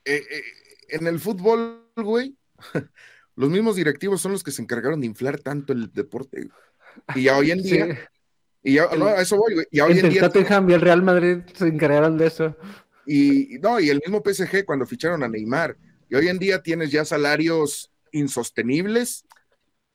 eh, 0.05 0.23
eh, 0.29 0.43
en 0.89 1.07
el 1.07 1.19
fútbol, 1.19 1.85
güey, 1.97 2.37
los 3.35 3.49
mismos 3.49 3.75
directivos 3.75 4.21
son 4.21 4.31
los 4.31 4.43
que 4.43 4.51
se 4.51 4.61
encargaron 4.61 5.01
de 5.01 5.07
inflar 5.07 5.39
tanto 5.39 5.73
el 5.73 5.91
deporte, 5.91 6.49
y 7.15 7.23
ya 7.23 7.37
hoy 7.37 7.51
en 7.51 7.61
día... 7.63 8.09
Y 8.65 8.75
ya, 8.75 8.87
no, 8.97 9.07
a 9.07 9.21
eso 9.21 9.35
voy, 9.35 9.55
güey. 9.55 9.67
Y 9.71 9.81
hoy 9.81 9.99
en 9.99 10.09
día. 10.09 10.31
y 10.33 10.71
el 10.71 10.79
Real 10.79 11.03
Madrid 11.03 11.39
se 11.53 11.67
encargaron 11.67 12.17
de 12.17 12.27
eso. 12.27 12.55
Y 13.05 13.57
no, 13.61 13.77
y 13.81 13.89
el 13.89 13.99
mismo 14.05 14.23
PSG 14.23 14.63
cuando 14.63 14.85
ficharon 14.85 15.21
a 15.21 15.27
Neymar. 15.27 15.75
Y 16.09 16.15
hoy 16.15 16.29
en 16.29 16.39
día 16.39 16.63
tienes 16.63 16.89
ya 16.89 17.03
salarios 17.03 17.91
insostenibles 18.13 19.25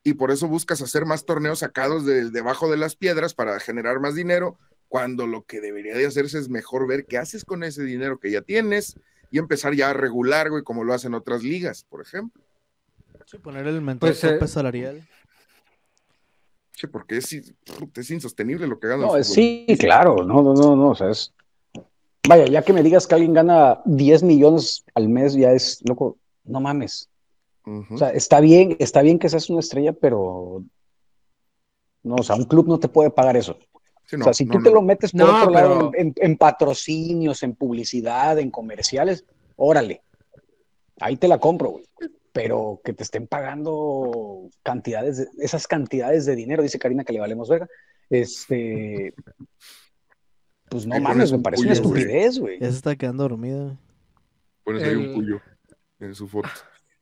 y 0.03 0.13
por 0.13 0.31
eso 0.31 0.47
buscas 0.47 0.81
hacer 0.81 1.05
más 1.05 1.25
torneos 1.25 1.59
sacados 1.59 2.05
de, 2.05 2.29
debajo 2.29 2.69
de 2.69 2.77
las 2.77 2.95
piedras 2.95 3.33
para 3.33 3.59
generar 3.59 3.99
más 3.99 4.15
dinero, 4.15 4.57
cuando 4.87 5.27
lo 5.27 5.45
que 5.45 5.61
debería 5.61 5.95
de 5.95 6.05
hacerse 6.05 6.39
es 6.39 6.49
mejor 6.49 6.87
ver 6.87 7.05
qué 7.05 7.17
haces 7.17 7.45
con 7.45 7.63
ese 7.63 7.83
dinero 7.83 8.19
que 8.19 8.31
ya 8.31 8.41
tienes 8.41 8.95
y 9.31 9.37
empezar 9.37 9.73
ya 9.75 9.91
a 9.91 9.93
regular, 9.93 10.49
güey, 10.49 10.63
como 10.63 10.83
lo 10.83 10.93
hacen 10.93 11.13
otras 11.13 11.43
ligas, 11.43 11.83
por 11.83 12.01
ejemplo. 12.01 12.43
Sí, 13.29 13.37
poner 13.37 13.67
el 13.67 13.81
mental 13.81 14.09
pues, 14.09 14.23
eh, 14.23 14.47
salarial. 14.47 15.07
Sí, 16.71 16.87
porque 16.87 17.17
es, 17.17 17.31
es 17.31 18.09
insostenible 18.09 18.65
lo 18.65 18.79
que 18.79 18.87
gana. 18.87 19.05
No, 19.05 19.23
sí, 19.23 19.67
claro, 19.77 20.23
no, 20.23 20.41
no, 20.41 20.53
no, 20.55 20.75
no, 20.75 20.89
o 20.89 20.95
sea, 20.95 21.11
es 21.11 21.31
Vaya, 22.27 22.45
ya 22.45 22.63
que 22.63 22.73
me 22.73 22.81
digas 22.81 23.05
que 23.05 23.15
alguien 23.15 23.33
gana 23.33 23.81
10 23.85 24.23
millones 24.23 24.83
al 24.95 25.09
mes, 25.09 25.35
ya 25.35 25.51
es 25.51 25.79
loco, 25.87 26.17
no 26.43 26.59
mames. 26.59 27.09
O 27.91 27.97
sea, 27.99 28.09
está 28.09 28.39
bien, 28.39 28.75
está 28.79 29.03
bien 29.03 29.19
que 29.19 29.29
seas 29.29 29.47
una 29.51 29.59
estrella, 29.59 29.93
pero 29.93 30.63
no, 32.01 32.15
o 32.15 32.23
sea, 32.23 32.35
un 32.35 32.45
club 32.45 32.67
no 32.67 32.79
te 32.79 32.87
puede 32.87 33.11
pagar 33.11 33.37
eso. 33.37 33.59
o 34.11 34.23
sea, 34.23 34.33
si 34.33 34.47
tú 34.47 34.61
te 34.63 34.71
lo 34.71 34.81
metes 34.81 35.11
por 35.11 35.29
otro 35.29 35.51
lado 35.51 35.91
en, 35.93 36.37
patrocinios, 36.37 37.43
en 37.43 37.53
publicidad, 37.53 38.39
en 38.39 38.49
comerciales, 38.49 39.23
órale, 39.55 40.01
ahí 40.99 41.15
te 41.15 41.27
la 41.27 41.37
compro, 41.37 41.69
güey. 41.69 41.88
Pero 42.31 42.81
que 42.83 42.93
te 42.93 43.03
estén 43.03 43.27
pagando 43.27 44.49
cantidades, 44.63 45.27
esas 45.39 45.67
cantidades 45.67 46.25
de 46.25 46.35
dinero, 46.35 46.63
dice 46.63 46.79
Karina 46.79 47.03
que 47.03 47.13
le 47.13 47.19
valemos 47.19 47.49
verga, 47.49 47.67
este, 48.09 49.13
pues 50.69 50.85
no 50.85 50.99
mames, 50.99 51.31
me 51.31 51.39
parece 51.39 51.63
una 51.63 51.73
estupidez, 51.73 52.39
güey. 52.39 52.59
Ya 52.59 52.69
se 52.69 52.77
está 52.77 52.95
quedando 52.95 53.23
dormido. 53.23 53.77
Pones 54.63 54.83
ahí 54.83 54.95
un 54.95 55.13
puyo 55.13 55.41
en 55.99 56.13
su 56.13 56.27
foto. 56.27 56.49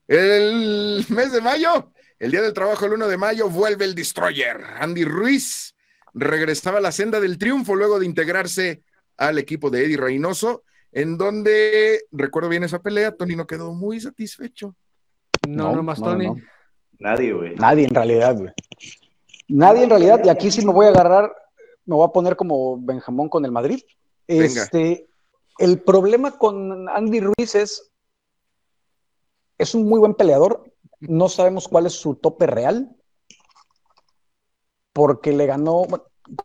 El 0.08 1.06
mes 1.10 1.32
de 1.34 1.42
mayo, 1.42 1.92
el 2.18 2.32
día 2.32 2.42
del 2.42 2.54
trabajo, 2.54 2.86
el 2.86 2.94
1 2.94 3.08
de 3.10 3.18
mayo, 3.18 3.50
vuelve 3.50 3.84
el 3.84 3.94
Destroyer. 3.94 4.64
Andy 4.80 5.04
Ruiz 5.04 5.76
regresaba 6.14 6.78
a 6.78 6.82
la 6.82 6.94
senda 6.94 7.20
del 7.20 7.38
triunfo 7.38 7.76
luego 7.76 8.00
de 8.00 8.06
integrarse 8.06 8.84
al 9.18 9.38
equipo 9.38 9.70
de 9.70 9.84
Eddie 9.84 9.98
Reynoso, 9.98 10.64
en 10.92 11.18
donde, 11.18 12.06
recuerdo 12.12 12.50
bien 12.50 12.64
esa 12.64 12.82
pelea, 12.82 13.12
Tony 13.12 13.36
no 13.36 13.46
quedó 13.46 13.74
muy 13.74 14.00
satisfecho. 14.00 14.76
No, 15.48 15.76
no, 15.76 15.84
más 15.84 16.00
Tony. 16.00 16.28
Nadie, 17.00 17.34
güey. 17.34 17.56
Nadie 17.56 17.86
en 17.86 17.96
realidad, 17.96 18.38
güey. 18.38 18.52
Nadie 19.48 19.84
en 19.84 19.90
realidad, 19.90 20.22
y 20.24 20.30
aquí 20.30 20.52
sí 20.52 20.66
me 20.66 20.74
voy 20.74 20.88
a 20.88 20.90
agarrar 20.90 21.32
me 21.88 21.96
voy 21.96 22.06
a 22.06 22.12
poner 22.12 22.36
como 22.36 22.80
Benjamón 22.80 23.30
con 23.30 23.44
el 23.46 23.52
Madrid. 23.52 23.80
Este, 24.28 25.10
el 25.58 25.82
problema 25.82 26.38
con 26.38 26.88
Andy 26.90 27.22
Ruiz 27.22 27.56
es, 27.56 27.90
es 29.58 29.74
un 29.74 29.88
muy 29.88 30.00
buen 30.00 30.14
peleador, 30.14 30.72
no 31.00 31.30
sabemos 31.30 31.68
cuál 31.68 31.86
es 31.86 31.94
su 31.94 32.16
tope 32.16 32.46
real, 32.46 32.94
porque 34.92 35.32
le 35.32 35.46
ganó 35.46 35.84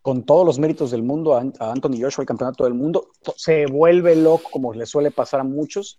con 0.03 0.23
todos 0.23 0.47
los 0.47 0.61
méritos 0.61 0.93
del 0.93 1.03
mundo 1.03 1.35
a, 1.35 1.41
Anthony 1.41 2.01
Joshua 2.01 2.23
el 2.23 2.29
campeonato 2.29 2.63
del 2.63 2.75
mundo, 2.75 3.11
se 3.37 3.67
vuelve 3.67 4.15
loco 4.15 4.49
como 4.49 4.73
le 4.73 4.87
suele 4.87 5.11
pasar 5.11 5.41
a 5.41 5.45
muchos, 5.45 5.99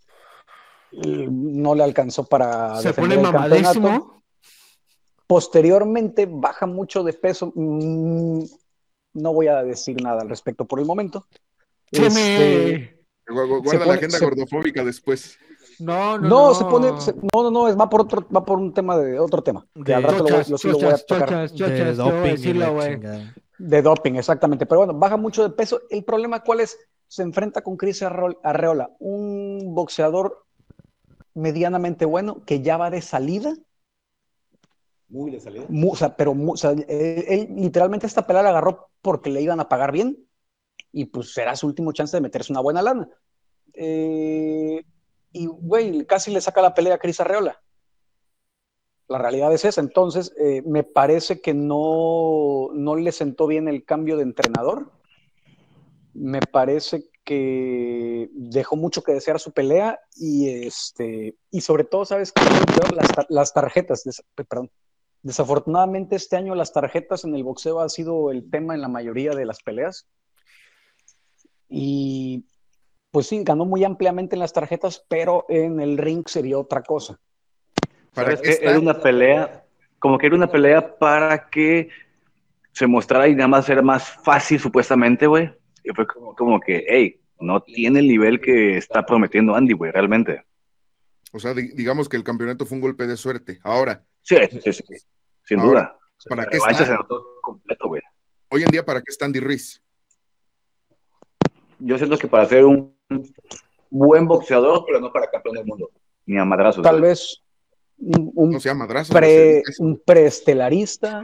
no 0.93 1.75
le 1.75 1.83
alcanzó 1.83 2.25
para 2.25 2.79
se 2.81 2.93
pone 2.93 3.17
mamadísimo. 3.17 4.23
Posteriormente 5.25 6.27
baja 6.29 6.65
mucho 6.65 7.03
de 7.03 7.13
peso. 7.13 7.51
Mm, 7.55 8.43
no 9.13 9.33
voy 9.33 9.47
a 9.47 9.63
decir 9.63 10.01
nada 10.01 10.21
al 10.21 10.29
respecto 10.29 10.65
por 10.65 10.79
el 10.79 10.85
momento. 10.85 11.25
Este, 11.91 13.03
guarda 13.27 13.85
la 13.85 13.93
agenda 13.93 14.19
gordofóbica 14.19 14.83
después. 14.83 15.37
No, 15.79 16.17
no, 16.17 16.29
no. 16.29 16.53
se 16.53 16.65
pone, 16.65 16.91
no, 16.91 17.43
no, 17.43 17.51
no, 17.51 17.67
es 17.67 17.77
va 17.77 17.89
por 17.89 18.01
otro, 18.01 18.27
va 18.35 18.45
por 18.45 18.59
un 18.59 18.73
tema 18.73 18.97
de 18.97 19.19
otro 19.19 19.41
tema. 19.41 19.65
De, 19.73 19.93
al 19.93 20.03
rato 20.03 20.23
lo, 20.23 20.37
lo, 20.37 20.77
voy 20.77 20.85
a 20.85 20.97
tocar. 20.97 21.49
de 21.49 21.93
doping. 21.93 22.99
de 23.57 23.81
doping, 23.81 24.13
exactamente. 24.15 24.65
Pero 24.65 24.79
bueno, 24.81 24.93
baja 24.93 25.17
mucho 25.17 25.43
de 25.43 25.49
peso. 25.49 25.81
El 25.89 26.03
problema, 26.03 26.41
¿cuál 26.41 26.59
es? 26.59 26.77
Se 27.07 27.23
enfrenta 27.23 27.61
con 27.61 27.77
Chris 27.77 28.01
Arreola, 28.03 28.91
un 28.99 29.73
boxeador 29.73 30.42
medianamente 31.33 32.05
bueno 32.05 32.43
que 32.45 32.61
ya 32.61 32.77
va 32.77 32.89
de 32.89 33.01
salida 33.01 33.55
muy 35.13 35.31
de 35.31 35.39
salida. 35.39 35.65
o 35.69 35.95
sea, 35.95 36.15
pero 36.15 36.35
él, 36.87 37.47
literalmente 37.55 38.07
esta 38.07 38.25
pelea 38.25 38.41
la 38.41 38.49
agarró 38.49 38.89
porque 39.01 39.29
le 39.29 39.41
iban 39.41 39.59
a 39.59 39.69
pagar 39.69 39.91
bien 39.91 40.27
y 40.91 41.05
pues 41.05 41.33
será 41.33 41.55
su 41.55 41.67
último 41.67 41.91
chance 41.91 42.17
de 42.17 42.21
meterse 42.21 42.51
una 42.51 42.61
buena 42.61 42.81
lana. 42.81 43.09
Eh, 43.73 44.83
y, 45.31 45.45
güey, 45.45 46.05
casi 46.05 46.31
le 46.31 46.41
saca 46.41 46.61
la 46.61 46.73
pelea 46.73 46.95
a 46.95 46.97
Cris 46.97 47.19
Arreola. 47.19 47.61
La 49.07 49.17
realidad 49.17 49.53
es 49.53 49.65
esa. 49.65 49.81
Entonces, 49.81 50.33
eh, 50.39 50.63
me 50.65 50.83
parece 50.83 51.41
que 51.41 51.53
no, 51.53 52.69
no 52.73 52.95
le 52.95 53.11
sentó 53.11 53.45
bien 53.45 53.67
el 53.67 53.85
cambio 53.85 54.17
de 54.17 54.23
entrenador. 54.23 54.91
Me 56.13 56.39
parece 56.39 57.09
que 57.23 58.29
dejó 58.33 58.75
mucho 58.75 59.03
que 59.03 59.13
desear 59.13 59.39
su 59.39 59.51
pelea 59.51 59.99
y 60.15 60.65
este 60.65 61.35
y 61.51 61.61
sobre 61.61 61.83
todo, 61.83 62.05
¿sabes 62.05 62.31
qué? 62.31 62.43
Las, 62.95 63.09
las 63.29 63.53
tarjetas, 63.53 64.03
perdón. 64.35 64.69
Desafortunadamente 65.21 66.17
este 66.17 66.35
año 66.35 66.53
las 66.53 66.73
tarjetas 66.73 67.23
en 67.23 67.33
el 67.33 67.43
boxeo 67.43 67.79
ha 67.79 67.87
sido 67.89 68.29
el 68.31 68.49
tema 68.49 68.75
en 68.75 68.81
la 68.81 68.89
mayoría 68.89 69.31
de 69.31 69.45
las 69.45 69.61
peleas. 69.63 70.05
Y 71.69 72.45
pues 73.09 73.27
sí, 73.27 73.43
ganó 73.43 73.65
muy 73.65 73.83
ampliamente 73.83 74.35
en 74.35 74.39
las 74.39 74.53
tarjetas, 74.53 75.05
pero 75.07 75.45
en 75.47 75.79
el 75.79 75.97
ring 75.97 76.27
sería 76.27 76.57
otra 76.57 76.81
cosa. 76.81 77.19
Para 78.13 78.35
que 78.35 78.59
era 78.61 78.79
una 78.79 78.99
pelea, 78.99 79.63
como 79.99 80.17
que 80.17 80.27
era 80.27 80.35
una 80.35 80.47
pelea 80.47 80.97
para 80.97 81.49
que 81.49 81.89
se 82.73 82.87
mostrara 82.87 83.27
y 83.27 83.35
nada 83.35 83.47
más 83.47 83.69
era 83.69 83.81
más 83.81 84.09
fácil 84.23 84.59
supuestamente, 84.59 85.27
güey. 85.27 85.53
Y 85.83 85.91
fue 85.93 86.07
como, 86.07 86.59
que, 86.59 86.85
hey, 86.87 87.19
no 87.39 87.61
tiene 87.61 87.99
el 87.99 88.07
nivel 88.07 88.39
que 88.39 88.77
está 88.77 89.05
prometiendo 89.05 89.55
Andy, 89.55 89.73
güey, 89.73 89.91
realmente. 89.91 90.43
O 91.31 91.39
sea, 91.39 91.53
digamos 91.53 92.07
que 92.07 92.17
el 92.17 92.23
campeonato 92.23 92.65
fue 92.65 92.75
un 92.75 92.81
golpe 92.81 93.07
de 93.07 93.17
suerte. 93.17 93.59
Ahora. 93.63 94.03
Sí, 94.21 94.37
sí, 94.63 94.73
sí, 94.73 94.83
sin 95.45 95.59
duda. 95.59 95.97
¿Para 96.29 96.45
qué 96.45 96.57
está? 96.57 96.99
completo, 97.41 97.87
güey. 97.87 98.01
Hoy 98.49 98.63
en 98.63 98.69
día, 98.69 98.85
¿para 98.85 99.01
qué 99.01 99.09
está 99.09 99.25
Andy 99.25 99.39
Ruiz? 99.39 99.81
Yo 101.79 101.97
siento 101.97 102.17
que 102.17 102.27
para 102.27 102.45
ser 102.45 102.63
un 102.65 102.95
buen 103.89 104.27
boxeador, 104.27 104.83
pero 104.85 104.99
no 104.99 105.11
para 105.11 105.29
campeón 105.29 105.55
del 105.55 105.65
mundo. 105.65 105.89
Ni 106.25 106.37
a 106.37 106.45
madrazos. 106.45 106.83
Tal 106.83 107.01
vez 107.01 107.43
un, 107.97 108.59
un 109.79 110.01
preestelarista, 110.05 111.23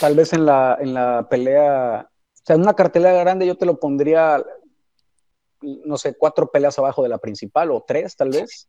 tal 0.00 0.16
vez 0.16 0.32
en 0.32 0.46
la, 0.46 0.78
en 0.80 0.94
la 0.94 1.26
pelea, 1.28 2.09
o 2.42 2.46
sea, 2.46 2.56
en 2.56 2.62
una 2.62 2.74
cartelera 2.74 3.20
grande 3.20 3.46
yo 3.46 3.56
te 3.56 3.66
lo 3.66 3.78
pondría, 3.78 4.42
no 5.60 5.98
sé, 5.98 6.14
cuatro 6.16 6.50
peleas 6.50 6.78
abajo 6.78 7.02
de 7.02 7.08
la 7.08 7.18
principal 7.18 7.70
o 7.70 7.84
tres 7.86 8.16
tal 8.16 8.30
vez, 8.30 8.68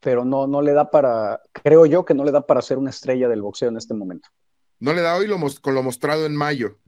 pero 0.00 0.24
no, 0.24 0.46
no 0.46 0.62
le 0.62 0.72
da 0.72 0.90
para, 0.90 1.40
creo 1.52 1.86
yo 1.86 2.04
que 2.04 2.14
no 2.14 2.24
le 2.24 2.32
da 2.32 2.46
para 2.46 2.62
ser 2.62 2.78
una 2.78 2.90
estrella 2.90 3.28
del 3.28 3.42
boxeo 3.42 3.68
en 3.68 3.76
este 3.76 3.94
momento. 3.94 4.28
No 4.78 4.92
le 4.92 5.00
da 5.00 5.16
hoy 5.16 5.26
lo, 5.26 5.36
con 5.62 5.74
lo 5.74 5.82
mostrado 5.82 6.26
en 6.26 6.36
mayo. 6.36 6.78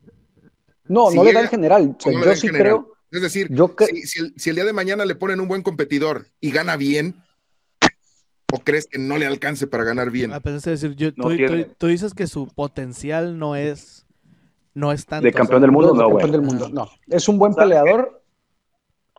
No, 0.85 1.11
no 1.11 1.25
le 1.25 1.33
da 1.33 1.41
en 1.41 1.49
general. 1.49 1.97
yo 1.99 2.37
sí 2.37 2.49
creo. 2.49 2.93
Es 3.11 3.23
decir, 3.23 3.49
si, 4.05 4.31
si, 4.37 4.51
el, 4.51 4.57
día 4.57 4.67
de 4.67 4.75
mañana 4.75 5.07
le 5.07 5.15
ponen 5.15 5.41
un 5.41 5.49
buen 5.49 5.63
competidor 5.63 6.27
y 6.41 6.51
gana 6.51 6.77
bien, 6.77 7.23
¿O 8.51 8.61
crees 8.61 8.87
que 8.87 8.99
no 8.99 9.19
le 9.19 9.27
alcance 9.27 9.67
para 9.67 9.85
ganar 9.85 10.11
bien? 10.11 10.33
Ah, 10.33 10.41
pues 10.41 10.63
decir, 10.63 10.97
tú, 11.77 11.87
dices 11.87 12.15
que 12.15 12.27
su 12.27 12.49
potencial 12.49 13.39
no 13.39 13.57
es, 13.57 14.07
no 14.79 14.93
es 14.93 15.05
tanto. 15.07 15.25
De 15.25 15.33
campeón 15.33 15.63
del 15.63 15.73
mundo, 15.73 15.95
no, 15.95 16.09
campeón 16.09 16.33
del 16.33 16.43
mundo, 16.43 16.69
no. 16.69 16.89
Es 17.09 17.29
un 17.29 17.39
buen 17.39 17.55
peleador. 17.55 18.23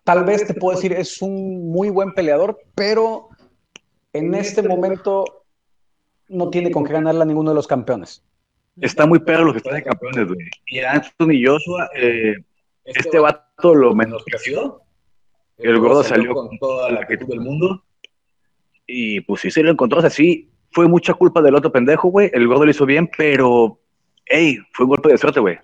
Tal 0.03 0.23
vez 0.23 0.47
te 0.47 0.53
puedo 0.53 0.75
decir, 0.75 0.93
es 0.93 1.21
un 1.21 1.69
muy 1.71 1.89
buen 1.89 2.13
peleador, 2.13 2.59
pero 2.73 3.29
en 4.13 4.33
este 4.33 4.63
momento 4.63 5.25
no 6.29 6.49
tiene 6.49 6.71
con 6.71 6.85
qué 6.85 6.93
ganarle 6.93 7.23
a 7.23 7.25
ninguno 7.25 7.51
de 7.51 7.55
los 7.55 7.67
campeones. 7.67 8.23
Está 8.79 9.05
muy 9.05 9.19
perro 9.19 9.45
lo 9.45 9.51
que 9.51 9.57
está 9.57 9.73
de 9.73 9.83
campeones, 9.83 10.27
güey. 10.27 10.39
Y 10.67 10.79
Anthony 10.79 11.43
Joshua, 11.45 11.89
eh, 11.95 12.35
este 12.85 13.19
vato 13.19 13.75
lo 13.75 13.93
menospreció. 13.93 14.81
El 15.57 15.79
gordo 15.79 16.03
salió 16.03 16.33
con 16.33 16.57
toda 16.57 16.89
la 16.89 17.01
actitud 17.01 17.27
del 17.27 17.41
mundo 17.41 17.83
y 18.87 19.19
pues 19.21 19.41
sí 19.41 19.51
se 19.51 19.61
lo 19.61 19.71
encontró. 19.71 19.99
así 19.99 20.49
fue 20.71 20.87
mucha 20.87 21.13
culpa 21.13 21.41
del 21.41 21.55
otro 21.55 21.71
pendejo, 21.71 22.07
güey. 22.07 22.31
El 22.33 22.47
gordo 22.47 22.63
lo 22.63 22.71
hizo 22.71 22.85
bien, 22.85 23.09
pero, 23.17 23.79
hey, 24.29 24.59
fue 24.73 24.85
un 24.85 24.91
golpe 24.91 25.09
de 25.09 25.17
suerte, 25.17 25.39
güey. 25.39 25.57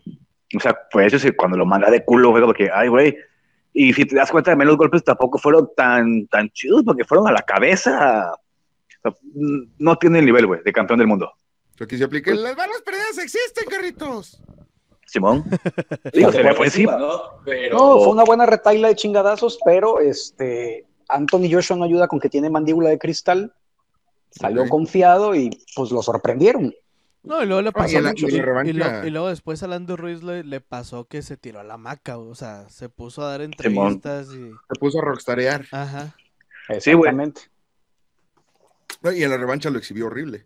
O 0.56 0.60
sea, 0.60 0.78
fue 0.92 1.06
eso, 1.06 1.18
sí, 1.20 1.32
cuando 1.32 1.58
lo 1.58 1.66
manda 1.66 1.90
de 1.90 2.04
culo, 2.04 2.32
fue 2.32 2.42
porque, 2.42 2.70
ay, 2.74 2.88
güey. 2.90 3.16
Y 3.74 3.94
si 3.94 4.06
te 4.06 4.16
das 4.16 4.32
cuenta, 4.32 4.52
también 4.52 4.68
los 4.68 4.78
golpes 4.78 5.04
tampoco 5.04 5.38
fueron 5.38 5.70
tan, 5.76 6.28
tan 6.28 6.50
chidos, 6.50 6.84
porque 6.86 7.04
fueron 7.04 7.28
a 7.28 7.32
la 7.32 7.42
cabeza. 7.42 8.32
no 9.78 9.98
tiene 9.98 10.20
el 10.20 10.26
nivel, 10.26 10.48
güey, 10.48 10.62
de 10.64 10.74
campeón 10.74 11.00
del 11.00 11.08
mundo. 11.08 11.32
Aquí 11.80 11.98
se 11.98 12.06
aplique. 12.06 12.32
Pues 12.32 12.42
Las 12.42 12.56
balas 12.56 12.82
perdidas 12.82 13.18
existen, 13.18 13.66
carritos. 13.70 14.42
Simón. 15.06 15.44
se 16.14 16.54
fue 16.54 16.66
encima, 16.66 16.98
¿no? 16.98 17.22
Pero... 17.44 17.78
No, 17.78 18.00
fue 18.00 18.14
una 18.14 18.24
buena 18.24 18.46
retaila 18.46 18.88
de 18.88 18.96
chingadazos, 18.96 19.60
pero 19.64 20.00
este 20.00 20.86
Anthony 21.10 21.50
Joshua 21.52 21.78
no 21.78 21.84
ayuda 21.84 22.08
con 22.08 22.20
que 22.20 22.30
tiene 22.30 22.50
mandíbula 22.50 22.90
de 22.90 22.98
cristal. 22.98 23.54
Salió 24.32 24.68
confiado 24.68 25.36
y 25.36 25.50
pues 25.76 25.92
lo 25.92 26.02
sorprendieron. 26.02 26.74
No, 27.26 27.42
y 27.42 27.46
luego 27.46 27.62
le 27.62 27.72
pasó 27.72 27.98
y, 27.98 29.10
luego 29.10 29.30
después 29.30 29.64
a 29.64 29.68
Lando 29.68 29.98
Ruiz 29.98 30.22
le, 30.24 30.62
pasó 30.62 31.06
que 31.06 31.22
se 31.22 31.38
tiró 31.38 31.60
a 31.60 31.64
la 31.64 31.78
maca, 31.78 32.18
o 32.18 32.36
sea, 32.36 32.70
se 32.70 32.88
puso 32.90 33.24
a 33.24 33.32
dar 33.32 33.42
entrevistas 33.42 34.28
y... 34.28 34.52
Se 34.52 34.80
puso 34.80 35.00
a 35.00 35.02
rockstarear. 35.02 35.66
Ajá. 35.72 36.16
Exactamente. 36.70 37.42
y 39.16 39.24
en 39.24 39.30
la 39.30 39.38
revancha 39.38 39.70
lo 39.70 39.80
exhibió 39.80 40.08
horrible. 40.08 40.46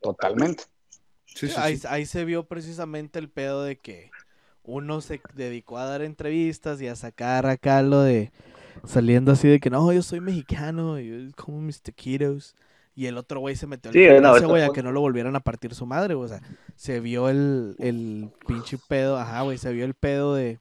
Totalmente. 0.00 0.64
ahí, 1.56 1.80
ahí 1.88 2.06
se 2.06 2.24
vio 2.24 2.46
precisamente 2.46 3.18
el 3.18 3.28
pedo 3.28 3.62
de 3.62 3.78
que 3.78 4.10
uno 4.62 5.00
se 5.00 5.20
dedicó 5.34 5.78
a 5.78 5.86
dar 5.86 6.02
entrevistas 6.02 6.80
y 6.80 6.88
a 6.88 6.96
sacar 6.96 7.46
acá 7.46 7.82
lo 7.82 8.00
de 8.00 8.32
saliendo 8.84 9.32
así 9.32 9.48
de 9.48 9.60
que 9.60 9.70
no, 9.70 9.92
yo 9.92 10.02
soy 10.02 10.20
mexicano, 10.20 10.98
y 10.98 11.08
yo 11.08 11.32
como 11.36 11.60
mis 11.60 11.80
taquitos. 11.80 12.54
Y 12.96 13.06
el 13.06 13.18
otro 13.18 13.40
güey 13.40 13.54
se 13.56 13.66
metió 13.66 13.92
sí, 13.92 14.06
al 14.06 14.22
no, 14.22 14.48
güey 14.48 14.62
a 14.62 14.70
que 14.70 14.82
no 14.82 14.90
lo 14.90 15.02
volvieran 15.02 15.36
a 15.36 15.40
partir 15.40 15.74
su 15.74 15.84
madre, 15.84 16.14
o 16.14 16.26
sea, 16.26 16.40
se 16.76 16.98
vio 16.98 17.28
el, 17.28 17.76
el 17.78 18.30
pinche 18.48 18.78
pedo, 18.88 19.18
ajá, 19.18 19.42
güey, 19.42 19.58
se 19.58 19.70
vio 19.70 19.84
el 19.84 19.92
pedo 19.92 20.34
de, 20.34 20.58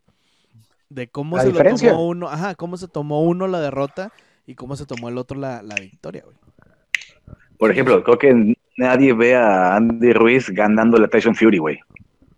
de 0.89 1.07
cómo 1.07 1.39
se 1.39 1.53
lo 1.53 1.63
tomó 1.63 2.05
uno, 2.05 2.27
ajá, 2.27 2.55
cómo 2.55 2.75
se 2.75 2.89
tomó 2.89 3.23
uno 3.23 3.47
la 3.47 3.61
derrota 3.61 4.11
y 4.45 4.55
cómo 4.55 4.75
se 4.75 4.85
tomó 4.85 5.07
el 5.07 5.17
otro 5.17 5.39
la, 5.39 5.63
la 5.63 5.75
victoria, 5.75 6.23
güey. 6.25 6.35
Por 7.57 7.71
ejemplo, 7.71 8.03
creo 8.03 8.17
que 8.17 8.57
nadie 8.75 9.13
ve 9.13 9.33
a 9.33 9.77
Andy 9.77 10.11
Ruiz 10.11 10.49
ganando 10.49 10.97
la 10.97 11.07
Tyson 11.07 11.35
Fury, 11.35 11.57
güey. 11.57 11.79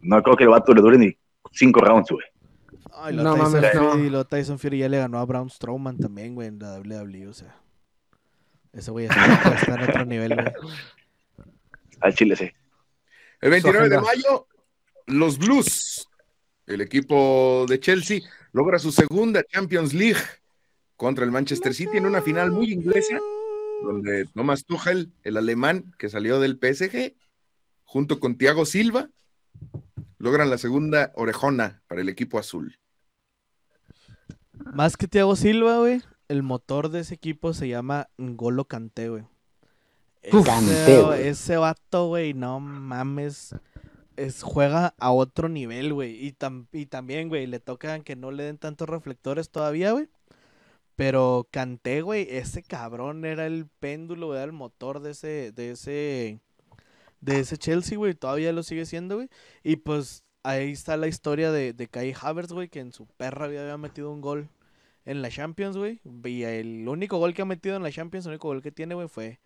No 0.02 0.22
creo 0.22 0.38
que 0.38 0.44
el 0.44 0.52
vato 0.52 0.76
le 0.76 0.82
dure 0.82 1.00
ni 1.00 1.18
cinco 1.52 1.80
rounds, 1.80 2.12
güey. 2.12 2.26
Ay, 2.94 3.16
lo 3.16 3.24
no, 3.24 3.34
Tyson 3.34 3.52
mames, 3.52 3.72
Fury, 3.72 4.10
lo 4.12 4.26
Tyson 4.26 4.60
Fury 4.60 4.78
ya 4.78 4.90
le 4.90 5.00
ganó 5.00 5.18
a 5.18 5.26
Braun 5.26 5.50
Strowman 5.50 5.98
también, 5.98 6.36
güey, 6.36 6.50
en 6.50 6.60
la 6.60 6.80
WWE, 6.80 7.28
o 7.28 7.34
sea. 7.34 7.56
Ese 8.78 8.92
güey 8.92 9.06
está, 9.06 9.56
está 9.56 9.74
en 9.74 9.90
otro 9.90 10.06
nivel, 10.06 10.36
güey. 10.36 10.48
Al 12.00 12.14
Chile, 12.14 12.36
sí. 12.36 12.52
El 13.42 13.50
29 13.50 13.90
de 13.90 14.00
mayo, 14.00 14.48
los 15.08 15.40
Blues, 15.40 16.08
el 16.68 16.82
equipo 16.82 17.66
de 17.68 17.80
Chelsea, 17.80 18.22
logra 18.52 18.78
su 18.78 18.92
segunda 18.92 19.44
Champions 19.44 19.96
League 19.96 20.22
contra 20.96 21.26
el 21.26 21.32
Manchester 21.32 21.74
City 21.74 21.98
en 21.98 22.06
una 22.06 22.22
final 22.22 22.52
muy 22.52 22.72
inglesa, 22.72 23.20
donde 23.82 24.26
Thomas 24.36 24.64
Tuchel, 24.64 25.12
el 25.24 25.38
alemán 25.38 25.96
que 25.98 26.10
salió 26.10 26.40
del 26.40 26.60
PSG, 26.62 27.16
junto 27.84 28.20
con 28.20 28.38
Thiago 28.38 28.68
Silva, 28.68 29.10
logran 30.20 30.52
la 30.52 30.60
segunda 30.60 31.12
orejona 31.16 31.82
para 31.88 32.02
el 32.02 32.10
equipo 32.10 32.38
azul. 32.38 32.78
Más 34.54 34.98
que 34.98 35.08
Thiago 35.08 35.36
Silva, 35.36 35.80
güey, 35.80 36.02
el 36.28 36.44
motor 36.44 36.90
de 36.90 37.02
ese 37.02 37.16
equipo 37.16 37.54
se 37.54 37.68
llama 37.68 38.10
Ngolo 38.18 38.66
Kanté, 38.66 39.10
güey. 39.10 39.24
Ese, 40.22 41.30
ese 41.30 41.58
vato, 41.58 42.08
güey, 42.08 42.34
no 42.34 42.60
mames. 42.60 43.56
Es, 44.18 44.42
juega 44.42 44.94
a 44.98 45.12
otro 45.12 45.48
nivel, 45.48 45.94
güey. 45.94 46.16
Y, 46.16 46.36
y 46.74 46.86
también, 46.88 47.30
güey, 47.30 47.48
le 47.48 47.60
tocan 47.60 48.04
que 48.04 48.16
no 48.16 48.32
le 48.32 48.44
den 48.44 48.58
tantos 48.58 48.90
reflectores 48.90 49.50
todavía, 49.50 49.92
güey. 49.92 50.10
Pero 50.96 51.48
Kanté, 51.52 52.02
güey, 52.02 52.28
ese 52.30 52.64
cabrón 52.64 53.24
era 53.24 53.46
el 53.46 53.68
péndulo, 53.80 54.34
era 54.34 54.44
el 54.44 54.52
motor 54.52 55.00
de 55.00 55.12
ese, 55.12 55.52
de 55.52 55.72
ese, 55.72 56.40
de 57.22 57.40
ese 57.40 57.58
Chelsea, 57.58 57.98
güey. 57.98 58.16
Todavía 58.16 58.52
lo 58.52 58.64
sigue 58.64 58.86
siendo, 58.86 59.16
güey. 59.16 59.30
Y 59.64 59.78
pues 59.78 60.24
ahí 60.44 60.72
está 60.72 60.98
la 60.98 61.08
historia 61.08 61.52
de, 61.52 61.74
de 61.74 61.88
Kai 61.88 62.14
Havertz, 62.20 62.52
güey, 62.52 62.68
que 62.68 62.80
en 62.80 62.92
su 62.92 63.06
perra 63.06 63.46
había 63.46 63.78
metido 63.78 64.12
un 64.12 64.22
gol 64.22 64.50
en 65.08 65.22
la 65.22 65.30
Champions, 65.30 65.78
güey. 65.78 66.02
Y 66.26 66.44
el 66.44 66.88
único 66.88 67.18
gol 67.18 67.34
que 67.34 67.42
ha 67.42 67.46
metido 67.46 67.78
en 67.78 67.84
la 67.84 67.92
Champions, 67.92 68.26
el 68.26 68.32
único 68.32 68.50
gol 68.50 68.62
que 68.62 68.74
tiene, 68.74 68.94
güey, 68.94 69.08
fue 69.08 69.40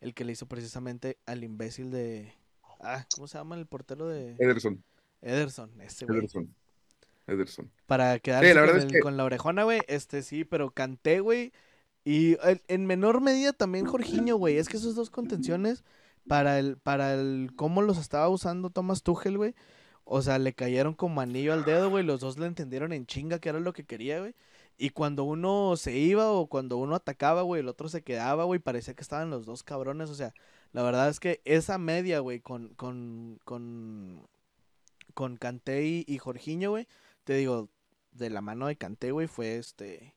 el 0.00 0.12
que 0.12 0.24
le 0.24 0.32
hizo 0.32 0.46
precisamente 0.46 1.18
al 1.24 1.44
imbécil 1.44 1.90
de. 1.90 2.34
Ah, 2.80 3.06
¿cómo 3.14 3.28
se 3.28 3.38
llama 3.38 3.54
el 3.56 3.66
portero 3.66 4.08
de. 4.08 4.34
Ederson. 4.38 4.82
Ederson, 5.22 5.80
ese 5.80 6.04
güey. 6.04 6.18
Ederson. 6.18 6.54
Ederson. 7.28 7.70
Para 7.86 8.18
quedarse 8.18 9.00
con, 9.00 9.16
la 9.16 9.24
orejona, 9.24 9.62
güey. 9.62 9.80
Este 9.86 10.22
sí, 10.22 10.44
pero 10.44 10.72
canté, 10.72 11.20
güey. 11.20 11.52
Y 12.04 12.36
en 12.68 12.84
menor 12.84 13.20
medida 13.20 13.52
también 13.52 13.86
Jorginho, 13.86 14.36
güey. 14.36 14.58
Es 14.58 14.68
que 14.68 14.76
esos 14.76 14.96
dos 14.96 15.10
contenciones 15.10 15.84
para 16.26 16.58
el, 16.58 16.76
para 16.76 17.14
el 17.14 17.52
cómo 17.54 17.82
los 17.82 17.98
estaba 17.98 18.28
usando 18.28 18.68
Thomas 18.68 19.04
Tuchel, 19.04 19.38
güey. 19.38 19.54
O 20.02 20.20
sea, 20.22 20.38
le 20.38 20.52
cayeron 20.52 20.92
como 20.92 21.20
anillo 21.20 21.52
al 21.52 21.64
dedo, 21.64 21.88
güey. 21.88 22.04
Los 22.04 22.20
dos 22.20 22.36
le 22.36 22.46
entendieron 22.46 22.92
en 22.92 23.06
chinga 23.06 23.38
que 23.38 23.48
era 23.48 23.60
lo 23.60 23.72
que 23.72 23.84
quería, 23.84 24.18
güey. 24.18 24.34
Y 24.76 24.90
cuando 24.90 25.24
uno 25.24 25.76
se 25.76 25.96
iba 25.96 26.30
o 26.32 26.46
cuando 26.48 26.76
uno 26.78 26.96
atacaba, 26.96 27.42
güey, 27.42 27.60
el 27.60 27.68
otro 27.68 27.88
se 27.88 28.02
quedaba, 28.02 28.44
güey. 28.44 28.60
Parecía 28.60 28.94
que 28.94 29.02
estaban 29.02 29.30
los 29.30 29.46
dos 29.46 29.62
cabrones. 29.62 30.10
O 30.10 30.14
sea, 30.14 30.34
La 30.72 30.82
verdad 30.82 31.08
es 31.08 31.20
que 31.20 31.40
esa 31.44 31.78
media, 31.78 32.20
güey, 32.20 32.40
con, 32.40 32.70
con, 32.74 33.38
con, 33.44 34.26
con 35.14 35.36
Kanté 35.36 36.04
y, 36.06 36.18
Jorginho, 36.18 36.70
güey, 36.72 36.88
te 37.24 37.34
digo, 37.34 37.70
de 38.12 38.30
la 38.30 38.40
mano 38.40 38.66
de 38.66 38.76
Kanté, 38.76 39.12
güey, 39.12 39.28
fue 39.28 39.56
este, 39.58 40.14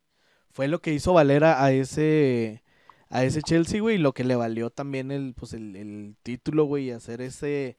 fue 0.52 0.68
lo 0.68 0.82
que 0.82 0.94
hizo 0.94 1.14
valer 1.14 1.44
a, 1.44 1.72
ese, 1.72 2.64
a 3.10 3.24
ese 3.24 3.42
Chelsea, 3.44 3.82
güey, 3.82 3.96
y 3.96 4.00
lo 4.00 4.14
que 4.14 4.24
le 4.24 4.36
valió 4.36 4.70
también 4.72 5.12
el, 5.12 5.34
pues 5.36 5.54
el, 5.54 5.76
el 5.76 6.16
título, 6.24 6.66
güey, 6.66 6.86
y 6.86 6.92
hacer 6.92 7.22
ese, 7.22 7.78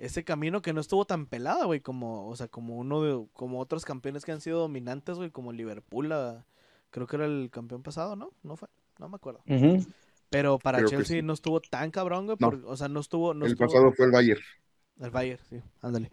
ese 0.00 0.24
camino 0.24 0.62
que 0.62 0.72
no 0.72 0.80
estuvo 0.80 1.04
tan 1.04 1.26
pelada, 1.26 1.66
güey, 1.66 1.80
como, 1.80 2.26
o 2.26 2.34
sea, 2.34 2.48
como 2.48 2.78
uno 2.78 3.02
de, 3.02 3.26
como 3.34 3.60
otros 3.60 3.84
campeones 3.84 4.24
que 4.24 4.32
han 4.32 4.40
sido 4.40 4.58
dominantes, 4.58 5.16
güey, 5.16 5.30
como 5.30 5.52
Liverpool, 5.52 6.08
creo 6.88 7.06
que 7.06 7.16
era 7.16 7.26
el 7.26 7.50
campeón 7.52 7.82
pasado, 7.82 8.16
¿no? 8.16 8.32
No 8.42 8.56
fue, 8.56 8.68
no 8.98 9.10
me 9.10 9.16
acuerdo. 9.16 9.42
Pero 10.30 10.58
para 10.58 10.84
Chelsea 10.86 11.20
no 11.22 11.34
estuvo 11.34 11.60
tan 11.60 11.90
cabrón, 11.90 12.26
güey. 12.26 12.38
o 12.64 12.76
sea, 12.76 12.88
no 12.88 13.00
estuvo. 13.00 13.32
el 13.32 13.56
pasado 13.56 13.92
fue 13.92 14.06
el 14.06 14.12
Bayern. 14.12 14.40
El 15.00 15.10
Bayern, 15.10 15.40
sí, 15.50 15.60
ándale. 15.82 16.10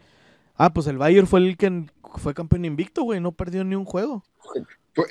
Ah, 0.55 0.73
pues 0.73 0.87
el 0.87 0.97
Bayern 0.97 1.27
fue 1.27 1.39
el 1.39 1.55
que 1.55 1.85
fue 2.15 2.33
campeón 2.33 2.65
invicto, 2.65 3.03
güey. 3.03 3.21
No 3.21 3.31
perdió 3.31 3.63
ni 3.63 3.75
un 3.75 3.85
juego. 3.85 4.23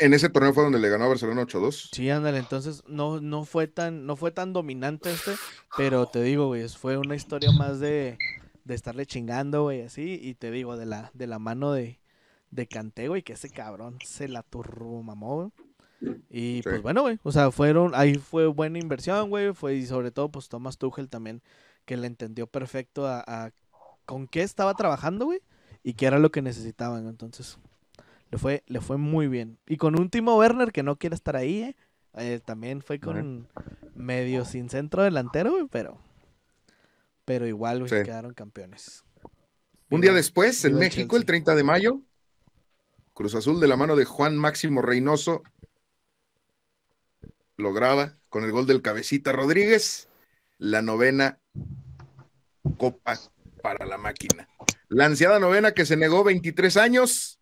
En 0.00 0.12
ese 0.12 0.28
torneo 0.28 0.52
fue 0.52 0.64
donde 0.64 0.80
le 0.80 0.88
ganó 0.88 1.04
a 1.04 1.08
Barcelona 1.08 1.42
8-2. 1.42 1.90
Sí, 1.92 2.10
ándale. 2.10 2.38
Entonces 2.38 2.82
no, 2.88 3.20
no, 3.20 3.44
fue 3.44 3.68
tan, 3.68 4.06
no 4.06 4.16
fue 4.16 4.32
tan 4.32 4.52
dominante 4.52 5.12
este. 5.12 5.32
Pero 5.76 6.06
te 6.06 6.20
digo, 6.22 6.48
güey, 6.48 6.68
fue 6.68 6.98
una 6.98 7.14
historia 7.14 7.52
más 7.52 7.78
de, 7.78 8.18
de 8.66 8.74
estarle 8.74 9.06
chingando, 9.06 9.62
güey, 9.62 9.82
así. 9.82 10.18
Y 10.20 10.34
te 10.34 10.50
digo, 10.50 10.76
de 10.76 10.86
la, 10.86 11.10
de 11.14 11.26
la 11.26 11.38
mano 11.38 11.72
de, 11.72 12.00
de 12.50 12.66
Canté, 12.66 13.08
güey, 13.08 13.22
que 13.22 13.34
ese 13.34 13.50
cabrón 13.50 13.98
se 14.04 14.28
la 14.28 14.42
turbo 14.42 15.02
mamó, 15.02 15.36
güey. 15.36 15.52
Y 16.28 16.62
pues 16.62 16.82
bueno, 16.82 17.02
güey, 17.02 17.18
o 17.22 17.32
sea, 17.32 17.50
fueron, 17.50 17.92
ahí 17.94 18.16
fue 18.16 18.46
buena 18.46 18.78
inversión, 18.78 19.30
güey, 19.30 19.54
fue 19.54 19.76
y 19.76 19.86
sobre 19.86 20.10
todo 20.10 20.30
pues 20.30 20.50
Thomas 20.50 20.76
Tuchel 20.76 21.08
también, 21.08 21.40
que 21.86 21.96
le 21.96 22.06
entendió 22.06 22.46
perfecto 22.46 23.06
a, 23.06 23.50
con 24.04 24.26
qué 24.28 24.42
estaba 24.42 24.74
trabajando, 24.74 25.24
güey, 25.24 25.40
y 25.82 25.94
qué 25.94 26.06
era 26.06 26.18
lo 26.18 26.30
que 26.30 26.42
necesitaban, 26.42 27.08
entonces 27.08 27.58
le 28.30 28.36
fue, 28.36 28.62
le 28.66 28.82
fue 28.82 28.98
muy 28.98 29.26
bien. 29.26 29.58
Y 29.66 29.78
con 29.78 29.98
un 29.98 30.10
Timo 30.10 30.36
Werner 30.36 30.70
que 30.70 30.82
no 30.82 30.96
quiere 30.96 31.16
estar 31.16 31.34
ahí, 31.34 31.62
eh, 31.62 31.76
eh 32.14 32.40
también 32.44 32.82
fue 32.82 33.00
con 33.00 33.48
medio 33.94 34.44
sin 34.44 34.68
centro 34.68 35.02
delantero, 35.02 35.52
güey, 35.52 35.66
pero, 35.70 35.98
pero 37.26 37.46
igual, 37.46 37.80
güey, 37.80 38.04
quedaron 38.04 38.32
campeones. 38.32 39.04
Un 39.90 40.00
día 40.00 40.14
después, 40.14 40.64
en 40.64 40.76
México, 40.76 41.16
el 41.16 41.26
30 41.26 41.54
de 41.54 41.62
mayo, 41.62 42.00
Cruz 43.12 43.34
Azul 43.34 43.60
de 43.60 43.68
la 43.68 43.76
mano 43.76 43.96
de 43.96 44.06
Juan 44.06 44.36
Máximo 44.36 44.80
Reynoso 44.80 45.42
lograba 47.56 48.18
con 48.28 48.44
el 48.44 48.52
gol 48.52 48.66
del 48.66 48.82
cabecita 48.82 49.32
Rodríguez 49.32 50.08
la 50.58 50.82
novena 50.82 51.38
copa 52.78 53.18
para 53.62 53.86
la 53.86 53.98
máquina. 53.98 54.48
La 54.88 55.06
ansiada 55.06 55.38
novena 55.38 55.72
que 55.72 55.86
se 55.86 55.96
negó 55.96 56.24
23 56.24 56.76
años, 56.76 57.40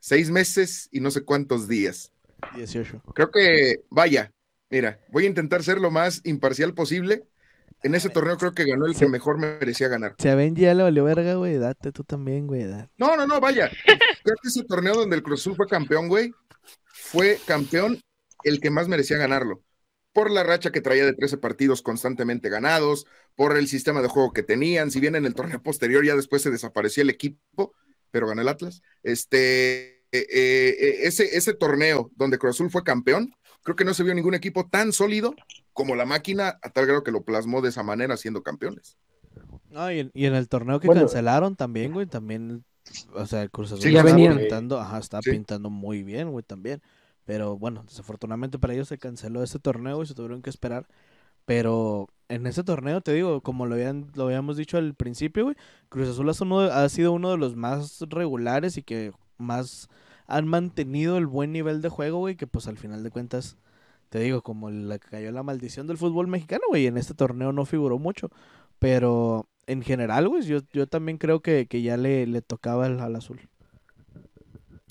6 0.00 0.30
meses 0.30 0.88
y 0.92 1.00
no 1.00 1.10
sé 1.10 1.24
cuántos 1.24 1.66
días. 1.66 2.12
18. 2.54 3.02
Creo 3.14 3.30
que, 3.30 3.84
vaya, 3.90 4.32
mira, 4.70 5.00
voy 5.10 5.24
a 5.24 5.28
intentar 5.28 5.64
ser 5.64 5.78
lo 5.78 5.90
más 5.90 6.20
imparcial 6.24 6.74
posible. 6.74 7.26
En 7.82 7.94
ese 7.94 8.08
torneo 8.08 8.36
creo 8.36 8.52
que 8.52 8.64
ganó 8.64 8.86
el 8.86 8.96
que 8.96 9.06
mejor 9.06 9.38
merecía 9.38 9.88
ganar. 9.88 10.16
Se 10.18 10.34
ven 10.34 10.56
ya 10.56 10.74
le 10.74 10.82
valió 10.82 11.04
verga, 11.04 11.34
güey. 11.34 11.58
Date 11.58 11.92
tú 11.92 12.04
también, 12.04 12.46
güey. 12.46 12.64
No, 12.96 13.16
no, 13.16 13.26
no, 13.26 13.40
vaya. 13.40 13.70
Creo 14.24 14.36
que 14.42 14.48
ese 14.48 14.64
torneo 14.64 14.94
donde 14.94 15.16
el 15.16 15.22
Cruz 15.22 15.40
Azul 15.40 15.56
fue 15.56 15.66
campeón, 15.66 16.08
güey, 16.08 16.32
fue 16.86 17.38
campeón 17.46 18.00
el 18.42 18.60
que 18.60 18.70
más 18.70 18.88
merecía 18.88 19.18
ganarlo. 19.18 19.62
Por 20.12 20.30
la 20.30 20.42
racha 20.42 20.72
que 20.72 20.80
traía 20.80 21.04
de 21.04 21.12
13 21.12 21.36
partidos 21.36 21.82
constantemente 21.82 22.48
ganados, 22.48 23.06
por 23.34 23.56
el 23.56 23.68
sistema 23.68 24.00
de 24.00 24.08
juego 24.08 24.32
que 24.32 24.42
tenían. 24.42 24.90
Si 24.90 24.98
bien 24.98 25.14
en 25.14 25.26
el 25.26 25.34
torneo 25.34 25.62
posterior 25.62 26.04
ya 26.04 26.16
después 26.16 26.42
se 26.42 26.50
desaparecía 26.50 27.02
el 27.02 27.10
equipo, 27.10 27.74
pero 28.10 28.26
ganó 28.26 28.40
el 28.40 28.48
Atlas. 28.48 28.82
Este, 29.02 29.98
eh, 30.12 30.26
eh, 30.30 30.98
ese, 31.02 31.36
ese 31.36 31.52
torneo 31.52 32.10
donde 32.16 32.38
Cruz 32.38 32.56
Azul 32.56 32.70
fue 32.70 32.82
campeón, 32.82 33.34
creo 33.62 33.76
que 33.76 33.84
no 33.84 33.92
se 33.92 34.02
vio 34.02 34.14
ningún 34.14 34.34
equipo 34.34 34.66
tan 34.68 34.92
sólido 34.92 35.34
como 35.76 35.94
la 35.94 36.06
máquina, 36.06 36.58
a 36.62 36.70
tal 36.70 36.86
grado 36.86 37.04
que 37.04 37.12
lo 37.12 37.22
plasmó 37.22 37.60
de 37.60 37.68
esa 37.68 37.82
manera 37.82 38.16
siendo 38.16 38.42
campeones. 38.42 38.96
y, 39.70 40.24
en, 40.24 40.34
el 40.34 40.48
torneo 40.48 40.80
que 40.80 40.88
cancelaron 40.88 41.54
también, 41.54 41.92
güey, 41.92 42.06
también, 42.06 42.64
o 43.12 43.26
sea, 43.26 43.42
el 43.42 43.50
Cruz 43.50 43.72
Azul 43.72 43.92
ya 43.92 44.02
pintando, 44.02 44.80
ajá, 44.80 44.98
estaba 44.98 45.20
pintando 45.20 45.68
muy 45.68 46.02
bien, 46.02 46.30
güey, 46.30 46.42
también. 46.42 46.80
Pero 47.26 47.58
bueno, 47.58 47.84
desafortunadamente 47.86 48.58
para 48.58 48.72
ellos 48.72 48.88
se 48.88 48.96
canceló 48.96 49.42
ese 49.42 49.58
torneo 49.58 50.02
y 50.02 50.06
se 50.06 50.14
tuvieron 50.14 50.40
que 50.40 50.48
esperar. 50.48 50.86
Pero 51.44 52.08
en 52.28 52.46
ese 52.46 52.64
torneo, 52.64 53.02
te 53.02 53.12
digo, 53.12 53.42
como 53.42 53.66
lo, 53.66 53.74
habían, 53.74 54.10
lo 54.14 54.24
habíamos 54.24 54.56
dicho 54.56 54.78
al 54.78 54.94
principio, 54.94 55.44
güey, 55.44 55.56
Cruz 55.90 56.08
Azul 56.08 56.30
ha 56.70 56.88
sido 56.88 57.12
uno 57.12 57.30
de 57.30 57.36
los 57.36 57.54
más 57.54 58.00
regulares 58.08 58.78
y 58.78 58.82
que 58.82 59.12
más 59.36 59.90
han 60.26 60.48
mantenido 60.48 61.18
el 61.18 61.26
buen 61.26 61.52
nivel 61.52 61.82
de 61.82 61.90
juego, 61.90 62.18
güey, 62.18 62.36
que 62.36 62.46
pues 62.46 62.66
al 62.66 62.78
final 62.78 63.02
de 63.02 63.10
cuentas, 63.10 63.58
te 64.08 64.20
digo, 64.20 64.42
como 64.42 64.70
le 64.70 64.98
cayó 64.98 65.30
la 65.32 65.42
maldición 65.42 65.86
del 65.86 65.98
fútbol 65.98 66.28
mexicano, 66.28 66.62
güey, 66.68 66.86
en 66.86 66.96
este 66.96 67.14
torneo 67.14 67.52
no 67.52 67.66
figuró 67.66 67.98
mucho. 67.98 68.30
Pero 68.78 69.48
en 69.66 69.82
general, 69.82 70.28
güey, 70.28 70.42
yo, 70.42 70.60
yo 70.72 70.86
también 70.86 71.18
creo 71.18 71.40
que, 71.40 71.66
ya 71.70 71.96
le, 71.96 72.26
le 72.26 72.42
tocaba 72.42 72.86
al 72.86 73.16
azul. 73.16 73.48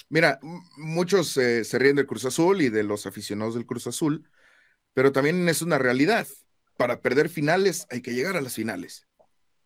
Mira, 0.09 0.39
muchos 0.77 1.35
eh, 1.37 1.63
se 1.63 1.79
ríen 1.79 1.95
del 1.95 2.05
Cruz 2.05 2.25
Azul 2.25 2.61
y 2.61 2.69
de 2.69 2.83
los 2.83 3.05
aficionados 3.05 3.55
del 3.55 3.65
Cruz 3.65 3.87
Azul, 3.87 4.29
pero 4.93 5.11
también 5.11 5.47
es 5.49 5.61
una 5.61 5.77
realidad. 5.77 6.27
Para 6.77 7.01
perder 7.01 7.29
finales 7.29 7.87
hay 7.89 8.01
que 8.01 8.13
llegar 8.13 8.35
a 8.37 8.41
las 8.41 8.53
finales. 8.53 9.07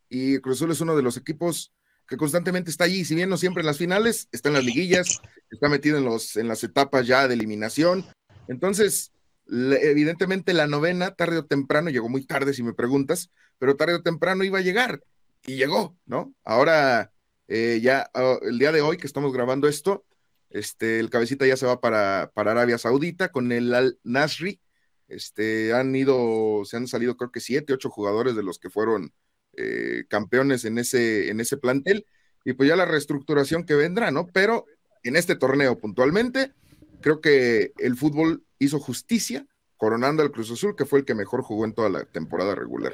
Y 0.09 0.39
Cruz 0.39 0.57
Azul 0.57 0.71
es 0.71 0.81
uno 0.81 0.95
de 0.95 1.03
los 1.03 1.17
equipos 1.17 1.73
que 2.07 2.17
constantemente 2.17 2.71
está 2.71 2.85
allí, 2.85 3.05
si 3.05 3.13
bien 3.13 3.29
no 3.29 3.37
siempre 3.37 3.61
en 3.61 3.67
las 3.67 3.77
finales, 3.77 4.27
está 4.31 4.49
en 4.49 4.55
las 4.55 4.65
liguillas, 4.65 5.21
está 5.51 5.69
metido 5.69 5.99
en, 5.99 6.05
los, 6.05 6.35
en 6.37 6.47
las 6.47 6.63
etapas 6.63 7.05
ya 7.05 7.27
de 7.27 7.35
eliminación. 7.35 8.05
Entonces, 8.47 9.11
evidentemente 9.51 10.53
la 10.53 10.67
novena, 10.67 11.15
tarde 11.15 11.37
o 11.39 11.45
temprano, 11.45 11.89
llegó 11.89 12.09
muy 12.09 12.25
tarde 12.25 12.53
si 12.53 12.63
me 12.63 12.73
preguntas, 12.73 13.31
pero 13.57 13.75
tarde 13.75 13.95
o 13.95 14.03
temprano 14.03 14.43
iba 14.43 14.59
a 14.59 14.63
llegar 14.63 15.01
y 15.45 15.55
llegó, 15.57 15.97
¿no? 16.05 16.33
Ahora, 16.43 17.11
eh, 17.47 17.79
ya 17.81 18.09
ah, 18.13 18.37
el 18.41 18.59
día 18.59 18.71
de 18.71 18.81
hoy 18.81 18.97
que 18.97 19.07
estamos 19.07 19.33
grabando 19.33 19.67
esto, 19.67 20.05
este, 20.49 20.99
el 20.99 21.09
cabecita 21.09 21.45
ya 21.45 21.57
se 21.57 21.65
va 21.65 21.79
para, 21.79 22.31
para 22.33 22.51
Arabia 22.51 22.77
Saudita 22.77 23.31
con 23.31 23.51
el 23.51 23.73
Al 23.73 23.99
Nasri. 24.03 24.59
Este, 25.07 25.73
han 25.73 25.95
ido, 25.95 26.63
se 26.65 26.77
han 26.77 26.87
salido 26.87 27.17
creo 27.17 27.31
que 27.31 27.39
siete, 27.39 27.73
ocho 27.73 27.89
jugadores 27.89 28.35
de 28.35 28.43
los 28.43 28.59
que 28.59 28.69
fueron 28.69 29.13
eh, 29.53 30.03
campeones 30.07 30.65
en 30.65 30.77
ese, 30.77 31.29
en 31.29 31.39
ese 31.39 31.57
plantel. 31.57 32.05
Y 32.45 32.53
pues 32.53 32.69
ya 32.69 32.75
la 32.75 32.85
reestructuración 32.85 33.65
que 33.65 33.75
vendrá, 33.75 34.11
¿no? 34.11 34.27
Pero 34.27 34.65
en 35.03 35.15
este 35.15 35.35
torneo 35.35 35.77
puntualmente, 35.77 36.53
creo 37.01 37.21
que 37.21 37.73
el 37.77 37.95
fútbol 37.95 38.43
hizo 38.59 38.79
justicia 38.79 39.47
coronando 39.77 40.21
al 40.21 40.31
Cruz 40.31 40.51
Azul, 40.51 40.75
que 40.75 40.85
fue 40.85 40.99
el 40.99 41.05
que 41.05 41.15
mejor 41.15 41.41
jugó 41.41 41.65
en 41.65 41.73
toda 41.73 41.89
la 41.89 42.03
temporada 42.05 42.53
regular. 42.53 42.93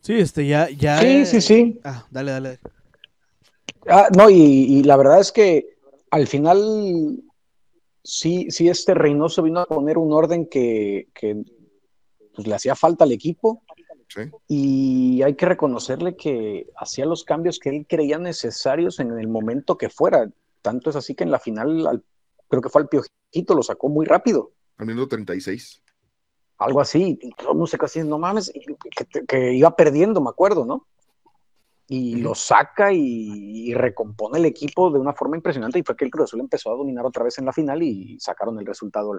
Sí, 0.00 0.14
este, 0.14 0.46
ya, 0.46 0.70
ya. 0.70 0.98
Sí, 1.00 1.26
sí, 1.26 1.40
sí. 1.40 1.80
Ah, 1.84 2.06
dale, 2.10 2.32
dale. 2.32 2.58
Ah, 3.86 4.08
no, 4.16 4.30
y, 4.30 4.82
la 4.84 4.96
verdad 4.96 5.20
es 5.20 5.32
que 5.32 5.76
al 6.10 6.26
final 6.26 7.22
sí, 8.02 8.50
sí 8.50 8.68
este 8.68 8.94
Reynoso 8.94 9.42
vino 9.42 9.60
a 9.60 9.66
poner 9.66 9.98
un 9.98 10.12
orden 10.12 10.46
que, 10.46 11.08
pues, 12.34 12.46
le 12.46 12.54
hacía 12.54 12.74
falta 12.74 13.04
al 13.04 13.12
equipo. 13.12 13.62
Y 14.48 15.22
hay 15.22 15.34
que 15.34 15.46
reconocerle 15.46 16.16
que 16.16 16.68
hacía 16.76 17.06
los 17.06 17.24
cambios 17.24 17.60
que 17.60 17.68
él 17.68 17.86
creía 17.88 18.18
necesarios 18.18 18.98
en 18.98 19.16
el 19.16 19.28
momento 19.28 19.78
que 19.78 19.88
fuera. 19.88 20.28
Tanto 20.62 20.90
es 20.90 20.96
así 20.96 21.14
que 21.14 21.22
en 21.22 21.30
la 21.30 21.38
final, 21.38 22.02
creo 22.50 22.60
que 22.60 22.68
fue 22.68 22.82
al 22.82 22.88
Piojito, 22.88 23.54
lo 23.54 23.62
sacó 23.62 23.88
muy 23.88 24.04
rápido. 24.04 24.52
Al 24.76 24.86
minuto 24.86 25.08
36. 25.08 25.82
Algo 26.58 26.82
así. 26.82 27.18
No 27.54 27.66
sé 27.66 27.78
casi, 27.78 28.02
no 28.02 28.18
mames, 28.18 28.52
que, 28.94 29.24
que, 29.26 29.52
iba 29.54 29.74
perdiendo, 29.74 30.20
me 30.20 30.28
acuerdo, 30.28 30.66
¿no? 30.66 30.86
y 31.92 32.14
lo 32.20 32.36
saca 32.36 32.92
y, 32.92 33.74
recompone 33.74 34.38
el 34.38 34.44
equipo 34.44 34.92
de 34.92 35.00
una 35.00 35.12
forma 35.12 35.36
impresionante 35.36 35.80
y 35.80 35.82
fue 35.82 35.96
que 35.96 36.04
el 36.04 36.10
Cruz 36.12 36.30
Azul 36.30 36.38
empezó 36.38 36.72
a 36.72 36.76
dominar 36.76 37.04
otra 37.04 37.24
vez 37.24 37.36
en 37.38 37.46
la 37.46 37.52
final 37.52 37.82
y 37.82 38.16
sacaron 38.20 38.56
el 38.60 38.64
resultado 38.64 39.18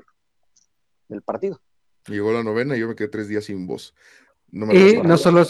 del 1.10 1.22
partido. 1.22 1.60
Llegó 2.08 2.32
la 2.32 2.44
novena 2.44 2.78
y 2.78 2.80
yo 2.80 2.88
me 2.88 2.96
quedé 2.96 3.10
tres 3.10 3.28
días 3.28 3.44
sin 3.44 3.68
voz. 3.68 3.94
y 4.54 5.02
no 5.04 5.18
solo 5.18 5.44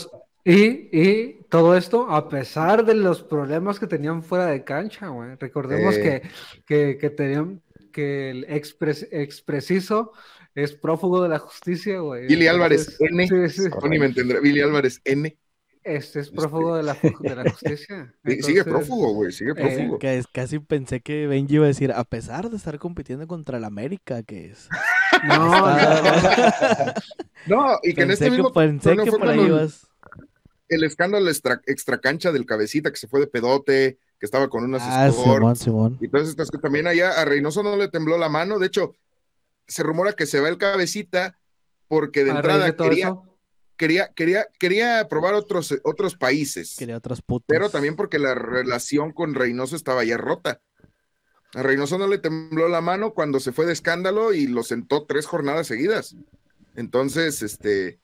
y, 0.44 1.44
todo 1.44 1.78
esto 1.78 2.10
a 2.10 2.28
pesar 2.28 2.84
de 2.86 2.96
los 2.96 3.22
problemas 3.22 3.80
que 3.80 3.86
tenían 3.86 4.24
fuera 4.24 4.48
de 4.48 4.64
cancha, 4.64 5.10
güey. 5.10 5.36
Recordemos 5.36 5.96
eh. 5.98 6.24
que, 6.66 6.98
que, 6.98 7.10
tenían 7.12 7.62
que 7.92 8.32
el 8.32 8.46
expres, 8.46 9.08
expreciso 9.12 10.14
es 10.56 10.74
prófugo 10.74 11.22
de 11.24 11.30
la 11.30 11.40
justicia, 11.40 12.00
güey. 12.00 12.28
Billy 12.28 12.48
Álvarez 12.48 12.98
N. 13.00 13.28
me 14.00 14.06
entenderá. 14.06 14.40
Billy 14.40 14.62
Álvarez 14.62 15.02
N. 15.06 15.38
Este 15.84 16.20
es 16.20 16.30
prófugo 16.30 16.78
de 16.78 16.84
la, 16.84 16.96
de 17.22 17.36
la 17.36 17.44
justicia. 17.52 18.14
sigue 18.42 18.64
prófugo, 18.64 19.14
güey, 19.14 19.32
sigue 19.32 19.52
eh, 19.52 19.56
prófugo. 19.56 20.00
casi 20.32 20.60
pensé 20.60 21.02
que 21.02 21.26
Benji 21.26 21.56
iba 21.56 21.66
a 21.66 21.70
decir, 21.70 21.92
a 21.92 22.04
pesar 22.04 22.52
de 22.52 22.58
estar 22.58 22.78
compitiendo 22.78 23.26
contra 23.26 23.58
el 23.58 23.64
América, 23.64 24.24
que 24.24 24.52
es. 24.52 24.70
No, 25.24 25.52
no, 27.48 27.80
y 27.84 27.94
que 27.94 28.04
en 28.04 28.12
este 28.12 28.32
mismo 28.32 28.52
pensé 28.54 28.96
que 28.96 29.12
por 29.12 29.28
ahí 29.28 29.42
ibas 29.42 29.86
el 30.72 30.86
escándalo 30.86 31.30
extra, 31.30 32.00
cancha 32.00 32.32
del 32.32 32.46
cabecita 32.46 32.92
que 32.92 32.98
se 32.98 33.08
fue 33.08 33.20
de 33.20 33.28
pedote, 33.28 34.00
que 34.22 34.26
estaba 34.26 34.50
con 34.50 34.64
unas 34.64 34.84
ah, 34.86 35.10
Y 36.00 36.08
todas 36.08 36.30
estas 36.30 36.52
que 36.52 36.60
también 36.60 36.86
allá 36.86 37.20
a 37.20 37.26
Reynoso 37.26 37.64
no 37.64 37.76
le 37.76 37.88
tembló 37.88 38.20
la 38.20 38.30
mano. 38.30 38.60
De 38.60 38.68
hecho, 38.68 38.94
se 39.68 39.82
rumora 39.82 40.14
que 40.14 40.28
se 40.28 40.40
va 40.40 40.48
el 40.48 40.60
cabecita 40.60 41.40
porque 41.88 42.24
de 42.24 42.30
entrada 42.30 42.76
quería, 42.76 43.20
quería, 43.78 44.14
quería, 44.14 44.46
quería 44.60 45.08
probar 45.10 45.34
otros, 45.34 45.74
otros 45.84 46.16
países. 46.16 46.76
Quería 46.78 46.98
otros 46.98 47.24
putos. 47.24 47.48
Pero 47.48 47.72
también 47.72 47.96
porque 47.96 48.20
la 48.20 48.36
relación 48.36 49.12
con 49.12 49.34
Reynoso 49.34 49.76
estaba 49.76 50.04
ya 50.04 50.18
rota. 50.18 50.62
A 51.56 51.64
Reynoso 51.64 51.98
no 51.98 52.06
le 52.08 52.20
tembló 52.20 52.70
la 52.70 52.80
mano 52.80 53.16
cuando 53.16 53.40
se 53.40 53.52
fue 53.52 53.66
de 53.66 53.74
escándalo 53.74 54.34
y 54.34 54.46
lo 54.46 54.62
sentó 54.62 55.08
tres 55.08 55.26
jornadas 55.26 55.66
seguidas. 55.66 56.16
Entonces, 56.76 57.42
este, 57.42 58.00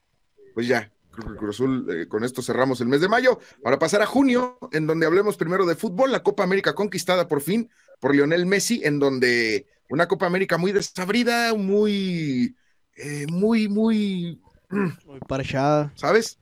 pues 0.56 0.68
ya, 0.68 0.92
Cruz 1.38 1.62
eh, 1.90 2.08
con 2.08 2.24
esto 2.24 2.42
cerramos 2.42 2.82
el 2.82 2.88
mes 2.88 3.02
de 3.02 3.10
mayo, 3.10 3.40
para 3.64 3.80
pasar 3.80 4.02
a 4.02 4.06
junio, 4.06 4.58
en 4.72 4.88
donde 4.88 5.06
hablemos 5.06 5.38
primero 5.38 5.66
de 5.66 5.76
fútbol, 5.76 6.12
la 6.12 6.24
Copa 6.24 6.44
América 6.44 6.76
conquistada 6.76 7.28
por 7.28 7.42
fin 7.42 7.70
por 8.00 8.14
Lionel 8.14 8.46
Messi, 8.46 8.82
en 8.84 9.00
donde 9.00 9.66
una 9.90 10.08
Copa 10.08 10.28
América 10.28 10.58
muy 10.58 10.72
desabrida, 10.72 11.54
muy, 11.56 12.56
eh, 12.96 13.26
muy, 13.30 13.68
muy... 13.68 14.42
Muy 14.70 15.20
parchada. 15.28 15.92
¿Sabes? 15.96 16.38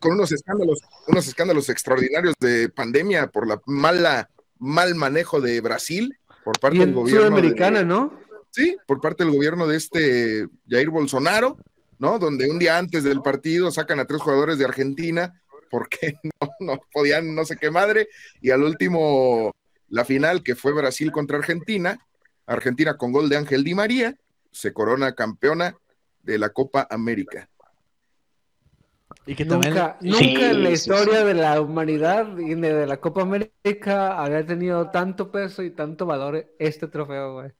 con 0.00 0.12
unos 0.12 0.32
escándalos, 0.32 0.80
unos 1.06 1.28
escándalos 1.28 1.68
extraordinarios 1.68 2.34
de 2.40 2.70
pandemia 2.70 3.28
por 3.28 3.46
la 3.46 3.60
mala, 3.66 4.30
mal 4.58 4.94
manejo 4.94 5.40
de 5.40 5.60
Brasil 5.60 6.18
por 6.42 6.58
parte 6.58 6.78
del 6.78 6.94
gobierno. 6.94 7.26
Sudamericana, 7.26 7.82
¿no? 7.82 8.18
Sí, 8.50 8.76
por 8.86 9.00
parte 9.00 9.24
del 9.24 9.34
gobierno 9.34 9.66
de 9.66 9.76
este 9.76 10.48
Jair 10.68 10.88
Bolsonaro 10.88 11.58
¿no? 11.98 12.18
Donde 12.18 12.50
un 12.50 12.58
día 12.58 12.78
antes 12.78 13.04
del 13.04 13.22
partido 13.22 13.70
sacan 13.70 14.00
a 14.00 14.06
tres 14.06 14.20
jugadores 14.20 14.58
de 14.58 14.64
Argentina 14.64 15.40
porque 15.70 16.14
no, 16.60 16.80
podían 16.92 17.34
no 17.34 17.44
sé 17.44 17.56
qué 17.56 17.70
madre, 17.70 18.08
y 18.40 18.50
al 18.50 18.62
último, 18.62 19.54
la 19.88 20.04
final 20.04 20.42
que 20.42 20.54
fue 20.54 20.72
Brasil 20.72 21.12
contra 21.12 21.38
Argentina, 21.38 21.98
Argentina 22.46 22.96
con 22.96 23.12
gol 23.12 23.28
de 23.28 23.36
Ángel 23.36 23.64
Di 23.64 23.74
María, 23.74 24.16
se 24.50 24.72
corona 24.72 25.14
campeona 25.14 25.76
de 26.22 26.38
la 26.38 26.50
Copa 26.50 26.86
América. 26.90 27.48
Y 29.26 29.34
que 29.34 29.44
nunca, 29.44 29.98
nunca 30.00 30.50
en 30.50 30.64
la 30.64 30.70
historia 30.70 31.22
de 31.22 31.34
la 31.34 31.60
humanidad 31.60 32.38
y 32.38 32.54
de 32.54 32.86
la 32.86 32.96
Copa 32.98 33.22
América 33.22 34.18
había 34.18 34.44
tenido 34.44 34.90
tanto 34.90 35.30
peso 35.30 35.62
y 35.62 35.70
tanto 35.70 36.06
valor 36.06 36.46
este 36.58 36.88
trofeo, 36.88 37.34
güey. 37.34 37.52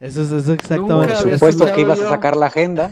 Eso 0.00 0.22
es, 0.22 0.48
exactamente. 0.48 1.14
Por 1.14 1.32
supuesto 1.32 1.72
que 1.72 1.80
ibas 1.80 2.00
a 2.00 2.10
sacar 2.10 2.36
la 2.36 2.46
agenda. 2.46 2.90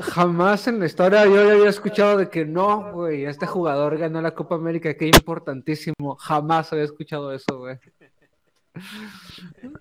Jamás 0.00 0.66
en 0.66 0.80
la 0.80 0.86
historia 0.86 1.26
yo 1.26 1.50
había 1.50 1.68
escuchado 1.68 2.16
de 2.16 2.28
que 2.28 2.44
no, 2.44 2.92
güey, 2.92 3.26
este 3.26 3.46
jugador 3.46 3.98
ganó 3.98 4.20
la 4.20 4.34
Copa 4.34 4.54
América, 4.54 4.94
que 4.94 5.06
importantísimo. 5.06 6.16
Jamás 6.16 6.72
había 6.72 6.84
escuchado 6.84 7.32
eso, 7.32 7.58
güey. 7.58 7.78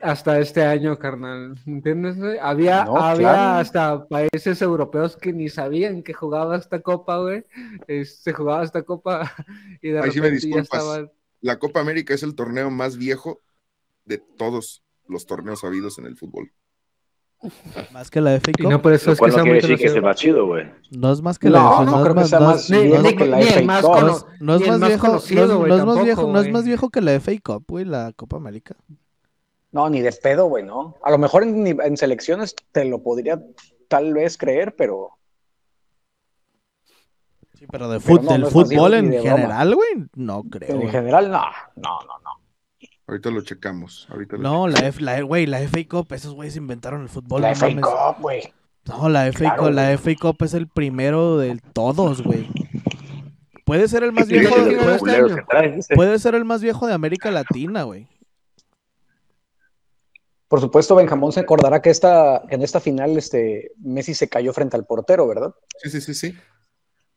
Hasta 0.01 0.39
este 0.39 0.63
año, 0.63 0.97
carnal. 0.97 1.57
¿Entiendes? 1.65 2.17
Había, 2.41 2.83
había 2.83 3.59
hasta 3.59 4.05
países 4.07 4.61
europeos 4.61 5.15
que 5.15 5.31
ni 5.31 5.47
sabían 5.49 6.03
que 6.03 6.13
jugaba 6.13 6.57
esta 6.57 6.81
copa, 6.81 7.17
güey. 7.19 7.45
Se 8.03 8.33
jugaba 8.33 8.63
esta 8.63 8.83
copa 8.83 9.31
y 9.81 9.89
de 9.89 10.01
repente 10.01 10.49
ya 10.49 10.61
estaba... 10.61 11.09
La 11.41 11.57
Copa 11.57 11.79
América 11.79 12.13
es 12.13 12.23
el 12.23 12.35
torneo 12.35 12.69
más 12.69 12.97
viejo 12.97 13.39
de 14.09 14.17
todos 14.17 14.83
los 15.07 15.25
torneos 15.25 15.63
habidos 15.63 15.99
en 15.99 16.05
el 16.05 16.17
fútbol. 16.17 16.51
Más 17.93 18.09
que 18.09 18.19
la 18.19 18.37
FA 18.37 18.51
Cup. 18.51 18.69
no, 18.69 18.81
por 18.81 18.91
eso 18.91 19.13
es 19.13 19.19
que, 19.19 19.27
no 19.27 19.43
quiere 19.43 19.61
decir 19.61 19.77
que 19.77 19.85
es 19.85 20.01
más 20.01 20.17
chido, 20.17 20.45
güey. 20.45 20.69
No 20.91 21.13
es 21.13 21.21
más 21.21 21.39
que 21.39 21.49
la 21.49 21.59
No, 21.59 21.85
no, 21.85 22.03
creo 22.03 22.15
que 22.15 22.25
sea 22.25 22.39
más 22.41 22.69
viejo 22.69 23.15
que 23.15 23.25
la 23.25 23.39
FA 23.39 23.81
Cup. 23.81 24.27
No 24.41 24.55
es 24.55 24.67
más 24.67 24.79
viejo, 24.79 25.07
no 25.07 25.75
es 25.75 25.85
más 25.85 26.03
viejo, 26.03 26.27
no 26.27 26.41
es 26.41 26.51
más 26.51 26.65
viejo 26.65 26.89
que 26.89 27.01
la 27.01 27.19
FA 27.19 27.31
Cup, 27.41 27.63
güey, 27.69 27.85
la 27.85 28.11
Copa 28.13 28.35
América. 28.35 28.75
No, 29.71 29.89
ni 29.89 30.01
de 30.01 30.11
pedo, 30.11 30.47
güey, 30.47 30.65
¿no? 30.65 30.95
A 31.03 31.11
lo 31.11 31.17
mejor 31.19 31.43
en, 31.43 31.65
en 31.67 31.95
selecciones 31.95 32.55
te 32.71 32.83
lo 32.85 33.01
podría 33.03 33.39
tal 33.87 34.13
vez 34.13 34.37
creer, 34.37 34.75
pero 34.75 35.19
Sí, 37.59 37.67
pero 37.69 37.89
de 37.89 37.99
del 37.99 38.45
fútbol 38.45 38.93
en 38.93 39.11
general, 39.11 39.75
güey, 39.75 39.89
no 40.15 40.43
creo. 40.43 40.81
En 40.81 40.89
general, 40.89 41.29
no, 41.29 41.43
no, 41.75 41.99
no, 42.07 42.18
no. 42.18 42.18
Ahorita 43.09 43.31
lo 43.31 43.41
checamos. 43.41 44.07
Ahorita 44.11 44.37
no, 44.37 44.67
la, 44.67 44.87
F, 44.87 45.01
la, 45.01 45.25
wey, 45.25 45.47
la 45.47 45.57
FA 45.67 45.79
Cup, 45.89 46.13
esos 46.13 46.35
güeyes 46.35 46.55
inventaron 46.55 47.01
el 47.01 47.09
fútbol. 47.09 47.41
La 47.41 47.55
FA 47.55 47.69
Cup, 47.73 48.21
güey. 48.21 48.53
No, 48.85 49.09
la 49.09 49.25
FA, 49.33 49.55
Cup, 49.55 49.71
la 49.71 49.97
FA 49.97 50.11
Cup 50.21 50.37
es 50.41 50.53
el 50.53 50.67
primero 50.67 51.39
de 51.39 51.59
todos, 51.73 52.21
güey. 52.21 52.47
Puede 53.65 53.87
ser 53.87 54.03
el 54.03 54.11
más 54.11 54.27
viejo 54.27 54.55
de, 54.63 54.77
puede, 54.99 55.79
puede 55.95 56.19
ser 56.19 56.35
el 56.35 56.45
más 56.45 56.61
viejo 56.61 56.85
de 56.85 56.93
América 56.93 57.31
Latina, 57.31 57.81
güey. 57.81 58.07
Por 60.47 60.61
supuesto, 60.61 60.95
Benjamón 60.95 61.31
se 61.31 61.39
acordará 61.39 61.81
que 61.81 61.89
esta, 61.89 62.43
en 62.49 62.61
esta 62.61 62.79
final 62.79 63.17
este, 63.17 63.71
Messi 63.79 64.13
se 64.13 64.29
cayó 64.29 64.53
frente 64.53 64.77
al 64.77 64.85
portero, 64.85 65.27
¿verdad? 65.27 65.55
Sí, 65.81 65.89
sí, 65.89 65.99
sí, 65.99 66.13
sí. 66.13 66.37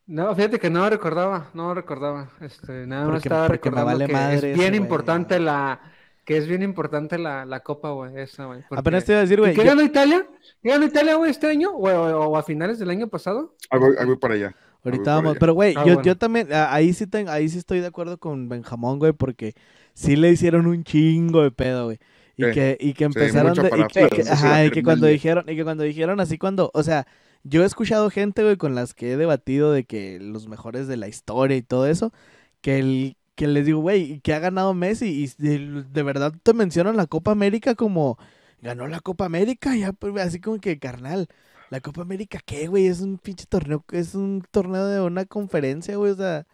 No, 0.07 0.35
fíjate 0.35 0.59
que 0.59 0.71
no 0.71 0.89
recordaba, 0.91 1.51
no 1.55 1.75
recordaba. 1.75 2.31
Este, 2.41 2.87
nada 2.87 3.07
más 3.07 3.23
estaba 3.23 3.49
recordando 3.49 4.07
que 4.07 4.35
es 4.35 4.59
bien 4.59 4.75
importante 4.75 5.39
la, 5.39 5.81
que 6.25 6.37
es 6.37 6.47
bien 6.47 6.63
importante 6.63 7.19
la, 7.19 7.45
la 7.45 7.61
copa, 7.61 7.91
güey, 7.91 8.19
esa, 8.21 8.47
güey. 8.47 8.61
Apenas 8.71 9.05
te 9.05 9.13
iba 9.13 9.19
a 9.21 9.23
decir, 9.23 9.41
güey. 9.41 9.55
¿Qué 9.55 9.65
ganó 9.65 9.83
Italia? 9.83 10.27
¿Qué 10.63 10.71
ganó 10.71 10.85
Italia, 10.85 11.15
güey, 11.15 11.31
este 11.31 11.49
año? 11.49 11.71
¿O, 11.71 11.89
o, 11.89 12.37
a 12.37 12.43
finales 12.43 12.79
del 12.79 12.91
año 12.91 13.09
pasado? 13.09 13.55
Ahí 13.71 13.79
voy, 13.79 14.17
para 14.17 14.35
allá. 14.35 14.55
Ahorita 14.85 15.15
vamos, 15.15 15.37
pero 15.39 15.55
güey, 15.55 15.75
ah, 15.77 15.85
yo, 15.87 16.03
yo 16.03 16.17
también, 16.17 16.49
ahí 16.53 16.93
sí, 16.93 17.07
ahí 17.29 17.49
sí 17.49 17.59
estoy 17.59 17.79
de 17.79 17.87
acuerdo 17.87 18.19
con 18.19 18.49
Benjamón, 18.49 18.99
güey, 18.99 19.13
porque 19.13 19.55
sí 19.95 20.17
le 20.17 20.31
hicieron 20.31 20.67
un 20.67 20.83
chingo 20.83 21.43
de 21.43 21.53
pedo, 21.53 21.85
güey. 21.85 21.99
Y, 22.37 22.51
que, 22.51 22.77
y 22.81 22.93
que 22.95 23.05
empezaron 23.05 23.55
de, 23.55 23.69
y 23.79 23.87
que, 23.87 24.23
ajá, 24.29 24.65
y 24.65 24.71
que 24.71 24.83
cuando 24.83 25.07
dijeron, 25.07 25.45
y 25.47 25.55
que 25.55 25.63
cuando 25.63 25.85
dijeron 25.85 26.19
así 26.19 26.39
cuando, 26.39 26.71
o 26.75 26.83
sea, 26.83 27.07
yo 27.45 27.63
he 27.63 27.67
escuchado 27.67 28.11
gente, 28.11 28.43
güey, 28.43 28.57
con 28.57 28.75
las 28.75 28.95
que 28.95 29.13
he 29.13 29.17
debatido 29.17 29.73
de 29.73 29.85
que 29.85 30.19
los 30.21 30.49
mejores 30.49 30.87
de 30.87 30.97
la 30.97 31.09
historia 31.09 31.57
y 31.57 31.63
todo 31.63 31.87
eso, 31.87 32.13
que 32.61 32.79
el 32.79 33.17
que 33.35 33.47
les 33.47 33.67
digo, 33.67 33.81
güey, 33.81 34.21
que 34.21 34.35
ha 34.35 34.39
ganado 34.39 34.75
Messi 34.75 35.07
y 35.07 35.43
de, 35.43 36.03
verdad 36.03 36.33
te 36.43 36.53
mencionan 36.53 36.97
la 36.97 37.07
Copa 37.07 37.33
América 37.33 37.75
como 37.75 38.19
ganó 38.61 38.87
la 38.87 39.01
Copa 39.01 39.25
América, 39.25 39.75
ya 39.75 39.93
pues, 39.93 40.15
así 40.19 40.41
como 40.41 40.61
que 40.61 40.79
carnal. 40.79 41.29
La 41.71 41.81
Copa 41.81 42.03
América, 42.03 42.39
¿qué, 42.45 42.67
güey? 42.67 42.87
Es 42.87 43.01
un 43.01 43.17
pinche 43.17 43.47
torneo, 43.47 43.83
es 43.93 44.15
un 44.15 44.45
torneo 44.51 44.87
de 44.87 45.01
una 45.01 45.25
conferencia, 45.25 45.97
güey, 45.97 46.13
o 46.13 46.17
sea, 46.17 46.47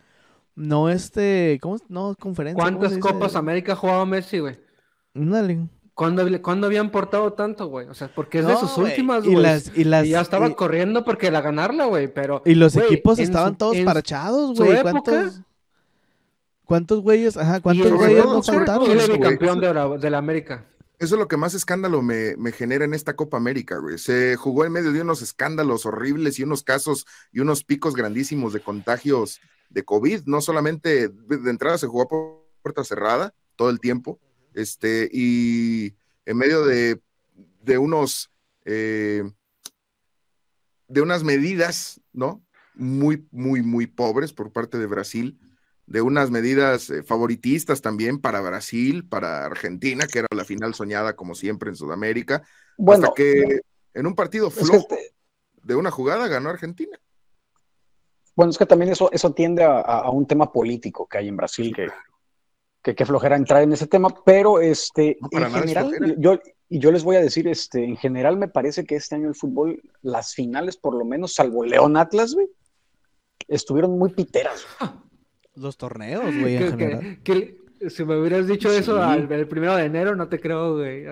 no 0.54 0.88
este, 0.88 1.58
¿cómo? 1.60 1.78
No, 1.88 2.14
conferencia. 2.18 2.62
¿Cuántas 2.62 2.96
Copas 2.98 3.34
América 3.34 3.72
ha 3.72 3.76
jugado 3.76 4.06
Messi, 4.06 4.38
güey? 4.38 4.58
Dale. 5.14 5.68
¿Cuándo, 5.98 6.66
habían 6.66 6.92
portado 6.92 7.32
tanto, 7.32 7.66
güey? 7.66 7.88
O 7.88 7.94
sea, 7.94 8.06
porque 8.14 8.38
es 8.38 8.46
de 8.46 8.56
sus 8.56 8.78
últimas, 8.78 9.24
güey. 9.24 9.36
Y, 9.74 9.84
las, 9.84 10.06
y, 10.06 10.10
ya 10.10 10.20
estaba 10.20 10.48
corriendo 10.54 11.04
porque 11.04 11.28
la 11.32 11.40
ganarla, 11.40 11.86
güey, 11.86 12.06
pero... 12.06 12.40
Y 12.44 12.54
los 12.54 12.76
equipos 12.76 13.18
estaban 13.18 13.58
todos 13.58 13.76
parachados, 13.78 14.56
güey. 14.56 14.80
¿Cuántos, 14.80 15.40
¿Cuántos 16.64 17.00
güeyes? 17.00 17.36
Ajá, 17.36 17.60
¿cuántos 17.60 17.90
güeyes 17.90 18.24
no 18.24 18.40
faltaron? 18.44 18.84
¿Quién 18.84 19.00
es 19.00 19.08
campeón 19.18 19.58
de 19.58 19.74
la, 19.74 19.88
de 19.88 20.08
la 20.08 20.18
América? 20.18 20.66
Eso 21.00 21.16
es 21.16 21.18
lo 21.18 21.26
que 21.26 21.36
más 21.36 21.54
escándalo 21.54 22.00
me, 22.00 22.36
me, 22.36 22.52
genera 22.52 22.84
en 22.84 22.94
esta 22.94 23.16
Copa 23.16 23.36
América, 23.36 23.78
güey. 23.78 23.98
Se 23.98 24.36
jugó 24.36 24.64
en 24.64 24.70
medio 24.70 24.92
de 24.92 25.00
unos 25.00 25.20
escándalos 25.20 25.84
horribles 25.84 26.38
y 26.38 26.44
unos 26.44 26.62
casos 26.62 27.06
y 27.32 27.40
unos 27.40 27.64
picos 27.64 27.96
grandísimos 27.96 28.52
de 28.52 28.60
contagios 28.60 29.40
de 29.68 29.84
COVID. 29.84 30.26
No 30.26 30.40
solamente 30.42 31.08
de 31.08 31.50
entrada 31.50 31.76
se 31.76 31.88
jugó 31.88 32.06
por 32.06 32.46
puerta 32.62 32.84
cerrada 32.84 33.34
todo 33.56 33.70
el 33.70 33.80
tiempo, 33.80 34.20
este, 34.58 35.08
y 35.12 35.94
en 36.26 36.36
medio 36.36 36.64
de, 36.64 37.00
unos, 37.78 38.32
eh, 38.64 39.22
de 40.88 41.00
unas 41.00 41.22
medidas, 41.22 42.00
¿no? 42.12 42.42
Muy, 42.74 43.26
muy, 43.30 43.62
muy 43.62 43.86
pobres 43.86 44.32
por 44.32 44.52
parte 44.52 44.78
de 44.78 44.86
Brasil, 44.86 45.38
de 45.86 46.02
unas 46.02 46.30
medidas 46.30 46.90
eh, 46.90 47.04
favoritistas 47.04 47.82
también 47.82 48.20
para 48.20 48.40
Brasil, 48.40 49.06
para 49.08 49.44
Argentina, 49.44 50.06
que 50.06 50.18
era 50.20 50.28
la 50.34 50.44
final 50.44 50.74
soñada 50.74 51.14
como 51.14 51.36
siempre 51.36 51.70
en 51.70 51.76
Sudamérica, 51.76 52.42
bueno, 52.76 53.04
hasta 53.04 53.14
que 53.14 53.60
en 53.94 54.06
un 54.06 54.14
partido 54.14 54.50
flojo 54.50 54.88
de 55.62 55.76
una 55.76 55.92
jugada 55.92 56.26
ganó 56.26 56.50
Argentina. 56.50 56.98
Bueno, 58.34 58.50
es 58.50 58.58
que 58.58 58.66
también 58.66 58.90
eso, 58.90 59.10
eso 59.12 59.32
tiende 59.32 59.64
a, 59.64 60.10
un 60.10 60.26
tema 60.26 60.52
político 60.52 61.06
que 61.06 61.18
hay 61.18 61.28
en 61.28 61.36
Brasil, 61.36 61.74
que, 61.74 61.88
que, 62.82 63.06
flojera 63.06 63.36
entrar 63.36 63.62
en 63.62 63.72
ese 63.72 63.86
tema, 63.86 64.08
pero 64.24 64.60
este, 64.60 65.18
en 65.30 65.50
general, 65.52 66.16
yo, 66.18 66.38
y 66.68 66.78
yo 66.78 66.90
les 66.92 67.04
voy 67.04 67.16
a 67.16 67.20
decir, 67.20 67.48
este, 67.48 67.84
en 67.84 67.96
general 67.96 68.36
me 68.36 68.48
parece 68.48 68.84
que 68.84 68.96
este 68.96 69.16
año 69.16 69.28
el 69.28 69.34
fútbol, 69.34 69.82
las 70.02 70.34
finales, 70.34 70.76
por 70.76 70.94
lo 70.94 71.04
menos, 71.04 71.34
salvo 71.34 71.64
León 71.64 71.96
Atlas, 71.96 72.34
güey, 72.34 72.48
estuvieron 73.46 73.98
muy 73.98 74.10
piteras. 74.10 74.66
Los 75.54 75.76
torneos, 75.76 76.24
güey, 76.38 76.56
en 76.56 76.70
general. 76.70 77.18
Si 77.88 78.04
me 78.04 78.18
hubieras 78.18 78.48
dicho 78.48 78.72
eso 78.72 79.00
al, 79.00 79.30
el 79.30 79.46
primero 79.46 79.76
de 79.76 79.84
enero, 79.84 80.16
no 80.16 80.28
te 80.28 80.40
creo, 80.40 80.76
güey. 80.76 81.04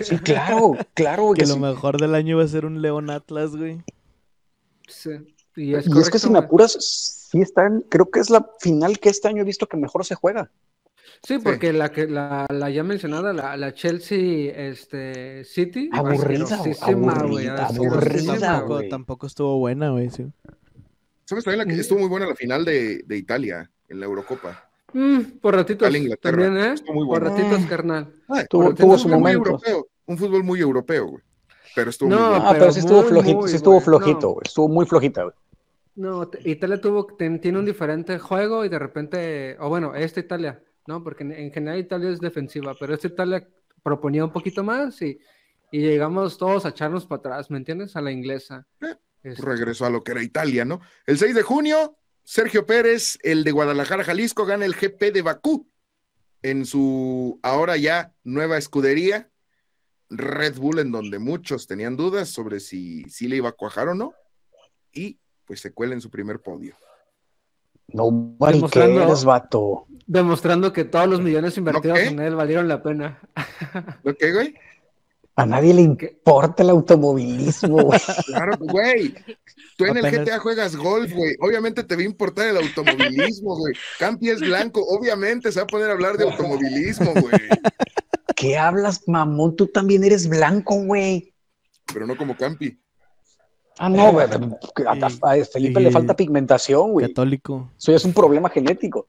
Sí, 0.00 0.18
claro, 0.18 0.76
claro. 0.94 1.32
Que, 1.32 1.46
lo 1.46 1.56
mejor 1.56 2.00
del 2.00 2.16
año 2.16 2.38
va 2.38 2.44
a 2.44 2.48
ser 2.48 2.66
un 2.66 2.82
León 2.82 3.10
Atlas, 3.10 3.54
güey. 3.54 3.82
Sí. 4.88 5.10
Y 5.54 5.74
es, 5.74 6.10
que 6.10 6.18
si 6.18 6.30
me 6.30 6.38
apuras, 6.38 6.72
sí 7.30 7.40
están, 7.40 7.82
creo 7.88 8.10
que 8.10 8.20
es 8.20 8.30
la 8.30 8.48
final 8.60 8.98
que 8.98 9.08
este 9.08 9.28
año 9.28 9.42
he 9.42 9.44
visto 9.44 9.66
que 9.66 9.76
mejor 9.76 10.04
se 10.04 10.14
juega. 10.14 10.50
Sí, 11.22 11.38
porque 11.38 11.72
la 11.72 11.90
que 11.90 12.06
la, 12.06 12.46
la, 12.48 12.70
ya 12.70 12.82
mencionada, 12.82 13.32
la, 13.32 13.56
la 13.56 13.74
Chelsea 13.74 14.52
este, 14.54 15.44
City, 15.44 15.90
aburrida, 15.92 16.46
aburrida, 16.80 17.66
aburrida, 17.66 18.38
tampoco, 18.38 18.88
tampoco, 18.88 19.26
estuvo 19.26 19.58
buena, 19.58 19.90
güey. 19.90 20.10
Sí. 20.10 20.26
¿Sabes 21.24 21.44
también 21.44 21.66
la 21.66 21.74
que 21.74 21.80
estuvo 21.80 22.00
muy 22.00 22.08
buena 22.08 22.26
la 22.26 22.34
final 22.34 22.64
de, 22.64 23.02
de 23.06 23.16
Italia 23.16 23.70
en 23.88 24.00
la 24.00 24.06
Eurocopa? 24.06 24.70
Mm, 24.92 25.38
por 25.40 25.54
ratitos 25.54 25.88
también, 26.20 26.56
¿eh? 26.58 26.74
Muy 26.92 27.06
por 27.06 27.22
ratitos, 27.22 27.64
carnal. 27.66 28.12
Ah, 28.28 28.44
tuvo, 28.48 28.74
tuvo 28.74 28.98
su 28.98 29.08
momento. 29.08 29.60
un 30.06 30.18
fútbol 30.18 30.42
muy 30.42 30.60
europeo, 30.60 31.06
güey. 31.06 31.22
Pero 31.74 31.90
estuvo 31.90 32.10
no, 32.10 32.18
muy 32.18 32.28
bueno. 32.30 32.44
Ah, 32.48 32.52
pero, 32.58 32.72
sí 32.72 32.80
estuvo 32.80 33.02
flojito, 33.02 33.48
sí 33.48 33.56
estuvo 33.56 33.80
flojito, 33.80 34.28
güey. 34.30 34.42
Estuvo 34.44 34.68
muy 34.68 34.86
flojita, 34.86 35.22
güey. 35.22 35.34
No, 35.94 36.30
Italia 36.44 36.80
tuvo, 36.80 37.06
tiene 37.16 37.58
un 37.58 37.64
diferente 37.64 38.18
juego 38.18 38.64
y 38.64 38.68
de 38.68 38.78
repente, 38.78 39.56
o 39.60 39.68
bueno, 39.68 39.94
esta 39.94 40.20
Italia, 40.20 40.62
¿no? 40.90 41.04
Porque 41.04 41.22
en, 41.22 41.52
general 41.52 41.78
Italia 41.78 42.10
es 42.10 42.18
defensiva, 42.18 42.74
pero 42.78 42.94
esta 42.94 43.06
Italia 43.06 43.48
proponía 43.82 44.24
un 44.24 44.32
poquito 44.32 44.64
más 44.64 45.00
y, 45.02 45.18
y 45.70 45.80
llegamos 45.80 46.36
todos 46.36 46.66
a 46.66 46.70
echarnos 46.70 47.06
para 47.06 47.20
atrás, 47.20 47.50
¿me 47.50 47.58
entiendes? 47.58 47.94
A 47.94 48.00
la 48.00 48.10
inglesa. 48.10 48.66
Eh, 48.80 48.96
este. 49.22 49.40
Regresó 49.40 49.86
a 49.86 49.90
lo 49.90 50.02
que 50.02 50.10
era 50.10 50.22
Italia, 50.22 50.64
¿no? 50.64 50.80
El 51.06 51.16
6 51.16 51.36
de 51.36 51.42
junio, 51.42 51.96
Sergio 52.24 52.66
Pérez, 52.66 53.18
el 53.22 53.44
de 53.44 53.52
Guadalajara, 53.52 54.02
Jalisco, 54.02 54.44
gana 54.44 54.64
el 54.64 54.74
GP 54.74 55.12
de 55.12 55.22
Bakú 55.22 55.70
en 56.42 56.66
su 56.66 57.38
ahora 57.42 57.76
ya 57.76 58.12
nueva 58.24 58.58
escudería, 58.58 59.30
Red 60.08 60.56
Bull, 60.56 60.80
en 60.80 60.90
donde 60.90 61.20
muchos 61.20 61.68
tenían 61.68 61.96
dudas 61.96 62.30
sobre 62.30 62.58
si, 62.58 63.04
si 63.04 63.28
le 63.28 63.36
iba 63.36 63.50
a 63.50 63.52
cuajar 63.52 63.88
o 63.88 63.94
no, 63.94 64.12
y 64.92 65.20
pues 65.44 65.60
se 65.60 65.72
cuela 65.72 65.94
en 65.94 66.00
su 66.00 66.10
primer 66.10 66.40
podio. 66.40 66.74
No, 67.88 68.36
demostrando, 68.38 69.02
eres, 69.02 69.24
vato. 69.24 69.86
Demostrando 70.10 70.72
que 70.72 70.84
todos 70.84 71.06
los 71.06 71.20
millones 71.20 71.56
invertidos 71.56 72.00
en 72.00 72.18
él 72.18 72.34
valieron 72.34 72.66
la 72.66 72.82
pena. 72.82 73.20
¿Lo 74.02 74.12
qué, 74.16 74.32
güey? 74.32 74.56
A 75.36 75.46
nadie 75.46 75.72
le 75.72 75.82
importa 75.82 76.64
el 76.64 76.70
automovilismo, 76.70 77.84
güey. 77.84 78.00
Claro, 78.26 78.56
güey. 78.58 79.14
Tú 79.76 79.84
en 79.84 79.98
el 79.98 80.10
GTA 80.10 80.40
juegas 80.40 80.74
golf, 80.74 81.12
güey. 81.12 81.36
Obviamente 81.38 81.84
te 81.84 81.94
va 81.94 82.02
a 82.02 82.06
importar 82.06 82.48
el 82.48 82.56
automovilismo, 82.56 83.56
güey. 83.56 83.72
Campi 84.00 84.30
es 84.30 84.40
blanco, 84.40 84.84
obviamente 84.84 85.52
se 85.52 85.60
va 85.60 85.62
a 85.62 85.68
poner 85.68 85.90
a 85.90 85.92
hablar 85.92 86.16
de 86.16 86.24
automovilismo, 86.24 87.12
güey. 87.12 87.48
¿Qué 88.34 88.58
hablas, 88.58 89.06
mamón? 89.06 89.54
Tú 89.54 89.68
también 89.68 90.02
eres 90.02 90.28
blanco, 90.28 90.74
güey. 90.74 91.32
Pero 91.94 92.08
no 92.08 92.16
como 92.16 92.36
Campi. 92.36 92.76
Ah, 93.78 93.88
no, 93.88 94.10
güey. 94.10 94.26
A, 94.26 95.44
Felipe 95.44 95.78
le 95.78 95.92
falta 95.92 96.16
pigmentación, 96.16 96.90
güey. 96.90 97.06
Católico. 97.06 97.70
Eso 97.78 97.92
ya 97.92 97.96
es 97.96 98.04
un 98.04 98.12
problema 98.12 98.50
genético. 98.50 99.06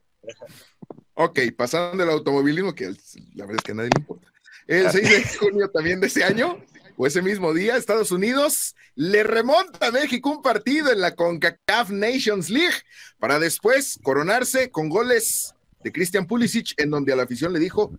Ok, 1.14 1.40
pasando 1.56 2.04
del 2.04 2.12
automovilismo, 2.12 2.74
que 2.74 2.86
la 3.34 3.46
verdad 3.46 3.56
es 3.56 3.62
que 3.62 3.72
a 3.72 3.74
nadie 3.74 3.90
le 3.94 4.00
importa. 4.00 4.32
El 4.66 4.90
6 4.90 5.10
de 5.10 5.24
junio 5.38 5.70
también 5.70 6.00
de 6.00 6.06
ese 6.06 6.24
año, 6.24 6.58
o 6.96 7.06
ese 7.06 7.22
mismo 7.22 7.52
día, 7.52 7.76
Estados 7.76 8.12
Unidos 8.12 8.74
le 8.94 9.22
remonta 9.22 9.86
a 9.86 9.90
México 9.90 10.30
un 10.30 10.42
partido 10.42 10.92
en 10.92 11.00
la 11.00 11.14
CONCACAF 11.14 11.90
Nations 11.90 12.50
League 12.50 12.76
para 13.18 13.38
después 13.38 13.98
coronarse 14.02 14.70
con 14.70 14.88
goles 14.88 15.54
de 15.82 15.92
Christian 15.92 16.26
Pulisic, 16.26 16.74
en 16.76 16.90
donde 16.90 17.12
a 17.12 17.16
la 17.16 17.24
afición 17.24 17.52
le 17.52 17.58
dijo, 17.58 17.98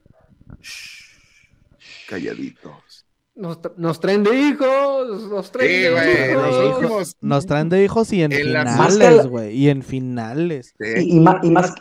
calladitos. 2.08 3.06
Nos, 3.36 4.00
traen 4.00 4.24
de 4.24 4.40
hijos, 4.40 5.24
nos 5.24 5.52
traen 5.52 5.96
de 5.96 6.32
hijos. 6.70 7.18
Nos, 7.20 7.46
traen 7.48 7.70
de 7.70 7.84
hijos 7.84 8.14
y 8.14 8.22
en, 8.22 8.32
finales, 8.32 9.26
güey, 9.26 9.58
y 9.58 9.70
en 9.70 9.82
finales. 9.82 10.76
Y, 10.80 11.20
más, 11.20 11.44
y, 11.44 11.50
más, 11.50 11.74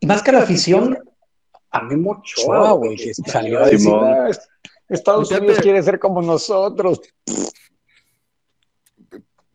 y, 0.00 0.06
más 0.06 0.22
que 0.22 0.32
la 0.32 0.40
afición, 0.40 0.98
a 1.70 1.82
Memo 1.82 2.12
Ochoa, 2.12 2.72
güey, 2.72 2.96
que 2.96 3.14
salió 3.14 3.60
a 3.60 3.68
decir, 3.68 3.92
ah, 3.92 4.30
Estados 4.88 5.30
Unidos 5.30 5.58
quiere 5.60 5.82
ser 5.82 5.98
como 5.98 6.22
nosotros. 6.22 7.00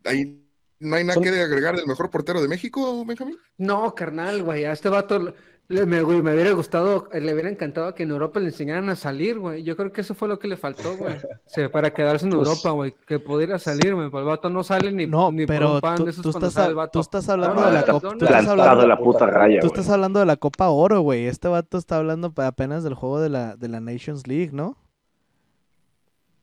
Ahí 0.04 0.44
no 0.78 0.96
hay 0.96 1.04
nada 1.04 1.20
que 1.20 1.28
agregar 1.28 1.76
del 1.76 1.86
mejor 1.86 2.10
portero 2.10 2.40
de 2.40 2.48
México, 2.48 3.04
Benjamín. 3.04 3.38
No, 3.56 3.94
carnal, 3.94 4.42
güey, 4.42 4.64
a 4.64 4.72
este 4.72 4.88
vato 4.88 5.34
me, 5.68 5.86
me, 5.86 6.02
hubiera 6.02 6.52
gustado, 6.52 7.08
le 7.12 7.32
hubiera 7.32 7.48
encantado 7.48 7.94
que 7.94 8.02
en 8.02 8.10
Europa 8.10 8.38
le 8.38 8.46
enseñaran 8.46 8.90
a 8.90 8.96
salir, 8.96 9.38
güey. 9.38 9.62
Yo 9.62 9.76
creo 9.76 9.92
que 9.92 10.02
eso 10.02 10.14
fue 10.14 10.28
lo 10.28 10.38
que 10.38 10.46
le 10.46 10.58
faltó, 10.58 10.96
güey. 10.96 11.16
para 11.72 11.92
quedarse 11.92 12.26
en 12.26 12.32
pues 12.32 12.46
Europa, 12.46 12.70
güey. 12.70 12.94
Que 13.06 13.18
pudiera 13.18 13.58
salir, 13.58 13.94
güey. 13.94 14.06
El 14.12 14.24
vato 14.24 14.50
no 14.50 14.62
sale 14.62 14.92
ni, 14.92 15.06
no, 15.06 15.32
ni 15.32 15.46
pero 15.46 15.80
pan 15.80 15.96
tú, 15.96 16.04
de 16.04 16.12
tú, 16.12 16.28
estás, 16.28 16.54
tú 16.92 17.00
estás 17.00 17.28
hablando 17.30 17.64
de 17.64 17.72
la 17.72 17.84
Copa. 17.86 18.08
Tú 18.18 18.24
estás 18.24 18.46
hablando 18.46 18.82
de 18.82 18.88
la 18.88 18.98
puta 18.98 19.26
raya, 19.26 19.60
Tú 19.60 19.66
estás 19.68 19.88
hablando 19.88 20.20
de 20.20 20.26
la 20.26 20.36
Copa 20.36 20.68
Oro, 20.68 21.00
güey. 21.00 21.26
Este 21.26 21.48
vato 21.48 21.78
está 21.78 21.96
hablando 21.96 22.32
apenas 22.36 22.84
del 22.84 22.94
juego 22.94 23.20
de 23.20 23.30
la, 23.30 23.56
de 23.56 23.68
la 23.68 23.80
Nations 23.80 24.26
League, 24.26 24.50
¿no? 24.52 24.76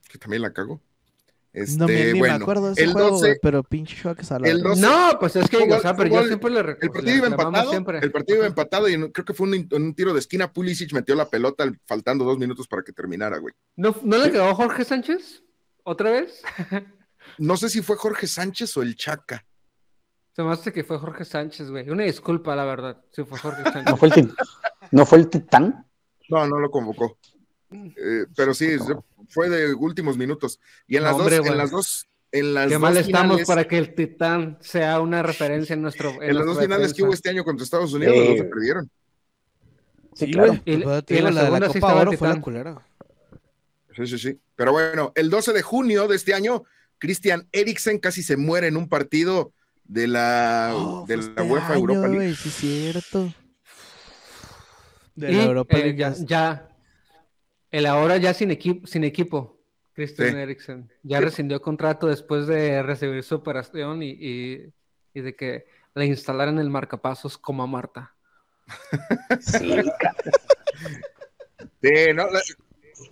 Que 0.10 0.18
también 0.18 0.42
la 0.42 0.52
cago. 0.52 0.82
Este, 1.54 1.78
no 1.78 1.88
me, 1.88 2.14
bueno, 2.14 2.38
me 2.38 2.44
acuerdo 2.44 2.68
de 2.68 2.74
ese 2.74 2.84
el 2.84 2.94
juego, 2.94 3.10
12, 3.10 3.40
pero 3.42 3.62
pinche 3.62 3.96
shock 3.96 4.20
el 4.42 4.62
12, 4.62 4.82
No, 4.82 5.18
pues 5.20 5.36
es 5.36 5.50
que, 5.50 5.58
fútbol, 5.58 5.80
o 5.80 5.82
sea, 5.82 5.96
pero 5.98 6.10
fútbol, 6.10 6.22
yo 6.22 6.28
siempre 6.28 6.50
le 6.50 6.60
El 6.60 6.92
partido 6.92 7.18
iba 7.18 7.28
empatado, 7.28 7.70
siempre. 7.72 8.00
el 8.00 8.12
partido 8.12 8.38
iba 8.38 8.48
empatado 8.48 8.88
y 8.88 9.12
creo 9.12 9.26
que 9.26 9.34
fue 9.34 9.48
un, 9.50 9.68
un, 9.70 9.94
tiro 9.94 10.14
de 10.14 10.20
esquina. 10.20 10.54
Pulisic 10.54 10.94
metió 10.94 11.14
la 11.14 11.30
pelota 11.30 11.70
faltando 11.86 12.24
dos 12.24 12.38
minutos 12.38 12.68
para 12.70 12.84
que 12.84 12.94
terminara, 12.94 13.38
güey. 13.38 13.54
¿No, 13.76 13.94
¿no 14.02 14.18
le 14.18 14.32
quedó 14.32 14.56
Jorge 14.56 14.86
Sánchez? 14.86 15.44
¿Otra 15.84 16.12
vez? 16.12 16.42
no 17.38 17.58
sé 17.58 17.70
si 17.70 17.82
fue 17.82 17.98
Jorge 17.98 18.28
Sánchez 18.28 18.78
o 18.78 18.82
el 18.82 18.96
Chaca. 18.96 19.46
Se 20.34 20.44
me 20.44 20.54
hace 20.54 20.72
que 20.72 20.86
fue 20.86 20.98
Jorge 21.00 21.26
Sánchez, 21.26 21.70
güey. 21.70 21.90
Una 21.90 22.04
disculpa, 22.04 22.56
la 22.56 22.64
verdad, 22.64 23.04
si 23.12 23.26
fue 23.26 23.38
Jorge 23.38 23.64
Sánchez. 23.64 23.84
¿No 23.92 23.98
fue 23.98 24.08
el, 24.08 24.34
¿no 24.92 25.06
fue 25.06 25.18
el 25.18 25.28
titán? 25.28 25.86
No, 26.30 26.48
no 26.48 26.60
lo 26.60 26.72
convocó. 26.72 27.18
Eh, 27.72 28.26
pero 28.36 28.54
sí, 28.54 28.76
no. 28.88 29.06
fue 29.30 29.50
de 29.50 29.74
últimos 29.74 30.18
minutos. 30.18 30.60
Y 30.88 30.98
en 30.98 31.04
las, 31.04 31.14
hombre, 31.14 31.38
dos, 31.38 31.48
en 31.48 31.58
las 31.58 31.72
dos 31.72 32.08
en 32.32 32.54
las 32.54 32.70
Qué 32.70 32.78
mal 32.78 32.96
estamos 32.96 33.42
para 33.44 33.68
que 33.68 33.78
el 33.78 33.94
Titán 33.94 34.58
sea 34.62 35.02
una 35.02 35.22
referencia 35.22 35.74
en 35.74 35.82
nuestro. 35.82 36.12
En, 36.22 36.30
en 36.30 36.36
las 36.36 36.46
dos 36.46 36.60
finales 36.60 36.94
que 36.94 37.04
hubo 37.04 37.14
este 37.14 37.30
año 37.30 37.44
contra 37.44 37.64
Estados 37.64 37.94
Unidos, 37.94 38.16
los 38.16 38.28
dos 38.28 38.38
se 38.38 38.44
perdieron. 38.46 38.90
Sí, 40.14 40.26
sí 40.26 40.32
claro. 40.32 40.60
Y, 40.66 40.74
y, 40.74 40.78
la, 40.78 41.32
la, 41.32 41.50
la 41.50 41.68
Copa 41.68 41.96
Oro 41.96 42.12
fue 42.14 42.30
la 42.30 42.42
culera. 42.42 42.88
Sí, 43.96 44.08
sí, 44.08 44.18
sí. 44.18 44.40
Pero 44.56 44.72
bueno, 44.72 45.12
el 45.16 45.30
12 45.30 45.54
de 45.54 45.62
junio 45.62 46.08
de 46.08 46.16
este 46.16 46.34
año, 46.34 46.64
Christian 46.98 47.48
Eriksen 47.52 48.00
casi 48.00 48.24
se 48.24 48.38
muere 48.38 48.68
en 48.68 48.78
un 48.78 48.88
partido 48.88 49.54
de 49.84 50.08
la, 50.08 50.72
oh, 50.74 51.06
de 51.06 51.18
la 51.18 51.24
este 51.24 51.42
UEFA 51.42 51.74
año, 51.74 51.80
Europa 51.80 52.08
League. 52.08 52.36
sí, 52.36 52.50
cierto. 52.50 53.34
De 55.16 55.32
y, 55.32 55.36
la 55.36 55.44
Europa 55.44 55.78
League. 55.78 55.92
Eh, 55.92 55.98
ya, 55.98 56.14
ya, 56.20 56.71
el 57.72 57.86
ahora 57.86 58.18
ya 58.18 58.34
sin, 58.34 58.52
equipo 58.52 58.88
sin 58.88 59.04
equipo. 59.04 59.60
Christian 59.94 60.32
sí. 60.32 60.38
Eriksen. 60.38 60.92
Ya 61.04 61.20
sí. 61.20 61.26
rescindió 61.26 61.62
contrato 61.62 62.08
después 62.08 62.48
de 62.48 62.84
recibir 62.84 63.24
su 63.24 63.36
operación 63.36 64.04
y, 64.04 64.12
y, 64.12 64.74
y, 65.14 65.22
de 65.22 65.36
que 65.36 65.66
le 65.96 66.06
instalaran 66.06 66.60
el 66.60 66.70
marcapasos 66.70 67.38
como 67.38 67.64
a 67.64 67.68
Marta. 67.68 68.16
Sí, 69.40 69.76
sí 71.82 72.14
no, 72.14 72.30
la, 72.30 72.42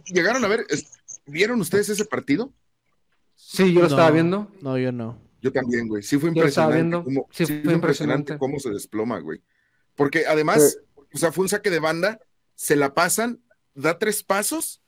llegaron 0.06 0.44
a 0.46 0.48
ver, 0.48 0.66
¿vieron 1.26 1.60
ustedes 1.62 1.90
ese 1.90 2.06
partido? 2.06 2.54
Sí, 3.36 3.74
yo 3.74 3.82
lo 3.82 3.88
no, 3.88 3.88
estaba 3.88 4.12
viendo. 4.12 4.52
No, 4.62 4.78
yo 4.78 4.92
no. 4.92 5.20
Yo 5.42 5.52
también, 5.52 5.88
güey. 5.88 6.04
Sí 6.04 6.18
fue 6.18 6.30
impresionante. 6.30 7.04
Cómo, 7.04 7.28
sí, 7.32 7.46
sí, 7.46 7.62
fue 7.64 7.74
impresionante 7.74 8.38
cómo 8.38 8.60
se 8.60 8.70
desploma, 8.70 9.20
güey. 9.20 9.42
Porque 9.96 10.26
además, 10.28 10.74
sí. 10.74 11.06
o 11.14 11.18
sea, 11.18 11.32
fue 11.32 11.44
un 11.44 11.50
saque 11.50 11.70
de 11.70 11.80
banda, 11.80 12.20
se 12.56 12.76
la 12.76 12.94
pasan, 12.94 13.42
da 13.82 13.98
tres 13.98 14.24
pasos 14.24 14.82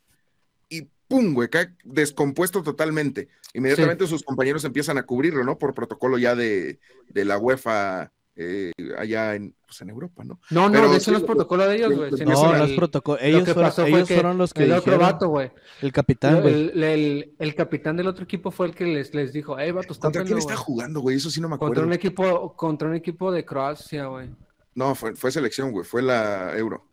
¡pum! 1.12 1.34
güey, 1.34 1.50
cae 1.50 1.76
descompuesto 1.84 2.64
totalmente. 2.64 3.28
Inmediatamente 3.54 4.06
sí. 4.06 4.12
sus 4.12 4.24
compañeros 4.24 4.64
empiezan 4.64 4.98
a 4.98 5.04
cubrirlo, 5.04 5.44
¿no? 5.44 5.58
Por 5.58 5.74
protocolo 5.74 6.18
ya 6.18 6.36
de, 6.36 6.80
de 7.10 7.26
la 7.26 7.38
UEFA 7.38 8.14
eh, 8.38 8.72
allá 8.98 9.36
en, 9.36 9.54
pues 9.66 9.82
en 9.82 9.90
Europa, 9.90 10.24
¿no? 10.24 10.40
No, 10.50 10.70
no, 10.70 10.72
Pero, 10.72 10.90
de 10.90 10.98
eso 10.98 11.12
no 11.12 11.18
es 11.18 11.24
protocolo 11.24 11.68
de 11.68 11.76
ellos, 11.76 11.94
güey. 11.94 12.12
No, 12.26 12.58
no 12.58 12.64
es 12.64 12.72
protocolo. 12.72 13.20
Ellos, 13.22 13.44
fueron, 13.44 13.88
ellos 13.88 14.08
fueron 14.08 14.38
los 14.38 14.54
que 14.54 14.64
el 14.64 14.72
otro 14.72 14.98
vato, 14.98 15.28
güey. 15.28 15.52
El 15.82 15.92
capitán, 15.92 16.42
güey. 16.42 16.54
El, 16.54 16.84
el, 16.84 17.36
el, 17.38 17.56
capitán 17.56 17.98
del 17.98 18.08
otro 18.08 18.24
equipo 18.24 18.50
fue 18.50 18.68
el 18.68 18.74
que 18.74 18.86
les, 18.86 19.14
les 19.14 19.34
dijo, 19.34 19.58
hey, 19.60 19.72
vatos, 19.72 20.00
¿Contra 20.00 20.24
quién 20.24 20.38
está 20.38 20.56
jugando, 20.56 21.02
güey? 21.02 21.18
Eso 21.18 21.30
sí 21.30 21.42
no 21.42 21.50
me 21.50 21.56
acuerdo. 21.56 21.74
Contra 21.74 21.86
un 21.86 21.94
equipo, 21.94 22.56
contra 22.56 22.88
un 22.88 22.96
equipo 22.96 23.34
de 23.34 23.44
Croacia, 23.44 24.06
güey. 24.06 24.30
No, 24.74 24.96
fue, 24.96 25.14
fue 25.14 25.30
selección, 25.30 25.74
güey. 25.74 25.84
Fue 25.84 26.02
la 26.02 26.58
Euro. 26.58 26.91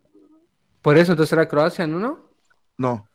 Por 0.89 0.97
eso, 0.97 1.13
entonces 1.13 1.35
era 1.35 1.47
Croacia, 1.47 1.87
¿no? 1.87 2.19
No. 2.79 3.07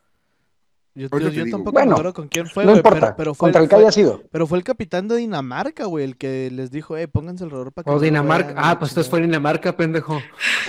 Yo, 0.94 1.10
tampoco 1.10 1.72
me 1.72 1.92
acuerdo 1.92 2.14
con 2.14 2.28
quién 2.28 2.46
fue, 2.46 2.66
no 2.66 2.76
importa, 2.76 3.16
pero, 3.16 3.34
fue 3.34 3.48
contra 3.48 3.64
el, 3.64 3.68
que 3.68 3.76
haya 3.78 3.92
sido. 3.92 4.22
Pero 4.32 4.46
fue 4.46 4.60
el 4.60 4.64
capitán 4.64 5.08
de 5.08 5.16
Dinamarca, 5.16 5.86
güey, 5.86 6.06
el 6.06 6.16
que 6.16 6.52
les 6.52 6.70
dijo, 6.70 6.96
eh, 6.98 7.08
pónganse 7.08 7.46
alrededor 7.46 7.72
para 7.72 7.86
que. 7.86 7.90
O 7.90 8.00
Dinamarca. 8.00 8.54
ah, 8.58 8.78
pues 8.78 8.92
entonces 8.92 9.10
fue 9.10 9.22
Dinamarca, 9.22 9.76
pendejo. 9.76 10.22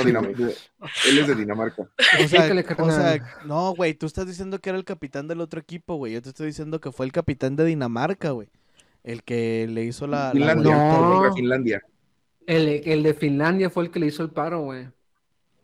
Él 0.03 1.19
es 1.19 1.29
de 1.29 1.35
Dinamarca. 1.35 1.91
O 2.79 2.91
sea, 2.91 3.19
no, 3.45 3.75
güey, 3.75 3.93
tú 3.93 4.07
estás 4.07 4.27
diciendo 4.27 4.59
que 4.59 4.71
era 4.71 4.79
el 4.79 4.87
capitán 4.87 5.29
del 5.29 5.43
otro 5.43 5.61
equipo, 5.61 5.97
güey. 5.97 6.15
Yo 6.15 6.23
te 6.23 6.31
estoy 6.31 6.47
diciendo 6.47 6.81
que 6.81 6.91
fue 6.91 7.05
el 7.05 7.13
capitán 7.13 7.55
de 7.55 7.67
Dinamarca, 7.67 8.31
güey. 8.31 8.49
El 9.03 9.25
que 9.25 9.69
le 9.69 9.85
hizo 9.85 10.07
la. 10.07 10.31
Finlandia. 10.33 10.75
No. 10.75 11.35
Finlandia. 11.35 11.83
El, 12.47 12.81
el 12.87 13.03
de 13.03 13.13
Finlandia 13.13 13.69
fue 13.69 13.85
el 13.85 13.91
que 13.91 14.01
le 14.01 14.07
hizo 14.07 14.23
el 14.23 14.31
paro, 14.31 14.63
güey. 14.63 14.87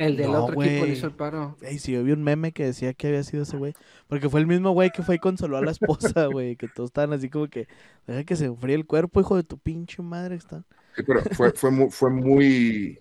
El 0.01 0.17
del 0.17 0.35
otro 0.35 0.63
equipo 0.63 0.87
le 0.87 0.93
hizo 0.93 1.07
el 1.07 1.13
paro. 1.13 1.59
Ey, 1.61 1.79
sí, 1.79 1.93
yo 1.93 2.03
vi 2.03 2.13
un 2.13 2.23
meme 2.23 2.53
que 2.53 2.65
decía 2.65 2.95
que 2.95 3.09
había 3.09 3.23
sido 3.23 3.43
ese 3.43 3.59
güey. 3.59 3.75
Porque 4.09 4.31
fue 4.31 4.41
el 4.41 4.47
mismo 4.47 4.71
güey 4.71 4.89
que 4.91 5.03
fue 5.03 5.17
y 5.17 5.19
consoló 5.19 5.59
a 5.59 5.63
la 5.63 5.73
esposa, 5.73 6.25
güey. 6.33 6.57
Que 6.57 6.69
todos 6.69 6.89
estaban 6.89 7.13
así 7.13 7.29
como 7.29 7.49
que, 7.49 7.69
deja 8.07 8.25
que 8.25 8.35
se 8.35 8.47
enfríe 8.47 8.77
el 8.77 8.87
cuerpo, 8.87 9.21
hijo 9.21 9.37
de 9.37 9.43
tu 9.43 9.59
pinche 9.59 10.03
madre. 10.03 10.37
Está. 10.37 10.65
Sí, 10.97 11.03
pero 11.07 11.21
fue, 11.33 11.53
fue, 11.53 11.71
muy, 11.71 11.91
fue 11.91 12.09
muy. 12.09 12.99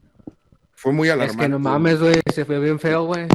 Fue 0.74 0.91
muy 0.91 1.08
alarmante. 1.08 1.41
Es 1.41 1.45
que 1.45 1.50
no 1.50 1.60
mames, 1.60 2.02
güey. 2.02 2.20
Se 2.34 2.43
fue 2.43 2.60
bien 2.60 2.80
feo, 2.80 3.06
güey. 3.06 3.30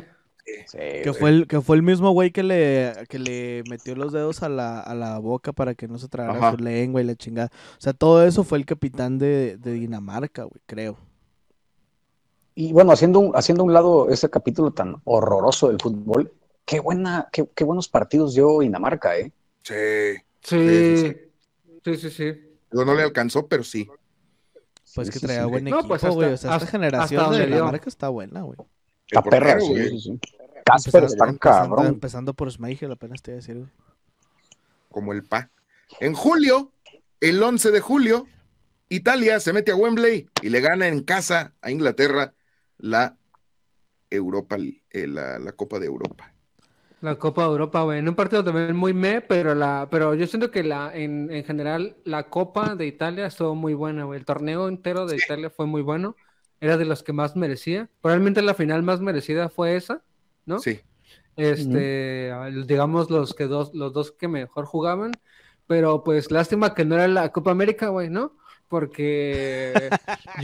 Sí, 0.66 0.78
que, 1.02 1.14
fue 1.18 1.30
el, 1.30 1.46
que 1.46 1.62
fue 1.62 1.76
el 1.76 1.82
mismo 1.82 2.10
güey 2.10 2.30
que 2.30 2.42
le, 2.42 2.92
que 3.08 3.18
le 3.18 3.64
metió 3.70 3.96
los 3.96 4.12
dedos 4.12 4.42
a 4.42 4.50
la, 4.50 4.78
a 4.80 4.94
la 4.94 5.18
boca 5.18 5.54
para 5.54 5.74
que 5.74 5.88
no 5.88 5.96
se 5.98 6.08
tragara 6.08 6.50
su 6.50 6.58
lengua 6.58 7.00
y 7.00 7.04
la 7.04 7.14
chingada. 7.14 7.48
O 7.78 7.80
sea, 7.80 7.94
todo 7.94 8.26
eso 8.26 8.44
fue 8.44 8.58
el 8.58 8.66
capitán 8.66 9.18
de, 9.18 9.56
de 9.56 9.72
Dinamarca, 9.72 10.42
güey, 10.42 10.60
creo. 10.66 10.98
Y 12.54 12.72
bueno, 12.72 12.92
haciendo 12.92 13.18
un, 13.18 13.36
haciendo 13.36 13.64
un 13.64 13.72
lado 13.72 14.08
ese 14.10 14.30
capítulo 14.30 14.70
tan 14.72 14.96
horroroso 15.04 15.68
del 15.68 15.78
fútbol, 15.80 16.32
qué 16.64 16.80
buena, 16.80 17.28
qué, 17.32 17.48
qué 17.54 17.64
buenos 17.64 17.88
partidos 17.88 18.34
dio 18.34 18.60
Dinamarca, 18.60 19.18
¿eh? 19.18 19.32
Sí. 19.62 20.22
Sí. 20.42 21.16
Sí, 21.84 21.96
sí, 21.96 22.10
sí. 22.10 22.32
No 22.70 22.94
le 22.94 23.02
alcanzó, 23.02 23.46
pero 23.46 23.62
sí. 23.62 23.88
Pues 24.94 25.10
que 25.10 25.18
traía 25.18 25.46
buen 25.46 25.66
equipo, 25.66 25.88
pues 25.88 26.04
güey. 26.04 26.32
o 26.32 26.36
sea, 26.36 26.54
esta 26.56 26.66
generación 26.66 27.32
de 27.32 27.46
Dinamarca 27.46 27.88
está 27.88 28.08
buena, 28.08 28.42
güey. 28.42 28.58
La 29.10 29.22
perra, 29.22 29.58
sí, 29.60 29.74
sí, 29.90 30.00
sí. 30.00 30.20
Casper 30.64 31.04
está 31.04 31.36
cabrón. 31.36 31.86
Empezando 31.86 32.32
por 32.32 32.50
Schmeichel, 32.50 32.92
apenas 32.92 33.20
te 33.22 33.32
voy 33.32 33.34
a 33.34 33.40
decir, 33.40 33.56
güey. 33.56 33.70
Como 34.90 35.12
el 35.12 35.24
PA. 35.24 35.50
En 36.00 36.14
julio, 36.14 36.72
el 37.20 37.42
11 37.42 37.70
de 37.70 37.80
julio, 37.80 38.26
Italia 38.88 39.40
se 39.40 39.52
mete 39.52 39.72
a 39.72 39.76
Wembley 39.76 40.28
y 40.40 40.48
le 40.48 40.60
gana 40.60 40.88
en 40.88 41.02
casa 41.02 41.52
a 41.60 41.70
Inglaterra 41.70 42.32
la 42.78 43.16
Europa, 44.10 44.56
eh, 44.90 45.06
la, 45.06 45.52
Copa 45.52 45.78
de 45.78 45.86
Europa. 45.86 46.32
La 47.00 47.16
Copa 47.16 47.42
de 47.42 47.48
Europa, 47.48 47.82
güey. 47.82 47.98
En 47.98 48.08
un 48.08 48.14
partido 48.14 48.44
también 48.44 48.76
muy 48.76 48.94
me, 48.94 49.20
pero 49.20 49.54
la, 49.54 49.88
pero 49.90 50.14
yo 50.14 50.26
siento 50.26 50.50
que 50.50 50.62
la, 50.62 50.90
en, 50.94 51.28
general, 51.44 51.96
la 52.04 52.24
Copa 52.24 52.74
de 52.74 52.86
Italia 52.86 53.26
estuvo 53.26 53.54
muy 53.54 53.74
buena, 53.74 54.04
güey. 54.04 54.18
El 54.18 54.24
torneo 54.24 54.68
entero 54.68 55.06
de 55.06 55.16
Italia 55.16 55.50
fue 55.50 55.66
muy 55.66 55.82
bueno. 55.82 56.16
Era 56.60 56.78
de 56.78 56.84
los 56.84 57.02
que 57.02 57.12
más 57.12 57.36
merecía. 57.36 57.90
Probablemente 58.00 58.40
la 58.40 58.54
final 58.54 58.82
más 58.82 59.00
merecida 59.00 59.50
fue 59.50 59.76
esa, 59.76 60.02
¿no? 60.46 60.60
Sí. 60.60 60.80
Este, 61.36 62.32
digamos 62.66 63.10
los 63.10 63.34
que 63.34 63.44
dos, 63.44 63.74
los 63.74 63.92
dos 63.92 64.12
que 64.12 64.28
mejor 64.28 64.64
jugaban. 64.64 65.12
Pero 65.66 66.04
pues 66.04 66.30
lástima 66.30 66.74
que 66.74 66.84
no 66.84 66.94
era 66.94 67.08
la 67.08 67.32
Copa 67.32 67.50
América, 67.50 67.88
güey, 67.88 68.08
¿no? 68.08 68.36
Porque 68.68 69.90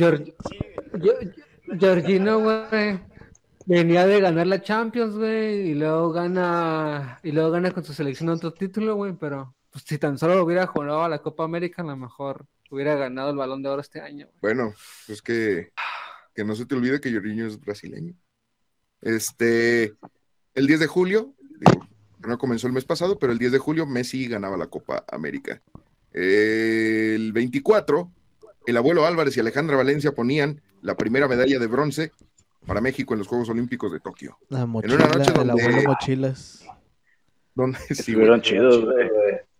Georgino, 1.66 2.40
güey, 2.40 3.00
venía 3.66 4.06
de 4.06 4.20
ganar 4.20 4.46
la 4.46 4.62
Champions, 4.62 5.16
güey, 5.16 5.70
y 5.70 5.74
luego 5.74 6.12
gana, 6.12 7.18
y 7.22 7.32
luego 7.32 7.50
gana 7.50 7.70
con 7.70 7.84
su 7.84 7.92
selección 7.92 8.28
otro 8.28 8.52
título, 8.52 8.96
güey, 8.96 9.12
pero 9.12 9.54
pues, 9.70 9.84
si 9.86 9.98
tan 9.98 10.18
solo 10.18 10.42
hubiera 10.42 10.66
jugado 10.66 11.02
a 11.02 11.08
la 11.08 11.20
Copa 11.20 11.44
América, 11.44 11.82
a 11.82 11.86
lo 11.86 11.96
mejor 11.96 12.46
hubiera 12.70 12.94
ganado 12.94 13.30
el 13.30 13.36
balón 13.36 13.62
de 13.62 13.68
oro 13.68 13.80
este 13.80 14.00
año. 14.00 14.28
Bueno, 14.40 14.74
pues 15.06 15.22
que, 15.22 15.72
que 16.34 16.44
no 16.44 16.54
se 16.54 16.66
te 16.66 16.74
olvide 16.74 17.00
que 17.00 17.12
Jorginho 17.12 17.46
es 17.46 17.60
brasileño. 17.60 18.14
Este, 19.00 19.94
el 20.54 20.66
10 20.66 20.80
de 20.80 20.86
julio, 20.86 21.34
digo, 21.58 21.86
no 22.26 22.38
comenzó 22.38 22.66
el 22.66 22.72
mes 22.72 22.84
pasado, 22.84 23.18
pero 23.18 23.32
el 23.32 23.38
10 23.38 23.52
de 23.52 23.58
julio 23.58 23.86
Messi 23.86 24.28
ganaba 24.28 24.56
la 24.56 24.66
Copa 24.66 25.04
América. 25.10 25.62
El 26.12 27.32
24, 27.32 28.10
el 28.70 28.76
abuelo 28.76 29.06
Álvarez 29.06 29.36
y 29.36 29.40
Alejandra 29.40 29.76
Valencia 29.76 30.12
ponían 30.12 30.60
la 30.82 30.96
primera 30.96 31.28
medalla 31.28 31.58
de 31.58 31.66
bronce 31.66 32.12
para 32.66 32.80
México 32.80 33.14
en 33.14 33.18
los 33.18 33.28
Juegos 33.28 33.48
Olímpicos 33.48 33.92
de 33.92 34.00
Tokio. 34.00 34.38
La 34.48 34.66
mochila, 34.66 34.94
en 34.94 35.00
una 35.00 35.10
noche 35.10 35.32
donde, 35.32 35.52
abuelo 35.52 35.82
mochilas. 35.88 36.64
Donde, 37.54 37.78
sí, 37.90 38.14
chidos, 38.42 38.84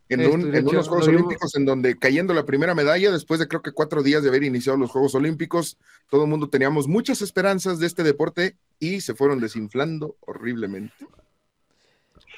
En, 0.09 0.21
en, 0.21 0.69
unos 0.69 0.89
Juegos 0.89 1.09
Olímpicos 1.09 1.55
en 1.57 1.65
donde 1.65 1.99
cayendo 1.99 2.35
la 2.35 2.45
primera 2.45 2.75
medalla, 2.75 3.11
después 3.11 3.41
de 3.41 3.49
creo 3.49 3.63
que 3.63 3.73
cuatro 3.73 4.03
días 4.03 4.23
de 4.23 4.29
haber 4.29 4.45
iniciado 4.45 4.79
los 4.79 4.91
Juegos 4.91 5.15
Olímpicos, 5.15 5.79
todo 6.09 6.25
el 6.25 6.31
mundo 6.31 6.49
teníamos 6.49 6.89
muchas 6.89 7.23
esperanzas 7.23 7.79
de 7.79 7.87
este 7.87 8.03
deporte 8.03 8.57
y 8.79 9.01
se 9.01 9.15
fueron 9.15 9.41
desinflando 9.41 10.17
horriblemente. 10.21 10.95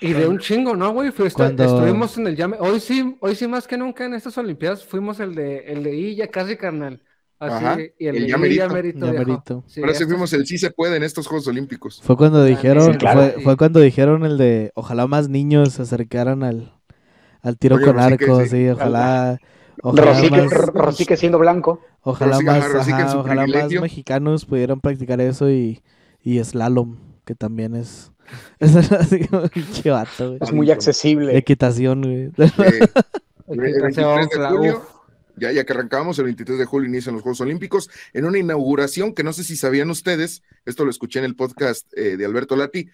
Y 0.03 0.13
de 0.13 0.27
un 0.27 0.39
chingo, 0.39 0.77
¿no, 0.77 0.93
güey? 0.93 1.09
Estuvimos 1.09 2.19
en 2.19 2.27
el 2.27 2.37
llame. 2.37 2.57
Hoy 2.61 2.81
sí, 2.81 3.17
hoy 3.21 3.35
sí 3.35 3.47
más 3.47 3.67
que 3.67 3.77
nunca 3.77 4.05
en 4.05 4.15
estas 4.15 4.37
Olimpiadas 4.37 4.85
fuimos 4.85 5.21
el 5.21 5.35
de 5.35 5.59
el 5.73 5.83
de 5.83 5.97
I 5.97 6.17
ya 6.17 6.29
casi 6.29 6.57
carnal. 6.57 7.03
Así, 7.39 7.93
y 7.99 8.07
el, 8.07 8.17
el 8.17 8.27
ya 8.29 8.39
merito. 8.39 9.65
Ahora 9.79 9.95
sí 9.95 10.05
fuimos 10.05 10.33
el 10.33 10.47
sí 10.47 10.59
se 10.59 10.71
puede 10.71 10.97
en 10.97 11.03
estos 11.03 11.27
Juegos 11.27 11.49
Olímpicos. 11.49 12.01
Fue 12.03 12.17
cuando 12.17 12.45
dijeron, 12.45 12.99
fue, 13.43 13.57
cuando 13.57 13.81
dijeron 13.81 14.25
el 14.25 14.39
de 14.39 14.71
ojalá 14.75 15.09
más 15.09 15.29
niños 15.29 15.73
se 15.73 15.83
acercaran 15.83 16.45
al, 16.45 16.73
al 17.41 17.59
tiro 17.59 17.81
con 17.81 17.99
arco, 17.99 18.45
sí, 18.47 18.69
ojalá. 18.69 19.39
Ojalá 19.83 20.49
Rosique, 20.75 21.17
siendo 21.17 21.39
blanco. 21.39 21.81
Ojalá 22.03 22.41
más, 22.41 22.65
ojalá 23.15 23.47
más 23.47 23.73
mexicanos 23.73 24.45
pudieran 24.45 24.81
practicar 24.81 25.21
eso 25.21 25.51
y, 25.51 25.83
y 26.23 26.43
slalom, 26.45 26.99
que 27.25 27.35
también 27.35 27.75
es, 27.75 28.12
es 28.59 28.93
así 28.93 29.27
como 29.27 29.49
chivato, 29.49 30.37
Es 30.41 30.53
muy 30.53 30.71
accesible. 30.71 31.37
Equitación, 31.37 32.03
güey. 32.03 32.31
Ya, 35.35 35.51
ya 35.51 35.65
que 35.65 35.73
arrancamos, 35.73 36.19
el 36.19 36.27
23 36.27 36.59
de 36.59 36.67
julio 36.67 36.91
inician 36.91 37.15
los 37.15 37.23
Juegos 37.23 37.41
Olímpicos, 37.41 37.89
en 38.13 38.27
una 38.27 38.39
inauguración 38.39 39.15
que 39.15 39.25
no 39.25 39.33
sé 39.33 39.45
si 39.45 39.57
sabían 39.57 39.89
ustedes, 39.89 40.43
esto 40.67 40.85
lo 40.85 40.91
escuché 40.91 41.21
en 41.21 41.25
el 41.25 41.37
podcast 41.37 41.91
eh, 41.97 42.19
de 42.19 42.27
Alberto 42.27 42.55
Lati, 42.55 42.91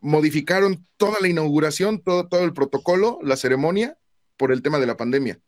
modificaron 0.00 0.86
toda 0.96 1.18
la 1.20 1.28
inauguración, 1.28 2.00
todo, 2.00 2.28
todo 2.28 2.44
el 2.44 2.52
protocolo, 2.52 3.18
la 3.22 3.36
ceremonia, 3.36 3.96
por 4.36 4.52
el 4.52 4.62
tema 4.62 4.78
de 4.78 4.86
la 4.86 4.96
pandemia. 4.96 5.38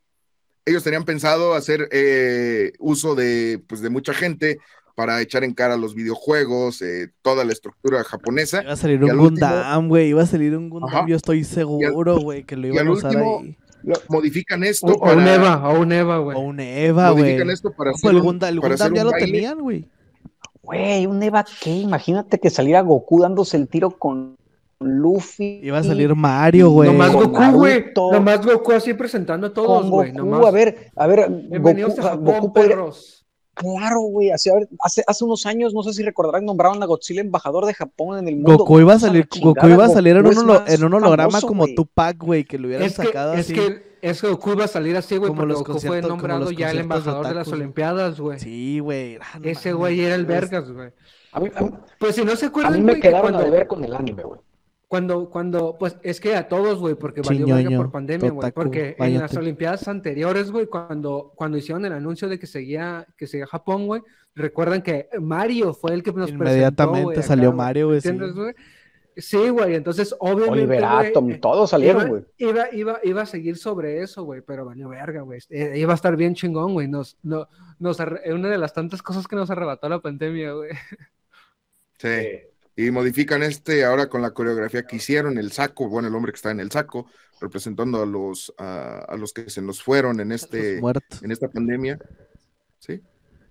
Ellos 0.65 0.85
tenían 0.85 1.05
pensado 1.05 1.55
hacer 1.55 1.89
eh, 1.93 2.73
uso 2.79 3.15
de, 3.15 3.63
pues, 3.67 3.81
de 3.81 3.91
mucha 3.91 4.15
gente 4.15 4.59
para 4.99 5.21
echar 5.21 5.45
en 5.45 5.55
cara 5.55 5.77
los 5.77 5.95
videojuegos, 5.95 6.83
eh, 6.83 7.13
toda 7.23 7.45
la 7.45 7.53
estructura 7.53 8.03
japonesa. 8.03 8.65
Iba 8.65 8.73
a 8.73 8.77
salir 8.77 9.05
un 9.05 9.17
Gundam, 9.17 9.87
güey, 9.87 10.09
iba 10.09 10.25
a 10.25 10.27
salir 10.27 10.57
un 10.57 10.69
Gundam, 10.69 11.07
yo 11.07 11.15
estoy 11.15 11.45
seguro, 11.45 12.19
güey, 12.19 12.43
que 12.43 12.57
lo 12.57 12.67
iban 12.67 12.89
a 12.89 12.91
usar 12.91 13.17
ahí 13.17 13.57
modifican 14.09 14.65
esto 14.65 14.89
o, 14.89 14.99
para... 14.99 15.15
un 15.15 15.29
Eva, 15.29 15.69
o 15.69 15.81
un 15.81 15.93
Eva, 15.93 16.19
güey. 16.19 16.37
O 16.37 16.41
un 16.41 16.59
Eva, 16.59 17.11
güey. 17.11 17.23
Modifican 17.23 17.51
esto 17.51 17.71
para 17.71 17.93
hacer 17.93 18.11
el 18.11 18.21
Gundam, 18.21 18.93
ya 18.93 19.05
lo 19.05 19.13
tenían, 19.13 19.61
güey. 19.61 19.89
Güey, 20.65 21.07
un 21.07 21.23
Eva, 21.23 21.45
¿qué? 21.63 21.77
Imagínate 21.77 22.41
que 22.41 22.51
saliera 22.51 22.81
Goku 22.81 23.23
dándose 23.23 23.57
el 23.57 23.69
tiro 23.69 23.91
con 23.91 24.37
Luffy. 24.81 25.61
Iba 25.63 25.79
a 25.79 25.85
salir 25.85 26.13
Mario, 26.17 26.71
güey. 26.71 26.91
Nomás 26.91 27.13
Goku, 27.13 27.53
güey. 27.53 27.85
Nomás 27.95 28.45
Goku 28.45 28.73
así 28.73 28.95
presentando 28.95 29.47
a 29.47 29.53
todos, 29.53 29.89
güey. 29.89 30.13
A 30.45 30.51
ver, 30.51 30.91
a 30.97 31.07
ver, 31.07 31.31
Bienvenidos 31.31 31.95
Goku, 31.95 32.09
a 32.09 32.15
Goku 32.17 32.53
perros. 32.53 33.18
Claro, 33.59 34.01
güey. 34.03 34.31
Hace, 34.31 34.53
hace, 35.07 35.25
unos 35.25 35.45
años, 35.47 35.75
no 35.75 35.83
sé 35.83 35.93
si 35.93 36.05
recordarán, 36.05 36.45
nombraron 36.45 36.81
a 36.81 36.87
Godzilla 36.87 37.21
embajador 37.21 37.67
de 37.67 37.75
Japón 37.75 38.19
en 38.19 38.29
el 38.29 38.37
mundo. 38.37 38.59
Goku 38.59 38.79
iba 38.79 38.95
a 38.95 38.99
salir, 39.01 39.29
Goku 39.43 39.67
iba 39.67 39.85
a 39.85 39.89
salir 39.89 40.17
en, 40.17 40.27
un, 40.27 40.95
holograma 40.95 41.41
como 41.41 41.67
Tupac, 41.75 42.17
güey, 42.19 42.45
que 42.45 42.57
lo 42.57 42.69
hubieran 42.69 42.89
sacado 42.89 43.33
así. 43.33 43.53
Es 43.53 43.61
que, 43.61 43.83
es 44.01 44.21
que 44.21 44.29
Goku 44.29 44.53
iba 44.53 44.65
a 44.65 44.69
salir 44.69 44.97
así, 44.97 45.17
güey, 45.17 45.33
porque 45.33 45.55
Goku 45.55 45.81
fue 45.81 46.01
nombrado 46.01 46.53
ya 46.53 46.71
el 46.71 46.79
embajador 46.79 47.27
de, 47.27 47.35
las 47.35 47.49
Olimpiadas, 47.49 48.21
güey. 48.21 48.39
Sí, 48.39 48.79
güey. 48.79 49.17
Ah, 49.17 49.41
Ese 49.43 49.73
güey 49.73 50.01
era 50.01 50.15
el 50.15 50.25
vergas, 50.25 50.71
güey. 50.71 50.93
Pues 51.99 52.15
si 52.15 52.25
no 52.25 52.37
se 52.37 52.47
acuerdan, 52.47 52.75
a 52.75 52.77
mí 52.77 52.83
me 52.83 53.01
quedaron 53.01 53.35
a 53.35 53.41
ver 53.41 53.67
con 53.67 53.85
el 53.85 53.95
anime, 53.95 54.23
güey. 54.23 54.41
Cuando, 54.89 55.29
cuando, 55.29 55.77
pues 55.79 55.99
es 56.03 56.19
que 56.19 56.35
a 56.35 56.49
todos, 56.49 56.79
güey, 56.79 56.95
porque 56.95 57.21
valió 57.21 57.47
verga 57.47 57.77
por 57.77 57.91
pandemia, 57.91 58.31
güey. 58.31 58.51
Porque 58.53 58.97
en 58.99 59.19
las 59.19 59.37
Olimpiadas 59.37 59.87
anteriores, 59.87 60.51
güey, 60.51 60.65
cuando, 60.67 61.31
cuando 61.35 61.59
hicieron 61.59 61.85
el 61.85 61.93
anuncio 61.93 62.27
de 62.27 62.39
que 62.39 62.47
seguía, 62.47 63.07
que 63.15 63.27
seguía 63.27 63.47
Japón, 63.47 63.87
güey, 63.87 64.01
recuerdan 64.35 64.81
que 64.81 65.11
Mario 65.21 65.75
fue 65.75 65.93
el 65.93 66.03
que 66.03 66.11
nos 66.13 66.31
Inmediatamente 66.31 67.23
salió 67.23 67.53
Mario, 67.53 67.89
güey. 67.89 68.01
Sí. 69.17 69.49
güey, 69.51 69.75
entonces 69.75 70.17
obviamente. 70.19 70.53
Oliver 70.53 70.85
Atom, 70.85 71.39
todos 71.39 71.69
salieron, 71.69 72.09
güey. 72.09 72.25
Iba, 72.39 72.73
iba, 72.73 72.99
iba, 73.03 73.23
a 73.23 73.27
seguir 73.27 73.59
sobre 73.59 74.01
eso, 74.01 74.25
güey, 74.25 74.41
pero 74.41 74.65
valió 74.65 74.89
verga, 74.89 75.21
güey. 75.21 75.41
Eh, 75.51 75.75
iba 75.77 75.93
a 75.93 75.97
estar 75.97 76.17
bien 76.17 76.35
chingón, 76.35 76.73
güey. 76.73 76.89
Nos, 76.89 77.19
no, 77.23 77.47
nos, 77.79 77.99
una 78.01 78.49
de 78.49 78.57
las 78.57 78.73
tantas 78.73 79.03
cosas 79.03 79.29
que 79.29 79.37
nos 79.37 79.51
arrebató 79.51 79.87
la 79.91 80.01
pandemia, 80.01 80.53
güey. 80.53 80.71
Sí. 81.99 82.48
Y 82.79 82.93
modifican 82.93 83.43
este 83.43 83.85
ahora 83.85 84.09
con 84.09 84.23
la 84.23 84.31
coreografía 84.31 84.87
que 84.87 84.95
hicieron, 84.95 85.37
el 85.37 85.51
saco, 85.51 85.89
bueno, 85.89 86.07
el 86.07 86.15
hombre 86.15 86.31
que 86.31 86.37
está 86.37 86.53
en 86.53 86.61
el 86.61 86.71
saco, 86.71 87.11
representando 87.41 88.01
a 88.01 88.07
los, 88.07 88.55
a, 88.57 89.17
los 89.19 89.33
que 89.33 89.51
se 89.51 89.61
nos 89.61 89.83
fueron 89.83 90.21
en, 90.21 90.31
este, 90.31 90.79
en 90.79 91.33
esta 91.33 91.49
pandemia, 91.49 91.99
¿sí? 92.79 93.03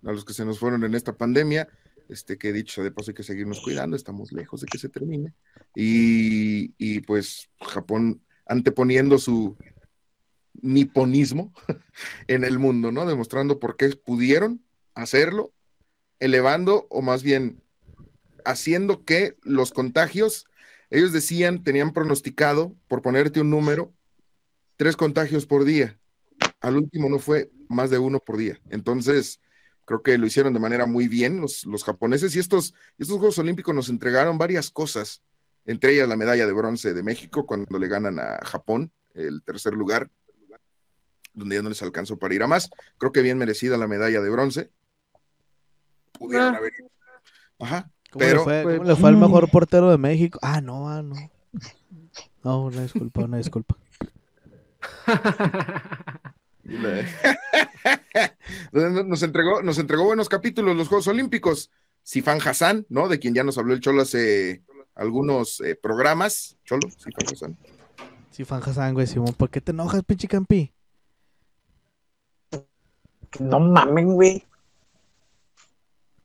A 0.06 0.14
los 0.14 0.24
que 0.24 0.32
se 0.32 0.46
nos 0.46 0.60
fueron 0.60 0.86
en 0.86 0.96
esta 0.96 1.12
pandemia, 1.12 1.68
este, 2.08 2.38
que 2.38 2.54
dicho 2.54 2.82
de 2.82 2.92
paso 2.92 3.12
hay 3.12 3.16
que 3.16 3.24
seguirnos 3.24 3.60
cuidando, 3.60 3.98
estamos 3.98 4.32
lejos 4.32 4.62
de 4.62 4.68
que 4.68 4.78
se 4.78 4.88
termine. 4.88 5.34
Y, 5.76 6.74
y 6.78 7.02
pues 7.02 7.50
Japón 7.60 8.22
anteponiendo 8.46 9.18
su 9.18 9.58
niponismo 10.54 11.52
en 12.30 12.46
el 12.46 12.60
mundo, 12.60 12.94
¿no? 12.94 13.06
Demostrando 13.06 13.60
por 13.60 13.76
qué 13.76 13.90
pudieron 13.90 14.64
hacerlo, 14.94 15.52
elevando 16.18 16.88
o 16.90 17.02
más 17.02 17.24
bien 17.24 17.62
haciendo 18.48 19.04
que 19.04 19.36
los 19.43 19.72
contagios, 19.72 20.48
ellos 20.89 21.12
decían, 21.12 21.64
tenían 21.64 21.93
pronosticado, 21.93 22.74
por 22.88 23.02
ponerte 23.02 23.41
un 23.41 23.50
número, 23.50 23.93
tres 24.78 24.95
contagios 24.95 25.45
por 25.45 25.66
día. 25.66 26.00
Al 26.62 26.78
último 26.78 27.10
no 27.10 27.20
fue 27.20 27.52
más 27.68 27.89
de 27.89 27.98
uno 27.98 28.20
por 28.20 28.38
día. 28.38 28.60
Entonces, 28.70 29.41
creo 29.84 30.02
que 30.02 30.18
lo 30.18 30.26
hicieron 30.26 30.54
de 30.54 30.60
manera 30.60 30.86
muy 30.86 31.08
bien 31.08 31.41
los, 31.41 31.66
los 31.66 31.84
japoneses 31.84 32.36
y 32.36 32.39
estos, 32.39 32.74
estos 32.98 33.18
Juegos 33.18 33.38
Olímpicos 33.39 33.76
nos 33.76 33.89
entregaron 33.89 34.38
varias 34.38 34.72
cosas, 34.72 35.22
entre 35.66 35.93
ellas 35.93 36.08
la 36.08 36.16
medalla 36.16 36.45
de 36.45 36.54
bronce 36.54 36.93
de 36.93 37.04
México 37.04 37.45
cuando 37.45 37.78
le 37.78 37.88
ganan 37.88 38.18
a 38.20 38.39
Japón, 38.45 38.91
el 39.14 39.43
tercer 39.43 39.74
lugar, 39.74 40.10
donde 41.34 41.58
ya 41.58 41.62
no 41.62 41.70
les 41.70 41.82
alcanzó 41.84 42.18
para 42.18 42.34
ir 42.34 42.43
a 42.43 42.48
más. 42.48 42.70
Creo 42.98 43.12
que 43.12 43.22
bien 43.22 43.38
merecida 43.38 43.78
la 43.78 43.88
medalla 43.88 44.22
de 44.22 44.30
bronce. 44.30 44.72
Pudieron 46.14 46.56
ah. 46.56 46.58
haber 46.58 46.72
Ajá. 47.60 47.91
¿Cómo 48.12 48.20
pero, 48.20 48.39
le 48.39 48.43
fue, 48.43 48.64
¿cómo 48.64 48.89
le 48.89 48.95
fue 48.95 49.10
al 49.10 49.18
mejor 49.18 49.49
portero 49.49 49.91
de 49.91 49.97
México? 49.97 50.39
Ah, 50.41 50.62
no, 50.62 50.89
ah, 50.89 51.01
no. 51.01 51.16
No, 52.43 52.66
una 52.66 52.84
disculpa, 52.84 53.26
una 53.26 53.38
disculpa. 53.38 53.76
nos 58.72 59.24
entregó, 59.24 59.62
nos 59.62 59.78
entregó 59.78 60.05
buenos 60.05 60.30
capítulos 60.30 60.76
los 60.76 60.88
Juegos 60.88 61.08
Olímpicos. 61.08 61.70
Sifan 62.03 62.39
Hassan, 62.43 62.86
¿no? 62.88 63.10
De 63.10 63.20
quien 63.20 63.34
ya 63.34 63.43
nos 63.43 63.58
habló 63.58 63.74
el 63.74 63.82
Cholo 63.82 64.03
hace 64.03 64.64
algunos 64.95 65.60
eh, 65.62 65.76
programas. 65.76 66.58
Cholo, 66.64 66.88
Sifan 66.89 67.34
Hassan. 67.34 67.58
Sifan 68.32 68.62
Hassan, 68.64 68.93
güey, 68.93 69.08
Simón, 69.08 69.34
¿por 69.34 69.49
qué 69.49 69.60
te 69.60 69.72
enojas, 69.72 70.03
pinche 70.03 70.28
campi? 70.28 70.72
No 73.39 73.60
mamen, 73.60 74.14
güey. 74.14 74.47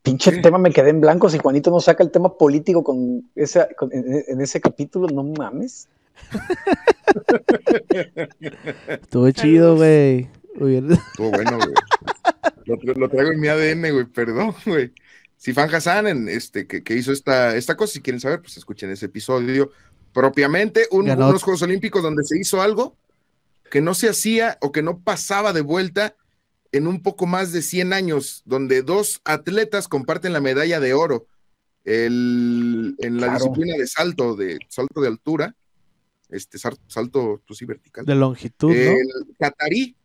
Pinche 0.02 0.42
tema 0.42 0.58
me 0.58 0.72
quedé 0.72 0.90
en 0.90 1.00
blanco. 1.00 1.28
Si 1.28 1.38
Juanito 1.38 1.70
no 1.70 1.80
saca 1.80 2.02
el 2.02 2.10
tema 2.10 2.36
político 2.36 2.82
con 2.82 3.30
ese, 3.36 3.68
en, 3.90 4.40
ese 4.40 4.60
capítulo, 4.60 5.08
no 5.08 5.22
mames. 5.22 5.88
Estuvo 8.88 9.30
chido, 9.30 9.76
güey. 9.76 10.28
Estuvo 10.54 11.30
bueno, 11.30 11.58
güey. 11.58 12.94
Lo, 12.96 13.08
traigo 13.08 13.32
en 13.32 13.40
mi 13.40 13.48
ADN, 13.48 13.92
güey. 13.92 14.04
Perdón, 14.06 14.54
güey. 14.66 14.92
Sifan 15.36 15.72
Hassan, 15.72 16.06
en 16.06 16.28
este, 16.28 16.66
que, 16.66 16.82
que, 16.82 16.94
hizo 16.94 17.12
esta, 17.12 17.56
esta 17.56 17.76
cosa, 17.76 17.94
si 17.94 18.00
quieren 18.00 18.20
saber, 18.20 18.40
pues 18.40 18.56
escuchen 18.56 18.90
ese 18.90 19.06
episodio 19.06 19.70
propiamente. 20.12 20.86
unos 20.90 21.42
Juegos 21.42 21.62
Olímpicos 21.62 22.02
donde 22.02 22.24
se 22.24 22.38
hizo 22.38 22.60
algo 22.60 22.96
que 23.70 23.80
no 23.80 23.94
se 23.94 24.08
hacía 24.08 24.58
o 24.60 24.70
que 24.70 24.82
no 24.82 24.98
pasaba 24.98 25.52
de 25.52 25.62
vuelta 25.62 26.14
en 26.72 26.86
un 26.86 27.02
poco 27.02 27.26
más 27.26 27.52
de 27.52 27.62
100 27.62 27.92
años, 27.92 28.42
donde 28.44 28.82
dos 28.82 29.20
atletas 29.24 29.88
comparten 29.88 30.32
la 30.32 30.40
medalla 30.40 30.80
de 30.80 30.94
oro 30.94 31.26
en 31.84 32.96
la 32.98 33.34
disciplina 33.34 33.76
de 33.76 33.86
salto, 33.86 34.36
de 34.36 34.58
salto 34.68 35.00
de 35.00 35.08
altura, 35.08 35.54
este 36.28 36.58
salto, 36.58 37.42
pues 37.46 37.58
sí, 37.58 37.66
vertical. 37.66 38.06
De 38.06 38.14
longitud, 38.14 38.72
El 38.72 38.96
catarí, 39.38 39.96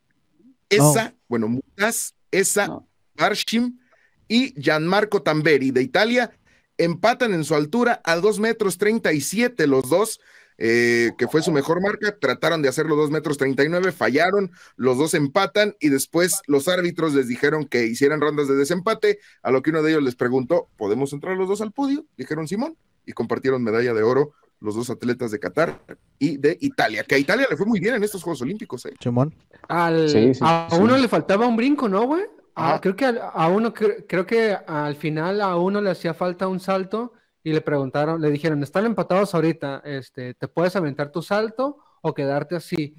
esa, 0.69 1.15
bueno, 1.27 1.47
Mutas, 1.47 2.15
esa, 2.31 2.81
Barshim 3.15 3.79
y 4.27 4.53
Gianmarco 4.61 5.21
Tamberi 5.21 5.71
de 5.71 5.81
Italia 5.81 6.37
empatan 6.77 7.33
en 7.33 7.43
su 7.43 7.55
altura 7.55 8.01
a 8.03 8.17
2 8.17 8.39
metros 8.39 8.77
37 8.77 9.65
los 9.67 9.89
dos, 9.89 10.19
eh, 10.57 11.11
que 11.17 11.27
fue 11.27 11.41
su 11.41 11.51
mejor 11.51 11.81
marca, 11.81 12.17
trataron 12.19 12.61
de 12.61 12.69
hacerlo 12.69 12.95
2 12.95 13.11
metros 13.11 13.37
39, 13.37 13.91
fallaron, 13.91 14.51
los 14.75 14.97
dos 14.97 15.13
empatan 15.13 15.75
y 15.79 15.89
después 15.89 16.41
los 16.47 16.67
árbitros 16.67 17.13
les 17.13 17.27
dijeron 17.27 17.65
que 17.65 17.85
hicieran 17.85 18.21
rondas 18.21 18.47
de 18.47 18.55
desempate, 18.55 19.19
a 19.43 19.51
lo 19.51 19.61
que 19.61 19.69
uno 19.69 19.83
de 19.83 19.91
ellos 19.91 20.03
les 20.03 20.15
preguntó, 20.15 20.69
¿podemos 20.77 21.13
entrar 21.13 21.37
los 21.37 21.47
dos 21.47 21.61
al 21.61 21.71
podio? 21.71 22.05
Dijeron 22.17 22.47
Simón 22.47 22.75
y 23.05 23.13
compartieron 23.13 23.63
medalla 23.63 23.93
de 23.93 24.03
oro 24.03 24.33
los 24.59 24.75
dos 24.75 24.89
atletas 24.89 25.31
de 25.31 25.39
Qatar 25.39 25.79
y 26.17 26.37
de 26.37 26.57
Italia, 26.61 27.03
que 27.03 27.15
a 27.15 27.19
Italia 27.19 27.47
le 27.49 27.55
fue 27.55 27.65
muy 27.65 27.79
bien 27.79 27.95
en 27.95 28.03
estos 28.03 28.23
Juegos 28.23 28.41
Olímpicos. 28.41 28.85
¿eh? 28.85 28.93
Simón. 28.99 29.35
a 29.69 30.69
uno 30.79 30.97
le 30.97 31.07
faltaba 31.07 31.45
un 31.45 31.55
brinco, 31.55 31.87
¿no, 31.87 32.05
güey? 32.07 32.23
Ah, 32.59 32.79
creo 32.81 32.95
que 32.95 33.05
a, 33.05 33.47
uno, 33.49 33.71
creo 33.71 34.25
que 34.25 34.57
al 34.65 34.95
final 34.95 35.41
a 35.41 35.57
uno 35.57 35.79
le 35.79 35.91
hacía 35.91 36.15
falta 36.15 36.47
un 36.47 36.59
salto 36.59 37.13
y 37.43 37.53
le 37.53 37.61
preguntaron, 37.61 38.21
le 38.21 38.29
dijeron, 38.29 38.61
están 38.63 38.85
empatados 38.85 39.33
ahorita, 39.33 39.81
este, 39.85 40.33
¿te 40.33 40.47
puedes 40.47 40.75
aventar 40.75 41.11
tu 41.11 41.21
salto 41.21 41.77
o 42.01 42.13
quedarte 42.13 42.55
así? 42.55 42.95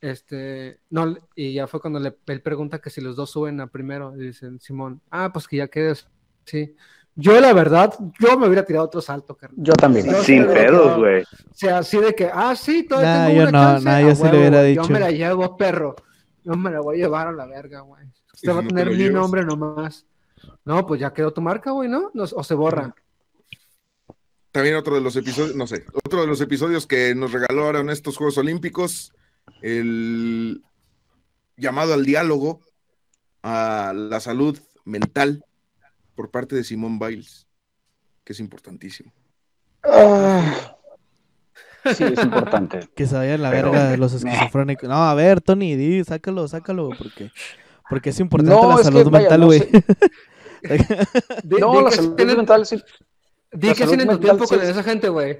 Este, 0.00 0.80
no, 0.90 1.16
y 1.36 1.52
ya 1.52 1.66
fue 1.66 1.80
cuando 1.80 2.00
le, 2.00 2.16
él 2.26 2.42
pregunta 2.42 2.80
que 2.80 2.90
si 2.90 3.00
los 3.00 3.16
dos 3.16 3.30
suben 3.30 3.60
a 3.60 3.68
primero, 3.68 4.14
y 4.16 4.26
dicen, 4.26 4.60
Simón, 4.60 5.00
ah, 5.10 5.30
pues 5.32 5.46
que 5.46 5.58
ya 5.58 5.68
quedes, 5.68 6.08
sí. 6.44 6.74
Yo, 7.14 7.38
la 7.40 7.52
verdad, 7.52 7.94
yo 8.18 8.38
me 8.38 8.46
hubiera 8.46 8.64
tirado 8.64 8.86
otro 8.86 9.02
salto, 9.02 9.36
carnal. 9.36 9.62
Yo 9.62 9.74
también. 9.74 10.10
Sin 10.22 10.46
pedos, 10.46 10.98
güey. 10.98 11.22
O 11.22 11.54
sea, 11.54 11.78
así 11.78 11.98
de 11.98 12.14
que, 12.14 12.30
ah, 12.32 12.56
sí, 12.56 12.84
todavía 12.84 13.26
tengo 13.26 13.42
yo 13.42 13.48
una 13.48 13.78
no, 13.78 14.08
yo 14.08 14.14
sí 14.14 14.22
le 14.24 14.38
hubiera 14.38 14.62
dicho. 14.62 14.82
Yo 14.82 14.88
me 14.88 15.00
la 15.00 15.10
llevo, 15.10 15.56
perro. 15.56 15.94
Yo 16.42 16.54
me 16.54 16.70
la 16.70 16.80
voy 16.80 16.96
a 16.96 17.04
llevar 17.04 17.28
a 17.28 17.32
la 17.32 17.46
verga, 17.46 17.80
güey. 17.80 18.06
Usted 18.32 18.56
va 18.56 18.60
a 18.60 18.66
tener 18.66 18.90
mi 18.90 19.10
nombre 19.10 19.44
nomás. 19.44 20.06
No, 20.64 20.86
pues 20.86 21.00
ya 21.00 21.12
quedó 21.12 21.32
tu 21.32 21.42
marca, 21.42 21.70
güey, 21.72 21.88
¿no? 21.88 22.10
O 22.14 22.42
se 22.42 22.54
borra. 22.54 22.94
También 24.52 24.76
otro 24.76 24.94
de 24.94 25.00
los 25.00 25.16
episodios, 25.16 25.56
no 25.56 25.66
sé, 25.66 25.86
otro 26.04 26.20
de 26.20 26.26
los 26.26 26.40
episodios 26.42 26.86
que 26.86 27.14
nos 27.14 27.32
regalaron 27.32 27.88
estos 27.88 28.18
Juegos 28.18 28.36
Olímpicos, 28.36 29.14
el 29.62 30.62
llamado 31.56 31.94
al 31.94 32.04
diálogo 32.04 32.60
a 33.42 33.94
la 33.96 34.20
salud 34.20 34.58
mental 34.84 35.42
por 36.14 36.30
parte 36.30 36.54
de 36.54 36.64
Simón 36.64 36.98
Biles, 36.98 37.46
que 38.24 38.34
es 38.34 38.40
importantísimo. 38.40 39.10
Ah. 39.84 40.76
sí, 41.96 42.04
es 42.04 42.22
importante. 42.22 42.90
que 42.94 43.06
se 43.06 43.14
vaya 43.14 43.38
la 43.38 43.48
verga 43.48 43.88
de 43.88 43.96
los 43.96 44.12
esquizofrénicos. 44.22 44.86
No, 44.86 44.96
a 44.96 45.14
ver, 45.14 45.40
Tony, 45.40 45.76
di, 45.76 46.04
sácalo, 46.04 46.46
sácalo, 46.46 46.90
porque, 46.90 47.30
porque 47.88 48.10
es 48.10 48.20
importante 48.20 48.66
la 48.66 48.84
salud 48.84 49.10
mental, 49.10 49.46
güey. 49.46 49.66
No, 51.58 51.80
la 51.80 51.90
salud 51.90 52.36
mental 52.36 52.66
sí 52.66 52.76
Di 53.52 53.74
que 53.74 53.84
hacían 53.84 54.00
en 54.00 54.08
tu 54.08 54.18
tiempo 54.18 54.46
con 54.46 54.60
esa 54.60 54.82
gente, 54.82 55.08
güey. 55.08 55.38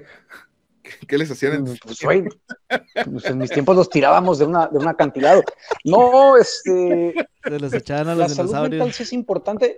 ¿Qué 1.07 1.17
les 1.17 1.31
hacían 1.31 1.53
en 1.53 1.63
pues, 1.65 1.79
pues, 1.79 3.25
en 3.25 3.37
mis 3.37 3.51
tiempos 3.51 3.75
los 3.75 3.89
tirábamos 3.89 4.39
de, 4.39 4.45
una, 4.45 4.67
de 4.67 4.77
un 4.77 4.87
acantilado. 4.87 5.43
No, 5.85 6.37
este. 6.37 7.13
Se 7.43 7.59
los 7.59 7.73
echaban 7.73 8.09
a 8.09 8.15
los 8.15 8.29
La 8.29 8.35
salud 8.35 8.69
mental 8.69 8.93
sí 8.93 9.03
es 9.03 9.13
importante. 9.13 9.75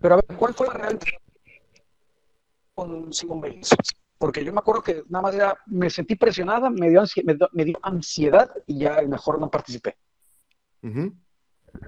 Pero 0.00 0.14
a 0.14 0.16
ver, 0.16 0.36
¿cuál 0.36 0.54
fue 0.54 0.66
la 0.66 0.72
real 0.74 0.98
con 2.74 3.12
Simon 3.12 3.40
Bates? 3.40 3.70
Porque 4.18 4.44
yo 4.44 4.52
me 4.52 4.58
acuerdo 4.58 4.82
que 4.82 5.02
nada 5.08 5.22
más 5.22 5.34
era, 5.34 5.58
me 5.66 5.88
sentí 5.88 6.16
presionada, 6.16 6.68
me 6.68 6.90
dio, 6.90 7.02
me 7.52 7.64
dio, 7.64 7.78
ansiedad 7.82 8.50
y 8.66 8.78
ya 8.78 9.00
mejor 9.02 9.38
no 9.40 9.50
participé. 9.50 9.96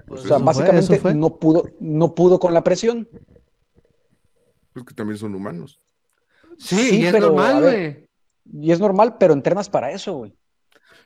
o 0.07 0.17
sea, 0.17 0.37
básicamente 0.37 1.13
no 1.13 1.37
pudo, 1.37 1.65
no 1.79 2.15
pudo 2.15 2.39
con 2.39 2.53
la 2.53 2.63
presión. 2.63 3.07
Pues 4.73 4.85
que 4.85 4.93
también 4.93 5.17
son 5.17 5.35
humanos. 5.35 5.79
Sí, 6.57 6.99
y 7.01 7.05
es 7.05 7.19
normal, 7.19 7.61
güey. 7.61 8.09
Y 8.51 8.71
es 8.71 8.79
normal, 8.79 9.17
pero 9.19 9.33
entrenas 9.33 9.69
para 9.69 9.91
eso, 9.91 10.13
güey. 10.13 10.35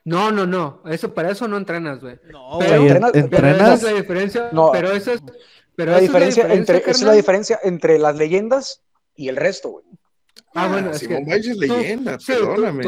No, 0.03 0.31
no, 0.31 0.45
no. 0.45 0.81
Eso, 0.85 1.13
para 1.13 1.31
eso 1.31 1.47
no 1.47 1.57
entrenas, 1.57 1.99
güey. 1.99 2.17
No, 2.31 2.57
pero, 2.59 2.83
entrenas, 3.13 3.13
esa 3.13 3.73
es 3.73 3.83
la 3.83 3.93
diferencia. 3.93 4.49
No, 4.53 4.71
pero 4.71 4.91
eso 4.91 5.11
es. 5.11 5.21
Pero 5.75 5.91
la 5.91 5.99
diferencia, 5.99 6.43
es 6.43 6.49
la 6.49 6.55
diferencia 6.55 6.77
entre, 6.77 6.91
es 6.91 7.01
la 7.03 7.13
diferencia 7.13 7.59
entre 7.63 7.99
las 7.99 8.15
leyendas 8.15 8.83
y 9.15 9.27
el 9.27 9.35
resto, 9.35 9.69
güey. 9.69 9.85
Ah, 10.55 10.69
bueno, 10.69 10.91
es 10.91 10.99
Simón 10.99 11.25
que, 11.25 11.35
es 11.35 11.57
leyenda, 11.57 12.17
perdóname. 12.25 12.85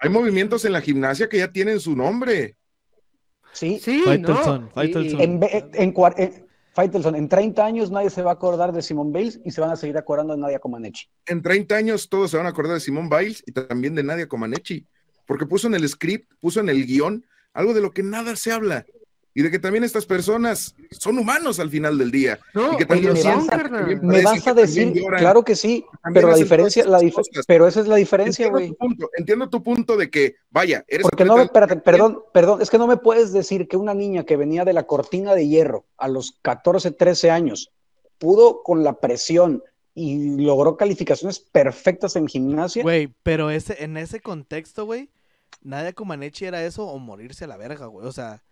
Hay 0.00 0.10
movimientos 0.10 0.64
en 0.64 0.72
la 0.72 0.80
gimnasia 0.80 1.28
que 1.28 1.38
ya 1.38 1.52
tienen 1.52 1.78
su 1.80 1.94
nombre. 1.94 2.56
Sí, 3.52 3.78
sí, 3.78 4.02
Faitelson, 4.04 4.64
no. 4.64 4.70
Faitelson. 4.70 5.20
En, 5.20 5.42
en, 5.42 5.70
en, 5.74 6.47
Faitelson, 6.72 7.14
en 7.16 7.28
30 7.28 7.64
años 7.64 7.90
nadie 7.90 8.10
se 8.10 8.22
va 8.22 8.30
a 8.30 8.34
acordar 8.34 8.72
de 8.72 8.82
Simón 8.82 9.12
Bales 9.12 9.40
y 9.44 9.50
se 9.50 9.60
van 9.60 9.70
a 9.70 9.76
seguir 9.76 9.96
acordando 9.96 10.34
de 10.34 10.40
Nadia 10.40 10.58
Comaneci. 10.58 11.06
En 11.26 11.42
30 11.42 11.74
años 11.74 12.08
todos 12.08 12.30
se 12.30 12.36
van 12.36 12.46
a 12.46 12.50
acordar 12.50 12.74
de 12.74 12.80
Simón 12.80 13.08
Bales 13.08 13.42
y 13.46 13.52
también 13.52 13.94
de 13.94 14.02
Nadia 14.02 14.28
Comaneci, 14.28 14.86
porque 15.26 15.46
puso 15.46 15.66
en 15.66 15.74
el 15.74 15.88
script, 15.88 16.32
puso 16.40 16.60
en 16.60 16.68
el 16.68 16.86
guion 16.86 17.24
algo 17.52 17.74
de 17.74 17.80
lo 17.80 17.90
que 17.90 18.02
nada 18.02 18.36
se 18.36 18.52
habla. 18.52 18.86
Y 19.38 19.42
de 19.42 19.52
que 19.52 19.60
también 19.60 19.84
estas 19.84 20.04
personas 20.04 20.74
son 20.90 21.16
humanos 21.16 21.60
al 21.60 21.70
final 21.70 21.96
del 21.96 22.10
día. 22.10 22.40
No, 22.54 22.72
y 22.72 22.76
que 22.76 22.84
también 22.84 23.14
me 24.02 24.20
vas 24.24 24.44
a 24.44 24.52
decir, 24.52 24.92
claro 25.16 25.44
que 25.44 25.54
sí, 25.54 25.84
pero 26.12 26.30
la 26.30 26.34
diferencia, 26.34 26.84
la 26.84 26.98
pero 27.46 27.68
esa 27.68 27.78
es 27.82 27.86
la 27.86 27.94
diferencia, 27.94 28.48
güey. 28.48 28.76
Entiendo, 29.16 29.48
tu 29.48 29.62
punto 29.62 29.96
de 29.96 30.10
que, 30.10 30.34
vaya, 30.50 30.84
eres 30.88 31.04
Porque 31.04 31.24
no, 31.24 31.40
espérate, 31.40 31.76
perdón, 31.76 32.20
perdón, 32.34 32.60
es 32.62 32.68
que 32.68 32.78
no 32.78 32.88
me 32.88 32.96
puedes 32.96 33.32
decir 33.32 33.68
que 33.68 33.76
una 33.76 33.94
niña 33.94 34.24
que 34.24 34.36
venía 34.36 34.64
de 34.64 34.72
la 34.72 34.88
cortina 34.88 35.36
de 35.36 35.46
hierro 35.46 35.86
a 35.98 36.08
los 36.08 36.36
14, 36.42 36.90
13 36.90 37.30
años 37.30 37.70
pudo 38.18 38.64
con 38.64 38.82
la 38.82 38.98
presión 38.98 39.62
y 39.94 40.42
logró 40.44 40.76
calificaciones 40.76 41.38
perfectas 41.38 42.16
en 42.16 42.26
gimnasia. 42.26 42.82
Güey, 42.82 43.14
pero 43.22 43.52
ese, 43.52 43.84
en 43.84 43.98
ese 43.98 44.18
contexto, 44.18 44.84
güey, 44.84 45.10
Nadia 45.62 45.92
Comaneci 45.92 46.46
era 46.46 46.64
eso 46.64 46.88
o 46.88 46.98
morirse 46.98 47.44
a 47.44 47.46
la 47.46 47.56
verga, 47.56 47.86
güey. 47.86 48.04
O 48.04 48.10
sea, 48.10 48.42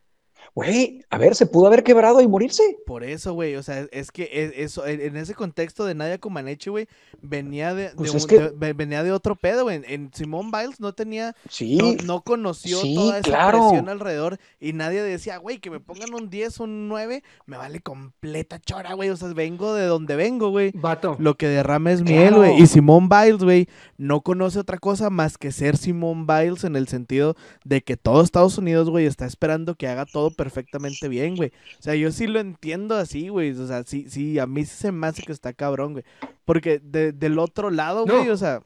Güey, 0.55 1.05
a 1.11 1.19
ver, 1.19 1.35
se 1.35 1.45
pudo 1.45 1.67
haber 1.67 1.85
quebrado 1.85 2.21
y 2.23 2.29
morirse. 2.29 2.79
Por 2.87 3.05
eso, 3.05 3.35
güey, 3.35 3.57
o 3.57 3.63
sea, 3.63 3.87
es 3.93 4.11
que 4.11 4.23
e, 4.25 4.63
eso, 4.63 4.87
en 4.87 5.17
ese 5.17 5.35
contexto 5.35 5.85
de 5.85 5.95
Nadia 5.95 6.19
Comaneci, 6.19 6.71
güey, 6.71 6.89
venía 7.21 7.75
de, 7.75 7.91
pues 7.95 8.27
venía 8.75 9.03
de 9.03 9.13
otro 9.13 9.37
pedo, 9.37 9.65
güey. 9.65 9.83
En 9.87 10.11
Simón 10.15 10.51
Biles 10.51 10.81
no 10.81 10.95
tenía, 10.95 11.37
sí, 11.51 11.99
no, 12.05 12.23
conoció 12.23 12.81
toda 12.95 13.19
esa 13.19 13.51
presión 13.51 13.89
alrededor 13.89 14.39
y 14.59 14.73
nadie 14.73 15.03
decía, 15.03 15.37
güey, 15.37 15.59
que 15.59 15.71
me 15.71 15.81
pongan 15.81 16.15
un 16.15 16.31
10, 16.31 16.61
un 16.61 16.89
9, 16.89 17.23
me 17.45 17.57
vale 17.59 17.81
completa 17.81 18.59
chora, 18.59 18.95
güey, 18.95 19.11
o 19.11 19.17
sea, 19.17 19.29
vengo 19.35 19.75
de 19.75 19.85
donde 19.85 20.17
vengo, 20.17 20.49
güey. 20.49 20.73
Vato. 20.75 21.17
Lo 21.19 21.37
que 21.37 21.49
derrama 21.49 21.93
es 21.93 22.03
miel, 22.03 22.35
güey. 22.35 22.61
Y 22.61 22.67
Simón 22.67 23.09
Biles, 23.09 23.43
güey, 23.43 23.69
no 23.99 24.23
conoce 24.23 24.59
otra 24.59 24.79
cosa 24.79 25.11
más 25.11 25.37
que 25.37 25.53
ser 25.53 25.77
Simón 25.77 26.27
Biles 26.27 26.65
en 26.65 26.77
el 26.77 26.89
sentido 26.89 27.37
de 27.65 27.83
que 27.83 27.97
todo 27.97 28.23
Estados 28.23 28.57
Unidos, 28.57 28.89
güey, 28.89 29.07
está 29.07 29.27
esperando 29.27 29.75
que 29.75 29.89
haga 29.89 30.07
todo 30.07 30.26
perfectamente 30.31 31.09
bien, 31.09 31.37
güey. 31.37 31.51
O 31.79 31.83
sea, 31.83 31.95
yo 31.95 32.11
sí 32.13 32.27
lo 32.27 32.41
entiendo 32.41 32.95
así, 32.97 33.29
güey. 33.29 33.51
O 33.53 33.67
sea, 33.67 33.83
sí, 33.85 34.07
sí, 34.09 34.39
a 34.39 34.47
mí 34.47 34.65
sí 34.65 34.77
se 34.77 34.93
me 34.93 35.07
hace 35.07 35.23
que 35.23 35.33
está 35.33 35.53
cabrón, 35.53 35.93
güey. 35.93 36.05
Porque 36.45 36.79
del 36.79 37.39
otro 37.39 37.71
lado, 37.71 38.05
güey, 38.05 38.29
o 38.31 38.37
sea... 38.37 38.63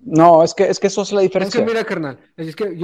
No, 0.00 0.42
es 0.42 0.54
que, 0.54 0.64
es 0.68 0.78
que 0.78 0.86
eso 0.86 1.02
es 1.02 1.12
la 1.12 1.20
diferencia. 1.20 1.60
Es 1.60 1.64
que 1.64 1.70
mira, 1.70 1.84
carnal, 1.84 2.18
es 2.36 2.54
que 2.56 2.76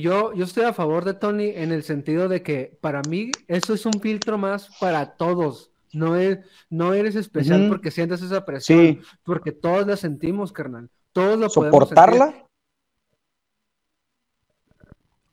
yo, 0.00 0.32
yo, 0.32 0.44
estoy 0.44 0.64
a 0.64 0.72
favor 0.72 1.04
de 1.04 1.14
Tony 1.14 1.50
en 1.54 1.72
el 1.72 1.82
sentido 1.82 2.28
de 2.28 2.42
que 2.42 2.78
para 2.80 3.02
mí 3.02 3.32
eso 3.48 3.74
es 3.74 3.84
un 3.86 4.00
filtro 4.00 4.38
más 4.38 4.70
para 4.80 5.16
todos. 5.16 5.70
No, 5.92 6.16
es, 6.16 6.38
no 6.68 6.94
eres 6.94 7.16
especial 7.16 7.68
porque 7.68 7.90
sientas 7.90 8.22
esa 8.22 8.44
presión, 8.44 9.02
porque 9.24 9.52
todos 9.52 9.86
la 9.86 9.96
sentimos, 9.96 10.52
carnal. 10.52 10.88
Todos 11.12 11.38
lo 11.38 11.50
¿Soportarla? 11.50 12.46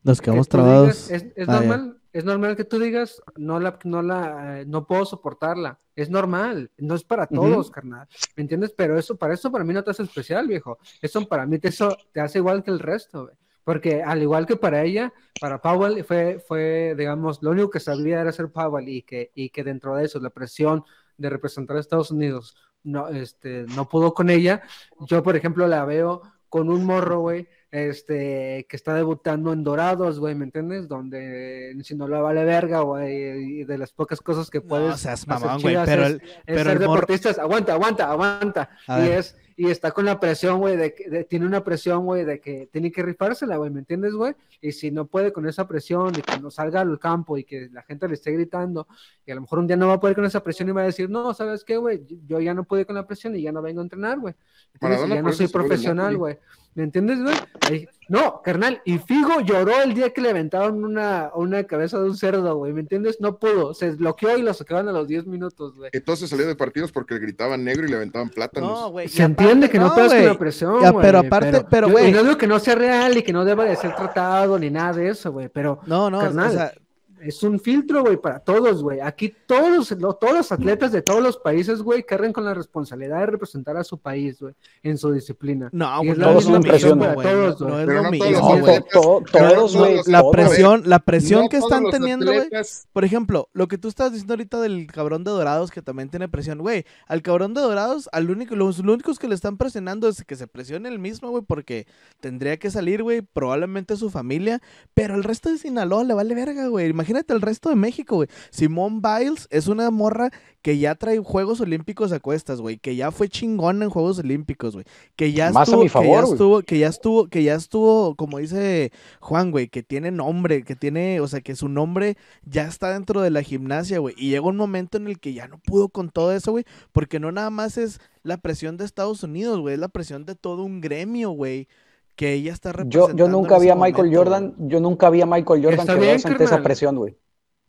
Nos 0.03 0.21
quedamos 0.21 0.47
trabados. 0.47 1.11
es, 1.11 1.25
es 1.35 1.49
ah, 1.49 1.59
normal, 1.59 1.96
es 2.17 2.25
normal 2.25 2.55
que 2.55 2.63
tú 2.63 2.79
digas, 2.79 3.21
no 3.35 3.59
la, 3.59 3.77
no 3.83 4.01
la, 4.01 4.63
no 4.65 4.87
puedo 4.87 5.05
soportarla. 5.05 5.79
Es 5.95 6.09
normal, 6.09 6.71
no 6.77 6.95
es 6.95 7.03
para 7.03 7.27
todos, 7.27 7.69
carnal. 7.69 8.07
¿Me 8.35 8.41
entiendes? 8.41 8.73
Pero 8.75 8.97
eso, 8.97 9.15
para 9.17 9.35
eso 9.35 9.51
para 9.51 9.63
mí 9.63 9.71
no 9.71 9.83
te 9.83 9.91
hace 9.91 10.01
especial, 10.01 10.47
viejo. 10.47 10.79
Eso 10.99 11.27
para 11.27 11.45
mí 11.45 11.59
te, 11.59 11.67
eso 11.67 11.95
te 12.11 12.19
hace 12.19 12.39
igual 12.39 12.63
que 12.63 12.71
el 12.71 12.79
resto, 12.79 13.29
Porque 13.63 14.01
al 14.01 14.23
igual 14.23 14.47
que 14.47 14.55
para 14.55 14.83
ella, 14.83 15.13
para 15.39 15.61
Powell 15.61 16.03
fue, 16.03 16.39
fue, 16.39 16.95
digamos, 16.97 17.43
lo 17.43 17.51
único 17.51 17.69
que 17.69 17.79
sabía 17.79 18.19
era 18.19 18.31
ser 18.31 18.51
Powell 18.51 18.89
y 18.89 19.03
que, 19.03 19.31
y 19.35 19.51
que 19.51 19.63
dentro 19.63 19.95
de 19.95 20.05
eso, 20.05 20.19
la 20.19 20.31
presión 20.31 20.83
de 21.17 21.29
representar 21.29 21.77
a 21.77 21.81
Estados 21.81 22.09
Unidos 22.09 22.55
no, 22.81 23.09
este, 23.09 23.65
no 23.75 23.87
pudo 23.87 24.15
con 24.15 24.31
ella. 24.31 24.63
Yo, 25.01 25.21
por 25.21 25.35
ejemplo, 25.35 25.67
la 25.67 25.85
veo 25.85 26.23
con 26.49 26.69
un 26.69 26.83
morro, 26.83 27.19
güey, 27.19 27.47
este, 27.71 28.65
que 28.69 28.75
está 28.75 28.93
debutando 28.93 29.53
en 29.53 29.63
Dorados, 29.63 30.19
güey, 30.19 30.35
¿me 30.35 30.45
entiendes? 30.45 30.87
Donde 30.87 31.75
si 31.83 31.95
no 31.95 32.07
la 32.07 32.21
vale 32.21 32.43
verga, 32.45 32.81
güey, 32.81 33.59
y 33.59 33.63
de 33.63 33.77
las 33.77 33.91
pocas 33.91 34.21
cosas 34.21 34.49
que 34.49 34.61
puedes 34.61 34.89
no 34.89 34.97
seas 34.97 35.27
mamón, 35.27 35.61
güey, 35.61 35.77
pero 35.85 36.05
el, 36.05 36.21
pero 36.45 36.71
el 36.71 36.79
deportistas, 36.79 37.39
aguanta, 37.39 37.73
aguanta, 37.73 38.09
aguanta, 38.09 38.69
y 38.87 39.09
es 39.09 39.35
y 39.59 39.71
está 39.71 39.89
con 39.91 40.05
la 40.05 40.19
presión, 40.19 40.59
güey, 40.59 40.77
de, 40.77 40.93
que 40.93 41.23
tiene 41.23 41.47
una 41.47 41.63
presión, 41.63 42.05
güey, 42.05 42.23
de 42.23 42.39
que 42.39 42.69
tiene 42.71 42.91
que 42.91 43.01
rifársela, 43.01 43.57
güey, 43.57 43.71
¿me 43.71 43.79
entiendes, 43.79 44.13
güey? 44.13 44.35
Y 44.61 44.71
si 44.71 44.91
no 44.91 45.07
puede 45.07 45.33
con 45.33 45.47
esa 45.47 45.67
presión 45.67 46.13
y 46.15 46.21
que 46.21 46.39
no 46.39 46.51
salga 46.51 46.81
al 46.81 46.99
campo 46.99 47.39
y 47.39 47.43
que 47.43 47.67
la 47.73 47.81
gente 47.81 48.07
le 48.07 48.13
esté 48.13 48.31
gritando, 48.31 48.87
y 49.25 49.31
a 49.31 49.35
lo 49.35 49.41
mejor 49.41 49.57
un 49.57 49.65
día 49.65 49.75
no 49.75 49.87
va 49.87 49.93
a 49.93 49.99
poder 49.99 50.15
con 50.15 50.25
esa 50.25 50.43
presión 50.43 50.69
y 50.69 50.73
va 50.73 50.83
a 50.83 50.85
decir, 50.85 51.09
no, 51.09 51.33
¿sabes 51.33 51.63
qué, 51.63 51.77
güey? 51.77 52.05
Yo 52.27 52.39
ya 52.39 52.53
no 52.53 52.65
pude 52.65 52.85
con 52.85 52.93
la 52.93 53.07
presión 53.07 53.35
y 53.35 53.41
ya 53.41 53.51
no 53.51 53.63
vengo 53.63 53.81
a 53.81 53.83
entrenar, 53.83 54.19
güey. 54.19 54.35
Ya 54.79 55.21
no 55.23 55.33
soy 55.33 55.47
profesional, 55.47 56.15
güey. 56.17 56.37
¿Me 56.75 56.83
entiendes, 56.83 57.19
güey? 57.23 57.87
No, 58.09 58.41
carnal, 58.41 58.81
y 58.85 58.97
Figo 58.99 59.41
lloró 59.41 59.81
el 59.81 59.93
día 59.93 60.11
que 60.11 60.21
le 60.21 60.29
aventaron 60.29 60.83
una, 60.83 61.31
una 61.35 61.63
cabeza 61.65 61.99
de 61.99 62.05
un 62.05 62.17
cerdo, 62.17 62.55
güey, 62.55 62.73
¿me 62.73 62.81
entiendes? 62.81 63.19
No 63.19 63.37
pudo, 63.37 63.73
se 63.73 63.91
bloqueó 63.91 64.37
y 64.37 64.41
lo 64.41 64.53
sacaban 64.53 64.87
a 64.87 64.91
los 64.91 65.07
10 65.07 65.27
minutos, 65.27 65.75
güey. 65.75 65.89
Entonces 65.93 66.29
salió 66.29 66.47
de 66.47 66.55
partidos 66.55 66.91
porque 66.91 67.15
le 67.15 67.21
gritaban 67.21 67.63
negro 67.63 67.85
y 67.85 67.89
le 67.89 67.97
aventaban 67.97 68.29
plátanos. 68.29 68.69
No, 68.69 68.89
güey. 68.91 69.07
Se 69.07 69.23
entiende 69.23 69.69
que 69.69 69.79
no, 69.79 69.93
puedes 69.93 70.13
con 70.13 70.25
la 70.25 70.37
presión, 70.37 70.79
güey. 70.79 70.93
Pero 71.01 71.19
aparte, 71.19 71.65
pero, 71.69 71.89
güey. 71.89 72.11
no 72.11 72.23
digo 72.23 72.37
que 72.37 72.47
no 72.47 72.59
sea 72.59 72.75
real 72.75 73.17
y 73.17 73.23
que 73.23 73.33
no 73.33 73.45
deba 73.45 73.65
de 73.65 73.75
ser 73.75 73.95
tratado 73.95 74.57
ni 74.57 74.69
nada 74.69 74.93
de 74.93 75.09
eso, 75.09 75.31
güey, 75.31 75.49
pero. 75.49 75.79
No, 75.85 76.09
no, 76.09 76.19
carnal, 76.19 76.49
o 76.49 76.51
sea, 76.51 76.73
es 77.21 77.43
un 77.43 77.59
filtro, 77.59 78.01
güey, 78.03 78.17
para 78.17 78.39
todos, 78.39 78.83
güey. 78.83 78.99
Aquí 78.99 79.33
todos, 79.45 79.89
todos 80.19 80.33
los 80.33 80.51
atletas 80.51 80.91
de 80.91 81.01
todos 81.01 81.21
los 81.21 81.37
países, 81.37 81.81
güey, 81.81 82.03
cargan 82.03 82.31
con 82.31 82.45
la 82.45 82.53
responsabilidad 82.53 83.19
de 83.19 83.25
representar 83.25 83.77
a 83.77 83.83
su 83.83 83.97
país, 83.97 84.39
güey, 84.39 84.53
en 84.83 84.97
su 84.97 85.11
disciplina. 85.11 85.69
No, 85.71 85.97
güey, 85.97 86.17
no 86.17 86.37
es 86.37 86.45
lo 86.45 86.59
mismo, 86.59 87.13
güey. 87.13 87.25
No, 87.25 87.79
es 87.79 87.87
lo 87.87 88.11
mismo, 88.11 88.59
güey. 88.59 88.83
Todos, 88.91 89.75
güey. 89.75 89.99
La 90.05 90.23
presión, 90.31 90.83
la 90.85 90.99
presión 90.99 91.49
que 91.49 91.57
están 91.57 91.89
teniendo, 91.89 92.25
güey. 92.25 92.47
Por 92.93 93.03
ejemplo, 93.03 93.49
lo 93.53 93.67
que 93.67 93.77
tú 93.77 93.87
estás 93.87 94.11
diciendo 94.11 94.33
ahorita 94.33 94.61
del 94.61 94.87
cabrón 94.87 95.23
de 95.23 95.31
Dorados, 95.31 95.71
que 95.71 95.81
también 95.81 96.09
tiene 96.09 96.29
presión, 96.29 96.59
güey. 96.59 96.85
Al 97.07 97.21
cabrón 97.21 97.53
de 97.53 97.61
Dorados, 97.61 98.09
al 98.11 98.29
único, 98.29 98.55
los 98.55 98.79
únicos 98.79 99.19
que 99.19 99.27
le 99.27 99.35
están 99.35 99.57
presionando 99.57 100.07
es 100.07 100.23
que 100.23 100.35
se 100.35 100.47
presione 100.47 100.89
el 100.89 100.99
mismo, 100.99 101.29
güey, 101.29 101.43
porque 101.43 101.87
tendría 102.19 102.57
que 102.57 102.69
salir, 102.69 103.03
güey, 103.03 103.21
probablemente 103.21 103.95
su 103.95 104.09
familia, 104.09 104.61
pero 104.93 105.15
el 105.15 105.23
resto 105.23 105.49
de 105.49 105.57
Sinaloa 105.57 106.03
le 106.03 106.13
vale 106.13 106.35
verga, 106.35 106.67
güey. 106.67 106.87
Imagínate 106.87 107.06
imagínate 107.07 107.33
el 107.33 107.41
resto 107.41 107.69
de 107.69 107.75
México, 107.75 108.17
güey. 108.17 108.27
Simón 108.49 109.01
Biles 109.01 109.47
es 109.49 109.67
una 109.67 109.89
morra 109.91 110.29
que 110.61 110.77
ya 110.77 110.95
trae 110.95 111.19
Juegos 111.19 111.61
Olímpicos 111.61 112.11
a 112.11 112.19
cuestas, 112.19 112.59
güey. 112.59 112.77
Que 112.77 112.97
ya 112.97 113.11
fue 113.11 113.29
chingona 113.29 113.85
en 113.85 113.89
Juegos 113.89 114.19
Olímpicos, 114.19 114.73
güey. 114.73 114.85
Que 115.15 115.31
ya 115.31 115.47
estuvo, 115.47 115.81
que 115.81 116.09
ya 116.09 116.19
estuvo, 116.19 116.61
que 116.61 116.79
ya 116.79 116.87
estuvo, 116.87 117.27
que 117.27 117.43
ya 117.43 117.55
estuvo, 117.55 118.15
como 118.15 118.39
dice 118.39 118.91
Juan, 119.21 119.51
güey, 119.51 119.69
que 119.69 119.83
tiene 119.83 120.11
nombre, 120.11 120.63
que 120.63 120.75
tiene, 120.75 121.21
o 121.21 121.27
sea, 121.27 121.39
que 121.39 121.55
su 121.55 121.69
nombre 121.69 122.17
ya 122.43 122.67
está 122.67 122.91
dentro 122.91 123.21
de 123.21 123.29
la 123.29 123.41
gimnasia, 123.41 123.99
güey. 123.99 124.13
Y 124.17 124.29
llega 124.29 124.45
un 124.45 124.57
momento 124.57 124.97
en 124.97 125.07
el 125.07 125.19
que 125.19 125.33
ya 125.33 125.47
no 125.47 125.59
pudo 125.59 125.87
con 125.87 126.09
todo 126.09 126.33
eso, 126.33 126.51
güey. 126.51 126.65
Porque 126.91 127.19
no 127.19 127.31
nada 127.31 127.49
más 127.49 127.77
es 127.77 128.01
la 128.23 128.37
presión 128.37 128.75
de 128.75 128.83
Estados 128.83 129.23
Unidos, 129.23 129.59
güey. 129.59 129.75
Es 129.75 129.79
la 129.79 129.87
presión 129.87 130.25
de 130.25 130.35
todo 130.35 130.63
un 130.63 130.81
gremio, 130.81 131.31
güey 131.31 131.69
que 132.17 132.33
ella 132.33 132.51
está 132.51 132.73
representando. 132.73 133.15
Yo, 133.15 133.25
yo 133.25 133.31
nunca 133.31 133.59
vi 133.59 133.69
a 133.69 133.75
Michael 133.75 134.13
Jordan, 134.13 134.55
yo 134.57 134.81
nunca 134.81 135.09
vi 135.09 135.21
a 135.21 135.25
Michael 135.25 135.63
Jordan 135.63 135.85
que 135.87 136.11
ante 136.11 136.43
esa 136.43 136.61
presión, 136.61 136.97
güey. 136.97 137.15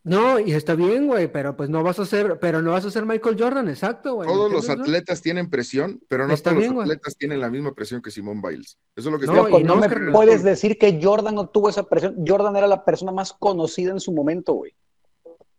No, 0.04 0.40
y 0.40 0.52
está 0.52 0.74
bien, 0.74 1.06
güey, 1.06 1.30
pero 1.30 1.54
pues 1.54 1.68
no 1.68 1.82
vas 1.82 1.98
a 1.98 2.06
ser, 2.06 2.38
pero 2.40 2.62
no 2.62 2.70
vas 2.70 2.84
a 2.86 2.90
ser 2.90 3.04
Michael 3.04 3.36
Jordan, 3.38 3.68
exacto, 3.68 4.14
güey. 4.14 4.26
Todos 4.26 4.50
los 4.50 4.70
atletas 4.70 5.20
tienen 5.20 5.50
presión, 5.50 6.00
pero 6.08 6.26
no 6.26 6.34
todos 6.34 6.56
los 6.56 6.82
atletas 6.82 7.16
tienen 7.18 7.40
la 7.40 7.50
misma 7.50 7.74
presión 7.74 8.00
que 8.00 8.10
Simón 8.10 8.40
Biles. 8.40 8.78
Eso 8.96 9.10
es 9.10 9.12
lo 9.12 9.18
que 9.18 9.26
no, 9.26 9.58
y 9.58 9.64
no, 9.64 9.76
me 9.76 9.88
puedes 10.10 10.42
decir 10.42 10.78
que 10.78 10.98
Jordan 11.02 11.34
no 11.34 11.48
tuvo 11.50 11.68
esa 11.68 11.82
presión. 11.82 12.16
Jordan 12.26 12.56
era 12.56 12.66
la 12.66 12.86
persona 12.86 13.12
más 13.12 13.34
conocida 13.34 13.90
en 13.90 14.00
su 14.00 14.12
momento, 14.12 14.54
güey. 14.54 14.72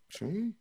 Sí. 0.08 0.52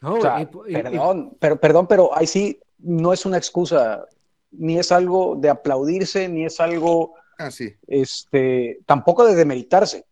No, 0.00 0.18
perdón, 0.20 1.36
pero 1.40 1.60
perdón, 1.60 1.86
pero 1.88 2.16
ahí 2.16 2.28
sí 2.28 2.60
no 2.78 3.12
es 3.12 3.26
una 3.26 3.36
excusa, 3.36 4.06
ni 4.52 4.78
es 4.78 4.92
algo 4.92 5.36
de 5.36 5.48
aplaudirse, 5.48 6.28
ni 6.28 6.44
es 6.44 6.60
algo 6.60 7.14
Ah, 7.42 7.50
sí. 7.50 7.74
Este, 7.86 8.80
tampoco 8.86 9.24
de 9.26 9.34
demeritarse. 9.34 10.06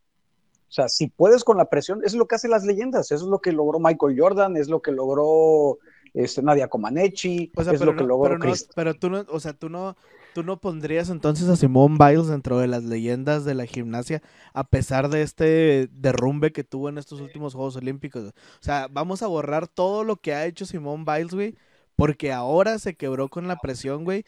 O 0.69 0.73
sea, 0.73 0.89
si 0.89 1.09
puedes 1.09 1.43
con 1.43 1.57
la 1.57 1.69
presión, 1.69 1.99
eso 1.99 2.15
es 2.15 2.15
lo 2.15 2.27
que 2.27 2.37
hacen 2.37 2.53
las 2.53 2.65
leyendas, 2.65 3.11
eso 3.11 3.25
es 3.25 3.31
lo 3.31 3.41
que 3.41 3.51
logró 3.51 3.81
Michael 3.81 4.17
Jordan, 4.17 4.57
es 4.57 4.69
lo 4.69 4.81
que 4.81 4.93
logró 4.93 5.79
este, 6.15 6.43
Nadia 6.43 6.69
Comaneci, 6.69 7.51
es 7.57 7.81
lo 7.81 7.97
que 7.97 8.05
logró 8.05 8.39
pero, 8.39 8.55
pero 8.77 8.95
tú 8.95 9.11
no, 9.11 9.25
o 9.29 9.41
sea, 9.41 9.53
tú 9.53 9.69
no, 9.69 9.97
tú 10.33 10.45
no 10.45 10.61
pondrías 10.61 11.11
entonces 11.11 11.49
a 11.49 11.57
Simone 11.57 11.97
Biles 11.99 12.29
dentro 12.29 12.59
de 12.59 12.69
las 12.69 12.85
leyendas 12.85 13.45
de 13.45 13.55
la 13.55 13.67
gimnasia, 13.67 14.23
a 14.53 14.63
pesar 14.63 15.09
de 15.09 15.23
este 15.23 15.89
derrumbe 15.93 16.53
que 16.53 16.63
tuvo 16.63 16.89
en 16.89 16.99
estos 16.99 17.21
últimos 17.21 17.55
Juegos 17.55 17.75
Olímpicos. 17.75 18.27
O 18.27 18.33
sea, 18.61 18.87
vamos 18.91 19.23
a 19.23 19.27
borrar 19.27 19.67
todo 19.67 20.05
lo 20.05 20.17
que 20.17 20.35
ha 20.35 20.47
hecho 20.47 20.67
Simone 20.67 21.05
Biles, 21.05 21.35
güey, 21.35 21.57
porque 21.97 22.33
ahora 22.33 22.79
se 22.79 22.95
quebró 22.95 23.29
con 23.29 23.49
la 23.49 23.57
presión, 23.57 24.05
güey, 24.05 24.25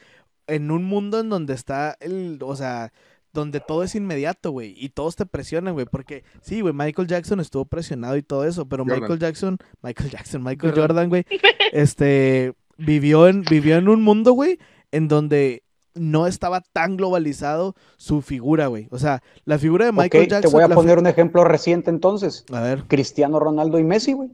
en 0.53 0.70
un 0.70 0.85
mundo 0.85 1.20
en 1.20 1.31
donde 1.31 1.55
está 1.55 1.97
el, 2.01 2.39
o 2.43 2.55
sea, 2.55 2.93
donde 3.33 3.61
todo 3.61 3.83
es 3.83 3.95
inmediato, 3.95 4.51
güey, 4.51 4.74
y 4.77 4.91
todos 4.91 5.16
te 5.16 5.24
presionan, 5.24 5.73
güey, 5.73 5.87
porque 5.87 6.24
sí, 6.43 6.61
güey, 6.61 6.74
Michael 6.74 7.09
Jackson 7.09 7.41
estuvo 7.41 7.65
presionado 7.65 8.16
y 8.19 8.23
todo 8.23 8.45
eso, 8.45 8.66
pero 8.69 8.85
Michael 8.85 9.19
Jackson, 9.19 9.57
Michael 9.83 10.11
Jackson, 10.11 10.43
Michael 10.43 10.74
Jordan, 10.74 11.09
güey, 11.09 11.24
este, 11.73 12.53
vivió 12.77 13.29
en, 13.29 13.43
vivió 13.43 13.77
en 13.77 13.89
un 13.89 14.03
mundo, 14.03 14.33
güey, 14.33 14.59
en 14.91 15.09
donde 15.09 15.62
no 15.95 16.27
estaba 16.27 16.61
tan 16.61 16.99
globalizado 16.99 17.74
su 17.97 18.20
figura, 18.20 18.66
güey. 18.66 18.89
O 18.91 18.99
sea, 18.99 19.23
la 19.45 19.59
figura 19.59 19.87
de 19.87 19.93
Michael 19.93 20.29
Jackson. 20.29 20.51
Te 20.51 20.57
voy 20.57 20.65
a 20.65 20.74
poner 20.74 20.99
un 20.99 21.07
ejemplo 21.07 21.45
reciente 21.45 21.91
entonces. 21.91 22.47
A 22.51 22.61
ver. 22.61 22.85
Cristiano 22.89 23.39
Ronaldo 23.39 23.79
y 23.79 23.85
Messi, 23.85 24.15
güey. 24.15 24.31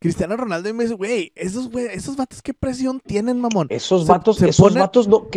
Cristiano 0.00 0.34
Ronaldo 0.34 0.66
y 0.70 0.72
Messi, 0.72 0.94
güey, 0.94 1.30
esos, 1.36 1.70
güey, 1.70 1.84
esos 1.92 2.16
vatos 2.16 2.40
qué 2.40 2.54
presión 2.54 3.00
tienen, 3.00 3.38
mamón. 3.38 3.66
Esos 3.68 4.06
vatos, 4.06 4.40
esos 4.40 4.74
vatos 4.74 5.06
no, 5.06 5.28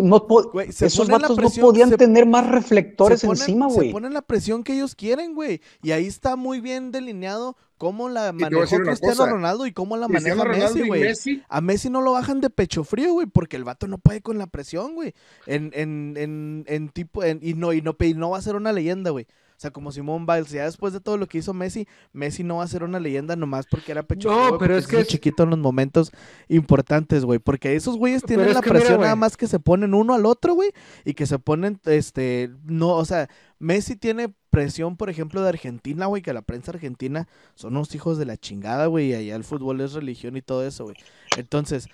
esos 0.69 1.09
vatos 1.09 1.37
no 1.37 1.49
podían 1.49 1.91
tener 1.97 2.25
más 2.25 2.47
reflectores 2.49 3.25
encima, 3.25 3.67
güey. 3.67 3.89
Se 3.89 3.93
ponen 3.93 4.13
la 4.13 4.21
presión 4.21 4.63
que 4.63 4.73
ellos 4.73 4.95
quieren, 4.95 5.35
güey. 5.35 5.59
Y 5.81 5.91
ahí 5.91 6.05
está 6.05 6.37
muy 6.37 6.61
bien 6.61 6.93
delineado 6.93 7.57
cómo 7.77 8.07
la 8.07 8.31
manejó 8.31 8.77
Cristiano 8.77 9.25
Ronaldo 9.25 9.67
y 9.67 9.73
cómo 9.73 9.97
la 9.97 10.07
maneja 10.07 10.45
Messi, 10.45 10.87
güey. 10.87 11.13
A 11.49 11.59
Messi 11.59 11.89
no 11.89 11.99
lo 11.99 12.13
bajan 12.13 12.39
de 12.39 12.49
pecho 12.49 12.85
frío, 12.85 13.11
güey, 13.11 13.27
porque 13.27 13.57
el 13.57 13.65
vato 13.65 13.89
no 13.89 13.97
puede 13.97 14.21
con 14.21 14.37
la 14.37 14.47
presión, 14.47 14.95
güey. 14.95 15.13
En, 15.45 15.71
en, 15.73 16.13
en, 16.15 16.63
en 16.67 16.87
tipo, 16.87 17.21
y 17.25 17.53
no, 17.53 17.73
y 17.73 17.81
no, 17.81 17.97
y 17.99 18.13
no 18.13 18.29
va 18.29 18.37
a 18.37 18.41
ser 18.41 18.55
una 18.55 18.71
leyenda, 18.71 19.09
güey. 19.09 19.27
O 19.55 19.59
sea, 19.63 19.71
como 19.71 19.91
Simón 19.91 20.25
Biles, 20.25 20.49
ya 20.49 20.65
después 20.65 20.93
de 20.93 20.99
todo 20.99 21.17
lo 21.17 21.27
que 21.27 21.37
hizo 21.37 21.53
Messi, 21.53 21.87
Messi 22.11 22.43
no 22.43 22.57
va 22.57 22.63
a 22.63 22.67
ser 22.67 22.83
una 22.83 22.99
leyenda 22.99 23.35
nomás 23.35 23.65
porque 23.69 23.91
era 23.91 24.03
pecho. 24.03 24.29
No, 24.29 24.57
pero 24.57 24.75
es 24.75 24.87
que 24.87 24.99
es 24.99 25.07
chiquito 25.07 25.43
en 25.43 25.51
los 25.51 25.59
momentos 25.59 26.11
importantes, 26.47 27.25
güey. 27.25 27.39
Porque 27.39 27.75
esos 27.75 27.97
güeyes 27.97 28.23
tienen 28.23 28.53
la 28.53 28.61
presión 28.61 29.01
nada 29.01 29.15
más 29.15 29.37
que 29.37 29.47
se 29.47 29.59
ponen 29.59 29.93
uno 29.93 30.13
al 30.13 30.25
otro, 30.25 30.53
güey. 30.53 30.71
Y 31.05 31.13
que 31.13 31.25
se 31.25 31.39
ponen, 31.39 31.79
este, 31.85 32.51
no, 32.63 32.89
o 32.89 33.05
sea, 33.05 33.29
Messi 33.59 33.95
tiene 33.95 34.33
presión, 34.49 34.97
por 34.97 35.09
ejemplo, 35.09 35.41
de 35.41 35.49
Argentina, 35.49 36.05
güey, 36.05 36.21
que 36.21 36.33
la 36.33 36.41
prensa 36.41 36.71
argentina 36.71 37.27
son 37.55 37.75
unos 37.75 37.95
hijos 37.95 38.17
de 38.17 38.25
la 38.25 38.37
chingada, 38.37 38.87
güey. 38.87 39.11
Y 39.11 39.13
allá 39.13 39.35
el 39.35 39.43
fútbol 39.43 39.81
es 39.81 39.93
religión 39.93 40.35
y 40.37 40.41
todo 40.41 40.65
eso, 40.65 40.83
güey. 40.83 40.95
Entonces, 41.37 41.87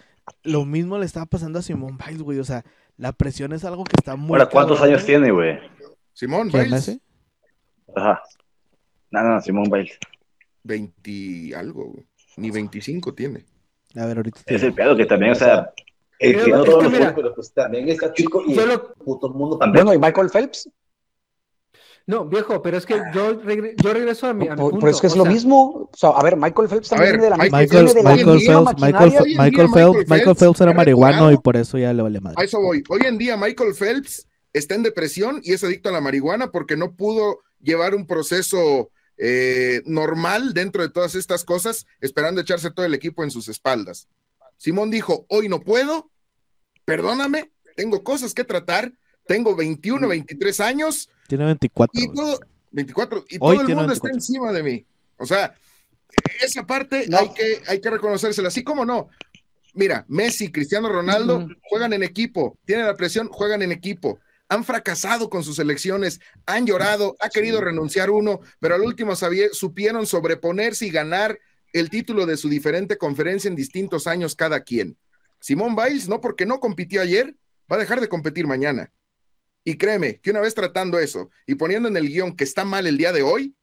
lo 0.43 0.65
mismo 0.65 0.97
le 0.97 1.05
estaba 1.05 1.25
pasando 1.25 1.59
a 1.59 1.61
Simón 1.61 1.97
Biles, 1.97 2.21
güey. 2.21 2.39
O 2.39 2.43
sea, 2.43 2.63
la 2.97 3.13
presión 3.13 3.53
es 3.53 3.63
algo 3.65 3.83
que 3.83 3.95
está 3.97 4.15
muy. 4.15 4.33
Ahora, 4.33 4.49
¿cuántos 4.49 4.81
años 4.81 5.05
tiene, 5.05 5.31
güey? 5.31 5.59
Simón 6.13 6.49
Biles. 6.51 6.99
Ajá. 7.99 8.23
No, 9.11 9.23
no, 9.23 9.41
Simón 9.41 9.65
Biles. 9.65 9.97
20 10.63 11.55
algo, 11.55 11.95
Ni 12.37 12.51
25 12.51 13.13
tiene. 13.13 13.45
A 13.95 14.05
ver, 14.05 14.17
ahorita. 14.17 14.41
Es 14.45 14.63
el 14.63 14.73
pedo 14.73 14.95
que 14.95 15.05
también, 15.05 15.31
o 15.31 15.35
sea. 15.35 15.71
El 16.19 16.43
que 16.43 16.51
no 16.51 16.63
todo 16.65 16.81
pero 17.15 17.33
pues 17.33 17.53
también 17.53 17.87
está 17.87 18.11
chico 18.11 18.43
y 18.45 18.59
el 18.59 18.79
puto 19.03 19.29
mundo 19.29 19.57
también. 19.57 19.85
Bueno, 19.85 19.97
¿y 19.97 20.05
Michael 20.05 20.29
Phelps? 20.29 20.69
No, 22.05 22.25
viejo, 22.25 22.61
pero 22.61 22.75
es 22.75 22.85
que 22.85 22.99
yo, 23.13 23.39
yo 23.41 23.93
regreso 23.93 24.27
a 24.27 24.33
mi, 24.33 24.47
a 24.47 24.55
mi 24.55 24.61
punto. 24.61 24.79
Pero 24.79 24.91
es 24.91 24.99
que 24.99 25.07
es 25.07 25.15
lo 25.15 25.25
mismo. 25.25 25.89
O 25.93 25.95
sea, 25.95 26.09
a 26.09 26.23
ver, 26.23 26.35
Michael 26.35 26.67
Phelps 26.67 26.89
también 26.89 27.11
viene 27.11 27.25
de 27.25 27.29
la 27.29 27.37
Michael, 27.37 27.61
Michael, 27.61 28.03
Michael, 28.03 28.39
Phelps, 28.39 28.81
Michael, 28.81 29.37
Michael, 29.37 29.69
Phelps, 29.71 30.09
Michael 30.09 30.35
Phelps 30.35 30.61
era 30.61 30.73
marihuano 30.73 31.31
y 31.31 31.37
por 31.37 31.55
eso 31.55 31.77
ya 31.77 31.93
le 31.93 32.01
vale 32.01 32.19
madre. 32.19 32.35
A 32.39 32.43
eso 32.43 32.59
voy. 32.59 32.83
Hoy 32.89 33.01
en 33.05 33.17
día 33.17 33.37
Michael 33.37 33.75
Phelps 33.75 34.27
está 34.51 34.75
en 34.75 34.83
depresión 34.83 35.39
y 35.43 35.53
es 35.53 35.63
adicto 35.63 35.89
a 35.89 35.91
la 35.91 36.01
marihuana 36.01 36.51
porque 36.51 36.75
no 36.75 36.95
pudo 36.95 37.41
llevar 37.61 37.95
un 37.95 38.05
proceso 38.05 38.91
eh, 39.17 39.81
normal 39.85 40.53
dentro 40.53 40.81
de 40.81 40.89
todas 40.89 41.15
estas 41.15 41.43
cosas, 41.43 41.85
esperando 41.99 42.41
echarse 42.41 42.71
todo 42.71 42.85
el 42.85 42.93
equipo 42.93 43.23
en 43.23 43.31
sus 43.31 43.47
espaldas. 43.49 44.07
Simón 44.57 44.91
dijo, 44.91 45.25
hoy 45.29 45.49
no 45.49 45.59
puedo, 45.59 46.09
perdóname, 46.85 47.51
tengo 47.75 48.03
cosas 48.03 48.33
que 48.33 48.43
tratar, 48.43 48.93
tengo 49.25 49.55
21, 49.55 50.07
23 50.07 50.59
años. 50.61 51.09
Tiene 51.27 51.45
24. 51.45 52.01
Y 52.01 52.13
todo, 52.13 52.39
24, 52.71 53.25
y 53.29 53.39
todo 53.39 53.61
el 53.61 53.75
mundo 53.75 53.93
está 53.93 54.09
encima 54.09 54.51
de 54.51 54.63
mí. 54.63 54.85
O 55.17 55.25
sea, 55.25 55.53
esa 56.41 56.65
parte 56.65 57.05
hay, 57.11 57.33
que, 57.33 57.61
hay 57.67 57.81
que 57.81 57.89
reconocérsela, 57.89 58.47
así 58.47 58.63
como 58.63 58.85
no. 58.85 59.09
Mira, 59.73 60.05
Messi, 60.07 60.51
Cristiano 60.51 60.89
Ronaldo 60.89 61.47
juegan 61.69 61.93
en 61.93 62.03
equipo, 62.03 62.57
tienen 62.65 62.85
la 62.85 62.95
presión, 62.95 63.27
juegan 63.27 63.61
en 63.61 63.71
equipo 63.71 64.19
han 64.49 64.63
fracasado 64.63 65.29
con 65.29 65.43
sus 65.43 65.59
elecciones, 65.59 66.19
han 66.47 66.65
llorado, 66.65 67.15
ha 67.19 67.29
querido 67.29 67.61
renunciar 67.61 68.09
uno, 68.09 68.41
pero 68.59 68.75
al 68.75 68.81
último 68.81 69.15
supieron 69.51 70.07
sobreponerse 70.07 70.87
y 70.87 70.91
ganar 70.91 71.39
el 71.71 71.91
título 71.91 72.25
de 72.25 72.35
su 72.35 72.49
diferente 72.49 72.97
conferencia 72.97 73.47
en 73.47 73.55
distintos 73.55 74.07
años 74.07 74.35
cada 74.35 74.63
quien. 74.63 74.97
Simón 75.39 75.75
Biles, 75.75 76.09
no 76.09 76.19
porque 76.19 76.47
no 76.47 76.59
compitió 76.59 77.01
ayer, 77.01 77.35
va 77.71 77.75
a 77.75 77.79
dejar 77.79 78.01
de 78.01 78.09
competir 78.09 78.47
mañana. 78.47 78.91
Y 79.63 79.77
créeme 79.77 80.19
que 80.19 80.31
una 80.31 80.41
vez 80.41 80.55
tratando 80.55 80.97
eso 80.97 81.29
y 81.45 81.55
poniendo 81.55 81.87
en 81.87 81.95
el 81.95 82.07
guion 82.07 82.35
que 82.35 82.43
está 82.43 82.65
mal 82.65 82.87
el 82.87 82.97
día 82.97 83.11
de 83.11 83.21
hoy, 83.21 83.55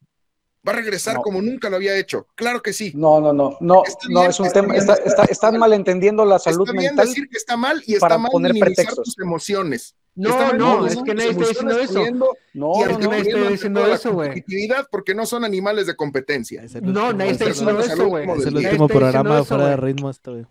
va 0.66 0.72
a 0.72 0.76
regresar 0.76 1.16
como 1.22 1.40
nunca 1.40 1.70
lo 1.70 1.76
había 1.76 1.97
hecho. 1.97 2.26
Claro 2.34 2.62
que 2.62 2.72
sí. 2.72 2.93
No, 2.94 3.20
no, 3.20 3.32
no, 3.32 3.56
no, 3.60 3.82
no 4.09 4.22
es 4.24 4.40
un 4.40 4.51
tema, 4.51 4.74
está, 4.76 5.24
están 5.28 5.59
malentendiendo 5.59 6.24
la 6.24 6.38
salud 6.38 6.66
está 6.66 6.72
bien 6.72 6.94
mental. 6.94 7.06
decir 7.06 7.28
que 7.28 7.36
está 7.36 7.56
mal 7.56 7.82
y 7.86 7.94
está 7.94 8.18
mal 8.18 8.30
poner 8.30 8.52
minimizar 8.52 8.94
tus 8.94 9.18
emociones. 9.18 9.94
No, 10.16 10.55
no, 10.55 10.86
es 10.86 10.97
que 10.97 11.14
nadie 11.14 11.30
está 11.30 11.47
diciendo 11.47 11.78
eso. 11.78 12.05
No, 12.10 12.28
no, 12.55 12.98
nadie 12.98 13.20
está 13.20 13.51
diciendo 13.51 13.86
eso, 13.86 14.12
güey. 14.12 14.44
Porque 14.90 15.14
no 15.14 15.26
son 15.26 15.44
animales 15.44 15.86
de 15.86 15.94
competencia. 15.94 16.64
No, 16.80 17.12
nadie 17.12 17.32
está 17.32 17.44
diciendo 17.47 17.78
eso, 17.80 18.09
güey. 18.09 18.28
Es 18.38 18.47
el 18.47 18.56
último 18.56 18.88
programa 18.88 19.44
fuera 19.44 19.68
de 19.68 19.76
ritmo 19.76 20.10
esto, 20.10 20.32
güey. 20.32 20.47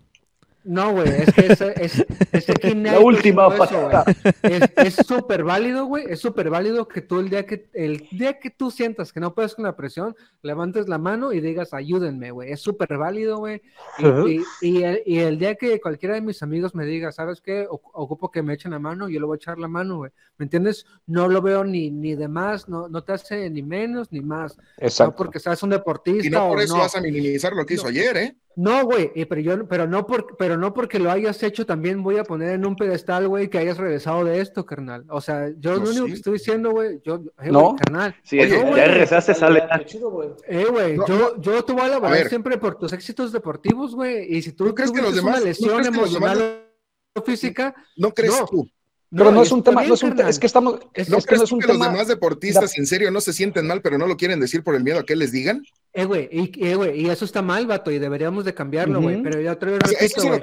No, 0.65 0.93
güey, 0.93 1.07
es 1.07 1.31
que 1.31 1.45
es, 1.45 1.61
es, 1.61 2.05
es 2.31 2.45
que 2.59 2.73
La 2.75 2.99
última 2.99 3.47
Es 4.73 4.95
súper 4.95 5.43
válido, 5.43 5.85
güey, 5.85 6.05
es 6.09 6.19
súper 6.19 6.49
válido 6.49 6.87
que 6.87 7.01
tú 7.01 7.19
el 7.19 7.29
día 7.29 7.45
que, 7.45 7.69
el 7.73 8.07
día 8.09 8.39
que 8.39 8.49
tú 8.49 8.71
sientas 8.71 9.13
que 9.13 9.19
no 9.19 9.35
puedes 9.35 9.53
con 9.53 9.65
la 9.65 9.75
presión, 9.75 10.15
levantes 10.41 10.89
la 10.89 10.97
mano 10.97 11.33
y 11.33 11.39
digas, 11.39 11.71
ayúdenme, 11.75 12.31
güey, 12.31 12.51
es 12.51 12.61
súper 12.61 12.97
válido, 12.97 13.37
güey. 13.37 13.61
Y, 13.99 14.41
y, 14.61 14.83
el, 14.83 15.03
y, 15.05 15.19
el, 15.19 15.37
día 15.37 15.53
que 15.53 15.79
cualquiera 15.79 16.15
de 16.15 16.21
mis 16.21 16.41
amigos 16.41 16.73
me 16.73 16.85
diga, 16.85 17.11
¿sabes 17.11 17.41
qué? 17.41 17.67
ocupo 17.69 18.31
que 18.31 18.41
me 18.41 18.53
echen 18.55 18.71
la 18.71 18.79
mano, 18.79 19.07
yo 19.07 19.19
le 19.19 19.25
voy 19.27 19.35
a 19.35 19.37
echar 19.37 19.59
la 19.59 19.67
mano, 19.67 19.97
güey. 19.97 20.11
¿Me 20.37 20.45
entiendes? 20.45 20.87
No 21.05 21.27
lo 21.27 21.43
veo 21.43 21.63
ni, 21.63 21.91
ni 21.91 22.15
de 22.15 22.27
más, 22.27 22.67
no, 22.67 22.89
no 22.89 23.03
te 23.03 23.13
hace 23.13 23.51
ni 23.51 23.61
menos 23.61 24.11
ni 24.11 24.21
más. 24.21 24.57
Exacto. 24.77 25.11
No 25.11 25.15
porque 25.15 25.39
seas 25.39 25.61
un 25.61 25.69
deportista. 25.69 26.25
Y 26.25 26.31
no 26.31 26.49
por 26.49 26.59
eso 26.59 26.77
vas 26.77 26.95
a 26.95 27.01
minimizar 27.01 27.53
lo 27.53 27.65
que 27.67 27.75
hizo 27.75 27.87
ayer, 27.87 28.17
¿eh? 28.17 28.35
No, 28.55 28.85
güey, 28.85 29.11
pero 29.27 29.41
yo, 29.41 29.67
pero 29.67 29.85
no 29.85 30.07
por, 30.07 30.37
pero 30.37 30.57
no 30.57 30.73
porque 30.73 30.97
lo 30.97 31.11
hayas 31.11 31.43
hecho, 31.43 31.65
también 31.65 32.01
voy 32.01 32.17
a 32.17 32.23
poner 32.23 32.51
en 32.51 32.65
un 32.65 32.75
pedestal, 32.75 33.27
güey, 33.27 33.49
que 33.49 33.57
hayas 33.57 33.77
regresado 33.77 34.23
de 34.23 34.39
esto, 34.39 34.65
carnal. 34.65 35.05
O 35.09 35.19
sea, 35.19 35.51
yo 35.59 35.75
lo 35.75 35.89
único 35.89 36.05
que 36.05 36.13
estoy 36.13 36.33
diciendo, 36.33 36.71
güey, 36.71 37.01
yo, 37.03 37.21
eh, 37.41 37.51
no, 37.51 37.75
carnal. 37.75 38.15
Sí, 38.23 38.37
ya 38.37 38.47
regresaste, 38.47 39.33
sale. 39.33 39.63
Eh, 40.47 40.65
güey, 40.71 40.97
yo, 41.07 41.39
yo 41.41 41.65
te 41.65 41.73
voy 41.73 41.81
a 41.81 41.85
alabar 41.85 42.29
siempre 42.29 42.57
por 42.57 42.77
tus 42.77 42.93
éxitos 42.93 43.33
deportivos, 43.33 43.93
güey, 43.93 44.33
y 44.33 44.41
si 44.41 44.53
tú, 44.53 44.73
crees 44.73 44.91
que 44.91 45.01
los 45.01 45.15
demás, 45.15 45.37
una 45.37 45.45
lesión 45.45 45.85
emocional 45.85 46.61
o 47.13 47.21
física, 47.21 47.75
no 47.97 48.13
crees 48.13 48.41
tú. 48.49 48.69
Pero 49.11 49.31
no, 49.31 49.43
es 49.43 49.51
un 49.51 49.63
tema, 49.63 49.85
no 49.85 49.93
es, 49.93 50.03
un, 50.03 50.19
es 50.19 50.39
que 50.39 50.47
estamos. 50.47 50.79
Es, 50.93 51.09
¿No 51.09 51.21
que 51.21 51.37
no 51.37 51.43
es 51.43 51.51
un 51.51 51.59
que 51.59 51.67
los 51.67 51.79
demás 51.79 52.07
deportistas 52.07 52.77
en 52.77 52.85
serio 52.85 53.11
no 53.11 53.21
se 53.21 53.33
sienten 53.33 53.67
mal, 53.67 53.81
pero 53.81 53.97
no 53.97 54.07
lo 54.07 54.17
quieren 54.17 54.39
decir 54.39 54.63
por 54.63 54.75
el 54.75 54.83
miedo 54.83 54.99
a 54.99 55.05
que 55.05 55.15
les 55.15 55.31
digan? 55.31 55.63
Eh, 55.97 56.03
güey, 56.03 56.27
y, 56.29 56.67
eh, 56.67 56.75
güey, 56.75 57.01
y 57.01 57.09
eso 57.09 57.23
está 57.23 57.41
mal, 57.41 57.65
vato, 57.67 57.89
y 57.89 57.99
deberíamos 57.99 58.43
de 58.43 58.53
cambiarlo, 58.53 59.01
güey. 59.01 59.23
Pero 59.23 59.39
yo 59.39 59.53
otra 59.53 59.71
vez 59.71 59.79
repito, 59.79 60.27
güey. 60.27 60.41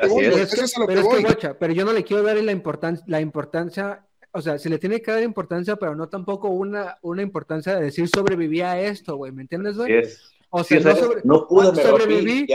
Pero, 0.87 1.29
es 1.29 1.37
que, 1.37 1.51
pero 1.51 1.73
yo 1.75 1.85
no 1.85 1.93
le 1.93 2.03
quiero 2.05 2.23
dar 2.23 2.37
la 2.39 2.53
importancia, 2.53 3.05
la 3.07 3.21
importancia, 3.21 4.03
o 4.31 4.41
sea, 4.41 4.59
se 4.59 4.71
le 4.71 4.79
tiene 4.79 5.03
que 5.03 5.11
dar 5.11 5.23
importancia, 5.23 5.77
pero 5.77 5.95
no 5.95 6.09
tampoco 6.09 6.49
una, 6.49 6.97
una 7.03 7.21
importancia 7.21 7.77
de 7.77 7.83
decir 7.83 8.09
sobrevivía 8.09 8.73
a 8.73 8.81
esto, 8.81 9.17
güey, 9.17 9.31
¿me 9.31 9.43
entiendes, 9.43 9.77
güey? 9.77 10.03
O 10.49 10.65
sea, 10.65 10.81
no, 10.81 10.97
sobre, 10.97 11.21
no 11.25 11.47
pude 11.47 11.83
sobreviví, 11.83 12.47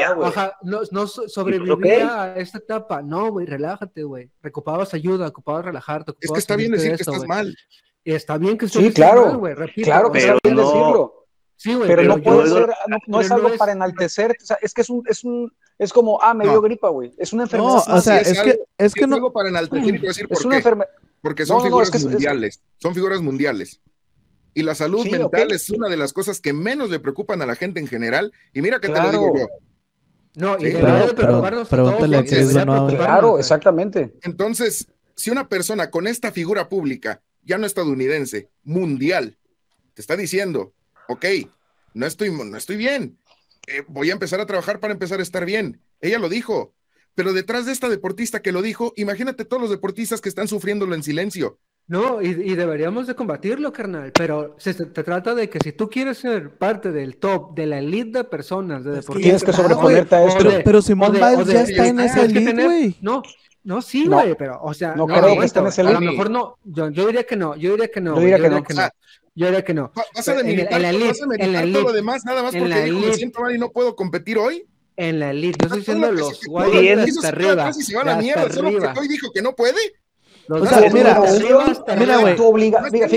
no, 0.63 0.81
no 0.91 1.07
sobreviví 1.07 1.89
a 2.01 2.35
esta 2.35 2.59
etapa. 2.59 3.01
No, 3.01 3.31
güey, 3.31 3.47
relájate, 3.47 4.03
güey. 4.03 4.29
Recupabas 4.41 4.93
ayuda, 4.93 5.27
ocupabas 5.27 5.65
relajarte. 5.65 6.13
Es 6.19 6.31
que 6.31 6.37
está 6.37 6.55
bien 6.55 6.71
decir 6.71 6.95
que 6.95 7.01
estás 7.01 7.25
mal. 7.27 7.55
Está 8.03 8.37
bien 8.37 8.57
que 8.57 8.67
sí, 8.67 8.93
claro, 8.93 9.39
mal, 9.39 9.55
repito, 9.55 9.85
claro 9.85 10.11
que 10.11 10.19
está 10.19 10.37
bien 10.43 10.55
decirlo. 10.55 11.16
Sí, 11.57 11.73
güey, 11.73 11.87
pero, 11.87 12.03
no 12.03 12.21
puede 12.21 12.49
ser, 12.49 12.69
no, 13.07 13.19
es 13.19 13.31
algo 13.31 13.49
para 13.57 13.71
enaltecer, 13.71 14.37
o 14.39 14.45
sea, 14.45 14.59
es 14.61 14.75
que 14.75 14.81
es 14.81 14.89
un, 14.91 15.03
es 15.07 15.23
un, 15.23 15.51
es 15.79 15.91
como, 15.91 16.21
ah, 16.21 16.35
me 16.35 16.43
dio 16.43 16.61
gripa, 16.61 16.89
güey, 16.89 17.11
es 17.17 17.33
una 17.33 17.43
enfermedad. 17.43 17.83
No, 17.87 17.95
o 17.95 18.01
sea, 18.01 18.19
es, 18.19 18.39
que, 18.39 18.59
es 18.77 18.93
que 18.93 19.07
no. 19.07 19.15
algo 19.15 19.33
para 19.33 19.49
enaltecer 19.49 19.95
y 19.95 19.97
decir 19.97 20.27
por 20.27 20.37
qué. 20.49 20.63
Porque 21.19 21.45
son 21.47 21.63
figuras 21.63 22.03
mundiales, 22.03 22.61
son 22.77 22.93
figuras 22.93 23.21
mundiales. 23.21 23.81
Y 24.53 24.63
la 24.63 24.75
salud 24.75 25.05
mental 25.07 25.51
es 25.51 25.69
una 25.69 25.89
de 25.89 25.97
las 25.97 26.13
cosas 26.13 26.39
que 26.41 26.53
menos 26.53 26.89
le 26.89 26.99
preocupan 26.99 27.41
a 27.41 27.45
la 27.45 27.55
gente 27.55 27.79
en 27.79 27.87
general. 27.87 28.31
Y 28.53 28.61
mira 28.61 28.79
que 28.79 28.89
te 28.89 29.01
lo 29.01 29.11
digo 29.11 29.37
yo. 29.37 29.47
No, 30.35 30.57
y 30.59 30.71
claro, 30.71 31.65
pregúntale 31.65 32.17
a 32.17 32.23
Claro, 32.23 33.39
exactamente. 33.39 34.13
Entonces, 34.21 34.87
si 35.15 35.31
una 35.31 35.49
persona 35.49 35.89
con 35.89 36.07
esta 36.07 36.31
figura 36.31 36.69
pública, 36.69 37.21
ya 37.43 37.57
no 37.57 37.65
estadounidense, 37.65 38.49
mundial, 38.63 39.37
te 39.95 40.01
está 40.01 40.15
diciendo, 40.15 40.73
ok, 41.07 41.25
no 41.93 42.05
estoy, 42.05 42.31
no 42.31 42.57
estoy 42.57 42.77
bien, 42.77 43.17
eh, 43.67 43.83
voy 43.87 44.09
a 44.09 44.13
empezar 44.13 44.39
a 44.39 44.45
trabajar 44.45 44.79
para 44.79 44.93
empezar 44.93 45.19
a 45.19 45.23
estar 45.23 45.45
bien. 45.45 45.81
Ella 45.99 46.19
lo 46.19 46.29
dijo, 46.29 46.73
pero 47.15 47.33
detrás 47.33 47.65
de 47.65 47.71
esta 47.71 47.89
deportista 47.89 48.41
que 48.41 48.51
lo 48.51 48.61
dijo, 48.61 48.93
imagínate 48.95 49.43
todos 49.43 49.61
los 49.61 49.71
deportistas 49.71 50.21
que 50.21 50.29
están 50.29 50.47
sufriéndolo 50.47 50.95
en 50.95 51.03
silencio. 51.03 51.59
No, 51.87 52.21
y, 52.21 52.33
deberíamos 52.33 53.07
de 53.07 53.15
combatirlo, 53.15 53.71
carnal, 53.71 54.11
pero 54.11 54.57
se, 54.59 54.73
te 54.73 55.03
trata 55.03 55.33
de 55.33 55.49
que 55.49 55.57
si 55.63 55.71
tú 55.71 55.89
quieres 55.89 56.17
ser 56.17 56.57
parte 56.57 56.91
del 56.91 57.15
top, 57.15 57.55
de 57.55 57.65
la 57.65 57.79
elite 57.79 58.19
de 58.19 58.23
personas, 58.25 58.83
de 58.83 58.91
deportistas... 58.91 59.23
Tienes 59.23 59.43
que 59.43 59.53
sobreponerte 59.53 60.15
a 60.15 60.25
esto. 60.25 60.49
Pero, 60.65 60.81
Simón 60.81 61.13
Biles 61.13 61.47
ya 61.47 61.61
está 61.61 61.87
en 61.87 62.01
esa 62.01 62.25
elite, 62.25 62.65
güey. 62.65 62.97
No, 62.99 63.23
No, 63.63 63.81
sí, 63.81 64.05
güey, 64.05 64.35
pero, 64.35 64.59
o 64.61 64.73
sea, 64.73 64.95
no, 64.95 65.07
creo 65.07 65.39
que 65.39 65.45
esté 65.45 65.59
en 65.59 65.67
ese 65.67 65.81
A 65.81 65.91
lo 65.91 66.01
mejor 66.01 66.29
no, 66.29 66.57
yo, 66.65 66.89
yo, 66.89 67.07
diría 67.07 67.23
que 67.23 67.37
no, 67.37 67.55
yo 67.55 67.71
diría 67.71 67.87
que 67.87 68.01
no. 68.01 68.15
Yo 68.15 68.21
diría, 68.21 68.37
que, 68.37 68.73
no. 68.73 68.89
Yo 69.37 69.45
diría 69.45 69.63
que 69.63 69.75
no. 69.75 69.91
¿Vas 70.15 70.27
a 70.29 70.33
demilitar, 70.33 70.73
en 70.73 70.81
la, 70.81 70.89
elite, 70.89 71.19
en 71.37 71.53
la 71.53 71.61
elite, 71.61 71.77
todo 71.77 71.89
lo 71.89 71.93
demás 71.93 72.25
nada 72.25 72.41
más 72.41 72.55
porque 72.55 72.85
dijo, 72.85 72.99
me 72.99 73.13
siento 73.13 73.41
mal 73.41 73.55
y 73.55 73.59
no 73.59 73.69
puedo 73.69 73.95
competir 73.95 74.39
hoy? 74.39 74.65
En 74.95 75.19
la 75.19 75.29
elite, 75.29 75.59
yo 75.61 75.67
estoy 75.67 75.79
diciendo 75.81 76.11
los 76.11 76.43
guayos 76.43 77.07
hasta 77.07 77.27
arriba. 77.27 77.71
Si 77.71 77.83
se 77.83 77.95
va 77.95 78.01
a 78.01 78.05
la 78.05 78.17
mierda, 78.17 78.51
solo 78.51 78.71
porque 78.71 78.99
hoy 78.99 79.07
dijo 79.07 79.31
que 79.31 79.43
no 79.43 79.55
puede. 79.55 79.77
O 80.49 80.65
sea, 80.65 80.89
mira, 80.89 81.21
mira, 81.99 82.17
güey. 82.17 82.35
Tu, 82.35 82.47
obliga, 82.47 82.83
fíjate, 82.89 83.15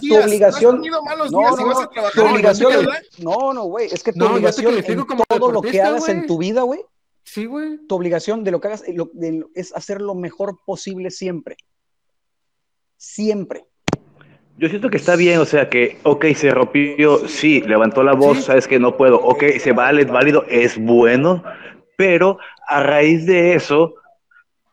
tu 0.00 0.16
obligación. 0.16 0.82
No, 0.82 1.30
no, 1.30 1.88
tu 2.14 2.22
obligación. 2.24 2.88
No, 3.18 3.52
no, 3.52 3.64
güey. 3.66 3.90
Es 3.92 4.02
que 4.02 4.12
tu 4.12 4.24
obligación 4.24 4.74
en 4.76 5.06
todo 5.28 5.52
lo 5.52 5.62
que 5.62 5.80
hagas 5.80 6.08
en 6.08 6.26
tu 6.26 6.38
vida, 6.38 6.62
güey. 6.62 6.80
Sí, 7.22 7.46
güey. 7.46 7.78
Tu 7.86 7.94
obligación 7.94 8.42
de 8.42 8.50
lo 8.50 8.60
que 8.60 8.66
hagas 8.66 8.82
es 9.54 9.72
hacer 9.72 10.00
lo 10.00 10.16
mejor 10.16 10.58
posible 10.66 11.12
siempre. 11.12 11.56
Siempre. 12.96 13.69
Yo 14.60 14.68
siento 14.68 14.90
que 14.90 14.98
está 14.98 15.16
bien, 15.16 15.38
o 15.38 15.46
sea, 15.46 15.70
que, 15.70 15.96
ok, 16.02 16.26
se 16.34 16.50
rompió, 16.50 17.26
sí, 17.26 17.62
levantó 17.62 18.02
la 18.02 18.12
voz, 18.12 18.44
sabes 18.44 18.68
que 18.68 18.78
no 18.78 18.94
puedo, 18.94 19.18
ok, 19.18 19.42
se 19.58 19.72
vale, 19.72 20.02
es 20.02 20.08
válido, 20.08 20.44
es 20.50 20.76
bueno, 20.76 21.42
pero 21.96 22.38
a 22.68 22.82
raíz 22.82 23.24
de 23.24 23.54
eso, 23.54 23.94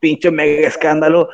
pinche 0.02 0.30
mega 0.30 0.68
escándalo, 0.68 1.30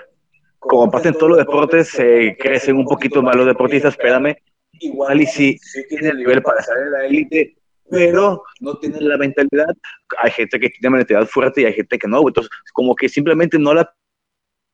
como 0.59 0.91
pasa 0.91 1.07
en 1.07 1.15
todos 1.15 1.29
los 1.29 1.39
deportes, 1.39 1.87
se 1.87 2.37
crecen 2.39 2.75
un 2.75 2.85
poquito 2.85 3.23
más 3.23 3.35
los 3.35 3.47
deportistas, 3.47 3.95
espérame, 3.95 4.35
igual 4.73 5.21
y 5.21 5.25
sí, 5.25 5.57
sí 5.59 5.81
tiene 5.89 6.09
el 6.09 6.17
nivel 6.17 6.43
para 6.43 6.61
salir 6.61 6.83
de 6.83 6.91
la 6.91 7.05
élite, 7.07 7.57
pero 7.89 8.43
no 8.59 8.77
tiene 8.77 9.01
la 9.01 9.17
mentalidad, 9.17 9.75
hay 10.19 10.29
gente 10.29 10.59
que 10.59 10.69
tiene 10.69 10.97
mentalidad 10.97 11.27
fuerte 11.27 11.61
y 11.61 11.65
hay 11.65 11.73
gente 11.73 11.97
que 11.97 12.07
no, 12.07 12.19
entonces 12.19 12.51
como 12.71 12.93
que 12.93 13.09
simplemente 13.09 13.57
no 13.57 13.73
la 13.73 13.91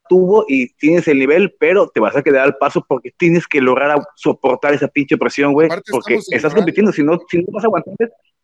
tuvo 0.10 0.44
y 0.48 0.74
tienes 0.74 1.08
el 1.08 1.20
nivel, 1.20 1.56
pero 1.60 1.88
te 1.88 2.00
vas 2.02 2.16
a 2.16 2.24
quedar 2.24 2.44
al 2.44 2.58
paso 2.58 2.84
porque 2.86 3.14
tienes 3.16 3.48
que 3.48 3.62
lograr 3.62 3.98
soportar 4.16 4.74
esa 4.74 4.90
pinche 4.90 5.18
presión, 5.18 5.54
güey, 5.54 5.70
porque 5.90 6.20
estás 6.32 6.54
compitiendo, 6.54 6.92
si 6.92 7.02
no, 7.04 7.18
si 7.30 7.38
no 7.38 7.46
vas 7.52 7.64
a 7.64 7.68
aguantar, 7.68 7.96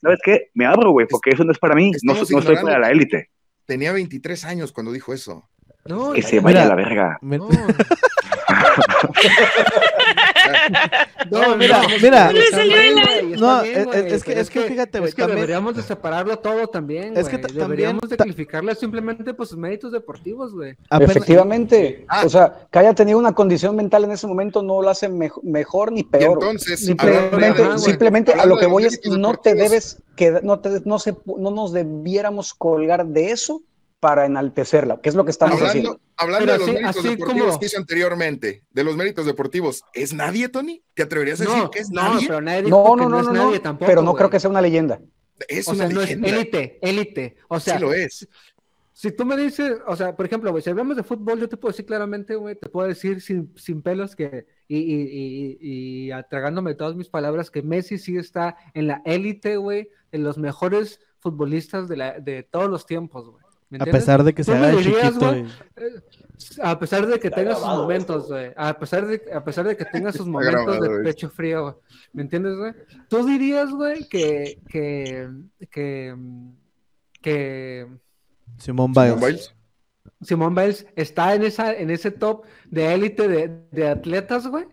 ¿sabes 0.02 0.20
qué? 0.24 0.52
Me 0.54 0.66
abro, 0.66 0.92
güey, 0.92 1.06
porque 1.08 1.32
eso 1.32 1.44
no 1.44 1.52
es 1.52 1.60
para 1.60 1.76
mí, 1.76 1.92
no, 2.04 2.14
no, 2.14 2.22
estoy 2.22 2.56
para 2.56 2.80
la 2.80 2.92
élite. 2.92 3.32
Tenía 3.66 3.92
23 3.92 4.46
años 4.46 4.72
cuando 4.72 4.94
dijo 4.94 5.14
eso. 5.14 5.50
No, 5.86 6.14
que 6.14 6.22
se 6.22 6.40
vaya 6.40 6.64
a 6.64 6.68
la 6.68 6.76
verga. 6.76 7.18
No. 7.22 7.50
no, 11.31 11.55
mira, 11.55 11.81
mira. 12.01 12.31
No, 13.38 13.61
es, 13.61 14.23
que, 14.23 14.39
es 14.39 14.49
que 14.49 14.61
fíjate, 14.61 14.99
güey. 14.99 15.09
Es 15.09 15.15
que 15.15 15.26
deberíamos 15.26 15.76
de 15.76 15.84
separarlo 15.84 16.38
todo 16.39 16.67
también. 16.67 17.17
Es 17.17 17.27
que 17.27 17.38
deberíamos 17.38 18.09
de 18.09 18.17
calificarle 18.17 18.76
simplemente 18.76 19.34
por 19.34 19.47
sus 19.47 19.57
méritos 19.57 19.91
deportivos, 19.91 20.53
güey. 20.53 20.76
Efectivamente. 20.89 22.05
Ah. 22.07 22.23
O 22.26 22.30
sea, 22.30 22.67
que 22.72 22.80
haya 22.80 22.93
tenido 22.93 23.17
una 23.17 23.34
condición 23.34 23.76
mental 23.76 24.03
en 24.03 24.11
ese 24.11 24.27
momento 24.27 24.61
no 24.61 24.81
lo 24.81 24.89
hace 24.89 25.09
mejor 25.09 25.91
ni 25.91 26.03
peor. 26.03 26.39
entonces, 26.41 26.85
simplemente, 26.85 27.77
simplemente 27.77 28.34
a 28.34 28.45
lo 28.45 28.57
que 28.57 28.65
voy 28.65 28.85
es 28.85 28.99
no 29.05 29.35
te 29.35 29.53
debes 29.53 30.01
que 30.15 30.39
no, 30.43 30.59
te, 30.59 30.81
no, 30.85 30.99
se, 30.99 31.15
no 31.26 31.51
nos 31.51 31.73
debiéramos 31.73 32.53
colgar 32.53 33.05
de 33.05 33.31
eso 33.31 33.61
para 33.99 34.26
enaltecerla, 34.26 34.99
que 35.01 35.09
es 35.09 35.15
lo 35.15 35.26
que 35.26 35.31
estamos 35.31 35.61
haciendo. 35.61 35.99
Hablando 36.17 36.51
de 36.51 36.57
los 36.59 36.67
méritos 36.67 37.03
deportivos 37.03 37.57
que 37.57 37.65
hice 37.65 37.77
anteriormente, 37.77 38.63
de 38.69 38.84
los 38.84 38.95
méritos 38.95 39.26
deportivos, 39.26 39.84
¿es 39.93 40.13
nadie, 40.13 40.49
Tony? 40.49 40.84
¿Te 40.93 41.03
atreverías 41.03 41.41
a 41.41 41.45
decir 41.45 41.69
que 41.72 41.80
es 41.80 41.89
nadie? 41.89 42.27
No, 42.30 42.41
nadie 42.41 42.69
no, 42.69 42.95
no, 42.95 43.09
no, 43.09 43.22
no, 43.22 43.34
no, 43.34 43.61
tampoco, 43.61 43.88
pero 43.88 44.01
no 44.01 44.13
creo 44.13 44.30
que 44.30 44.39
sea 44.39 44.49
una 44.49 44.61
leyenda. 44.61 45.01
Es 45.47 45.67
una 45.67 45.88
sea, 45.88 45.97
leyenda. 45.97 46.27
No 46.27 46.34
es 46.34 46.41
élite, 46.41 46.80
élite. 46.81 47.35
O 47.47 47.59
sea, 47.59 47.76
sí 47.76 47.81
lo 47.81 47.93
es. 47.93 48.27
Si 48.93 49.11
tú 49.11 49.26
me 49.26 49.35
dices, 49.35 49.80
o 49.88 49.95
sea, 49.97 50.15
por 50.15 50.26
ejemplo, 50.26 50.51
güey, 50.51 50.63
si 50.63 50.69
hablamos 50.69 50.95
de 50.95 51.03
fútbol, 51.03 51.38
yo 51.38 51.49
te 51.49 51.57
puedo 51.57 51.73
decir 51.73 51.85
claramente, 51.85 52.35
güey, 52.35 52.55
te 52.55 52.69
puedo 52.69 52.88
decir 52.88 53.19
sin, 53.19 53.53
sin 53.57 53.81
pelos 53.81 54.15
que, 54.15 54.45
y, 54.69 54.77
y, 54.77 55.57
y, 55.59 56.05
y 56.05 56.11
atragándome 56.11 56.76
todas 56.76 56.95
mis 56.95 57.09
palabras, 57.09 57.51
que 57.51 57.61
Messi 57.61 57.97
sí 57.97 58.15
está 58.15 58.55
en 58.73 58.88
la 58.88 59.01
élite, 59.03 59.57
güey, 59.57 59.89
en 60.13 60.23
los 60.23 60.38
mejores 60.38 61.01
futbolistas 61.19 61.89
de, 61.89 61.97
la, 61.97 62.19
de 62.19 62.43
todos 62.43 62.69
los 62.69 62.85
tiempos, 62.85 63.30
güey. 63.30 63.44
A 63.80 63.86
pesar 63.86 64.24
de 64.24 64.34
que 64.34 64.44
se 64.44 64.54
haga 64.54 64.78
chiquito. 64.78 65.34
A 66.62 66.78
pesar 66.78 67.08
de 67.08 67.20
que 67.20 67.32
tenga 67.32 67.56
sus 67.56 67.66
momentos, 67.66 68.28
güey. 68.28 68.52
A 68.56 68.78
pesar 68.78 69.08
de, 69.08 69.22
a 69.34 69.44
pesar 69.44 69.68
de 69.68 69.76
que 69.76 69.86
tenga 69.86 70.12
sus 70.12 70.28
momentos 70.28 70.80
de 70.80 70.90
pecho 71.04 71.30
frío, 71.30 71.82
¿Me 72.14 72.22
entiendes, 72.22 72.58
güey? 72.58 72.74
Tú 73.10 73.26
dirías, 73.26 73.72
güey, 73.72 74.08
que, 74.08 74.62
que, 74.70 75.30
que, 75.72 76.16
que... 77.22 77.88
Simón 78.58 78.94
Biles. 78.94 79.54
Simón 80.22 80.56
Biles 80.56 80.86
está 80.96 81.36
en 81.36 81.44
esa, 81.44 81.74
en 81.74 81.90
ese 81.90 82.12
top 82.12 82.46
de 82.70 82.94
élite 82.94 83.28
de, 83.28 83.66
de, 83.72 83.90
atletas, 83.90 84.48
güey. 84.48 84.66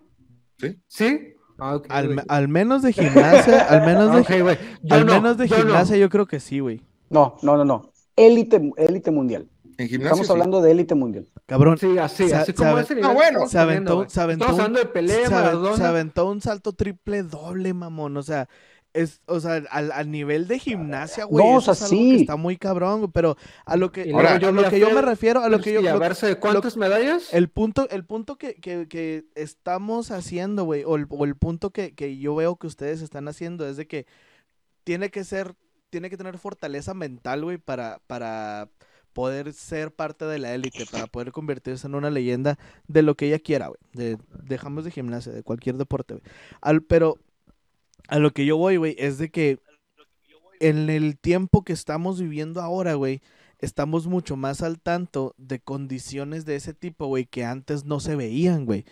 Sí. 0.58 0.78
¿Sí? 0.86 1.34
Ah, 1.58 1.80
al, 1.88 2.22
al, 2.28 2.48
menos 2.48 2.82
de 2.82 2.92
gimnasia, 2.92 3.62
al 3.68 3.86
menos 3.86 4.28
de, 4.28 4.58
al 4.90 5.04
menos 5.04 5.36
de 5.36 5.48
gimnasia, 5.48 5.96
yo 5.96 6.08
creo 6.08 6.26
que 6.26 6.40
sí, 6.40 6.60
güey. 6.60 6.82
No, 7.08 7.36
no, 7.42 7.56
no, 7.56 7.64
no 7.64 7.91
élite, 8.16 8.72
élite 8.76 9.10
mundial. 9.10 9.48
En 9.78 10.02
Estamos 10.02 10.30
hablando 10.30 10.60
de 10.60 10.70
élite 10.70 10.94
mundial. 10.94 11.26
Cabrón. 11.46 11.78
Sí, 11.78 11.98
así, 11.98 12.30
así 12.32 12.52
como 12.52 12.78
ese 12.78 12.94
No, 12.94 13.14
bueno. 13.14 13.48
Se 13.48 13.58
aventó, 13.58 14.08
se 14.08 14.20
aventó, 14.20 14.54
un, 14.54 14.72
de 14.74 14.86
pelea, 14.86 15.28
se, 15.28 15.76
se 15.76 15.84
aventó 15.84 16.30
un 16.30 16.40
salto 16.40 16.72
triple 16.72 17.22
doble, 17.22 17.72
mamón. 17.72 18.16
O 18.16 18.22
sea, 18.22 18.48
es, 18.92 19.20
o 19.26 19.40
sea, 19.40 19.62
al, 19.70 19.90
al, 19.92 20.10
nivel 20.10 20.46
de 20.48 20.58
gimnasia, 20.58 21.24
güey. 21.24 21.44
No, 21.44 21.56
o 21.56 21.60
sea, 21.60 21.74
sí. 21.74 22.16
está 22.16 22.36
muy 22.36 22.56
cabrón, 22.56 23.10
pero 23.12 23.36
a 23.64 23.76
lo 23.76 23.90
que, 23.90 24.12
Ahora, 24.12 24.38
yo, 24.38 24.52
lo 24.52 24.68
que 24.68 24.78
yo 24.78 24.90
me 24.90 25.02
refiero, 25.02 25.40
a 25.42 25.48
lo 25.48 25.60
que 25.60 25.72
yo. 25.72 25.80
¿Y 25.80 25.86
a 25.86 25.96
verse 25.96 26.36
cuántas 26.36 26.76
medallas? 26.76 27.32
El 27.32 27.48
punto, 27.48 27.88
el 27.90 28.04
punto 28.04 28.36
que, 28.36 28.54
que, 28.54 28.86
que 28.88 29.24
estamos 29.34 30.10
haciendo, 30.10 30.64
güey, 30.64 30.84
o 30.84 30.96
el, 30.96 31.06
o 31.08 31.24
el 31.24 31.36
punto 31.36 31.70
que, 31.70 31.94
que 31.94 32.18
yo 32.18 32.34
veo 32.34 32.56
que 32.56 32.66
ustedes 32.66 33.00
están 33.00 33.28
haciendo 33.28 33.66
es 33.66 33.76
de 33.76 33.86
que 33.86 34.06
tiene 34.84 35.10
que 35.10 35.24
ser 35.24 35.54
tiene 35.92 36.08
que 36.08 36.16
tener 36.16 36.38
fortaleza 36.38 36.94
mental, 36.94 37.44
güey, 37.44 37.58
para, 37.58 38.00
para 38.06 38.70
poder 39.12 39.52
ser 39.52 39.94
parte 39.94 40.24
de 40.24 40.38
la 40.38 40.54
élite, 40.54 40.86
para 40.90 41.06
poder 41.06 41.32
convertirse 41.32 41.86
en 41.86 41.94
una 41.94 42.08
leyenda 42.08 42.58
de 42.88 43.02
lo 43.02 43.14
que 43.14 43.26
ella 43.26 43.38
quiera, 43.38 43.68
güey. 43.68 44.16
dejamos 44.42 44.84
de 44.84 44.90
gimnasia, 44.90 45.32
de 45.32 45.42
cualquier 45.42 45.76
deporte, 45.76 46.14
güey. 46.14 46.80
pero 46.88 47.18
a 48.08 48.18
lo 48.18 48.30
que 48.30 48.46
yo 48.46 48.56
voy, 48.56 48.78
güey, 48.78 48.96
es 48.98 49.18
de 49.18 49.30
que 49.30 49.58
en 50.60 50.88
el 50.88 51.18
tiempo 51.18 51.62
que 51.62 51.74
estamos 51.74 52.18
viviendo 52.18 52.62
ahora, 52.62 52.94
güey, 52.94 53.20
estamos 53.58 54.06
mucho 54.06 54.34
más 54.34 54.62
al 54.62 54.80
tanto 54.80 55.34
de 55.36 55.60
condiciones 55.60 56.46
de 56.46 56.56
ese 56.56 56.72
tipo, 56.72 57.06
güey, 57.06 57.26
que 57.26 57.44
antes 57.44 57.84
no 57.84 58.00
se 58.00 58.16
veían, 58.16 58.64
güey. 58.64 58.86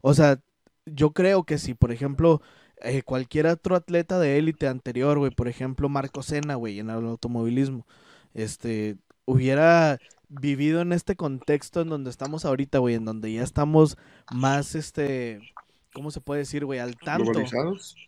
O 0.00 0.14
sea, 0.14 0.40
yo 0.86 1.10
creo 1.10 1.44
que 1.44 1.58
si, 1.58 1.74
por 1.74 1.92
ejemplo, 1.92 2.40
eh, 2.82 3.02
cualquier 3.02 3.46
otro 3.46 3.76
atleta 3.76 4.18
de 4.18 4.38
élite 4.38 4.68
anterior, 4.68 5.18
güey, 5.18 5.30
por 5.30 5.48
ejemplo, 5.48 5.88
Marco 5.88 6.22
Sena, 6.22 6.56
güey, 6.56 6.78
en 6.78 6.90
el 6.90 7.06
automovilismo, 7.06 7.86
este, 8.34 8.96
hubiera 9.24 9.98
vivido 10.28 10.80
en 10.80 10.92
este 10.92 11.16
contexto 11.16 11.80
en 11.80 11.88
donde 11.88 12.10
estamos 12.10 12.44
ahorita, 12.44 12.78
güey, 12.78 12.94
en 12.94 13.04
donde 13.04 13.32
ya 13.32 13.42
estamos 13.42 13.96
más, 14.32 14.74
este, 14.74 15.40
¿cómo 15.92 16.10
se 16.10 16.20
puede 16.20 16.40
decir, 16.40 16.64
güey? 16.64 16.78
Al 16.78 16.96
tanto. 16.96 17.32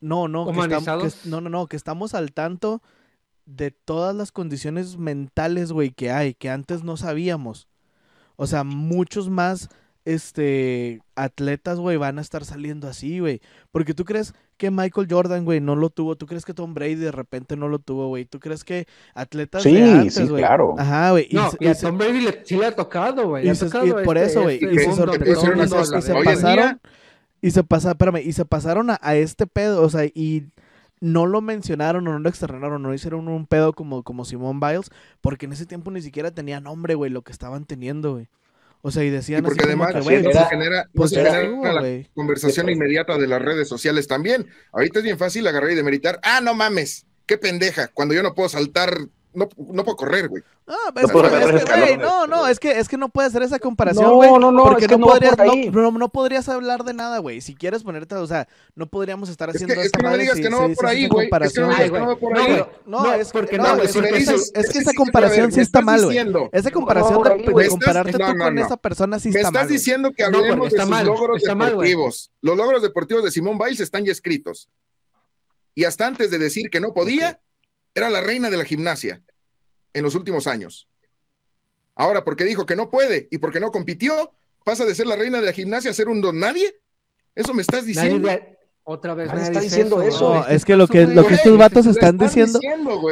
No, 0.00 0.28
no, 0.28 0.46
que 0.46 0.74
estamos, 0.76 1.26
no, 1.26 1.40
no, 1.40 1.48
no, 1.48 1.66
que 1.66 1.76
estamos 1.76 2.14
al 2.14 2.32
tanto 2.32 2.82
de 3.46 3.70
todas 3.70 4.14
las 4.14 4.32
condiciones 4.32 4.98
mentales, 4.98 5.72
güey, 5.72 5.90
que 5.90 6.10
hay, 6.10 6.34
que 6.34 6.50
antes 6.50 6.82
no 6.82 6.96
sabíamos. 6.96 7.68
O 8.36 8.46
sea, 8.46 8.62
muchos 8.62 9.30
más 9.30 9.70
este, 10.04 11.00
atletas, 11.16 11.78
güey, 11.78 11.96
van 11.96 12.18
a 12.18 12.22
estar 12.22 12.44
saliendo 12.44 12.88
así, 12.88 13.20
güey. 13.20 13.40
Porque 13.70 13.94
tú 13.94 14.04
crees 14.04 14.34
que 14.58 14.70
Michael 14.70 15.06
Jordan, 15.08 15.44
güey, 15.44 15.60
no 15.60 15.76
lo 15.76 15.88
tuvo. 15.88 16.16
Tú 16.16 16.26
crees 16.26 16.44
que 16.44 16.52
Tom 16.52 16.74
Brady 16.74 16.96
de 16.96 17.12
repente 17.12 17.56
no 17.56 17.68
lo 17.68 17.78
tuvo, 17.78 18.08
güey. 18.08 18.26
Tú 18.26 18.40
crees 18.40 18.64
que 18.64 18.86
atletas 19.14 19.62
sí, 19.62 19.72
de 19.72 19.82
antes, 19.82 20.14
sí, 20.14 20.26
claro. 20.26 20.74
Ajá, 20.76 21.12
güey. 21.12 21.28
No, 21.32 21.50
y, 21.58 21.68
a 21.68 21.74
Tom 21.74 21.96
Brady 21.96 22.20
le, 22.20 22.42
sí 22.44 22.56
le 22.56 22.66
ha 22.66 22.76
tocado, 22.76 23.28
güey. 23.28 23.44
Y, 23.48 23.54
por 24.04 24.18
este, 24.18 24.26
eso, 24.26 24.42
güey. 24.42 24.56
Este 24.56 24.74
y, 24.74 24.78
se, 24.78 26.14
pasaron. 26.24 26.80
Y 27.40 27.50
se 27.52 27.64
pasaron, 27.64 27.92
espérame, 27.92 28.22
y 28.26 28.32
se 28.32 28.44
pasaron 28.44 28.90
a, 28.90 28.98
a, 29.00 29.16
este 29.16 29.46
pedo, 29.46 29.82
o 29.82 29.88
sea, 29.88 30.04
y 30.04 30.48
no 31.00 31.26
lo 31.26 31.40
mencionaron 31.40 32.06
o 32.08 32.12
no 32.12 32.18
lo 32.18 32.28
externaron, 32.28 32.82
no 32.82 32.92
hicieron 32.92 33.28
un 33.28 33.46
pedo 33.46 33.72
como, 33.72 34.02
como 34.02 34.24
Simone 34.24 34.58
Biles, 34.60 34.90
porque 35.20 35.46
en 35.46 35.52
ese 35.52 35.66
tiempo 35.66 35.90
ni 35.90 36.02
siquiera 36.02 36.32
tenía 36.32 36.60
nombre, 36.60 36.94
güey, 36.94 37.10
lo 37.10 37.22
que 37.22 37.32
estaban 37.32 37.64
teniendo, 37.64 38.14
güey. 38.14 38.28
O 38.80 38.90
sea, 38.90 39.04
y 39.04 39.10
decían 39.10 39.42
porque 39.42 39.64
además 39.64 39.94
no 39.94 40.02
se 40.02 40.44
genera, 40.50 40.88
pues 40.94 41.12
la 41.12 42.04
conversación 42.14 42.68
inmediata 42.68 43.18
de 43.18 43.26
las 43.26 43.42
redes 43.42 43.68
sociales 43.68 44.06
también. 44.06 44.46
Ahorita 44.72 45.00
es 45.00 45.04
bien 45.04 45.18
fácil 45.18 45.46
agarrar 45.46 45.72
y 45.72 45.74
demeritar, 45.74 46.20
ah, 46.22 46.40
no 46.40 46.54
mames, 46.54 47.06
qué 47.26 47.38
pendeja, 47.38 47.88
cuando 47.88 48.14
yo 48.14 48.22
no 48.22 48.34
puedo 48.34 48.48
saltar 48.48 48.96
no, 49.34 49.48
no 49.56 49.84
puedo 49.84 49.96
correr, 49.96 50.28
güey. 50.28 50.42
No, 50.66 50.90
no, 51.98 52.26
no, 52.26 52.48
es 52.48 52.58
que, 52.58 52.78
es 52.78 52.88
que 52.88 52.96
no 52.96 53.08
puedes 53.08 53.30
hacer 53.30 53.42
esa 53.42 53.58
comparación, 53.58 54.14
güey. 54.14 54.30
No, 54.30 54.38
no, 54.38 54.52
no, 54.52 54.64
porque 54.64 54.86
no, 54.88 55.00
podrías, 55.00 55.36
no, 55.72 55.90
no, 55.90 56.08
podrías 56.08 56.48
hablar 56.48 56.84
de 56.84 56.94
nada, 56.94 57.18
güey. 57.18 57.40
Si 57.40 57.54
quieres 57.54 57.82
ponerte, 57.82 58.14
o 58.16 58.26
sea, 58.26 58.48
no 58.74 58.86
podríamos 58.86 59.28
estar 59.28 59.48
haciendo 59.50 59.74
es 59.74 59.80
que, 59.80 59.86
esta 59.86 59.98
es 59.98 60.02
que 60.02 60.06
no 60.06 60.10
me 60.10 60.18
digas 60.18 60.36
que 60.36 60.50
no 60.50 60.68
va 60.68 60.74
por 60.74 60.86
ahí, 60.86 61.08
güey. 61.08 61.28
Es 61.42 61.52
que 61.52 61.60
no 61.60 61.68
me 61.68 61.74
digas 61.74 61.90
que 61.90 61.98
no 61.98 62.06
va 62.06 62.16
por 62.16 62.38
ahí. 62.38 62.64
No, 62.86 63.12
es 63.14 63.30
porque 63.30 63.58
no, 63.58 63.76
es 63.82 63.92
que 63.92 64.78
esa 64.78 64.92
comparación 64.94 65.52
sí 65.52 65.60
está 65.60 65.80
mal, 65.80 66.04
güey. 66.04 66.18
Esa 66.52 66.70
comparación 66.70 67.22
de 67.22 67.68
compararte 67.68 68.12
tú 68.12 68.38
con 68.38 68.58
esa 68.58 68.76
persona 68.76 69.18
sí 69.18 69.28
está 69.28 69.42
mal. 69.42 69.52
Me 69.52 69.58
estás 69.58 69.68
diciendo 69.68 70.12
que 70.12 70.24
hablemos 70.24 70.70
de 70.70 70.80
sus 70.80 71.02
logros 71.04 71.42
deportivos. 71.42 72.30
Los 72.40 72.56
logros 72.56 72.82
deportivos 72.82 73.24
de 73.24 73.30
Simón 73.30 73.58
Biles 73.58 73.80
están 73.80 74.04
ya 74.04 74.12
escritos. 74.12 74.68
Y 75.74 75.84
hasta 75.84 76.06
antes 76.06 76.30
de 76.30 76.38
decir 76.38 76.70
que 76.70 76.80
no 76.80 76.92
podía, 76.92 77.40
era 77.98 78.10
la 78.10 78.20
reina 78.20 78.50
de 78.50 78.56
la 78.56 78.64
gimnasia 78.64 79.22
en 79.92 80.02
los 80.02 80.14
últimos 80.14 80.46
años. 80.46 80.88
Ahora, 81.94 82.24
porque 82.24 82.44
dijo 82.44 82.64
que 82.64 82.76
no 82.76 82.90
puede 82.90 83.28
y 83.30 83.38
porque 83.38 83.60
no 83.60 83.70
compitió, 83.70 84.32
pasa 84.64 84.84
de 84.84 84.94
ser 84.94 85.06
la 85.06 85.16
reina 85.16 85.40
de 85.40 85.46
la 85.46 85.52
gimnasia 85.52 85.90
a 85.90 85.94
ser 85.94 86.08
un 86.08 86.20
don 86.20 86.38
nadie. 86.38 86.80
¿Eso 87.34 87.54
me 87.54 87.62
estás 87.62 87.84
diciendo? 87.84 88.28
Otra 88.84 89.12
vez 89.12 89.32
me 89.34 89.42
está 89.42 89.60
diciendo 89.60 90.00
eso. 90.00 90.48
es 90.48 90.64
que 90.64 90.74
lo 90.74 90.88
que, 90.88 91.06
lo 91.06 91.26
que 91.26 91.34
estos 91.34 91.58
vatos 91.58 91.86
están 91.86 92.16
diciendo, 92.16 92.58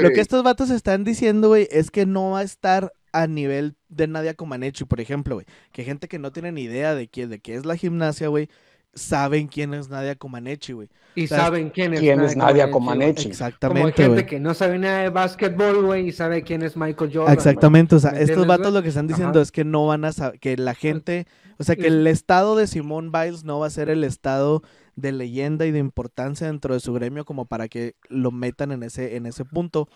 lo 0.00 0.10
que 0.10 0.20
estos 0.20 0.42
vatos 0.42 0.70
están 0.70 1.04
diciendo, 1.04 1.48
güey, 1.48 1.68
es 1.70 1.90
que 1.90 2.06
no 2.06 2.30
va 2.30 2.38
a 2.38 2.42
estar 2.42 2.92
a 3.12 3.26
nivel 3.26 3.76
de 3.88 4.06
Nadia 4.06 4.34
Comaneci, 4.34 4.84
por 4.84 5.00
ejemplo, 5.00 5.34
güey. 5.34 5.46
Que 5.72 5.84
gente 5.84 6.08
que 6.08 6.18
no 6.18 6.32
tiene 6.32 6.52
ni 6.52 6.62
idea 6.62 6.94
de 6.94 7.08
qué, 7.08 7.26
de 7.26 7.40
qué 7.40 7.56
es 7.56 7.66
la 7.66 7.76
gimnasia, 7.76 8.28
güey, 8.28 8.48
saben 8.96 9.46
quién 9.46 9.74
es 9.74 9.88
Nadia 9.88 10.16
Comaneci, 10.16 10.72
güey. 10.72 10.88
Y 11.14 11.28
saben 11.28 11.70
quién 11.70 11.94
es, 11.94 12.00
¿Quién 12.00 12.18
Nadia, 12.18 12.30
es 12.30 12.36
Nadia 12.36 12.70
Comaneci. 12.70 13.28
Exactamente. 13.28 14.02
Como 14.02 14.16
gente 14.16 14.26
que 14.26 14.40
no 14.40 14.54
sabe 14.54 14.78
nada 14.78 15.02
de 15.02 15.10
básquetbol, 15.10 15.84
güey, 15.84 16.08
y 16.08 16.12
sabe 16.12 16.42
quién 16.42 16.62
es 16.62 16.76
Michael 16.76 17.10
Jordan. 17.12 17.32
Exactamente, 17.32 17.94
o 17.94 18.00
sea, 18.00 18.10
estos 18.10 18.46
vatos 18.46 18.72
lo 18.72 18.82
que 18.82 18.88
están 18.88 19.06
diciendo 19.06 19.40
es 19.40 19.52
que 19.52 19.64
no 19.64 19.86
van 19.86 20.04
a 20.04 20.12
saber, 20.12 20.40
que 20.40 20.56
la 20.56 20.74
gente, 20.74 21.26
o 21.58 21.64
sea, 21.64 21.76
que 21.76 21.86
el 21.86 22.06
estado 22.06 22.56
de 22.56 22.66
Simone 22.66 23.10
Biles 23.12 23.44
no 23.44 23.60
va 23.60 23.66
a 23.66 23.70
ser 23.70 23.88
el 23.88 24.02
estado 24.02 24.62
de 24.96 25.12
leyenda 25.12 25.66
y 25.66 25.70
de 25.70 25.78
importancia 25.78 26.46
dentro 26.46 26.74
de 26.74 26.80
su 26.80 26.92
gremio 26.92 27.24
como 27.24 27.44
para 27.46 27.68
que 27.68 27.94
lo 28.08 28.30
metan 28.30 28.72
en 28.72 28.82
ese, 28.82 29.16
en 29.16 29.26
ese 29.26 29.44
punto 29.44 29.88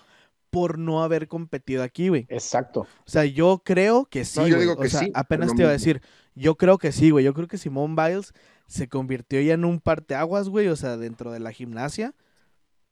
por 0.50 0.78
no 0.78 1.02
haber 1.02 1.28
competido 1.28 1.82
aquí, 1.82 2.08
güey. 2.08 2.26
Exacto. 2.28 2.80
O 2.80 3.10
sea, 3.10 3.24
yo 3.24 3.62
creo 3.64 4.04
que 4.04 4.24
sí, 4.24 4.40
yo 4.46 4.58
digo 4.58 4.76
que 4.76 4.88
o 4.88 4.90
sea, 4.90 5.08
apenas 5.14 5.54
te 5.54 5.62
iba 5.62 5.70
a 5.70 5.72
decir, 5.72 6.02
yo 6.34 6.56
creo 6.56 6.78
que 6.78 6.92
sí, 6.92 7.10
güey. 7.10 7.24
Yo 7.24 7.34
creo 7.34 7.48
que 7.48 7.58
Simone 7.58 7.94
Biles 7.94 8.32
se 8.70 8.88
convirtió 8.88 9.40
ya 9.40 9.54
en 9.54 9.64
un 9.64 9.80
parteaguas, 9.80 10.48
güey, 10.48 10.68
o 10.68 10.76
sea, 10.76 10.96
dentro 10.96 11.32
de 11.32 11.40
la 11.40 11.50
gimnasia, 11.50 12.14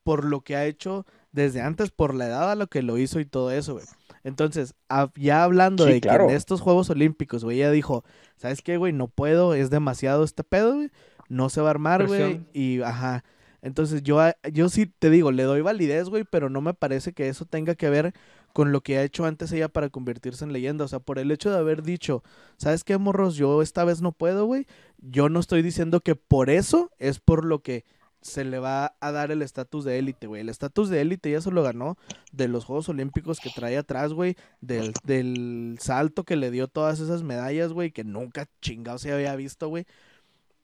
por 0.03 0.25
lo 0.25 0.41
que 0.41 0.57
ha 0.57 0.67
hecho 0.67 1.07
desde 1.31 1.61
antes, 1.61 1.93
por 1.93 2.15
la 2.15 2.27
edad 2.27 2.51
a 2.51 2.57
lo 2.57 2.67
que 2.67 2.83
lo 2.83 2.99
hizo 2.99 3.21
y 3.21 3.25
todo 3.25 3.53
eso, 3.53 3.75
güey. 3.75 3.87
Entonces, 4.25 4.75
ya 5.15 5.45
hablando 5.45 5.85
de 5.85 6.01
que 6.01 6.09
en 6.09 6.31
estos 6.31 6.63
Juegos 6.63 6.91
Olímpicos, 6.91 7.45
güey, 7.45 7.59
ella 7.59 7.71
dijo, 7.71 8.05
¿sabes 8.37 8.61
qué, 8.61 8.77
güey? 8.77 8.93
No 8.93 9.07
puedo, 9.07 9.55
es 9.55 9.71
demasiado 9.71 10.25
este 10.25 10.43
pedo, 10.43 10.75
güey. 10.75 10.91
No 11.29 11.49
se 11.49 11.61
va 11.61 11.69
a 11.69 11.71
armar, 11.71 12.09
güey. 12.09 12.41
Y, 12.53 12.83
ajá. 12.83 13.23
Entonces, 13.63 14.03
yo, 14.03 14.21
yo 14.53 14.69
sí 14.71 14.87
te 14.87 15.11
digo, 15.11 15.31
le 15.31 15.45
doy 15.45 15.61
validez, 15.61 16.09
güey, 16.09 16.25
pero 16.25 16.51
no 16.51 16.61
me 16.61 16.75
parece 16.75 17.13
que 17.13 17.29
eso 17.29 17.45
tenga 17.45 17.77
que 17.77 17.89
ver 17.89 18.15
con 18.59 18.73
lo 18.73 18.81
que 18.81 18.99
ha 18.99 19.05
hecho 19.05 19.25
antes 19.25 19.53
ella 19.53 19.69
para 19.69 19.89
convertirse 19.89 20.45
en 20.45 20.53
leyenda. 20.53 20.85
O 20.85 20.89
sea, 20.89 20.99
por 20.99 21.21
el 21.21 21.31
hecho 21.31 21.49
de 21.49 21.59
haber 21.59 21.85
dicho, 21.85 22.25
¿sabes 22.57 22.83
qué, 22.83 22.99
morros? 22.99 23.37
Yo 23.37 23.63
esta 23.63 23.85
vez 23.85 24.03
no 24.03 24.11
puedo, 24.11 24.47
güey. 24.47 24.67
Yo 24.99 25.29
no 25.29 25.39
estoy 25.39 25.63
diciendo 25.63 26.01
que 26.01 26.17
por 26.17 26.51
eso 26.51 26.91
es 26.99 27.21
por 27.21 27.45
lo 27.45 27.63
que 27.63 27.85
se 28.21 28.45
le 28.45 28.59
va 28.59 28.97
a 28.99 29.13
dar 29.13 29.31
el 29.31 29.43
estatus 29.43 29.85
de 29.85 30.01
élite, 30.01 30.27
güey. 30.27 30.41
El 30.41 30.49
estatus 30.49 30.89
de 30.89 31.01
élite 31.03 31.31
ya 31.31 31.41
se 31.41 31.53
lo 31.53 31.63
ganó 31.63 31.99
de 32.33 32.49
los 32.49 32.65
Juegos 32.65 32.89
Olímpicos 32.89 33.39
que 33.39 33.51
trae 33.51 33.79
atrás, 33.79 34.13
güey. 34.13 34.35
Del, 34.61 34.93
del 35.05 35.77
salto 35.81 36.25
que 36.25 36.35
le 36.35 36.51
dio 36.51 36.67
todas 36.67 36.99
esas 36.99 37.23
medallas, 37.23 37.73
güey, 37.73 37.93
que 37.93 38.03
nunca 38.03 38.49
chingado 38.61 38.99
se 38.99 39.13
había 39.13 39.37
visto, 39.37 39.69
güey. 39.69 39.87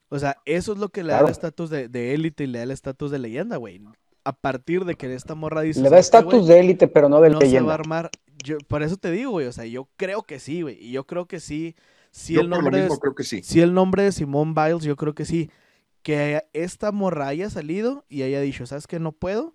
O 0.09 0.19
sea, 0.19 0.39
eso 0.47 0.73
es 0.73 0.79
lo 0.81 0.89
que 0.89 1.05
le 1.05 1.13
da 1.13 1.21
el 1.21 1.29
estatus 1.29 1.71
de 1.71 2.13
élite 2.13 2.43
y 2.43 2.49
le 2.49 2.59
da 2.59 2.65
el 2.65 2.73
estatus 2.73 3.13
de 3.13 3.21
leyenda, 3.21 3.57
güey 3.57 3.81
a 4.25 4.33
partir 4.33 4.85
de 4.85 4.95
que 4.97 5.13
esta 5.15 5.35
morra 5.35 5.61
dice. 5.61 5.81
Le 5.81 5.91
da 5.91 5.99
estatus 5.99 6.47
de 6.47 6.61
élite, 6.61 6.89
pero 6.89 7.09
no 7.09 7.21
de 7.21 7.31
no 7.31 7.41
se 7.41 7.61
va 7.61 7.73
a 7.73 7.75
armar. 7.75 8.11
Yo, 8.43 8.59
por 8.69 8.83
eso 8.83 8.97
te 8.97 9.11
digo, 9.11 9.33
güey. 9.33 9.47
O 9.47 9.53
sea, 9.53 9.65
yo 9.67 9.89
creo 9.97 10.23
que 10.23 10.39
sí, 10.39 10.63
güey. 10.63 10.77
Y 10.81 10.93
yo 10.93 11.07
creo 11.07 11.27
que 11.27 11.41
sí. 11.41 11.77
Si 12.11 12.37
el 12.37 12.49
nombre 12.49 12.83
de, 12.83 12.89
creo 12.99 13.15
que 13.15 13.25
sí. 13.25 13.43
Si 13.43 13.61
el 13.61 13.75
nombre 13.75 14.05
de 14.05 14.13
Simón 14.13 14.55
Biles, 14.55 14.85
yo 14.85 14.97
creo 14.97 15.15
que 15.15 15.25
sí. 15.25 15.51
Que 16.03 16.45
esta 16.53 16.93
morra 16.93 17.29
haya 17.29 17.51
salido 17.51 18.05
y 18.09 18.23
haya 18.23 18.41
dicho, 18.41 18.67
¿sabes 18.67 18.87
qué? 18.87 18.99
No 18.99 19.13
puedo. 19.13 19.55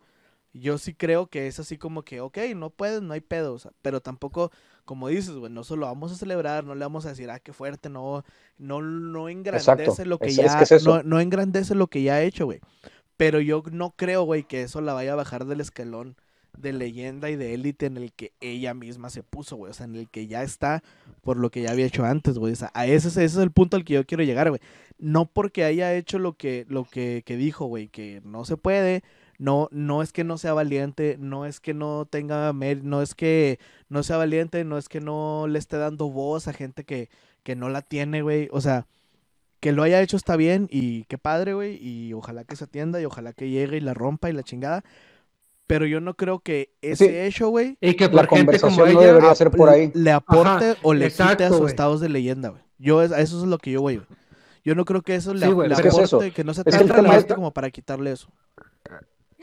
Yo 0.51 0.77
sí 0.79 0.95
creo 0.95 1.27
que 1.27 1.47
es 1.47 1.59
así 1.59 1.77
como 1.77 2.03
que, 2.03 2.21
ok, 2.21 2.37
no 2.55 2.71
puedes, 2.71 3.01
no 3.03 3.13
hay 3.13 3.21
pedo. 3.21 3.57
pero 3.83 4.01
tampoco, 4.01 4.51
como 4.83 5.07
dices, 5.07 5.35
güey, 5.35 5.51
no 5.51 5.63
solo 5.63 5.85
vamos 5.85 6.11
a 6.11 6.15
celebrar, 6.15 6.63
no 6.63 6.73
le 6.73 6.83
vamos 6.83 7.05
a 7.05 7.09
decir, 7.09 7.29
ah, 7.29 7.39
qué 7.39 7.53
fuerte, 7.53 7.87
no, 7.87 8.23
no, 8.57 8.81
no 8.81 9.29
engrandece 9.29 10.05
lo 10.05 10.17
que 10.17 10.31
ya, 10.31 10.59
no, 10.83 11.03
no 11.03 11.19
engrandece 11.19 11.75
lo 11.75 11.85
que 11.85 12.01
ya 12.01 12.15
ha 12.15 12.23
hecho, 12.23 12.45
güey. 12.45 12.59
Pero 13.19 13.41
yo 13.41 13.63
no 13.69 13.91
creo, 13.97 14.23
güey, 14.23 14.43
que 14.43 14.61
eso 14.61 14.79
la 14.79 14.93
vaya 14.93 15.11
a 15.11 15.17
bajar 15.17 15.43
del 15.43 15.59
escalón 15.59 16.15
de 16.57 16.71
leyenda 16.71 17.29
y 17.29 17.35
de 17.35 17.53
élite 17.53 17.85
en 17.85 17.97
el 17.97 18.13
que 18.13 18.31
ella 18.39 18.73
misma 18.73 19.09
se 19.09 19.23
puso, 19.23 19.57
güey. 19.57 19.71
O 19.71 19.73
sea, 19.73 19.87
en 19.87 19.97
el 19.97 20.07
que 20.07 20.27
ya 20.27 20.41
está 20.41 20.83
por 21.21 21.35
lo 21.35 21.51
que 21.51 21.61
ya 21.61 21.71
había 21.71 21.85
hecho 21.85 22.05
antes, 22.05 22.37
güey. 22.37 22.53
O 22.53 22.55
sea, 22.55 22.71
a 22.73 22.85
ese, 22.85 23.09
ese 23.09 23.25
es 23.25 23.35
el 23.35 23.51
punto 23.51 23.75
al 23.75 23.83
que 23.83 23.95
yo 23.95 24.05
quiero 24.05 24.23
llegar, 24.23 24.47
güey. 24.47 24.61
No 24.99 25.25
porque 25.25 25.65
haya 25.65 25.93
hecho 25.95 26.17
lo 26.17 26.37
que, 26.37 26.65
lo 26.69 26.85
que, 26.85 27.23
que 27.25 27.35
dijo, 27.35 27.65
güey, 27.65 27.89
que 27.89 28.21
no 28.23 28.45
se 28.45 28.55
puede. 28.55 29.03
No, 29.37 29.67
no 29.73 30.01
es 30.01 30.13
que 30.13 30.23
no 30.23 30.37
sea 30.37 30.53
valiente, 30.53 31.17
no 31.19 31.45
es 31.45 31.59
que 31.59 31.73
no 31.73 32.07
tenga 32.09 32.53
no 32.53 33.01
es 33.01 33.15
que 33.15 33.59
no 33.89 34.01
sea 34.03 34.15
valiente, 34.15 34.63
no 34.63 34.77
es 34.77 34.87
que 34.87 35.01
no 35.01 35.45
le 35.49 35.59
esté 35.59 35.75
dando 35.75 36.09
voz 36.09 36.47
a 36.47 36.53
gente 36.53 36.85
que, 36.85 37.09
que 37.43 37.57
no 37.57 37.67
la 37.67 37.81
tiene, 37.81 38.21
güey. 38.21 38.47
O 38.53 38.61
sea, 38.61 38.87
que 39.59 39.71
lo 39.71 39.83
haya 39.83 40.01
hecho 40.01 40.17
está 40.17 40.35
bien 40.35 40.67
y 40.71 41.03
qué 41.05 41.17
padre, 41.17 41.53
güey, 41.53 41.77
y 41.81 42.13
ojalá 42.13 42.43
que 42.43 42.55
se 42.55 42.63
atienda 42.63 43.01
y 43.01 43.05
ojalá 43.05 43.33
que 43.33 43.49
llegue 43.49 43.77
y 43.77 43.81
la 43.81 43.93
rompa 43.93 44.29
y 44.29 44.33
la 44.33 44.43
chingada. 44.43 44.83
Pero 45.67 45.85
yo 45.85 46.01
no 46.01 46.15
creo 46.15 46.39
que 46.39 46.73
ese 46.81 47.27
hecho, 47.27 47.49
güey, 47.49 47.77
y 47.79 47.93
que 47.93 48.07
la 48.07 48.25
conversación 48.25 48.93
no 48.93 49.01
debería 49.01 49.35
ser 49.35 49.51
por 49.51 49.69
ahí. 49.69 49.91
le 49.93 50.11
aporte 50.11 50.75
o 50.81 50.93
le 50.93 51.11
quite 51.11 51.43
a 51.43 51.49
sus 51.49 51.69
estados 51.69 52.01
de 52.01 52.09
leyenda, 52.09 52.49
güey. 52.49 52.63
Yo 52.79 53.03
eso 53.03 53.15
es 53.19 53.33
lo 53.33 53.57
que 53.59 53.71
yo 53.71 53.81
voy, 53.81 53.97
güey. 53.97 54.07
Yo 54.63 54.75
no 54.75 54.85
creo 54.85 55.01
que 55.01 55.15
eso 55.15 55.33
le, 55.33 55.45
aporte, 55.45 56.31
que 56.31 56.43
no 56.43 56.53
se 56.53 56.63
tan 56.63 56.87
relevante 56.87 57.35
como 57.35 57.53
para 57.53 57.69
quitarle 57.69 58.11
eso. 58.11 58.29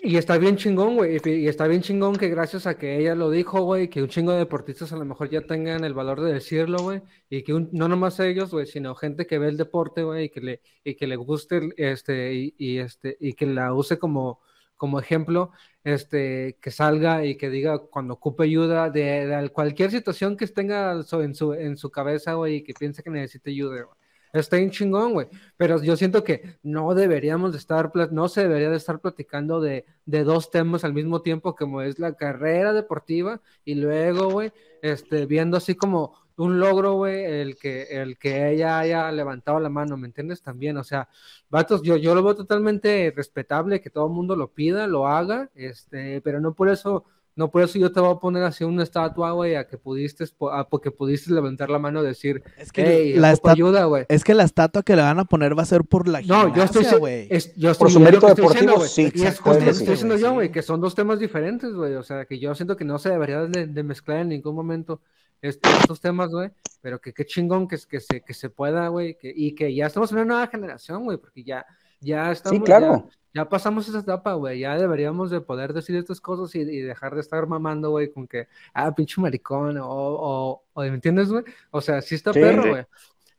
Y 0.08 0.18
está 0.18 0.38
bien 0.38 0.56
chingón, 0.56 0.94
güey. 0.94 1.18
Y 1.24 1.48
está 1.48 1.66
bien 1.66 1.82
chingón 1.82 2.14
que 2.14 2.28
gracias 2.28 2.68
a 2.68 2.78
que 2.78 2.96
ella 2.96 3.16
lo 3.16 3.28
dijo, 3.28 3.62
güey, 3.62 3.88
que 3.90 4.02
un 4.02 4.08
chingo 4.08 4.30
de 4.30 4.38
deportistas 4.38 4.92
a 4.92 4.96
lo 4.96 5.04
mejor 5.04 5.28
ya 5.30 5.40
tengan 5.40 5.82
el 5.82 5.94
valor 5.94 6.20
de 6.20 6.32
decirlo, 6.32 6.78
güey. 6.78 7.02
Y 7.28 7.42
que 7.42 7.52
no 7.72 7.88
nomás 7.88 8.20
ellos, 8.20 8.52
güey, 8.52 8.66
sino 8.66 8.94
gente 8.94 9.26
que 9.26 9.38
ve 9.40 9.48
el 9.48 9.56
deporte, 9.56 10.04
güey, 10.04 10.26
y 10.26 10.28
que 10.30 10.40
le, 10.40 10.62
y 10.84 10.94
que 10.94 11.08
le 11.08 11.16
guste, 11.16 11.70
este, 11.76 12.52
y, 12.56 12.78
este, 12.78 13.16
y 13.18 13.32
que 13.34 13.46
la 13.46 13.74
use 13.74 13.98
como, 13.98 14.40
como 14.76 15.00
ejemplo, 15.00 15.50
este, 15.82 16.56
que 16.60 16.70
salga 16.70 17.24
y 17.24 17.36
que 17.36 17.50
diga 17.50 17.78
cuando 17.78 18.14
ocupe 18.14 18.44
ayuda 18.44 18.90
de, 18.90 19.50
cualquier 19.52 19.90
situación 19.90 20.36
que 20.36 20.46
tenga 20.46 20.92
en 20.92 21.34
su, 21.34 21.52
en 21.52 21.76
su 21.76 21.90
cabeza, 21.90 22.34
güey, 22.34 22.56
y 22.56 22.62
que 22.62 22.74
piense 22.74 23.02
que 23.02 23.10
necesite 23.10 23.50
ayuda, 23.50 23.82
güey 23.82 24.05
está 24.32 24.58
en 24.58 24.70
chingón, 24.70 25.12
güey. 25.12 25.28
Pero 25.56 25.82
yo 25.82 25.96
siento 25.96 26.24
que 26.24 26.58
no 26.62 26.94
deberíamos 26.94 27.52
de 27.52 27.58
estar, 27.58 27.90
no 28.12 28.28
se 28.28 28.42
debería 28.42 28.70
de 28.70 28.76
estar 28.76 29.00
platicando 29.00 29.60
de, 29.60 29.84
de, 30.04 30.24
dos 30.24 30.50
temas 30.50 30.84
al 30.84 30.94
mismo 30.94 31.22
tiempo, 31.22 31.54
como 31.54 31.82
es 31.82 31.98
la 31.98 32.14
carrera 32.14 32.72
deportiva 32.72 33.40
y 33.64 33.74
luego, 33.74 34.30
güey, 34.30 34.52
este, 34.82 35.26
viendo 35.26 35.56
así 35.56 35.74
como 35.74 36.14
un 36.36 36.60
logro, 36.60 36.94
güey, 36.94 37.24
el 37.24 37.56
que, 37.56 37.84
el 37.84 38.18
que 38.18 38.50
ella 38.50 38.78
haya 38.78 39.10
levantado 39.10 39.58
la 39.58 39.70
mano, 39.70 39.96
¿me 39.96 40.06
entiendes? 40.06 40.42
También, 40.42 40.76
o 40.76 40.84
sea, 40.84 41.08
vatos, 41.48 41.82
yo, 41.82 41.96
yo 41.96 42.14
lo 42.14 42.22
veo 42.22 42.36
totalmente 42.36 43.12
respetable, 43.16 43.80
que 43.80 43.90
todo 43.90 44.06
el 44.06 44.12
mundo 44.12 44.36
lo 44.36 44.52
pida, 44.52 44.86
lo 44.86 45.06
haga, 45.06 45.50
este, 45.54 46.20
pero 46.20 46.40
no 46.40 46.52
por 46.52 46.68
eso 46.68 47.04
no 47.36 47.50
por 47.50 47.62
eso 47.62 47.78
yo 47.78 47.92
te 47.92 48.00
voy 48.00 48.14
a 48.14 48.18
poner 48.18 48.42
así 48.44 48.64
una 48.64 48.82
estatua, 48.82 49.32
güey, 49.32 49.56
a 49.56 49.68
que 49.68 49.76
pudiste, 49.76 50.24
a, 50.50 50.66
porque 50.68 50.90
pudiste 50.90 51.34
levantar 51.34 51.68
la 51.68 51.78
mano 51.78 52.02
y 52.02 52.06
decir, 52.06 52.42
es 52.56 52.72
que 52.72 53.14
la 53.18 53.38
ayuda, 53.44 53.84
güey. 53.84 54.06
Es 54.08 54.24
que 54.24 54.32
la 54.32 54.44
estatua 54.44 54.82
que 54.82 54.96
le 54.96 55.02
van 55.02 55.18
a 55.18 55.26
poner 55.26 55.56
va 55.56 55.62
a 55.62 55.66
ser 55.66 55.84
por 55.84 56.08
la 56.08 56.22
No, 56.22 56.54
yo 56.54 56.62
estoy, 56.62 56.86
güey. 56.98 57.28
yo 57.56 57.74
por 57.74 57.90
su 57.90 58.00
mérito 58.00 58.26
deportivo, 58.26 58.80
sí. 58.80 59.12
Y 59.14 59.24
es 59.24 59.38
justo 59.38 59.62
estoy 59.64 59.86
diciendo 59.86 60.16
yo, 60.16 60.32
güey, 60.32 60.50
que 60.50 60.62
son 60.62 60.80
dos 60.80 60.94
temas 60.94 61.18
diferentes, 61.18 61.74
güey. 61.74 61.94
O 61.94 62.02
sea, 62.02 62.24
que 62.24 62.38
yo 62.38 62.54
siento 62.54 62.74
que 62.74 62.86
no 62.86 62.98
se 62.98 63.10
debería 63.10 63.42
de, 63.42 63.82
mezclar 63.82 64.20
en 64.20 64.30
ningún 64.30 64.54
momento 64.54 65.02
estos 65.42 66.00
temas, 66.00 66.30
güey. 66.30 66.48
Pero 66.80 67.02
que 67.02 67.12
qué 67.12 67.26
chingón 67.26 67.68
que, 67.68 67.76
que, 67.86 68.00
se, 68.00 68.22
que 68.22 68.32
se 68.32 68.48
pueda, 68.48 68.88
güey. 68.88 69.18
y 69.22 69.54
que 69.54 69.74
ya 69.74 69.88
estamos 69.88 70.10
en 70.10 70.18
una 70.18 70.24
nueva 70.24 70.46
generación, 70.46 71.04
güey, 71.04 71.18
porque 71.18 71.44
ya, 71.44 71.66
ya 72.00 72.32
estamos. 72.32 72.58
Sí, 72.58 72.64
claro 72.64 73.10
ya 73.25 73.25
pasamos 73.44 73.88
esa 73.88 73.98
etapa, 73.98 74.32
güey. 74.34 74.60
Ya 74.60 74.76
deberíamos 74.76 75.30
de 75.30 75.40
poder 75.40 75.72
decir 75.72 75.96
estas 75.96 76.20
cosas 76.20 76.54
y, 76.54 76.64
dejar 76.64 77.14
de 77.14 77.20
estar 77.20 77.46
mamando, 77.46 77.90
güey, 77.90 78.10
con 78.10 78.26
que, 78.26 78.48
ah, 78.72 78.94
pinche 78.94 79.20
maricón, 79.20 79.76
o, 79.78 80.62
o, 80.72 80.80
¿me 80.80 80.88
entiendes, 80.88 81.28
güey? 81.28 81.44
O 81.70 81.80
sea, 81.80 82.00
sí 82.00 82.14
está 82.14 82.32
perro, 82.32 82.70
güey. 82.70 82.84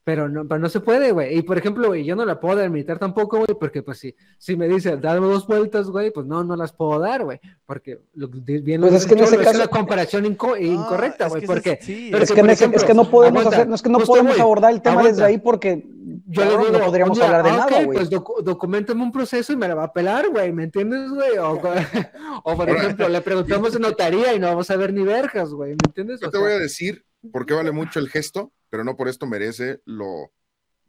Pero 0.07 0.29
no, 0.29 0.47
pero 0.47 0.57
no 0.57 0.69
se 0.69 0.79
puede, 0.79 1.11
güey. 1.11 1.38
Y 1.38 1.41
por 1.41 1.57
ejemplo, 1.57 1.89
güey, 1.89 2.05
yo 2.05 2.15
no 2.15 2.23
la 2.23 2.39
puedo 2.39 2.63
imitar 2.63 2.97
tampoco, 2.97 3.39
güey, 3.39 3.59
porque 3.59 3.84
pues 3.84 3.97
si, 3.97 4.15
si 4.38 4.55
me 4.55 4.65
dice 4.69 4.95
dame 4.95 5.27
dos 5.27 5.45
vueltas, 5.45 5.89
güey, 5.89 6.11
pues 6.11 6.25
no, 6.25 6.45
no 6.45 6.55
las 6.55 6.71
puedo 6.71 6.97
dar, 6.97 7.25
güey. 7.25 7.41
Porque 7.65 7.99
lo, 8.13 8.29
bien 8.29 8.79
pues 8.79 8.93
es 8.93 9.05
que 9.05 9.15
en 9.15 9.19
ese 9.19 9.35
caso... 9.35 9.49
es 9.49 9.55
una 9.57 9.67
comparación 9.67 10.25
incorrecta, 10.25 11.27
güey. 11.27 11.45
porque, 11.45 11.71
es, 11.81 12.31
que 12.31 12.71
es 12.73 12.84
que 12.85 12.93
no 12.93 13.09
podemos 13.09 13.47
hacer, 13.47 13.67
no 13.67 13.75
es 13.75 13.81
que 13.81 13.89
no 13.89 13.99
podemos 13.99 14.39
abordar 14.39 14.71
el 14.71 14.81
tema 14.81 15.03
desde 15.03 15.25
ahí 15.25 15.39
porque 15.39 15.85
yo 16.27 16.45
le 16.45 16.51
digo, 16.51 16.71
no 16.71 16.85
podríamos 16.85 17.19
hablar 17.19 17.43
de 17.43 17.49
ah, 17.49 17.57
nada, 17.57 17.84
güey. 17.84 17.97
Pues 17.97 18.09
documentame 18.09 19.03
un 19.03 19.11
proceso 19.11 19.51
y 19.51 19.57
me 19.57 19.67
la 19.67 19.75
va 19.75 19.84
a 19.84 19.91
pelar, 19.91 20.29
güey, 20.29 20.53
¿me 20.53 20.63
entiendes, 20.63 21.09
güey? 21.09 21.38
O, 21.38 21.59
o, 22.45 22.55
por 22.55 22.69
ejemplo, 22.69 23.09
le 23.09 23.19
preguntamos 23.19 23.75
en 23.75 23.81
notaría 23.81 24.34
y 24.34 24.39
no 24.39 24.47
vamos 24.47 24.71
a 24.71 24.77
ver 24.77 24.93
ni 24.93 25.03
verjas, 25.03 25.49
güey, 25.49 25.71
¿me 25.71 25.85
entiendes? 25.85 26.21
Yo 26.21 26.29
te 26.29 26.38
voy 26.38 26.53
a 26.53 26.59
decir 26.59 27.03
por 27.31 27.45
qué 27.45 27.53
vale 27.53 27.72
mucho 27.72 27.99
el 27.99 28.10
gesto 28.10 28.53
pero 28.69 28.84
no 28.84 28.95
por 28.95 29.07
esto 29.07 29.26
merece 29.26 29.81
lo... 29.85 30.31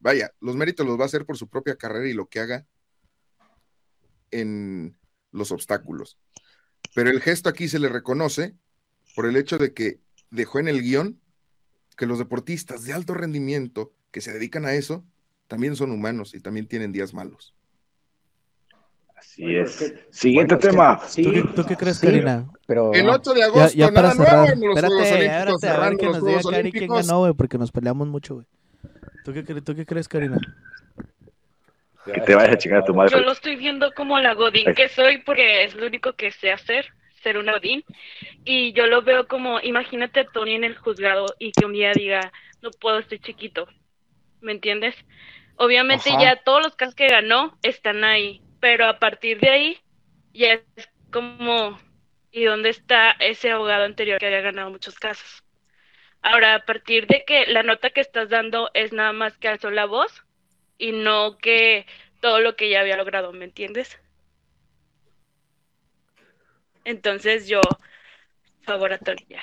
Vaya, 0.01 0.33
los 0.41 0.57
méritos 0.57 0.87
los 0.87 0.99
va 0.99 1.03
a 1.03 1.07
hacer 1.07 1.27
por 1.27 1.37
su 1.37 1.49
propia 1.49 1.77
carrera 1.77 2.09
y 2.09 2.13
lo 2.13 2.29
que 2.29 2.41
haga 2.41 2.67
en 4.31 4.97
los 5.33 5.51
obstáculos. 5.51 6.19
Pero 6.95 7.11
el 7.11 7.21
gesto 7.21 7.49
aquí 7.49 7.69
se 7.69 7.81
le 7.81 7.89
reconoce 7.89 8.55
por 9.17 9.27
el 9.27 9.37
hecho 9.37 9.59
de 9.59 9.75
que 9.75 10.01
dejó 10.31 10.61
en 10.61 10.69
el 10.69 10.83
guion 10.83 11.21
que 11.97 12.07
los 12.07 12.19
deportistas 12.19 12.85
de 12.85 12.93
alto 12.93 13.15
rendimiento 13.15 13.93
que 14.13 14.21
se 14.21 14.33
dedican 14.33 14.67
a 14.67 14.75
eso 14.75 15.05
también 15.49 15.75
son 15.75 15.91
humanos 15.91 16.35
y 16.35 16.41
también 16.41 16.69
tienen 16.69 16.93
días 16.93 17.13
malos. 17.13 17.55
Así 19.19 19.57
es. 19.57 19.95
Siguiente 20.11 20.57
tema. 20.57 21.01
¿Tú, 21.55 21.65
qué, 21.67 21.77
crees, 21.77 21.99
Karina? 21.99 22.47
Pero, 22.67 22.93
el 22.95 23.09
8 23.09 23.35
de 23.35 23.43
agosto, 23.43 23.77
ya, 23.77 23.91
para 23.91 24.13
cerrar. 24.13 24.49
Espérate, 24.49 25.69
a 25.69 25.81
ver 25.81 25.97
que 25.97 26.07
nos 26.07 26.25
diga 26.25 26.41
Cari 26.49 26.73
quién 26.73 26.89
ganó, 26.89 27.21
güey, 27.21 27.33
porque 27.33 27.59
nos 27.59 27.73
peleamos 27.73 28.07
mucho, 28.07 28.35
güey. 28.35 28.47
¿Tú 29.25 29.33
qué, 29.33 29.43
¿Tú 29.43 29.75
qué 29.75 29.85
crees, 29.85 30.09
Karina? 30.09 30.39
Que 32.05 32.21
te 32.21 32.35
vayas 32.35 32.53
a 32.53 32.59
chingar 32.59 32.83
a 32.83 32.85
tu 32.85 32.95
madre. 32.95 33.11
Yo 33.11 33.21
lo 33.21 33.33
estoy 33.33 33.57
viendo 33.57 33.93
como 33.93 34.19
la 34.21 34.35
godín 34.35 34.73
que 34.75 34.89
soy, 34.89 35.19
porque 35.19 35.65
es 35.65 35.75
lo 35.75 35.87
único 35.87 36.13
que 36.13 36.31
sé 36.31 36.53
hacer, 36.53 36.87
ser 37.23 37.39
una 37.39 37.53
godín. 37.53 37.85
Y 38.45 38.73
yo 38.73 38.87
lo 38.87 39.03
veo 39.03 39.27
como, 39.27 39.61
imagínate 39.61 40.21
a 40.21 40.27
Tony 40.27 40.55
en 40.55 40.65
el 40.65 40.79
juzgado 40.79 41.27
y 41.39 41.51
que 41.53 41.67
un 41.67 41.73
día 41.73 41.93
diga, 41.93 42.33
no 42.63 42.71
puedo, 42.71 43.01
estoy 43.01 43.19
chiquito. 43.19 43.67
¿Me 44.41 44.53
entiendes? 44.53 44.95
Obviamente 45.57 46.11
ya 46.11 46.37
todos 46.37 46.63
los 46.63 46.77
casos 46.77 46.95
que 46.95 47.09
ganó 47.09 47.59
están 47.63 48.05
ahí 48.05 48.41
pero 48.61 48.87
a 48.87 48.99
partir 48.99 49.41
de 49.41 49.51
ahí 49.51 49.79
ya 50.33 50.55
es 50.55 50.89
como, 51.11 51.79
¿y 52.31 52.45
dónde 52.45 52.71
está 52.71 53.13
ese 53.13 53.51
abogado 53.51 53.85
anterior 53.85 54.19
que 54.19 54.27
había 54.27 54.41
ganado 54.41 54.71
muchos 54.71 54.99
casos? 54.99 55.45
Ahora, 56.23 56.57
a 56.57 56.65
partir 56.65 57.07
de 57.07 57.25
que 57.25 57.47
la 57.47 57.63
nota 57.63 57.91
que 57.91 58.01
estás 58.01 58.29
dando 58.29 58.71
es 58.75 58.93
nada 58.93 59.13
más 59.13 59.37
que 59.39 59.49
alzó 59.49 59.71
la 59.71 59.87
voz 59.87 60.25
y 60.77 60.93
no 60.93 61.39
que 61.39 61.87
todo 62.21 62.41
lo 62.41 62.57
que 62.57 62.69
ya 62.71 62.81
había 62.81 62.97
logrado, 62.97 63.33
¿me 63.33 63.45
entiendes? 63.45 63.99
Entonces 66.85 67.47
yo, 67.47 67.61
favor 68.63 68.93
a 68.93 68.99
ya. 69.29 69.43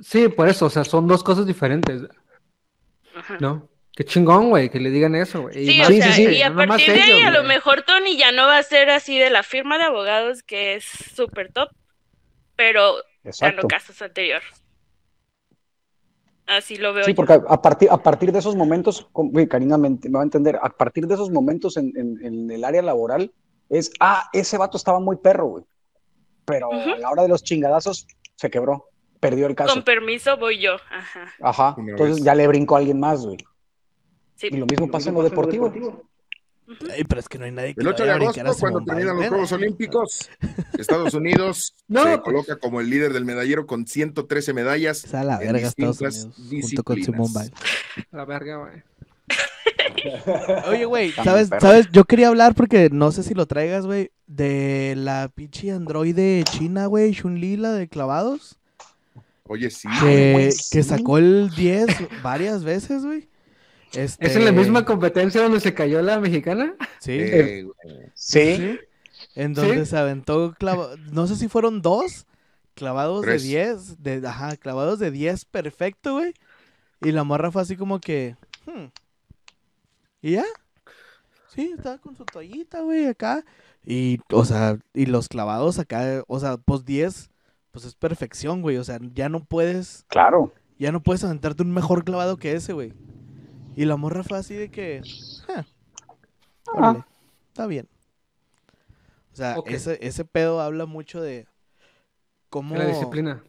Sí, 0.00 0.28
por 0.28 0.48
eso, 0.48 0.66
o 0.66 0.70
sea, 0.70 0.84
son 0.84 1.06
dos 1.06 1.24
cosas 1.24 1.46
diferentes. 1.46 2.02
¿No? 3.40 3.68
Qué 3.96 4.04
chingón, 4.04 4.50
güey, 4.50 4.70
que 4.70 4.80
le 4.80 4.90
digan 4.90 5.14
eso, 5.14 5.42
güey. 5.42 5.66
Sí, 5.66 5.80
o 5.80 5.86
sea, 5.86 6.20
y 6.20 6.42
a 6.42 6.52
partir 6.52 6.92
de 6.92 7.00
ahí, 7.00 7.22
a 7.22 7.30
lo 7.30 7.44
mejor 7.44 7.82
Tony 7.82 8.16
ya 8.16 8.32
no 8.32 8.46
va 8.46 8.58
a 8.58 8.62
ser 8.62 8.90
así 8.90 9.18
de 9.18 9.30
la 9.30 9.44
firma 9.44 9.78
de 9.78 9.84
abogados 9.84 10.42
que 10.42 10.74
es 10.74 10.84
súper 10.84 11.52
top, 11.52 11.68
pero 12.56 12.96
ganó 13.40 13.62
casos 13.68 14.02
anterior. 14.02 14.42
Así 16.46 16.76
lo 16.76 16.92
veo. 16.92 17.04
Sí, 17.04 17.14
porque 17.14 17.34
a 17.34 17.62
partir, 17.62 17.88
a 17.90 17.96
partir 17.96 18.32
de 18.32 18.40
esos 18.40 18.56
momentos, 18.56 19.08
güey, 19.12 19.46
Karina 19.46 19.78
me, 19.78 19.90
va 20.10 20.20
a 20.20 20.24
entender, 20.24 20.58
a 20.60 20.70
partir 20.70 21.06
de 21.06 21.14
esos 21.14 21.30
momentos 21.30 21.76
en, 21.76 21.92
en, 21.96 22.50
el 22.50 22.64
área 22.64 22.82
laboral, 22.82 23.32
es, 23.70 23.92
ah, 24.00 24.28
ese 24.32 24.58
vato 24.58 24.76
estaba 24.76 24.98
muy 24.98 25.16
perro, 25.16 25.46
güey. 25.46 25.64
Pero 26.44 26.70
a 26.70 26.98
la 26.98 27.10
hora 27.10 27.22
de 27.22 27.28
los 27.28 27.44
chingadazos, 27.44 28.06
se 28.34 28.50
quebró, 28.50 28.90
perdió 29.20 29.46
el 29.46 29.54
caso. 29.54 29.72
Con 29.72 29.84
permiso 29.84 30.36
voy 30.36 30.58
yo, 30.58 30.74
ajá. 30.90 31.32
Ajá, 31.40 31.76
entonces 31.78 32.22
ya 32.22 32.34
le 32.34 32.46
brincó 32.48 32.74
a 32.74 32.80
alguien 32.80 32.98
más, 33.00 33.24
güey. 33.24 33.38
Y 34.42 34.56
lo 34.56 34.66
mismo 34.66 34.90
pasa 34.90 35.08
en 35.10 35.14
lo 35.14 35.22
deportivo. 35.22 35.72
pero 37.08 37.20
es 37.20 37.28
que 37.28 37.38
no 37.38 37.44
hay 37.44 37.52
nadie 37.52 37.74
que 37.74 37.80
El 37.80 37.88
8 37.88 38.04
de 38.04 38.10
agosto, 38.10 38.42
cuando 38.60 38.80
terminan 38.84 39.16
los 39.16 39.28
Juegos 39.28 39.52
Olímpicos, 39.52 40.30
Estados 40.78 41.14
Unidos 41.14 41.74
se 41.88 41.94
pues. 41.94 42.20
coloca 42.20 42.56
como 42.56 42.80
el 42.80 42.90
líder 42.90 43.12
del 43.12 43.24
medallero 43.24 43.66
con 43.66 43.86
113 43.86 44.52
medallas. 44.52 45.04
O 45.12 45.22
la 45.22 45.38
verga, 45.38 45.68
Estados 45.68 46.00
Unidos, 46.00 46.68
junto 46.68 46.82
con 46.82 47.02
Simón 47.02 47.30
La 48.10 48.24
verga, 48.24 48.56
güey. 48.56 48.82
Oye, 50.68 50.84
güey, 50.84 51.12
¿sabes, 51.12 51.48
¿sabes? 51.60 51.88
Yo 51.92 52.04
quería 52.04 52.28
hablar 52.28 52.54
porque 52.54 52.90
no 52.90 53.12
sé 53.12 53.22
si 53.22 53.34
lo 53.34 53.46
traigas, 53.46 53.86
güey, 53.86 54.10
de 54.26 54.94
la 54.96 55.30
pinche 55.34 55.70
androide 55.70 56.44
china, 56.44 56.86
güey, 56.86 57.12
Shun-Li, 57.12 57.56
la 57.56 57.72
de 57.72 57.88
clavados. 57.88 58.58
Oye, 59.46 59.70
sí. 59.70 59.88
Que, 60.00 60.50
que 60.70 60.82
sacó 60.82 61.18
el 61.18 61.50
10 61.50 62.22
varias 62.22 62.64
veces, 62.64 63.04
güey. 63.04 63.28
¿Es 63.96 64.18
en 64.20 64.44
la 64.44 64.52
misma 64.52 64.80
este, 64.80 64.92
competencia 64.92 65.42
donde 65.42 65.60
se 65.60 65.74
cayó 65.74 66.02
la 66.02 66.18
mexicana? 66.20 66.74
Sí. 67.00 67.12
Eh, 67.12 67.66
sí. 68.14 68.78
En 69.34 69.54
donde 69.54 69.86
se 69.86 69.96
aventó 69.96 70.54
clavados, 70.58 70.98
no 71.12 71.26
sé 71.26 71.36
si 71.36 71.48
fueron 71.48 71.82
dos 71.82 72.26
clavados 72.74 73.24
de 73.24 73.38
10, 73.38 74.02
de, 74.02 74.26
ajá, 74.26 74.56
clavados 74.56 74.98
de 74.98 75.10
10 75.10 75.44
perfecto, 75.46 76.14
güey. 76.14 76.34
Y 77.00 77.12
la 77.12 77.24
morra 77.24 77.50
fue 77.50 77.62
así 77.62 77.76
como 77.76 78.00
que, 78.00 78.36
hmm". 78.66 78.86
¿y 80.22 80.32
ya? 80.32 80.44
Sí, 81.48 81.72
estaba 81.76 81.98
con 81.98 82.16
su 82.16 82.24
toallita, 82.24 82.80
güey, 82.80 83.06
acá. 83.06 83.44
Y, 83.86 84.20
o 84.32 84.44
sea, 84.44 84.78
y 84.92 85.06
los 85.06 85.28
clavados 85.28 85.78
acá, 85.78 86.22
o 86.26 86.40
sea, 86.40 86.56
pues 86.56 86.84
10, 86.84 87.30
pues 87.70 87.84
es 87.84 87.94
perfección, 87.94 88.62
güey. 88.62 88.76
O 88.78 88.84
sea, 88.84 88.98
ya 89.14 89.28
no 89.28 89.44
puedes. 89.44 90.04
Claro. 90.08 90.52
Ya 90.78 90.90
no 90.90 91.02
puedes 91.02 91.22
aventarte 91.22 91.62
un 91.62 91.72
mejor 91.72 92.04
clavado 92.04 92.36
que 92.36 92.54
ese, 92.54 92.72
güey. 92.72 92.92
Y 93.76 93.84
la 93.84 93.96
morra 93.96 94.22
fue 94.22 94.38
así 94.38 94.54
de 94.54 94.70
que, 94.70 95.02
ah, 96.76 97.04
está 97.48 97.66
bien. 97.66 97.88
O 99.32 99.36
sea, 99.36 99.56
ese, 99.66 99.98
ese 100.00 100.24
pedo 100.24 100.60
habla 100.60 100.86
mucho 100.86 101.20
de 101.20 101.46
cómo... 102.50 102.76
La 102.76 102.86
disciplina. 102.86 103.42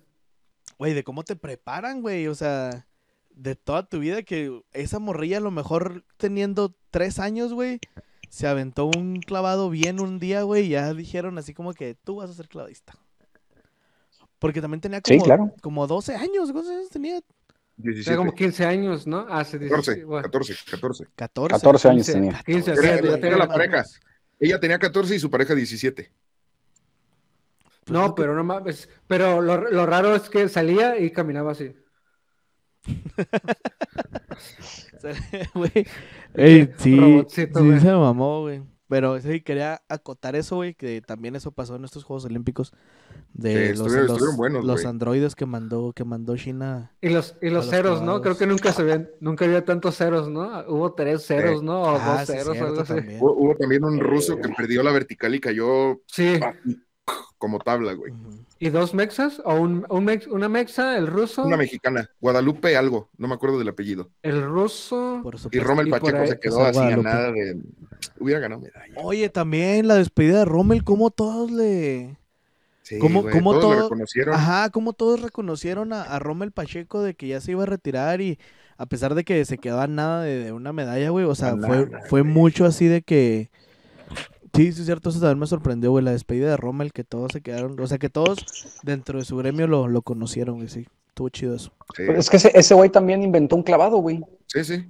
Güey, 0.79 0.93
de 0.93 1.03
cómo 1.03 1.23
te 1.23 1.35
preparan, 1.35 2.01
güey. 2.01 2.27
O 2.27 2.35
sea, 2.35 2.87
de 3.35 3.55
toda 3.55 3.87
tu 3.87 3.99
vida 3.99 4.23
que 4.23 4.61
esa 4.73 4.99
morrilla 4.99 5.37
a 5.37 5.41
lo 5.41 5.51
mejor 5.51 6.03
teniendo 6.17 6.73
tres 6.89 7.19
años, 7.19 7.53
güey, 7.53 7.79
se 8.29 8.47
aventó 8.47 8.85
un 8.85 9.19
clavado 9.19 9.69
bien 9.69 9.99
un 9.99 10.19
día, 10.19 10.41
güey, 10.43 10.65
y 10.65 10.69
ya 10.69 10.93
dijeron 10.93 11.37
así 11.37 11.53
como 11.53 11.73
que 11.73 11.95
tú 11.95 12.15
vas 12.15 12.29
a 12.29 12.33
ser 12.33 12.47
clavadista. 12.47 12.97
Porque 14.39 14.61
también 14.61 14.81
tenía 14.81 15.01
como, 15.01 15.23
claro. 15.23 15.53
como 15.61 15.87
12 15.87 16.15
años, 16.15 16.51
¿cuántos 16.51 16.71
años 16.71 16.89
tenía? 16.89 17.21
17. 17.77 18.17
como 18.17 18.33
15 18.33 18.65
años, 18.65 19.07
¿no? 19.07 19.25
Hace 19.29 19.59
14, 19.59 20.05
14, 20.21 20.55
14. 20.65 21.05
14, 21.15 21.89
años 21.89 22.05
tenía. 22.05 22.41
15, 22.45 22.73
era, 22.73 23.37
la 23.37 23.47
pareja. 23.47 23.83
Ella 24.39 24.59
tenía 24.59 24.79
14 24.79 25.15
y 25.15 25.19
su 25.19 25.29
pareja 25.29 25.55
17. 25.55 26.11
No, 27.87 28.15
pero 28.15 28.35
no 28.35 28.43
mames. 28.43 28.89
Pero 29.07 29.41
lo, 29.41 29.69
lo 29.69 29.85
raro 29.85 30.15
es 30.15 30.29
que 30.29 30.49
salía 30.49 30.99
y 30.99 31.11
caminaba 31.11 31.51
así. 31.51 31.75
Ey, 36.33 36.73
sí, 36.77 37.23
sí 37.29 37.47
se 37.53 37.91
mamó, 37.91 38.41
güey. 38.41 38.63
Pero 38.87 39.19
sí, 39.19 39.41
quería 39.41 39.81
acotar 39.89 40.35
eso, 40.35 40.57
güey, 40.57 40.75
que 40.75 41.01
también 41.01 41.35
eso 41.35 41.51
pasó 41.51 41.75
en 41.75 41.85
estos 41.85 42.03
Juegos 42.03 42.25
Olímpicos 42.25 42.71
de 43.33 43.75
los, 43.75 43.91
los, 44.63 44.85
androides 44.85 45.35
que 45.35 45.45
mandó 45.45 45.91
que 45.91 46.03
mandó 46.03 46.37
China. 46.37 46.91
Y 47.01 47.09
los 47.09 47.35
y 47.41 47.49
los, 47.49 47.69
ceros, 47.69 48.01
¿no? 48.01 48.21
Creo 48.21 48.37
que 48.37 48.45
nunca 48.45 48.71
se 48.71 48.83
ven, 48.83 49.09
nunca 49.19 49.45
había 49.45 49.65
tantos 49.65 49.97
ceros, 49.97 50.29
¿no? 50.29 50.63
Hubo 50.67 50.93
tres 50.93 51.25
ceros, 51.25 51.63
¿no? 51.63 51.81
O 51.81 51.97
ah, 51.99 52.17
dos 52.19 52.27
ceros, 52.27 52.57
algo 52.57 52.81
así. 52.81 52.93
Hubo, 53.19 53.55
también 53.55 53.83
un 53.83 53.99
ruso 53.99 54.37
que 54.37 54.49
perdió 54.49 54.83
la 54.83 54.91
vertical 54.91 55.33
y 55.33 55.39
cayó 55.39 56.01
sí. 56.07 56.39
como 57.37 57.59
tabla, 57.59 57.93
güey. 57.93 58.13
¿Y 58.65 58.71
dos 58.71 58.95
mexas? 58.95 59.39
¿O 59.45 59.53
un, 59.53 59.85
un 59.89 60.21
una 60.31 60.49
mexa, 60.49 60.97
el 60.97 61.05
ruso? 61.05 61.43
Una 61.43 61.55
mexicana, 61.55 62.09
Guadalupe 62.19 62.75
algo, 62.75 63.11
no 63.15 63.27
me 63.27 63.35
acuerdo 63.35 63.59
del 63.59 63.69
apellido. 63.69 64.09
El 64.23 64.41
ruso. 64.41 65.21
y 65.51 65.59
Rommel 65.59 65.87
Pacheco 65.87 66.25
se 66.25 66.39
quedó 66.39 66.65
así 66.65 66.79
ganada 66.79 67.31
de. 67.31 67.61
Hubiera 68.19 68.39
ganado 68.39 68.61
medalla. 68.61 68.95
Oye, 68.95 69.29
también 69.29 69.87
la 69.87 69.95
despedida 69.95 70.39
de 70.39 70.45
Rommel, 70.45 70.83
¿cómo 70.83 71.11
todos 71.11 71.51
le. 71.51 72.17
Sí, 72.81 72.97
¿Cómo, 72.97 73.21
todos, 73.59 73.83
reconocieron? 73.83 74.33
Ajá, 74.33 74.71
como 74.71 74.93
todos 74.93 75.21
reconocieron 75.21 75.93
a, 75.93 76.17
Rommel 76.17 76.51
Pacheco 76.51 77.03
de 77.03 77.13
que 77.13 77.27
ya 77.27 77.41
se 77.41 77.51
iba 77.51 77.63
a 77.63 77.67
retirar 77.67 78.19
y 78.19 78.39
a 78.77 78.87
pesar 78.87 79.13
de 79.13 79.23
que 79.23 79.45
se 79.45 79.59
quedaba 79.59 79.85
nada 79.85 80.23
de, 80.23 80.51
una 80.53 80.73
medalla, 80.73 81.09
güey, 81.11 81.25
o 81.25 81.35
sea, 81.35 81.55
fue, 81.55 81.87
fue 82.09 82.23
mucho 82.23 82.65
así 82.65 82.87
de 82.87 83.03
que 83.03 83.51
Sí, 84.55 84.71
sí, 84.71 84.81
es 84.81 84.85
cierto, 84.85 85.09
eso 85.09 85.19
también 85.19 85.39
me 85.39 85.47
sorprendió, 85.47 85.91
güey, 85.91 86.03
la 86.03 86.11
despedida 86.11 86.49
de 86.49 86.57
Rommel, 86.57 86.93
que 86.93 87.03
todos 87.03 87.33
se 87.33 87.41
quedaron, 87.41 87.79
o 87.79 87.87
sea, 87.87 87.97
que 87.97 88.09
todos 88.09 88.45
dentro 88.83 89.19
de 89.19 89.25
su 89.25 89.35
gremio 89.37 89.67
lo, 89.67 89.87
lo 89.87 90.01
conocieron, 90.01 90.55
güey, 90.55 90.69
sí, 90.69 90.87
estuvo 91.07 91.29
chido 91.29 91.55
eso. 91.55 91.71
es 91.97 92.29
que 92.29 92.37
ese 92.37 92.73
güey 92.73 92.89
también 92.89 93.23
inventó 93.23 93.55
un 93.55 93.63
clavado, 93.63 93.97
güey. 93.97 94.23
Sí, 94.47 94.63
sí. 94.63 94.85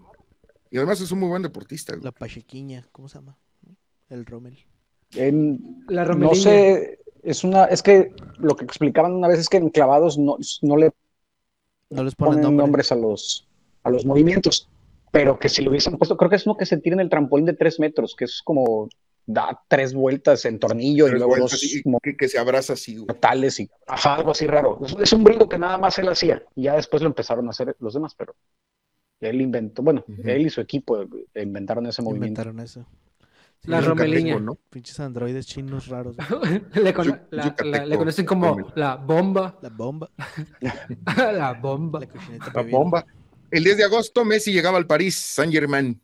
Y 0.69 0.77
además 0.77 1.01
es 1.01 1.11
un 1.11 1.19
muy 1.19 1.29
buen 1.29 1.41
deportista. 1.41 1.95
La 2.01 2.11
Pachequiña, 2.11 2.85
¿cómo 2.91 3.07
se 3.07 3.17
llama? 3.17 3.37
El 4.09 4.25
Rommel. 4.25 4.57
la 5.87 6.05
no 6.05 6.35
sé, 6.35 6.99
es 7.23 7.43
una, 7.43 7.65
es 7.65 7.81
que 7.81 8.13
lo 8.37 8.55
que 8.55 8.65
explicaban 8.65 9.13
una 9.13 9.27
vez 9.27 9.39
es 9.39 9.49
que 9.49 9.57
en 9.57 9.69
clavados 9.69 10.17
no, 10.17 10.37
no 10.61 10.77
le 10.77 10.91
no 11.89 12.03
les 12.03 12.15
ponen, 12.15 12.55
nombres 12.55 12.91
a 12.91 12.95
los, 12.95 13.47
a 13.83 13.89
los 13.89 14.05
movimientos, 14.05 14.69
pero 15.11 15.39
que 15.39 15.49
si 15.49 15.63
lo 15.63 15.69
hubiesen 15.69 15.97
puesto, 15.97 16.17
creo 16.17 16.29
que 16.29 16.35
es 16.35 16.45
uno 16.45 16.57
que 16.57 16.65
se 16.65 16.77
tira 16.77 16.95
en 16.95 16.99
el 16.99 17.09
trampolín 17.09 17.45
de 17.45 17.53
tres 17.53 17.79
metros, 17.79 18.15
que 18.15 18.25
es 18.25 18.41
como 18.43 18.89
da 19.25 19.59
tres 19.67 19.93
vueltas 19.93 20.45
en 20.45 20.59
tornillo 20.59 21.07
y 21.07 21.11
luego 21.11 21.35
dos 21.37 21.81
como 21.83 21.99
que, 21.99 22.27
se 22.27 22.37
abraza 22.37 22.73
así. 22.73 23.03
Totales 23.05 23.59
y 23.59 23.69
algo 23.87 24.31
así 24.31 24.45
raro. 24.45 24.79
Es, 24.99 25.13
un 25.13 25.23
brinco 25.23 25.49
que 25.49 25.57
nada 25.57 25.77
más 25.77 25.97
él 25.99 26.09
hacía 26.09 26.43
y 26.55 26.63
ya 26.63 26.75
después 26.75 27.01
lo 27.01 27.07
empezaron 27.07 27.47
a 27.47 27.49
hacer 27.49 27.75
los 27.79 27.93
demás, 27.93 28.13
pero 28.15 28.35
él 29.19 29.41
inventó, 29.41 29.81
bueno, 29.81 30.03
él 30.23 30.45
y 30.45 30.49
su 30.49 30.61
equipo 30.61 31.05
inventaron 31.35 31.85
ese 31.87 32.01
movimiento. 32.01 32.41
Inventaron 32.41 32.59
eso. 32.59 32.85
la 33.63 33.81
romeliña. 33.81 34.39
¿no? 34.39 34.55
Pinches 34.69 34.99
androides 34.99 35.47
chinos 35.47 35.87
raros. 35.87 36.15
le, 36.73 36.93
conocen 37.97 38.25
como 38.25 38.71
la 38.75 38.95
bomba. 38.97 39.57
La 39.61 39.69
bomba. 39.69 40.09
la 41.17 41.53
bomba. 41.53 42.01
La, 42.53 42.61
bomba. 42.61 43.05
El 43.49 43.63
10 43.63 43.77
de 43.77 43.83
agosto 43.85 44.23
Messi 44.25 44.51
llegaba 44.51 44.77
al 44.77 44.85
París, 44.85 45.15
Saint 45.15 45.51
Germain. 45.51 45.99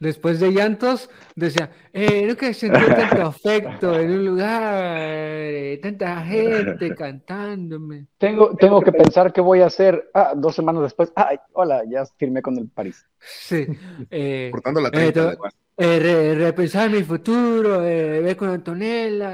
Después 0.00 0.38
de 0.38 0.52
llantos, 0.52 1.10
decía, 1.34 1.72
eh, 1.92 2.24
nunca 2.24 2.52
sentí 2.54 2.80
tanto 2.86 3.22
afecto 3.22 3.98
en 3.98 4.12
un 4.12 4.24
lugar, 4.26 4.96
eh, 5.00 5.80
tanta 5.82 6.22
gente 6.22 6.94
cantándome. 6.96 8.06
Tengo, 8.16 8.54
tengo 8.54 8.80
que 8.80 8.92
pensar 8.92 9.32
qué 9.32 9.40
voy 9.40 9.60
a 9.60 9.66
hacer. 9.66 10.08
Ah, 10.14 10.34
dos 10.36 10.54
semanas 10.54 10.82
después, 10.82 11.12
ay, 11.16 11.38
hola, 11.52 11.82
ya 11.90 12.04
firmé 12.16 12.42
con 12.42 12.56
el 12.58 12.68
París. 12.68 13.04
Sí. 13.18 13.66
Eh, 14.08 14.50
Cortando 14.52 14.80
la 14.80 14.92
30, 14.92 15.36
eh, 15.78 16.34
repensar 16.38 16.90
mi 16.90 17.02
futuro, 17.02 17.80
ver 17.80 18.36
con 18.36 18.50
Antonella, 18.50 19.32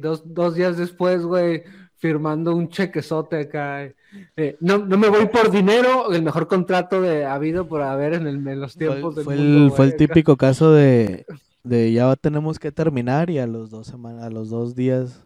dos, 0.00 0.22
dos 0.32 0.54
días 0.54 0.76
después, 0.76 1.24
güey, 1.24 1.64
firmando 1.96 2.54
un 2.54 2.68
chequezote 2.68 3.40
acá. 3.40 3.92
Eh, 4.36 4.56
no, 4.60 4.78
no, 4.78 4.98
me 4.98 5.08
voy 5.08 5.26
por 5.26 5.50
dinero, 5.50 6.12
el 6.12 6.22
mejor 6.22 6.46
contrato 6.46 7.00
de 7.00 7.24
habido 7.24 7.66
por 7.66 7.82
haber 7.82 8.14
en, 8.14 8.26
el, 8.26 8.46
en 8.46 8.60
los 8.60 8.76
tiempos 8.76 9.14
fue, 9.14 9.36
del 9.36 9.44
mundo, 9.44 9.64
el, 9.66 9.72
Fue 9.72 9.84
el 9.86 9.96
típico 9.96 10.36
caso 10.36 10.72
de, 10.72 11.26
de 11.64 11.92
ya 11.92 12.14
tenemos 12.16 12.58
que 12.58 12.72
terminar 12.72 13.30
y 13.30 13.38
a 13.38 13.46
los 13.46 13.70
dos 13.70 13.86
semanas, 13.86 14.24
a 14.24 14.30
los 14.30 14.50
dos 14.50 14.74
días 14.74 15.22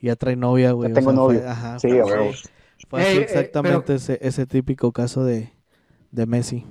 ya 0.00 0.16
trae 0.16 0.36
novia, 0.36 0.72
güey. 0.72 0.92
tengo 0.92 1.12
novia. 1.12 1.40
Fue, 1.40 1.48
ajá, 1.48 1.78
sí, 1.78 1.88
fue, 1.88 2.32
fue 2.88 3.22
exactamente 3.22 3.94
ese, 3.94 4.18
ese 4.20 4.46
típico 4.46 4.92
caso 4.92 5.24
de, 5.24 5.52
de 6.10 6.26
Messi. 6.26 6.66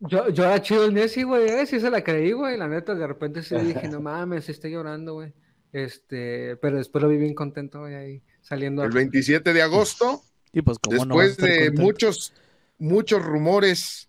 Yo, 0.00 0.28
yo 0.30 0.44
era 0.44 0.62
chido 0.62 0.84
el 0.84 0.92
Messi, 0.92 1.22
güey, 1.24 1.48
eh, 1.48 1.66
sí 1.66 1.80
se 1.80 1.90
la 1.90 2.02
creí, 2.02 2.32
güey, 2.32 2.56
la 2.56 2.68
neta, 2.68 2.94
de 2.94 3.06
repente 3.06 3.42
sí 3.42 3.54
dije, 3.56 3.88
no 3.88 4.00
mames, 4.00 4.48
estoy 4.48 4.72
llorando, 4.72 5.14
güey. 5.14 5.34
Este, 5.72 6.56
pero 6.56 6.78
después 6.78 7.02
lo 7.02 7.08
vi 7.08 7.16
bien 7.16 7.34
contento, 7.34 7.80
güey, 7.80 7.94
ahí 7.94 8.22
saliendo. 8.40 8.82
El 8.82 8.90
27 8.90 9.52
de 9.52 9.62
agosto, 9.62 10.22
y 10.52 10.62
pues, 10.62 10.78
después 10.88 11.36
de 11.36 11.70
muchos, 11.70 12.32
muchos 12.78 13.22
rumores 13.22 14.08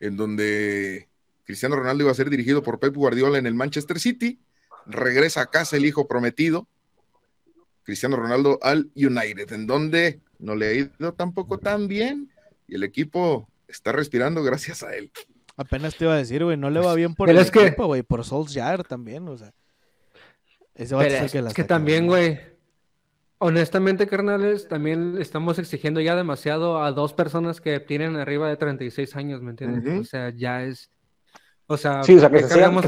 en 0.00 0.16
donde 0.16 1.08
Cristiano 1.44 1.76
Ronaldo 1.76 2.04
iba 2.04 2.12
a 2.12 2.14
ser 2.14 2.30
dirigido 2.30 2.62
por 2.62 2.78
Pep 2.78 2.94
Guardiola 2.94 3.38
en 3.38 3.46
el 3.46 3.54
Manchester 3.54 4.00
City, 4.00 4.40
regresa 4.86 5.42
a 5.42 5.46
casa 5.46 5.76
el 5.76 5.84
hijo 5.84 6.08
prometido, 6.08 6.66
Cristiano 7.84 8.16
Ronaldo 8.16 8.58
al 8.62 8.90
United, 8.94 9.52
en 9.52 9.66
donde 9.66 10.20
no 10.38 10.54
le 10.54 10.66
ha 10.66 10.72
ido 10.72 11.12
tampoco 11.14 11.58
tan 11.58 11.88
bien 11.88 12.30
y 12.66 12.76
el 12.76 12.84
equipo 12.84 13.48
está 13.68 13.92
respirando 13.92 14.42
gracias 14.42 14.82
a 14.82 14.94
él. 14.94 15.10
Apenas 15.56 15.96
te 15.96 16.04
iba 16.04 16.14
a 16.14 16.16
decir, 16.16 16.42
güey, 16.42 16.56
no 16.56 16.70
le 16.70 16.80
va 16.80 16.94
bien 16.94 17.14
por 17.14 17.28
el 17.28 17.38
equipo, 17.38 17.86
güey, 17.86 18.02
por 18.02 18.24
Solskjaer 18.24 18.84
también, 18.84 19.28
o 19.28 19.36
sea. 19.36 19.52
Ese 20.74 20.94
va 20.94 21.02
a 21.02 21.04
ser 21.04 21.30
que, 21.30 21.38
es 21.38 21.54
que 21.54 21.64
también, 21.64 22.06
güey, 22.06 22.40
Honestamente, 23.44 24.06
carnales, 24.06 24.68
también 24.68 25.16
estamos 25.18 25.58
exigiendo 25.58 26.00
ya 26.00 26.14
demasiado 26.14 26.80
a 26.80 26.92
dos 26.92 27.12
personas 27.12 27.60
que 27.60 27.80
tienen 27.80 28.14
arriba 28.14 28.48
de 28.48 28.56
36 28.56 29.16
años, 29.16 29.42
¿me 29.42 29.50
entiendes? 29.50 30.00
O 30.00 30.04
sea, 30.04 30.30
ya 30.30 30.62
es. 30.62 30.92
O 31.66 31.76
sea, 31.76 32.04
sí, 32.04 32.14
o 32.14 32.20
sea 32.20 32.30
que, 32.30 32.38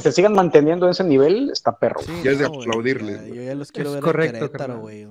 se 0.00 0.12
sigan, 0.12 0.32
manteniendo 0.32 0.86
en 0.86 0.92
ese 0.92 1.02
nivel, 1.02 1.50
está 1.50 1.76
perro. 1.76 2.00
ya 2.22 2.30
es 2.30 2.38
de 2.38 2.46
aplaudirles. 2.46 3.34
yo 3.34 3.42
ya 3.42 3.56
los 3.56 3.72
quiero 3.72 3.94
ver 3.94 4.00
correcto, 4.00 4.36
en 4.36 4.42
Querétaro, 4.42 4.78
güey. 4.78 5.08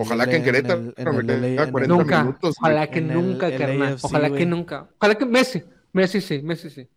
Ojalá 0.00 0.26
que 0.26 0.36
en 0.36 0.44
Querétaro 0.44 0.80
nunca, 1.86 2.36
Ojalá 2.42 2.90
que 2.90 3.00
nunca, 3.00 3.56
carnal. 3.56 3.96
Ojalá 4.02 4.30
que 4.32 4.44
nunca. 4.44 4.88
Ojalá 4.98 5.14
que 5.14 5.24
Messi. 5.24 5.62
Messi 5.94 6.20
sí, 6.20 6.42
Messi 6.42 6.68
sí. 6.68 6.88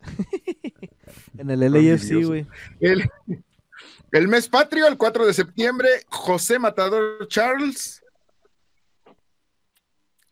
en 1.36 1.50
el 1.50 1.60
LAFC, 1.60 2.24
güey. 2.24 2.46
El 2.80 3.10
mes 4.28 4.48
patrio, 4.48 4.86
el 4.86 4.96
4 4.96 5.26
de 5.26 5.34
septiembre, 5.34 5.88
José 6.08 6.58
Matador 6.58 7.26
Charles 7.28 8.04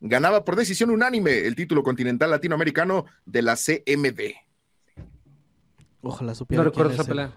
ganaba 0.03 0.43
por 0.43 0.57
decisión 0.57 0.89
unánime 0.89 1.39
el 1.39 1.55
título 1.55 1.81
continental 1.81 2.29
latinoamericano 2.29 3.05
de 3.25 3.41
la 3.41 3.55
CMB. 3.55 4.33
Ojalá 6.01 6.35
supiera. 6.35 6.63
No 6.63 6.69
recuerdo 6.69 6.93
esa 6.93 7.05
pelea. 7.05 7.33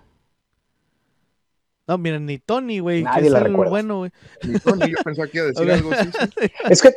No, 1.87 1.99
miren, 1.99 2.27
ni 2.27 2.39
Tony, 2.39 2.81
güey. 2.81 3.05
Nadie 3.05 3.31
la 3.31 3.39
recuerda. 3.39 3.71
Bueno, 3.71 3.99
güey. 3.99 4.11
Ni 4.43 4.59
Tony, 4.59 4.91
yo 4.91 4.97
pensaba 5.05 5.29
que 5.29 5.39
iba 5.39 5.47
a 5.47 5.49
decir 5.51 5.71
algo. 5.71 5.91
Es 6.69 6.83
que 6.83 6.91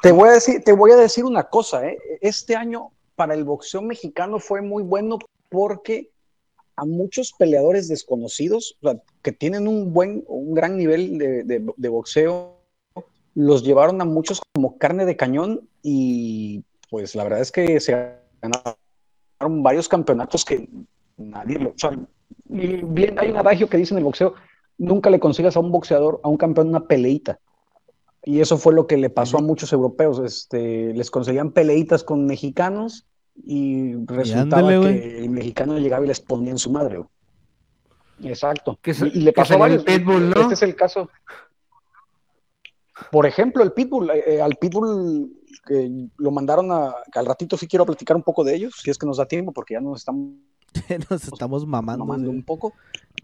te, 0.00 0.12
voy 0.12 0.28
a 0.28 0.32
decir, 0.32 0.62
te 0.64 0.72
voy 0.72 0.92
a 0.92 0.96
decir 0.96 1.24
una 1.24 1.44
cosa, 1.44 1.84
¿eh? 1.84 1.98
Este 2.20 2.54
año 2.54 2.92
para 3.16 3.34
el 3.34 3.42
boxeo 3.42 3.82
mexicano 3.82 4.38
fue 4.38 4.62
muy 4.62 4.84
bueno 4.84 5.18
porque 5.48 6.12
a 6.76 6.84
muchos 6.84 7.32
peleadores 7.32 7.88
desconocidos 7.88 8.78
que 9.22 9.32
tienen 9.32 9.66
un 9.66 9.92
buen, 9.92 10.24
un 10.28 10.54
gran 10.54 10.76
nivel 10.76 11.18
de, 11.18 11.88
boxeo, 11.88 12.56
los 13.34 13.64
llevaron 13.64 14.00
a 14.00 14.04
muchos 14.04 14.40
como 14.54 14.78
carne 14.78 15.04
de 15.04 15.16
cañón 15.16 15.68
y 15.82 16.64
pues 16.90 17.14
la 17.14 17.24
verdad 17.24 17.40
es 17.40 17.50
que 17.50 17.80
se 17.80 17.92
ganaron 18.40 19.62
varios 19.62 19.88
campeonatos 19.88 20.44
que 20.44 20.68
nadie 21.16 21.58
lo... 21.58 21.70
O 21.70 22.06
y 22.48 22.82
bien, 22.84 23.18
hay 23.18 23.30
un 23.30 23.36
adagio 23.36 23.68
que 23.68 23.76
dice 23.76 23.94
en 23.94 23.98
el 23.98 24.04
boxeo, 24.04 24.34
nunca 24.78 25.10
le 25.10 25.20
consigas 25.20 25.56
a 25.56 25.60
un 25.60 25.72
boxeador, 25.72 26.20
a 26.22 26.28
un 26.28 26.36
campeón 26.36 26.68
una 26.68 26.86
peleita. 26.86 27.40
Y 28.22 28.40
eso 28.40 28.58
fue 28.58 28.74
lo 28.74 28.86
que 28.86 28.96
le 28.96 29.10
pasó 29.10 29.38
a 29.38 29.42
muchos 29.42 29.72
europeos. 29.72 30.18
Este, 30.18 30.92
les 30.94 31.10
conseguían 31.10 31.52
peleitas 31.52 32.02
con 32.02 32.26
mexicanos 32.26 33.06
y 33.44 33.94
resultaba 34.06 34.68
que 34.68 35.18
el 35.18 35.30
mexicano 35.30 35.78
llegaba 35.78 36.04
y 36.04 36.08
les 36.08 36.20
ponía 36.20 36.50
en 36.50 36.58
su 36.58 36.70
madre. 36.70 37.02
Exacto. 38.22 38.78
y, 38.84 39.20
le 39.20 39.32
pasó 39.32 39.62
a 39.62 39.68
Pitbull, 39.68 40.30
¿no? 40.30 40.40
Este 40.42 40.54
es 40.54 40.62
el 40.62 40.74
caso. 40.74 41.10
Por 43.10 43.26
ejemplo, 43.26 43.62
el 43.62 43.72
Pitbull, 43.72 44.10
eh, 44.10 44.24
eh, 44.26 44.40
al 44.40 44.56
Pitbull 44.56 45.30
que 45.66 46.08
lo 46.16 46.30
mandaron 46.30 46.70
a, 46.72 46.94
al 47.14 47.26
ratito 47.26 47.56
sí 47.56 47.66
quiero 47.66 47.84
platicar 47.84 48.16
un 48.16 48.22
poco 48.22 48.44
de 48.44 48.54
ellos, 48.54 48.74
si 48.82 48.90
es 48.90 48.96
que 48.96 49.06
nos 49.06 49.18
da 49.18 49.26
tiempo, 49.26 49.52
porque 49.52 49.74
ya 49.74 49.80
nos 49.80 49.98
estamos 49.98 50.32
nos 51.10 51.24
estamos 51.24 51.66
mamando, 51.66 52.30
un 52.30 52.44
poco. 52.44 52.74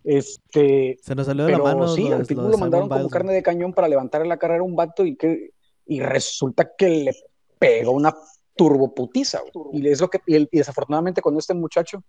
Este, 0.04 0.98
se 1.00 1.14
nos 1.14 1.26
salió 1.26 1.46
de 1.46 1.52
la 1.52 1.58
mano. 1.58 1.88
Sí, 1.88 2.10
al 2.10 2.26
Pitbull 2.26 2.50
lo, 2.50 2.58
mandaron 2.58 2.88
como 2.88 3.08
carne 3.08 3.32
de 3.32 3.42
cañón 3.42 3.72
para 3.72 3.88
levantar 3.88 4.22
en 4.22 4.28
la 4.28 4.38
carrera 4.38 4.62
un 4.62 4.76
vato 4.76 5.04
y 5.04 5.16
que 5.16 5.50
y 5.86 6.00
resulta 6.00 6.72
que 6.76 6.88
le 6.88 7.16
pegó 7.58 7.92
una 7.92 8.14
turboputiza. 8.56 9.40
Y 9.72 9.86
es 9.88 10.00
lo 10.00 10.10
que, 10.10 10.20
y, 10.26 10.48
desafortunadamente 10.50 11.20
con 11.20 11.36
este 11.36 11.54
muchacho. 11.54 12.02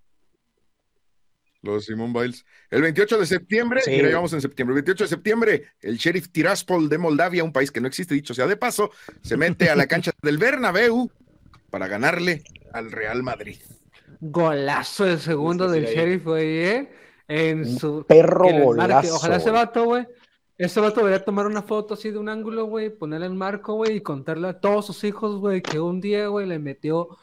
Los 1.62 1.86
Simón 1.86 2.12
Biles. 2.12 2.46
El 2.70 2.82
28 2.82 3.20
de 3.20 3.26
septiembre, 3.26 3.82
sí. 3.82 3.92
mira, 3.92 4.10
en 4.20 4.42
septiembre. 4.42 4.74
El 4.74 4.84
28 4.84 5.04
de 5.06 5.08
septiembre, 5.08 5.64
el 5.82 5.98
sheriff 5.98 6.30
Tiraspol 6.30 6.90
de 6.90 6.98
Moldavia, 6.98 7.44
un 7.44 7.54
país 7.54 7.72
que 7.72 7.80
no 7.80 7.88
existe, 7.88 8.14
dicho 8.14 8.34
sea 8.34 8.48
de 8.48 8.58
paso, 8.58 8.92
se 9.22 9.38
mete 9.38 9.70
a 9.70 9.76
la 9.76 9.88
cancha 9.88 10.12
del 10.22 10.38
Bernabéu 10.38 11.10
para 11.70 11.88
ganarle 11.88 12.44
al 12.74 12.92
Real 12.92 13.24
Madrid. 13.24 13.60
Golazo 14.20 15.08
el 15.08 15.20
segundo 15.20 15.70
del 15.70 15.86
sheriff, 15.86 16.26
güey, 16.26 16.66
¿eh? 16.66 16.90
En 17.30 17.80
su. 17.80 18.06
Perro 18.06 18.46
golazo. 18.50 19.16
Ojalá 19.16 19.40
se 19.40 19.50
vato, 19.50 19.86
güey 19.86 20.06
este 20.58 20.80
vato 20.80 20.98
debería 20.98 21.24
tomar 21.24 21.48
una 21.48 21.64
foto 21.64 21.96
así 21.96 22.12
de 22.12 22.18
un 22.18 22.30
ángulo, 22.30 22.66
güey, 22.66 22.90
ponerle 22.90 23.26
en 23.26 23.38
marco, 23.38 23.74
güey, 23.74 23.98
y 23.98 24.02
contarle 24.02 24.50
a 24.50 24.60
todos 24.60 24.86
sus 24.86 25.04
hijos, 25.04 25.40
güey, 25.40 25.62
que 25.62 25.80
un 25.80 26.00
día, 26.00 26.28
güey, 26.28 26.46
le 26.46 26.60
metió 26.60 27.18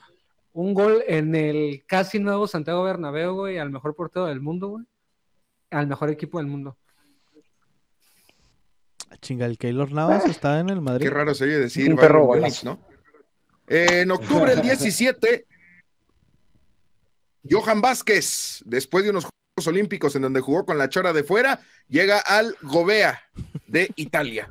un 0.52 0.74
gol 0.74 1.02
en 1.07 1.35
el 1.35 1.85
casi 1.86 2.19
nuevo 2.19 2.48
Santiago 2.48 2.82
Bernabéu, 2.82 3.35
güey, 3.35 3.59
al 3.59 3.70
mejor 3.70 3.94
portero 3.94 4.27
del 4.27 4.40
mundo, 4.40 4.69
güey. 4.69 4.85
Al 5.70 5.86
mejor 5.86 6.11
equipo 6.11 6.39
del 6.39 6.48
mundo. 6.48 6.77
Ah, 9.09 9.16
chinga, 9.20 9.47
el 9.47 9.59
Keylor 9.59 9.93
Navas 9.93 10.27
eh. 10.27 10.31
está 10.31 10.59
en 10.59 10.69
el 10.69 10.81
Madrid. 10.81 11.07
Qué 11.07 11.15
raro 11.15 11.32
sería 11.35 11.59
decir, 11.59 11.89
un 11.89 11.97
perro 11.97 12.28
¿no? 12.65 12.81
en 13.69 14.11
octubre 14.11 14.57
del 14.57 14.62
17, 14.66 15.47
Johan 17.48 17.81
Vázquez, 17.81 18.62
después 18.66 19.05
de 19.05 19.11
unos 19.11 19.27
Olímpicos 19.67 20.15
en 20.17 20.23
donde 20.23 20.41
jugó 20.41 20.65
con 20.65 20.79
la 20.79 20.89
chora 20.89 21.13
de 21.13 21.25
fuera, 21.25 21.61
llega 21.89 22.19
al 22.19 22.57
Gobea 22.63 23.21
de 23.67 23.91
Italia. 23.97 24.51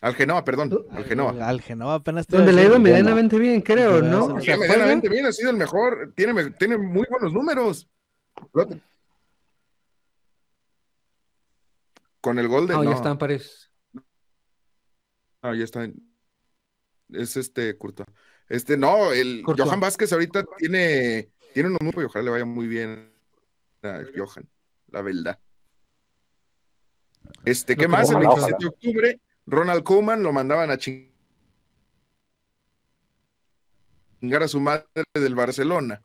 Al 0.00 0.14
Genoa, 0.14 0.44
perdón, 0.44 0.86
al 0.90 1.04
Genoa. 1.04 1.48
Al 1.48 1.62
Genoa 1.62 1.94
apenas. 1.94 2.26
Donde 2.26 2.52
le 2.52 2.60
ha 2.60 2.64
ido 2.66 2.78
medianamente 2.78 3.38
bien, 3.38 3.62
creo, 3.62 4.02
¿no? 4.02 4.36
Medianamente 4.36 5.08
bien, 5.08 5.24
ha 5.24 5.32
sido 5.32 5.50
el 5.50 5.56
mejor. 5.56 6.12
Tiene, 6.14 6.50
tiene 6.52 6.76
muy 6.76 7.06
buenos 7.08 7.32
números. 7.32 7.88
Con 12.20 12.38
el 12.38 12.48
gol 12.48 12.66
de. 12.66 12.74
No, 12.74 12.84
ya 12.84 12.92
está 12.92 13.10
en 13.10 13.18
París. 13.18 13.70
No, 15.42 15.54
ya 15.54 15.64
está 15.64 15.84
en. 15.84 15.94
Es 17.10 17.36
este, 17.38 17.76
Curto. 17.78 18.04
Este, 18.48 18.76
no, 18.76 19.10
el 19.12 19.42
Johan 19.42 19.80
Vázquez 19.80 20.12
ahorita 20.12 20.44
tiene, 20.58 21.30
tiene 21.54 21.70
un 21.70 21.78
número 21.80 22.02
y 22.02 22.04
ojalá 22.04 22.24
le 22.26 22.30
vaya 22.30 22.44
muy 22.44 22.66
bien 22.66 23.13
Johan, 24.14 24.48
la 24.88 25.02
verdad. 25.02 25.38
Este, 27.44 27.76
¿qué 27.76 27.88
más? 27.88 28.10
El 28.10 28.18
27 28.18 28.56
de 28.58 28.66
octubre, 28.66 29.20
Ronald 29.46 29.82
Koeman 29.82 30.22
lo 30.22 30.32
mandaban 30.32 30.70
a 30.70 30.78
chingar 30.78 31.12
a 34.42 34.48
su 34.48 34.60
madre 34.60 34.86
del 35.14 35.34
Barcelona. 35.34 36.02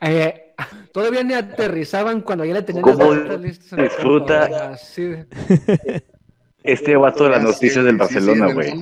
Eh, 0.00 0.54
todavía 0.92 1.22
ni 1.22 1.34
aterrizaban 1.34 2.22
cuando 2.22 2.44
ya 2.44 2.54
le 2.54 2.62
tenían 2.62 2.84
las 2.86 3.40
listas. 3.40 3.78
Disfruta 3.78 4.76
este 6.62 6.96
vato 6.96 7.24
de 7.24 7.30
las 7.30 7.42
noticias 7.42 7.84
del 7.84 7.96
Barcelona, 7.96 8.52
güey. 8.52 8.72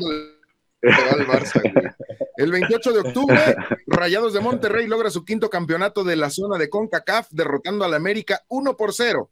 El 2.40 2.52
28 2.52 2.92
de 2.92 2.98
octubre, 3.00 3.56
Rayados 3.86 4.32
de 4.32 4.40
Monterrey 4.40 4.86
logra 4.86 5.10
su 5.10 5.24
quinto 5.24 5.50
campeonato 5.50 6.04
de 6.04 6.16
la 6.16 6.30
zona 6.30 6.58
de 6.58 6.70
CONCACAF, 6.70 7.28
derrotando 7.30 7.84
al 7.84 7.94
América 7.94 8.42
1 8.48 8.76
por 8.76 8.92
0. 8.94 9.30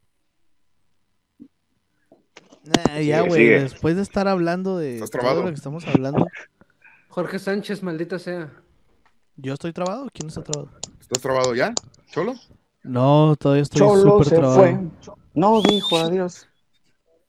ya, 3.01 3.21
güey, 3.21 3.47
después 3.47 3.95
de 3.95 4.01
estar 4.01 4.27
hablando 4.27 4.77
de 4.77 4.99
todo 4.99 5.43
lo 5.43 5.49
que 5.49 5.55
estamos 5.55 5.85
hablando. 5.87 6.27
Jorge 7.09 7.39
Sánchez, 7.39 7.81
maldita 7.83 8.19
sea. 8.19 8.51
¿Yo 9.35 9.53
estoy 9.53 9.73
trabado? 9.73 10.07
¿Quién 10.13 10.27
está 10.27 10.43
trabado? 10.43 10.71
¿Estás 10.99 11.21
trabado 11.21 11.55
ya? 11.55 11.73
¿Cholo? 12.11 12.35
No, 12.83 13.35
todavía 13.37 13.63
estoy 13.63 13.79
súper 13.79 14.27
trabado. 14.27 14.91
No 15.33 15.61
dijo 15.61 15.97
adiós. 15.97 16.47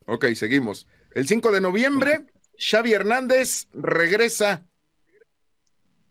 Ok, 0.07 0.27
seguimos. 0.35 0.87
El 1.15 1.27
5 1.27 1.53
de 1.53 1.61
noviembre, 1.61 2.27
Xavi 2.59 2.93
Hernández 2.93 3.69
regresa, 3.73 4.67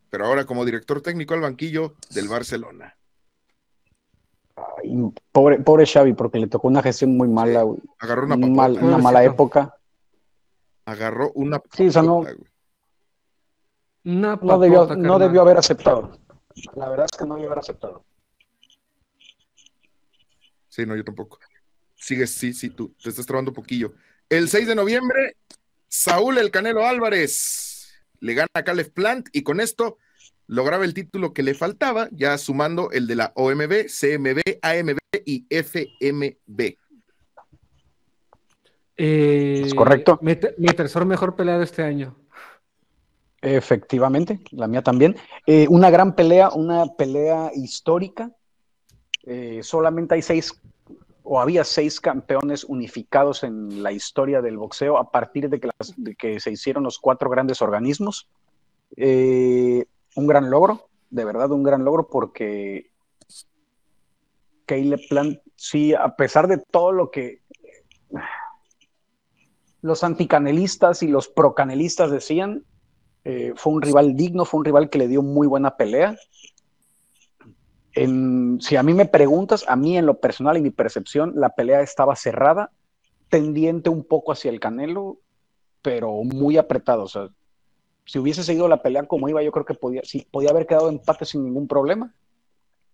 pero 0.10 0.26
ahora 0.26 0.46
como 0.46 0.66
director 0.66 1.02
técnico 1.02 1.34
al 1.34 1.42
banquillo 1.42 1.96
del 2.12 2.28
Barcelona. 2.28 2.96
pobre, 5.32 5.60
pobre 5.60 5.86
Xavi, 5.86 6.14
porque 6.14 6.40
le 6.40 6.48
tocó 6.48 6.68
una 6.68 6.82
gestión 6.82 7.16
muy 7.16 7.28
mala, 7.28 7.66
Agarró 8.00 8.26
una, 8.26 8.36
una 8.36 8.98
mala 8.98 9.24
época. 9.24 9.76
Agarró 10.86 11.32
una 11.34 11.62
Sí, 11.72 11.90
no, 14.04 14.38
no, 14.42 14.60
debió, 14.60 14.96
no 14.96 15.20
debió 15.20 15.42
haber 15.42 15.58
aceptado. 15.58 16.18
La 16.76 16.90
verdad 16.90 17.06
es 17.12 17.18
que 17.18 17.26
no 17.26 17.36
debió 17.36 17.50
haber 17.50 17.60
aceptado. 17.60 18.04
Sí, 20.68 20.86
no, 20.86 20.96
yo 20.96 21.04
tampoco. 21.04 21.38
Sigues, 21.96 22.32
sí, 22.32 22.54
sí, 22.54 22.70
tú 22.70 22.96
te 23.02 23.10
estás 23.10 23.26
trabando 23.26 23.52
un 23.52 23.56
poquillo. 23.56 23.94
El 24.30 24.50
6 24.50 24.68
de 24.68 24.76
noviembre, 24.76 25.36
Saúl 25.88 26.38
El 26.38 26.50
Canelo 26.50 26.86
Álvarez 26.86 27.69
le 28.20 28.34
gana 28.34 28.48
a 28.54 28.64
Caleb 28.64 28.92
Plant 28.94 29.30
y 29.32 29.44
con 29.44 29.60
esto 29.60 29.98
lograba 30.48 30.84
el 30.84 30.94
título 30.94 31.34
que 31.34 31.44
le 31.44 31.54
faltaba, 31.54 32.10
ya 32.12 32.38
sumando 32.38 32.92
el 32.92 33.08
de 33.08 33.16
la 33.16 33.32
OMB, 33.36 33.86
CMB, 33.88 34.42
AMB 34.62 34.98
y 35.26 35.46
FMB. 35.50 36.76
Eh, 38.98 39.62
¿Es 39.66 39.74
correcto? 39.74 40.20
Mi, 40.22 40.36
tercer 40.36 41.06
mejor 41.06 41.36
pelea 41.36 41.58
de 41.58 41.64
este 41.64 41.84
año. 41.84 42.18
Efectivamente, 43.42 44.42
la 44.52 44.68
mía 44.68 44.82
también. 44.82 45.16
Eh, 45.46 45.68
una 45.70 45.90
gran 45.90 46.16
pelea, 46.16 46.50
una 46.50 46.86
pelea 46.98 47.52
histórica. 47.56 48.32
Eh, 49.24 49.62
solamente 49.64 50.16
hay 50.16 50.22
seis 50.22 50.60
o 51.24 51.40
había 51.40 51.64
seis 51.64 52.00
campeones 52.00 52.64
unificados 52.64 53.44
en 53.44 53.84
la 53.84 53.92
historia 53.92 54.42
del 54.42 54.58
boxeo 54.58 54.98
a 54.98 55.12
partir 55.12 55.50
de 55.50 55.60
que, 56.18 56.40
se 56.40 56.52
hicieron 56.52 56.84
los 56.84 57.00
cuatro 57.00 57.30
grandes 57.30 57.62
organismos. 57.62 58.30
Eh, 58.96 59.86
un 60.16 60.28
gran 60.28 60.50
logro, 60.50 60.90
de 61.10 61.26
verdad 61.26 61.52
un 61.52 61.64
gran 61.64 61.86
logro 61.86 62.08
porque 62.08 62.92
Caleb 64.66 65.02
Plant, 65.10 65.40
sí, 65.56 65.94
a 65.94 66.16
pesar 66.16 66.48
de 66.48 66.58
todo 66.58 66.92
lo 66.92 67.12
que 67.12 67.42
los 69.82 70.04
anticanelistas 70.04 71.04
y 71.04 71.08
los 71.08 71.28
procanelistas 71.28 72.12
decían, 72.12 72.66
eh, 73.24 73.54
fue 73.56 73.74
un 73.74 73.82
rival 73.82 74.16
digno, 74.16 74.46
fue 74.46 74.60
un 74.60 74.66
rival 74.66 74.90
que 74.90 74.98
le 74.98 75.08
dio 75.08 75.22
muy 75.22 75.48
buena 75.48 75.78
pelea 75.78 76.18
si 78.60 78.76
a 78.76 78.84
mí 78.84 78.94
me 78.94 79.06
preguntas, 79.06 79.66
a 79.68 79.76
mí 79.76 79.98
en 79.98 80.06
lo 80.06 80.20
personal 80.20 80.58
y 80.58 80.62
mi 80.62 80.72
percepción, 80.72 81.34
la 81.36 81.56
pelea 81.56 81.82
estaba 81.82 82.16
cerrada, 82.16 82.72
tendiente 83.30 83.90
un 83.90 84.04
poco 84.04 84.32
hacia 84.32 84.52
el 84.52 84.60
Canelo, 84.60 85.20
pero 85.82 86.24
muy 86.24 86.58
apretado. 86.58 87.04
O 87.04 87.08
sea, 87.08 87.30
si 88.06 88.20
hubiese 88.20 88.44
seguido 88.44 88.68
la 88.68 88.82
pelea 88.82 89.08
como 89.08 89.30
iba, 89.30 89.44
yo 89.44 89.52
creo 89.52 89.66
que 89.66 89.74
podía, 89.74 90.02
podía 90.32 90.50
haber 90.50 90.68
quedado 90.68 90.90
empate 90.90 91.26
sin 91.26 91.44
ningún 91.44 91.68
problema, 91.68 92.14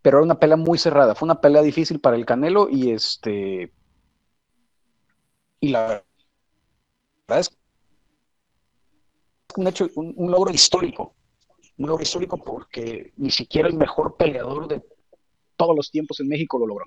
pero 0.02 0.18
era 0.18 0.26
una 0.26 0.40
pelea 0.40 0.58
muy 0.58 0.78
cerrada. 0.78 1.16
Fue 1.16 1.26
una 1.26 1.42
pelea 1.42 1.62
difícil 1.62 2.00
para 2.00 2.16
el 2.16 2.26
Canelo 2.26 2.70
y 2.70 2.92
este. 2.92 3.72
Y 5.60 5.70
la 5.70 6.04
verdad 7.28 7.40
es 7.40 7.58
un 9.56 9.68
hecho, 9.68 9.88
un 9.96 10.32
logro 10.32 10.52
histórico 10.52 11.16
un 11.78 11.88
logro 11.88 12.04
histórico 12.04 12.38
porque 12.38 13.14
ni 13.18 13.32
siquiera 13.32 13.68
el 13.68 13.76
mejor 13.76 14.16
peleador 14.16 14.68
de 14.68 14.82
todos 15.56 15.76
los 15.76 15.92
tiempos 15.92 16.20
en 16.20 16.28
México 16.28 16.60
lo 16.60 16.68
logró. 16.68 16.86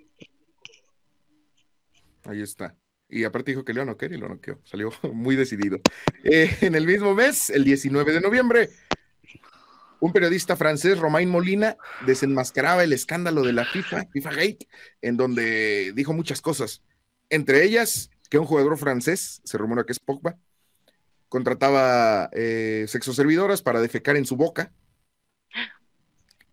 Ahí 2.24 2.43
está. 2.43 2.77
Y 3.09 3.24
aparte 3.24 3.53
dijo 3.53 3.65
que 3.65 3.73
León 3.73 3.86
no 3.86 3.97
y 4.01 4.19
lo 4.19 4.28
noqueó. 4.28 4.61
Salió 4.65 4.90
muy 5.12 5.35
decidido. 5.35 5.81
Eh, 6.24 6.57
en 6.61 6.74
el 6.74 6.86
mismo 6.86 7.15
mes, 7.15 7.51
el 7.51 7.65
19 7.65 8.12
de 8.12 8.20
noviembre, 8.20 8.70
un 10.01 10.12
periodista 10.12 10.57
francés, 10.57 10.99
Romain 10.99 11.28
Molina, 11.28 11.77
desenmascaraba 12.07 12.85
el 12.85 12.93
escándalo 12.93 13.43
de 13.43 13.53
la 13.53 13.65
FIFA, 13.65 14.07
FIFA 14.12 14.31
Gate, 14.31 14.69
en 15.03 15.16
donde 15.16 15.93
dijo 15.95 16.12
muchas 16.12 16.40
cosas. 16.40 16.82
Entre 17.31 17.65
ellas, 17.65 18.11
que 18.28 18.39
un 18.39 18.47
jugador 18.47 18.77
francés, 18.78 19.40
se 19.45 19.59
rumora 19.59 19.85
que 19.85 19.93
es 19.93 20.01
Pogba, 20.01 20.36
contrataba 21.28 22.28
eh, 22.32 22.85
sexoservidoras 22.89 23.62
para 23.62 23.81
defecar 23.81 24.16
en 24.16 24.27
su 24.27 24.36
boca, 24.36 24.73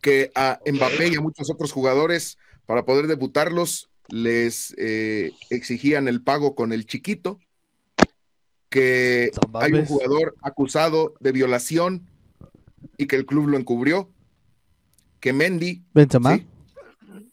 que 0.06 0.32
a 0.36 0.60
Mbappé 0.72 1.08
y 1.08 1.16
a 1.16 1.22
muchos 1.22 1.50
otros 1.50 1.72
jugadores, 1.72 2.38
para 2.68 2.86
poder 2.86 3.08
debutarlos, 3.08 3.90
les 4.08 4.76
eh, 4.78 5.32
exigían 5.50 6.08
el 6.08 6.22
pago 6.22 6.54
con 6.54 6.74
el 6.74 6.86
chiquito, 6.86 7.40
que 8.70 9.32
hay 9.56 9.74
un 9.74 9.88
jugador 9.88 10.36
acusado 10.44 11.16
de 11.22 11.32
violación 11.32 12.08
y 13.00 13.08
que 13.08 13.16
el 13.16 13.26
club 13.26 13.48
lo 13.48 13.58
encubrió, 13.58 14.12
que 15.20 15.34
Mendy... 15.34 15.84
Benzema. 15.92 16.40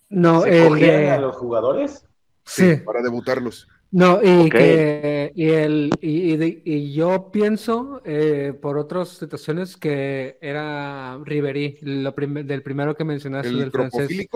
No, 0.08 0.40
¿Se 0.40 1.10
a 1.10 1.18
los 1.18 1.36
jugadores? 1.36 2.06
sí, 2.46 2.76
para 2.76 3.02
debutarlos. 3.02 3.68
No, 3.92 4.20
y 4.22 4.48
que 4.48 5.32
y 5.34 5.50
el 5.50 5.90
y, 6.00 6.92
yo 6.94 7.30
pienso 7.30 8.00
eh, 8.06 8.54
por 8.60 8.78
otras 8.78 9.10
situaciones 9.10 9.76
que 9.76 10.38
era 10.40 11.18
Riverí, 11.22 11.76
lo 11.82 12.12
del 12.12 12.62
primero 12.62 12.96
que 12.96 13.04
mencionaste 13.04 13.50
¿El 13.50 13.58
del 13.58 13.70
francés. 13.70 14.28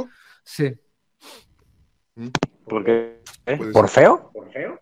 Sí. 0.45 0.75
Mm. 2.17 2.29
¿Por 2.69 2.85
qué? 2.85 3.23
¿Por 3.73 3.89
feo? 3.89 4.31
¿Por 4.31 4.53
feo? 4.53 4.79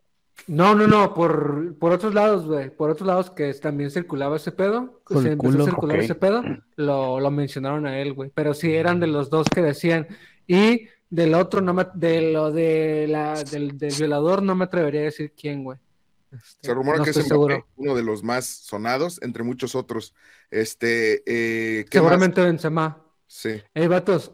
No, 0.49 0.75
no, 0.75 0.89
no, 0.89 1.15
por, 1.15 1.79
por 1.79 1.93
otros 1.93 2.13
lados, 2.13 2.45
güey. 2.45 2.69
Por 2.69 2.91
otros 2.91 3.07
lados 3.07 3.31
que 3.31 3.55
también 3.55 3.93
circulaba 3.93 4.37
ese 4.37 4.51
pedo. 4.51 5.03
se 5.09 5.33
empezó 5.33 5.63
a 5.63 5.65
circular 5.67 6.01
ese 6.01 6.17
pedo. 6.17 6.43
Lo, 6.75 7.21
lo 7.21 7.31
mencionaron 7.31 7.87
a 7.87 8.01
él, 8.01 8.13
güey. 8.13 8.31
Pero 8.35 8.55
sí 8.55 8.75
eran 8.75 8.99
de 8.99 9.07
los 9.07 9.31
dos 9.31 9.49
que 9.49 9.63
decían. 9.63 10.09
Y 10.49 10.89
del 11.11 11.35
otro, 11.35 11.61
no 11.61 11.75
me, 11.75 11.87
de 11.95 12.33
lo 12.33 12.51
de 12.51 13.07
la, 13.09 13.43
del, 13.45 13.73
violador, 13.73 14.43
no 14.43 14.55
me 14.55 14.65
atrevería 14.65 15.03
a 15.03 15.05
decir 15.05 15.33
quién, 15.37 15.65
güey. 15.65 15.79
Este, 16.33 16.69
Se 16.69 16.75
rumora 16.75 17.03
que 17.05 17.11
es 17.11 17.31
uno 17.77 17.95
de 17.95 18.03
los 18.03 18.23
más 18.23 18.47
sonados, 18.47 19.21
entre 19.23 19.45
muchos 19.45 19.75
otros. 19.75 20.15
Este, 20.51 21.23
eh, 21.27 21.85
Seguramente 21.91 22.41
Benzema. 22.41 23.01
Sí. 23.27 23.63
Hey, 23.73 23.87
vatos, 23.87 24.33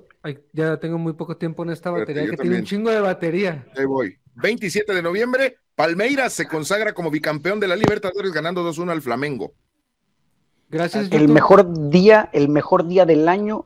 ya 0.53 0.79
tengo 0.79 0.99
muy 0.99 1.13
poco 1.13 1.37
tiempo 1.37 1.63
en 1.63 1.71
esta 1.71 1.91
batería, 1.91 2.29
que 2.29 2.37
tiene 2.37 2.59
un 2.59 2.65
chingo 2.65 2.91
de 2.91 3.01
batería. 3.01 3.67
Ahí 3.77 3.85
voy. 3.85 4.17
27 4.37 4.95
de 4.95 5.03
noviembre, 5.03 5.59
Palmeiras 5.75 6.33
se 6.33 6.47
consagra 6.47 6.93
como 6.93 7.11
bicampeón 7.11 7.61
de 7.61 7.69
la 7.69 7.77
Libertadores 7.77 8.33
ganando 8.33 8.67
2-1 8.71 8.91
al 8.91 9.03
Flamengo. 9.03 9.53
Gracias. 10.69 11.11
El 11.11 11.29
mejor 11.29 11.91
día, 11.91 12.31
el 12.33 12.49
mejor 12.49 12.87
día 12.87 13.05
del 13.05 13.29
año 13.29 13.65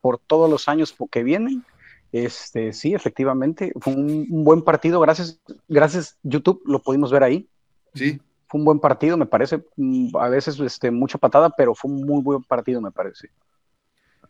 por 0.00 0.18
todos 0.18 0.50
los 0.50 0.68
años 0.68 0.94
que 1.10 1.22
vienen 1.22 1.64
este, 2.12 2.74
sí, 2.74 2.94
efectivamente, 2.94 3.72
fue 3.80 3.94
un, 3.94 4.44
buen 4.44 4.62
partido. 4.62 5.00
Gracias, 5.00 5.40
gracias 5.66 6.18
YouTube, 6.22 6.62
lo 6.66 6.80
pudimos 6.80 7.10
ver 7.10 7.24
ahí. 7.24 7.48
Sí. 7.94 8.20
fue 8.46 8.60
un 8.60 8.66
buen 8.66 8.78
partido, 8.78 9.16
me 9.16 9.26
parece. 9.26 9.64
Mm, 9.76 10.14
a 10.16 10.28
veces 10.28 10.60
este, 10.60 10.90
mucha 10.90 11.18
patada, 11.18 11.50
pero 11.50 11.74
fue 11.74 11.90
un 11.90 12.04
muy 12.04 12.22
buen 12.22 12.42
partido, 12.42 12.80
me 12.80 12.90
parece. 12.90 13.30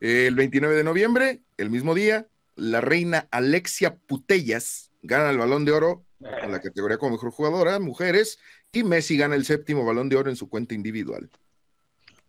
El 0.00 0.34
29 0.34 0.76
de 0.76 0.84
noviembre, 0.84 1.40
el 1.56 1.70
mismo 1.70 1.94
día, 1.94 2.26
la 2.54 2.80
reina 2.80 3.28
Alexia 3.30 3.96
Putellas 3.96 4.90
gana 5.02 5.30
el 5.30 5.38
balón 5.38 5.64
de 5.64 5.72
oro 5.72 6.04
en 6.20 6.52
la 6.52 6.60
categoría 6.60 6.98
como 6.98 7.12
mejor 7.12 7.32
jugadora, 7.32 7.80
mujeres, 7.80 8.38
y 8.72 8.84
Messi 8.84 9.16
gana 9.16 9.34
el 9.34 9.44
séptimo 9.44 9.84
balón 9.84 10.08
de 10.08 10.16
oro 10.16 10.30
en 10.30 10.36
su 10.36 10.48
cuenta 10.48 10.74
individual. 10.74 11.28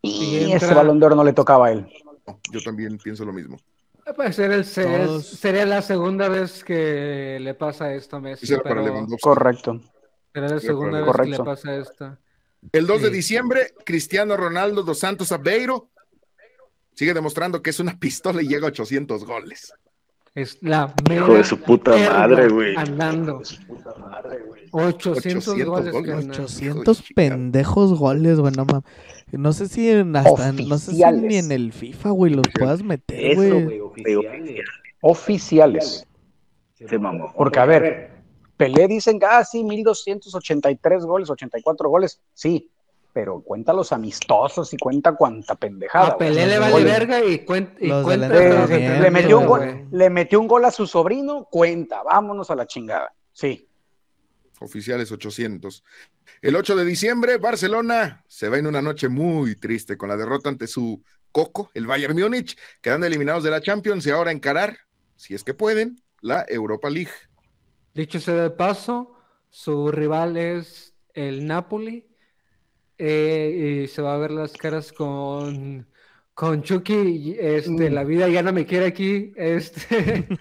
Y 0.01 0.51
ese 0.51 0.73
balón 0.73 0.99
de 0.99 1.05
oro 1.05 1.15
no 1.15 1.23
le 1.23 1.33
tocaba 1.33 1.67
a 1.67 1.71
él. 1.71 1.87
yo 2.51 2.61
también 2.61 2.97
pienso 2.97 3.23
lo 3.23 3.33
mismo. 3.33 3.57
Puede 4.15 4.33
ser 4.33 4.51
el, 4.51 4.65
sería 4.65 5.65
la 5.65 5.81
segunda 5.81 6.27
vez 6.27 6.63
que 6.63 7.37
le 7.39 7.53
pasa 7.53 7.93
esto 7.93 8.17
a 8.17 8.19
Messi. 8.19 8.53
Correcto. 9.21 9.79
Será 10.33 10.49
la 10.49 10.59
segunda 10.59 11.01
vez 11.01 11.15
que 11.15 11.29
le 11.29 11.39
pasa 11.39 11.75
esto. 11.75 12.17
El 12.71 12.87
2 12.87 13.03
de 13.03 13.09
diciembre, 13.09 13.73
Cristiano 13.85 14.37
Ronaldo 14.37 14.83
dos 14.83 14.99
Santos 14.99 15.31
Aveiro 15.31 15.89
sigue 16.93 17.13
demostrando 17.13 17.61
que 17.61 17.71
es 17.71 17.79
una 17.79 17.99
pistola 17.99 18.41
y 18.41 18.47
llega 18.47 18.67
a 18.67 18.69
800 18.69 19.25
goles. 19.25 19.73
Es 20.35 20.57
la 20.61 20.91
Hijo 21.11 21.35
de 21.35 21.43
su 21.43 21.59
puta 21.59 21.91
madre, 21.95 22.47
güey. 22.49 22.75
Andando. 22.75 23.41
800, 24.71 25.63
goles. 25.65 25.93
800 25.93 27.03
pendejos 27.15 27.99
goles, 27.99 28.39
güey. 28.39 28.51
No, 28.53 28.65
no 29.31 29.53
sé 29.53 29.67
si 29.67 29.89
en 29.91 30.15
hasta, 30.15 30.51
no 30.51 30.77
sé 30.79 30.93
si 30.93 31.03
ni 31.03 31.35
en 31.35 31.51
el 31.51 31.71
FIFA, 31.71 32.09
güey, 32.09 32.33
los 32.33 32.47
puedas 32.57 32.81
meter, 32.81 33.35
güey. 33.35 33.81
Oficiales. 35.01 36.07
Se 36.73 36.97
mamó. 36.97 37.31
Porque, 37.37 37.59
a 37.59 37.65
ver, 37.65 38.11
Pelé 38.57 38.87
dicen, 38.87 39.19
ah, 39.29 39.43
sí, 39.45 39.63
1283 39.63 41.05
goles, 41.05 41.29
84 41.29 41.89
goles. 41.89 42.19
Sí, 42.33 42.71
pero 43.13 43.41
cuenta 43.41 43.71
los 43.73 43.93
amistosos 43.93 44.73
y 44.73 44.77
cuenta 44.77 45.15
cuánta 45.15 45.55
pendejada. 45.55 46.07
A 46.07 46.17
Pelé 46.17 46.47
le 46.47 46.57
vale 46.57 46.83
verga 46.83 47.23
y, 47.23 47.45
cuenta. 47.45 47.79
le, 47.79 49.11
metió 49.11 49.39
un 49.39 49.45
gol, 49.45 49.87
le 49.91 50.09
metió 50.09 50.41
un 50.41 50.47
gol 50.47 50.65
a 50.65 50.71
su 50.71 50.87
sobrino, 50.87 51.47
cuenta, 51.49 52.01
vámonos 52.01 52.49
a 52.49 52.55
la 52.55 52.65
chingada. 52.65 53.13
Sí. 53.31 53.69
Oficiales 54.59 55.11
800. 55.11 55.83
El 56.41 56.55
8 56.55 56.75
de 56.75 56.85
diciembre, 56.85 57.37
Barcelona 57.37 58.23
se 58.27 58.49
va 58.49 58.57
en 58.57 58.65
una 58.65 58.81
noche 58.81 59.09
muy 59.09 59.55
triste 59.55 59.95
con 59.95 60.09
la 60.09 60.17
derrota 60.17 60.49
ante 60.49 60.65
su 60.65 61.03
coco, 61.31 61.69
el 61.75 61.85
Bayern 61.85 62.19
Múnich, 62.19 62.57
quedando 62.81 63.05
eliminados 63.05 63.43
de 63.43 63.51
la 63.51 63.61
Champions 63.61 64.05
y 64.07 64.09
ahora 64.09 64.31
encarar, 64.31 64.77
si 65.15 65.35
es 65.35 65.43
que 65.43 65.53
pueden, 65.53 66.01
la 66.21 66.45
Europa 66.47 66.89
League. 66.89 67.11
Dicho 67.93 68.19
sea 68.19 68.35
de 68.35 68.49
paso, 68.49 69.15
su 69.49 69.91
rival 69.91 70.37
es 70.37 70.95
el 71.13 71.45
Napoli 71.45 72.12
eh, 73.05 73.81
y 73.83 73.87
se 73.89 74.01
va 74.01 74.15
a 74.15 74.17
ver 74.17 74.31
las 74.31 74.53
caras 74.53 74.93
con, 74.93 75.85
con 76.33 76.63
Chucky. 76.63 77.35
Este, 77.37 77.89
mm. 77.89 77.93
La 77.93 78.05
vida 78.05 78.29
ya 78.29 78.41
no 78.41 78.53
me 78.53 78.65
quiere 78.65 78.85
aquí. 78.85 79.33
Este. 79.35 80.25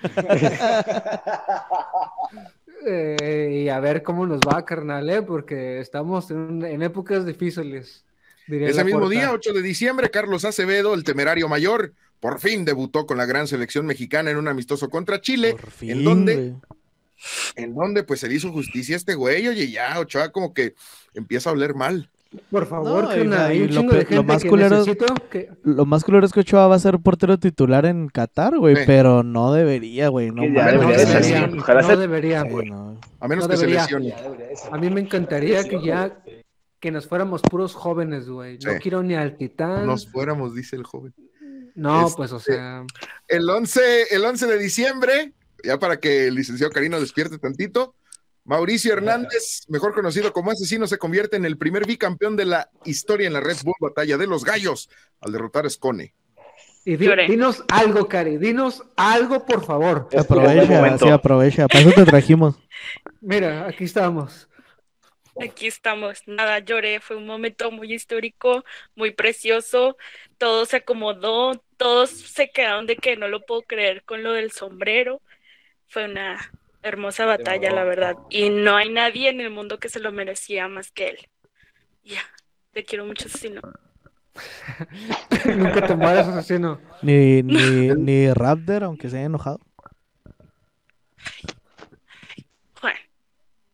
Eh, 2.85 3.63
y 3.65 3.69
a 3.69 3.79
ver 3.79 4.03
cómo 4.03 4.27
nos 4.27 4.41
va, 4.41 4.65
carnal, 4.65 5.09
¿eh? 5.09 5.23
porque 5.23 5.79
estamos 5.79 6.33
en, 6.33 6.83
épocas 6.83 7.25
difíciles. 7.25 8.05
Ese 8.49 8.83
mismo 8.83 9.09
día, 9.09 9.31
8 9.31 9.53
de 9.53 9.63
diciembre, 9.63 10.11
Carlos 10.11 10.45
Acevedo, 10.45 10.93
el 10.95 11.05
temerario 11.05 11.49
mayor, 11.49 11.93
por 12.19 12.41
fin 12.41 12.65
debutó 12.65 13.07
con 13.07 13.19
la 13.19 13.25
gran 13.25 13.47
selección 13.47 13.87
mexicana 13.87 14.33
en 14.33 14.37
un 14.37 14.49
amistoso 14.49 14.91
contra 14.91 15.21
Chile, 15.21 15.55
en 15.81 16.03
donde 16.03 16.57
en 17.55 17.75
donde 17.75 18.03
pues 18.03 18.21
se 18.21 18.29
le 18.29 18.35
hizo 18.35 18.51
justicia 18.51 18.97
a 18.97 18.99
este 18.99 19.15
güey, 19.15 19.47
oye, 19.47 19.71
ya 19.71 19.99
Ochoa 20.01 20.33
como 20.33 20.53
que 20.53 20.75
empieza 21.15 21.51
a 21.51 21.53
oler 21.53 21.75
mal. 21.75 22.11
Por 22.51 22.67
favor, 22.67 23.13
que 23.13 23.21
una, 23.23 23.47
hay 23.47 23.63
un 23.63 23.69
chingo 23.69 23.93
de 23.93 24.07
lo 24.11 24.25
más 24.25 24.45
culero, 24.45 24.85
que... 25.31 25.51
Lo 25.65 25.85
más 25.85 26.03
culero 26.03 26.25
es 26.25 26.33
que 26.33 26.41
Ochoa 26.41 26.67
va 26.67 26.77
a 26.77 26.79
ser 26.79 26.99
portero 26.99 27.39
titular 27.39 27.85
en 27.85 28.09
Qatar, 28.09 28.57
güey, 28.57 28.87
pero 28.87 29.23
no 29.23 29.53
debería, 29.53 30.09
güey. 30.09 30.31
No, 30.31 30.43
debería, 30.43 31.47
no 31.47 31.97
debería, 31.97 32.43
güey. 32.43 32.73
A 33.21 33.29
menos 33.29 33.49
que 33.49 33.57
se 33.57 33.67
lesione. 33.67 34.15
A 34.71 34.79
mí 34.79 34.89
me 34.89 35.01
encantaría 35.01 35.65
que 35.65 35.83
ya 35.83 36.23
que 36.81 36.91
nos 36.91 37.07
fuéramos 37.07 37.43
puros 37.43 37.75
jóvenes, 37.75 38.29
güey. 38.29 38.59
No 38.59 38.73
quiero 38.81 39.03
ni 39.03 39.15
al 39.15 39.37
titán. 39.37 39.87
Nos 39.87 40.11
fuéramos, 40.11 40.55
dice 40.55 40.75
el 40.75 40.83
joven. 40.83 41.15
No, 41.75 42.11
pues, 42.17 42.33
o 42.33 42.39
este, 42.39 42.55
sea. 42.55 42.85
El 43.29 43.49
11, 43.49 44.15
el 44.15 44.25
11 44.25 44.47
de 44.47 44.59
diciembre, 44.59 45.33
ya 45.63 45.79
para 45.79 45.99
que 46.01 46.27
el 46.27 46.35
licenciado 46.35 46.73
Carino 46.73 47.01
despierte 47.01 47.39
tantito, 47.39 47.95
Mauricio 48.45 48.93
Hernández, 48.93 49.65
mejor 49.69 49.95
conocido 49.95 50.33
como 50.33 50.51
asesino, 50.51 50.87
se 50.87 50.99
convierte 50.99 51.37
en 51.37 51.45
el 51.45 51.57
primer 51.57 51.87
bicampeón 51.87 52.37
de 52.37 52.45
la 52.45 52.71
historia 52.85 53.27
en 53.27 53.33
la 53.33 53.41
Red 53.41 53.59
Bull 53.63 53.77
Batalla 53.81 54.17
de 54.17 54.27
los 54.27 54.45
Gallos 54.45 54.91
al 55.21 55.33
derrotar 55.33 55.67
a 55.67 55.71
Scone. 55.71 56.15
Y 56.85 56.97
dinos 56.97 57.63
algo, 57.69 58.09
Cari, 58.09 58.39
dinos 58.39 58.83
algo, 58.97 59.47
por 59.47 59.65
favor. 59.65 60.09
Aprovecha, 60.19 60.99
sí, 60.99 61.09
aprovecha. 61.09 61.69
Para 61.69 61.81
eso 61.85 61.93
te 61.93 62.05
trajimos. 62.05 62.57
Mira, 63.21 63.69
aquí 63.69 63.85
estamos. 63.85 64.49
Aquí 65.41 65.69
estamos. 65.69 66.23
Nada, 66.27 66.59
lloré. 66.59 66.99
Fue 66.99 67.17
un 67.17 67.27
momento 67.27 67.71
muy 67.71 67.95
histórico, 67.95 68.65
muy 68.97 69.13
precioso. 69.13 69.97
Todo 70.39 70.67
se 70.67 70.79
acomodó. 70.79 71.63
Todos 71.77 72.11
se 72.11 72.51
quedaron 72.51 72.87
de 72.87 72.97
que 72.97 73.17
no 73.17 73.29
lo 73.29 73.47
puedo 73.47 73.63
creer 73.63 74.03
con 74.03 74.25
lo 74.25 74.33
del 74.33 74.51
sombrero. 74.51 75.23
Fue 75.87 76.07
una 76.07 76.53
hermosa 76.83 77.27
batalla, 77.27 77.71
la 77.71 77.85
verdad. 77.85 78.17
Y 78.31 78.51
no 78.51 78.77
hay 78.77 78.91
nadie 78.91 79.29
en 79.29 79.41
el 79.41 79.51
mundo 79.51 79.79
que 79.79 79.89
se 79.89 80.01
lo 80.01 80.13
merecía 80.13 80.69
más 80.69 80.91
que 80.91 81.09
él. 81.09 81.19
Ya, 82.05 82.23
te 82.73 82.85
quiero 82.85 83.05
mucho, 83.05 83.27
asesino. 83.27 83.61
Nunca 85.45 85.87
te 85.87 85.95
mueras, 85.95 86.29
asesino. 86.29 86.81
Ni, 87.03 87.43
ni, 87.43 87.89
ni 87.97 88.33
Raptor, 88.33 88.85
aunque 88.85 89.09
se 89.09 89.17
haya 89.17 89.27
enojado. 89.27 89.61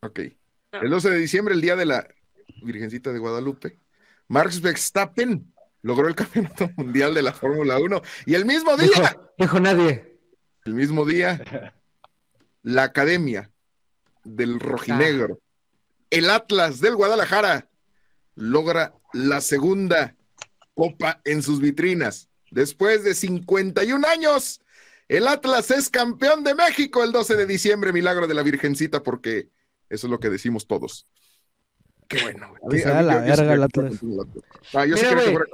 Ok. 0.01 0.21
El 0.73 0.91
12 0.91 1.11
de 1.11 1.19
diciembre, 1.19 1.55
el 1.55 1.61
día 1.61 1.77
de 1.77 1.87
la 1.87 2.07
Virgencita 2.63 3.13
de 3.13 3.19
Guadalupe, 3.19 3.79
Marx 4.29 4.61
Verstappen 4.61 5.53
logró 5.83 6.09
el 6.09 6.15
campeonato 6.15 6.71
mundial 6.77 7.15
de 7.15 7.23
la 7.23 7.33
Fórmula 7.33 7.79
1 7.79 8.03
y 8.27 8.35
el 8.35 8.45
mismo 8.45 8.77
día. 8.77 9.19
dijo 9.37 9.59
nadie. 9.61 10.19
El 10.65 10.75
mismo 10.75 11.05
día, 11.05 11.43
la 12.63 12.85
Academia 12.85 13.51
del 14.25 14.61
Rojinegro, 14.61 15.41
el 16.11 16.31
Atlas 16.31 16.81
del 16.81 16.97
Guadalajara, 16.97 17.69
logra 18.35 18.95
la 19.13 19.41
segunda 19.41 20.15
copa 20.75 21.21
en 21.25 21.43
sus 21.43 21.61
vitrinas. 21.61 22.29
Después 22.51 23.05
de 23.05 23.15
51 23.15 24.07
años, 24.07 24.61
el 25.09 25.27
Atlas 25.27 25.71
es 25.71 25.91
campeón 25.91 26.45
de 26.45 26.55
México 26.55 27.03
el 27.03 27.13
12 27.13 27.37
de 27.37 27.47
diciembre, 27.47 27.93
milagro 27.93 28.27
de 28.27 28.35
la 28.35 28.43
Virgencita, 28.43 29.03
porque 29.03 29.49
eso 29.89 30.07
es 30.07 30.11
lo 30.11 30.21
que 30.21 30.31
decimos 30.31 30.67
todos. 30.67 31.07
Qué 32.07 32.23
bueno, 32.23 32.55
güey. 32.61 32.83
la 32.83 33.19
verga 33.19 33.55
el 33.55 33.63
Atlas. 33.63 33.95
Ah, 34.73 34.85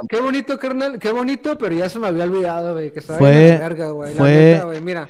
qué 0.08 0.20
bonito, 0.20 0.58
carnal, 0.58 0.98
qué 1.00 1.10
bonito, 1.10 1.58
pero 1.58 1.74
ya 1.74 1.88
se 1.88 1.98
me 1.98 2.06
había 2.06 2.24
olvidado, 2.24 2.74
güey, 2.74 2.92
que 2.92 3.00
estaba 3.00 3.18
fue, 3.18 3.48
la 3.48 3.58
verga, 3.58 3.90
güey. 3.90 4.14
Fue, 4.14 4.80
mira. 4.80 5.08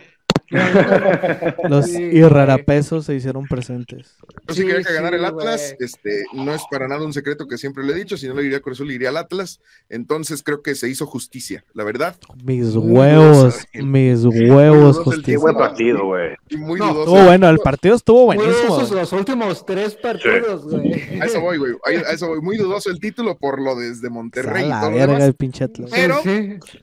Los 1.68 1.88
irrarapesos 1.88 3.06
se 3.06 3.14
hicieron 3.14 3.46
presentes. 3.46 4.16
Yo 4.48 4.54
sí, 4.54 4.64
quería 4.64 4.82
que 4.82 4.92
ganara 4.92 5.16
el 5.16 5.24
Atlas. 5.24 5.74
Este, 5.78 6.24
no 6.32 6.54
es 6.54 6.62
para 6.70 6.88
nada 6.88 7.04
un 7.04 7.12
secreto 7.12 7.46
que 7.46 7.58
siempre 7.58 7.84
le 7.84 7.92
he 7.92 7.96
dicho. 7.96 8.16
Si 8.16 8.28
no 8.28 8.34
le 8.34 8.44
iría 8.44 8.60
eso 8.64 8.84
le 8.84 8.94
iría 8.94 9.10
al 9.10 9.16
Atlas. 9.16 9.60
Entonces 9.88 10.42
creo 10.42 10.62
que 10.62 10.74
se 10.74 10.88
hizo 10.88 11.06
justicia, 11.06 11.64
la 11.74 11.84
verdad. 11.84 12.16
Mis 12.44 12.74
huevos, 12.74 13.66
mis 13.74 14.24
huevos, 14.24 14.98
justicia. 14.98 15.34
Qué 15.34 15.36
buen 15.36 15.56
partido, 15.56 16.06
güey. 16.06 16.34
Muy 16.56 16.78
dudoso. 16.78 17.00
Estuvo 17.00 17.24
bueno, 17.24 17.48
el 17.48 17.58
partido 17.58 17.94
estuvo 17.94 18.24
buenísimo. 18.26 18.80
Esos 18.80 18.90
los 18.90 19.12
últimos 19.12 19.64
tres 19.66 19.94
partidos, 19.94 20.64
güey. 20.64 20.92
A 21.20 21.26
eso 21.26 21.40
voy, 21.40 21.58
güey. 21.58 21.74
A 21.84 22.12
eso 22.12 22.28
voy. 22.28 22.40
Muy 22.40 22.56
dudoso 22.56 22.90
el 22.90 23.00
título 23.00 23.36
por 23.38 23.60
lo 23.60 23.76
desde 23.76 24.10
Monterrey. 24.10 24.64
A 24.64 24.82
la 24.82 24.88
verga, 24.88 25.24
el 25.24 25.34
pinche 25.34 25.64
Atlas. 25.64 25.90
Pero 25.92 26.20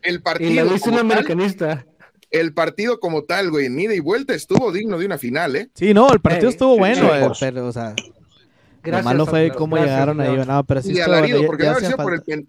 el 0.01 0.21
partido. 0.21 0.51
Y 0.51 0.55
lo 0.55 0.65
dice 0.65 0.89
un 0.89 0.99
americanista 0.99 1.85
el 2.31 2.53
partido 2.53 2.99
como 2.99 3.23
tal, 3.23 3.51
güey, 3.51 3.67
en 3.67 3.79
ida 3.79 3.93
y 3.93 3.99
vuelta 3.99 4.33
estuvo 4.33 4.71
digno 4.71 4.97
de 4.97 5.05
una 5.05 5.17
final, 5.17 5.55
¿eh? 5.55 5.69
Sí, 5.75 5.93
no, 5.93 6.11
el 6.11 6.21
partido 6.21 6.49
estuvo 6.49 6.77
bueno, 6.77 7.13
eh, 7.13 7.29
pero, 7.39 7.67
o 7.67 7.71
sea, 7.73 7.93
lo 8.83 9.03
malo 9.03 9.25
fue 9.25 9.51
cómo 9.51 9.77
llegaron 9.77 10.19
ahí, 10.21 10.35
no, 10.45 10.65
pero 10.65 10.81
sí 10.81 10.93
y 10.93 10.99
alarido, 11.01 11.45
porque 11.45 11.65
ya, 11.65 11.79
ya 11.79 11.97
por 11.97 12.13
el, 12.13 12.47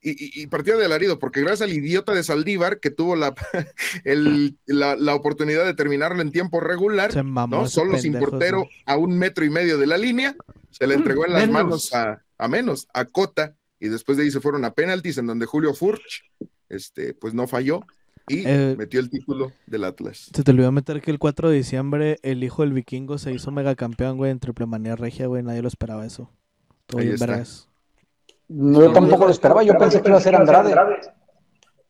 y, 0.00 0.42
y, 0.42 0.46
partido 0.46 0.78
de 0.78 0.84
alarido, 0.84 1.18
porque 1.18 1.40
gracias 1.40 1.62
al 1.62 1.72
idiota 1.74 2.14
de 2.14 2.22
Saldívar 2.22 2.78
que 2.78 2.90
tuvo 2.90 3.16
la, 3.16 3.34
el, 4.04 4.56
la, 4.66 5.14
oportunidad 5.16 5.64
de 5.64 5.74
terminarlo 5.74 6.22
en 6.22 6.30
tiempo 6.30 6.60
regular, 6.60 7.12
¿no? 7.24 7.66
Solo 7.66 7.98
sin 7.98 8.16
portero 8.16 8.68
a 8.84 8.96
un 8.96 9.18
metro 9.18 9.44
y 9.44 9.50
medio 9.50 9.78
de 9.78 9.88
la 9.88 9.98
línea, 9.98 10.36
se 10.70 10.86
le 10.86 10.94
entregó 10.94 11.26
en 11.26 11.32
las 11.32 11.48
manos 11.48 11.92
a, 11.92 12.22
a 12.38 12.48
menos, 12.48 12.86
a 12.94 13.04
Cota, 13.06 13.56
y 13.80 13.88
después 13.88 14.16
de 14.16 14.24
ahí 14.24 14.30
se 14.30 14.40
fueron 14.40 14.64
a 14.64 14.74
penaltis 14.74 15.18
en 15.18 15.26
donde 15.26 15.44
Julio 15.44 15.74
Furch, 15.74 16.22
este, 16.68 17.12
pues 17.14 17.34
no 17.34 17.48
falló 17.48 17.80
y 18.28 18.42
eh, 18.44 18.74
metió 18.76 19.00
el 19.00 19.08
título 19.08 19.52
del 19.66 19.84
Atlas. 19.84 20.30
Se 20.34 20.42
te 20.42 20.50
olvidó 20.50 20.72
meter 20.72 21.00
que 21.00 21.10
el 21.10 21.18
4 21.18 21.50
de 21.50 21.56
diciembre 21.56 22.18
el 22.22 22.42
hijo 22.42 22.62
del 22.62 22.72
vikingo 22.72 23.18
se 23.18 23.32
hizo 23.32 23.50
megacampeón, 23.52 24.16
güey, 24.16 24.32
en 24.32 24.40
triple 24.40 24.66
manía 24.66 24.96
regia, 24.96 25.26
güey. 25.26 25.42
Nadie 25.42 25.62
lo 25.62 25.68
esperaba 25.68 26.04
eso. 26.04 26.30
Ahí 26.96 27.14
No, 28.48 28.80
yo 28.80 28.92
tampoco 28.92 29.24
lo 29.24 29.30
esperaba, 29.30 29.62
yo 29.62 29.76
pensé 29.78 30.02
que 30.02 30.08
iba 30.08 30.18
a 30.18 30.20
ser 30.20 30.34
Andrade. 30.34 30.74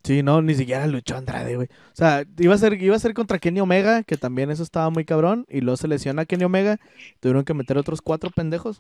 Sí, 0.04 0.22
no, 0.22 0.40
ni 0.40 0.54
siquiera 0.54 0.86
luchó 0.86 1.16
Andrade, 1.16 1.56
güey. 1.56 1.68
O 1.68 1.94
sea, 1.94 2.24
iba 2.38 2.54
a 2.54 2.58
ser, 2.58 2.80
iba 2.80 2.94
a 2.94 2.98
ser 2.98 3.12
contra 3.14 3.38
Kenny 3.38 3.60
Omega, 3.60 4.02
que 4.02 4.16
también 4.16 4.50
eso 4.50 4.62
estaba 4.62 4.88
muy 4.90 5.04
cabrón, 5.04 5.46
y 5.48 5.62
luego 5.62 5.76
se 5.76 5.88
lesiona 5.88 6.22
a 6.22 6.26
Kenny 6.26 6.44
Omega, 6.44 6.78
tuvieron 7.20 7.44
que 7.44 7.54
meter 7.54 7.76
otros 7.78 8.02
cuatro 8.02 8.30
pendejos. 8.30 8.78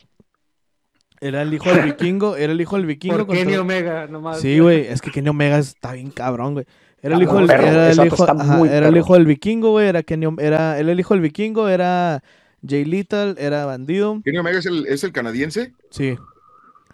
Era 1.20 1.42
el 1.42 1.52
hijo 1.52 1.70
del 1.70 1.82
vikingo, 1.86 2.36
era 2.36 2.52
el 2.52 2.60
hijo 2.60 2.76
del 2.76 2.86
vikingo. 2.86 3.26
Por 3.26 3.34
Kenny 3.34 3.56
Omega, 3.56 4.06
nomás. 4.06 4.40
Sí, 4.40 4.58
güey, 4.58 4.86
es 4.86 5.00
que 5.00 5.10
Kenny 5.10 5.30
Omega 5.30 5.58
está 5.58 5.92
bien 5.92 6.10
cabrón, 6.10 6.52
güey. 6.54 6.66
Era 7.02 7.16
el 7.16 7.22
hijo 7.22 7.36
del, 7.36 7.50
era 7.50 7.90
el 7.92 8.06
hijo, 8.06 8.66
era 8.66 8.88
el 8.88 8.96
hijo 8.96 9.14
del 9.14 9.26
vikingo, 9.26 9.70
güey, 9.70 9.88
era 9.88 10.02
Kenny, 10.02 10.26
era, 10.38 10.78
el 10.78 10.98
hijo 10.98 11.14
del 11.14 11.20
vikingo, 11.20 11.68
era 11.68 12.22
Jay 12.66 12.84
Little, 12.84 13.34
era 13.38 13.64
bandido. 13.66 14.20
¿Kenny 14.24 14.38
Omega 14.38 14.58
es 14.58 14.66
el, 14.66 14.86
es 14.86 15.04
el 15.04 15.12
canadiense? 15.12 15.72
Sí. 15.90 16.16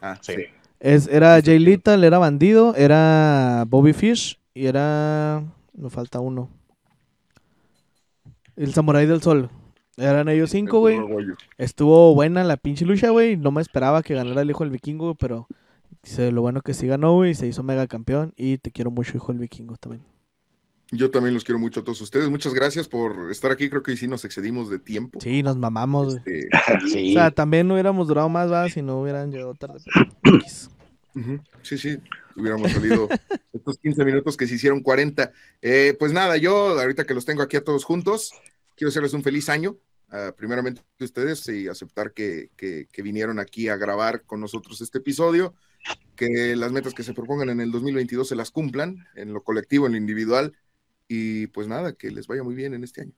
Ah, 0.01 0.19
sí. 0.21 0.35
Es, 0.81 1.07
era 1.07 1.41
Jay 1.43 1.59
Little, 1.59 2.05
era 2.07 2.19
bandido, 2.19 2.75
era 2.75 3.65
Bobby 3.69 3.93
Fish 3.93 4.39
y 4.53 4.67
era. 4.67 5.43
Me 5.73 5.89
falta 5.89 6.21
uno. 6.21 6.51
El 8.57 8.75
Samurai 8.75 9.07
del 9.07 9.23
Sol. 9.23 9.49
Eran 9.97 10.29
ellos 10.29 10.51
cinco, 10.51 10.81
güey. 10.81 10.99
Estuvo 11.59 12.15
buena 12.15 12.45
la 12.45 12.57
pinche 12.57 12.85
lucha, 12.85 13.11
güey. 13.11 13.37
No 13.37 13.51
me 13.51 13.63
esperaba 13.63 14.03
que 14.03 14.15
ganara 14.15 14.43
el 14.43 14.51
hijo 14.51 14.65
del 14.65 14.73
vikingo, 14.73 15.15
pero 15.15 15.47
lo 16.19 16.43
bueno 16.43 16.63
que 16.63 16.75
sí 16.75 16.87
ganó, 16.87 17.15
güey. 17.15 17.35
Se 17.35 17.47
hizo 17.47 17.63
mega 17.63 17.87
campeón. 17.87 18.33
Y 18.37 18.59
te 18.59 18.71
quiero 18.71 18.91
mucho, 18.91 19.17
hijo 19.17 19.33
del 19.33 19.41
vikingo 19.41 19.77
también. 19.77 20.03
Yo 20.91 21.11
también 21.11 21.33
los 21.33 21.43
quiero 21.43 21.59
mucho 21.59 21.81
a 21.81 21.85
todos 21.85 22.01
ustedes. 22.03 22.29
Muchas 22.29 22.53
gracias 22.53 22.87
por 22.87 23.31
estar 23.31 23.51
aquí. 23.51 23.71
Creo 23.71 23.83
que 23.83 23.97
sí 23.97 24.07
nos 24.07 24.27
excedimos 24.27 24.69
de 24.69 24.79
tiempo. 24.79 25.21
Sí, 25.21 25.43
nos 25.43 25.57
mamamos. 25.57 26.17
Este, 26.17 26.49
o 27.11 27.13
sea, 27.15 27.31
también 27.31 27.67
no 27.67 27.75
hubiéramos 27.75 28.09
durado 28.09 28.29
más, 28.29 28.53
va, 28.53 28.69
si 28.69 28.83
no 28.83 29.01
hubieran 29.01 29.31
llegado 29.31 29.55
tarde. 29.55 29.81
Sí, 31.63 31.79
sí, 31.79 31.99
hubiéramos 32.37 32.71
salido 32.73 33.09
estos 33.53 33.79
15 33.79 34.05
minutos 34.05 34.37
que 34.37 34.47
se 34.47 34.57
hicieron 34.57 34.81
40. 34.81 35.33
Eh, 35.63 35.97
pues 35.99 36.13
nada, 36.13 36.37
yo 36.37 36.79
ahorita 36.79 37.05
que 37.05 37.15
los 37.15 37.25
tengo 37.25 37.43
aquí 37.43 37.57
a 37.57 37.65
todos 37.65 37.85
juntos, 37.85 38.33
quiero 38.77 38.91
hacerles 38.91 39.15
un 39.15 39.23
feliz 39.23 39.49
año. 39.49 39.77
Uh, 40.13 40.31
primeramente 40.37 40.83
ustedes 41.01 41.49
y 41.49 41.69
aceptar 41.69 42.13
que, 42.13 42.51
vinieron 42.99 43.39
aquí 43.39 43.69
a 43.69 43.77
grabar 43.77 44.25
con 44.25 44.41
nosotros 44.41 44.83
este 44.83 44.99
episodio, 44.99 45.55
que 46.17 46.57
las 46.57 46.73
metas 46.73 46.95
que 46.95 47.03
se 47.03 47.15
propongan 47.15 47.51
en 47.51 47.61
el 47.61 47.71
2022 47.71 48.29
se 48.29 48.37
las 48.37 48.51
cumplan 48.51 49.07
en 49.15 49.33
lo 49.33 49.43
colectivo, 49.43 49.87
en 49.87 49.93
lo 49.93 49.99
individual 49.99 50.57
y 51.09 51.49
pues 51.49 51.69
nada, 51.69 51.93
que 51.93 52.11
les 52.11 52.27
vaya 52.27 52.43
muy 52.43 52.55
bien 52.55 52.75
en 52.75 52.85
este 52.85 53.03
año. 53.03 53.13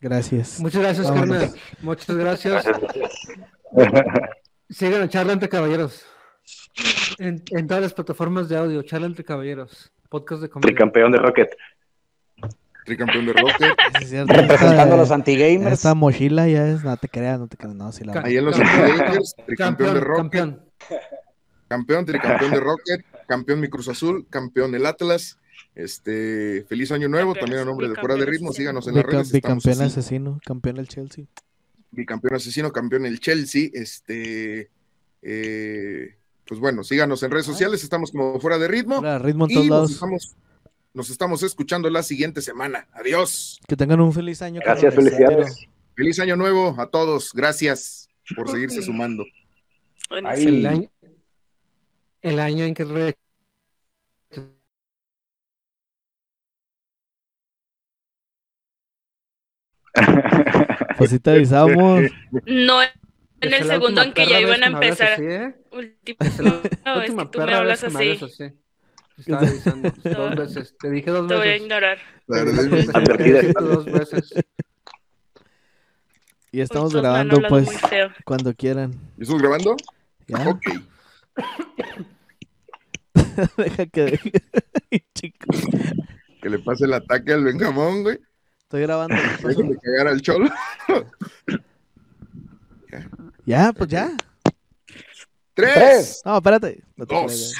Gracias. 0.00 0.60
Muchas 0.60 0.80
gracias, 0.80 1.10
Carmen. 1.10 1.50
Muchas 1.80 2.16
gracias. 2.16 2.64
Sigan 4.70 5.02
a 5.02 5.08
Charla 5.08 5.32
entre 5.32 5.48
Caballeros. 5.48 6.06
En, 7.18 7.42
todas 7.66 7.82
las 7.82 7.94
plataformas 7.94 8.48
de 8.48 8.56
audio, 8.56 8.82
Charla 8.82 9.06
entre 9.06 9.24
Caballeros. 9.24 9.92
Podcast 10.08 10.42
de 10.42 10.48
comedia. 10.48 10.68
Tricampeón 10.68 11.12
de 11.12 11.18
Rocket. 11.18 11.50
Tricampeón 12.88 13.26
de 13.26 13.32
Rocket. 13.32 13.76
Representando 14.26 14.94
a 14.94 14.98
los 14.98 15.10
anti-gamers. 15.10 15.74
Esta 15.74 15.94
mochila 15.94 16.48
ya 16.48 16.66
es, 16.68 16.82
no 16.82 16.96
te 16.96 17.08
creas, 17.08 17.38
no 17.38 17.46
te 17.46 17.56
creas, 17.56 17.76
no, 17.76 17.92
si 17.92 18.04
la 18.04 18.20
Ahí 18.24 18.36
en 18.36 18.44
los 18.44 18.58
anti-gamers, 18.58 19.34
tricampeón 19.46 19.94
de 19.94 20.00
Rocket. 20.00 20.30
Campeón. 20.30 20.62
Campeón, 21.68 22.04
tricampeón 22.06 22.50
de 22.50 22.60
Rocket, 22.60 23.04
campeón 23.26 23.60
mi 23.60 23.68
Cruz 23.68 23.88
Azul, 23.88 24.26
campeón 24.28 24.74
el 24.74 24.86
Atlas. 24.86 25.38
Este, 25.74 26.64
feliz 26.68 26.90
año 26.90 27.08
nuevo, 27.08 27.34
también 27.34 27.60
a 27.60 27.64
nombre 27.64 27.88
de 27.88 27.94
Fuera 27.94 28.16
de 28.16 28.26
Ritmo, 28.26 28.52
síganos 28.52 28.88
en 28.88 28.96
las 28.96 29.04
redes. 29.04 29.32
Bicampeón 29.32 29.82
asesino, 29.82 30.40
campeón 30.44 30.76
del 30.76 30.88
Chelsea 30.88 31.26
bicampeón 31.90 32.34
asesino, 32.34 32.72
campeón 32.72 33.06
el 33.06 33.20
Chelsea. 33.20 33.70
Este, 33.72 34.70
eh, 35.22 36.16
pues 36.46 36.60
bueno, 36.60 36.84
síganos 36.84 37.22
en 37.22 37.30
redes 37.30 37.46
sociales, 37.46 37.82
estamos 37.82 38.10
como 38.10 38.40
fuera 38.40 38.58
de 38.58 38.68
ritmo. 38.68 39.00
ritmo 39.18 39.46
en 39.46 39.54
todos 39.54 39.68
lados. 39.68 40.02
Nos 40.02 40.36
estamos, 41.10 41.42
escuchando 41.42 41.88
la 41.90 42.02
siguiente 42.02 42.42
semana. 42.42 42.88
Adiós. 42.92 43.60
Que 43.66 43.76
tengan 43.76 44.00
un 44.00 44.12
feliz 44.12 44.42
año. 44.42 44.60
Gracias, 44.64 44.94
felicidades. 44.94 45.68
Feliz 45.94 46.18
año 46.20 46.36
nuevo 46.36 46.74
a 46.78 46.90
todos. 46.90 47.32
Gracias 47.32 48.08
por 48.36 48.50
seguirse 48.50 48.82
sumando. 48.82 49.24
El 50.10 50.26
año, 50.66 50.90
el 52.22 52.40
año 52.40 52.64
en 52.64 52.74
que 52.74 53.14
Pues 60.98 61.10
si 61.10 61.20
te 61.20 61.30
avisamos. 61.30 62.02
No, 62.46 62.82
en 62.82 63.54
el 63.54 63.64
segundo 63.64 64.02
en 64.02 64.12
que 64.12 64.26
ya 64.26 64.40
iban 64.40 64.62
a 64.64 64.66
empezar. 64.66 65.12
Así, 65.12 65.24
¿eh? 65.24 65.54
No, 66.84 67.02
es 67.02 67.14
que 67.14 67.26
tú 67.26 67.38
me 67.40 67.54
hablas 67.54 67.84
así. 67.84 68.18
Estaba 69.18 69.40
avisando 69.40 69.92
dos 70.04 70.36
veces. 70.36 70.74
Te 70.78 70.90
dije 70.90 71.10
dos 71.10 71.28
veces. 71.28 71.28
Te 71.28 71.36
voy 71.36 71.48
a 71.48 71.56
ignorar. 71.56 71.98
dos 73.60 73.84
veces. 73.84 74.34
Y 76.50 76.62
estamos 76.62 76.94
grabando, 76.94 77.42
pues, 77.46 77.68
cuando 78.24 78.54
quieran. 78.54 78.98
¿Estamos 79.18 79.42
grabando? 79.42 79.76
¿Ya? 80.26 80.48
Ok. 80.48 80.62
Deja 83.58 83.84
que... 83.84 84.18
Chicos. 85.14 85.60
Que 86.40 86.48
le 86.48 86.58
pase 86.60 86.86
el 86.86 86.94
ataque 86.94 87.34
al 87.34 87.44
Benjamón, 87.44 88.02
güey. 88.02 88.18
Estoy 88.62 88.80
grabando. 88.80 89.14
Déjenme 89.44 89.76
cagar 89.76 90.08
al 90.08 90.22
cholo. 90.22 90.48
ya, 93.44 93.70
pues 93.74 93.90
ya. 93.90 94.16
Tres. 95.52 96.22
No, 96.24 96.38
espérate. 96.38 96.82
Dos. 96.96 97.54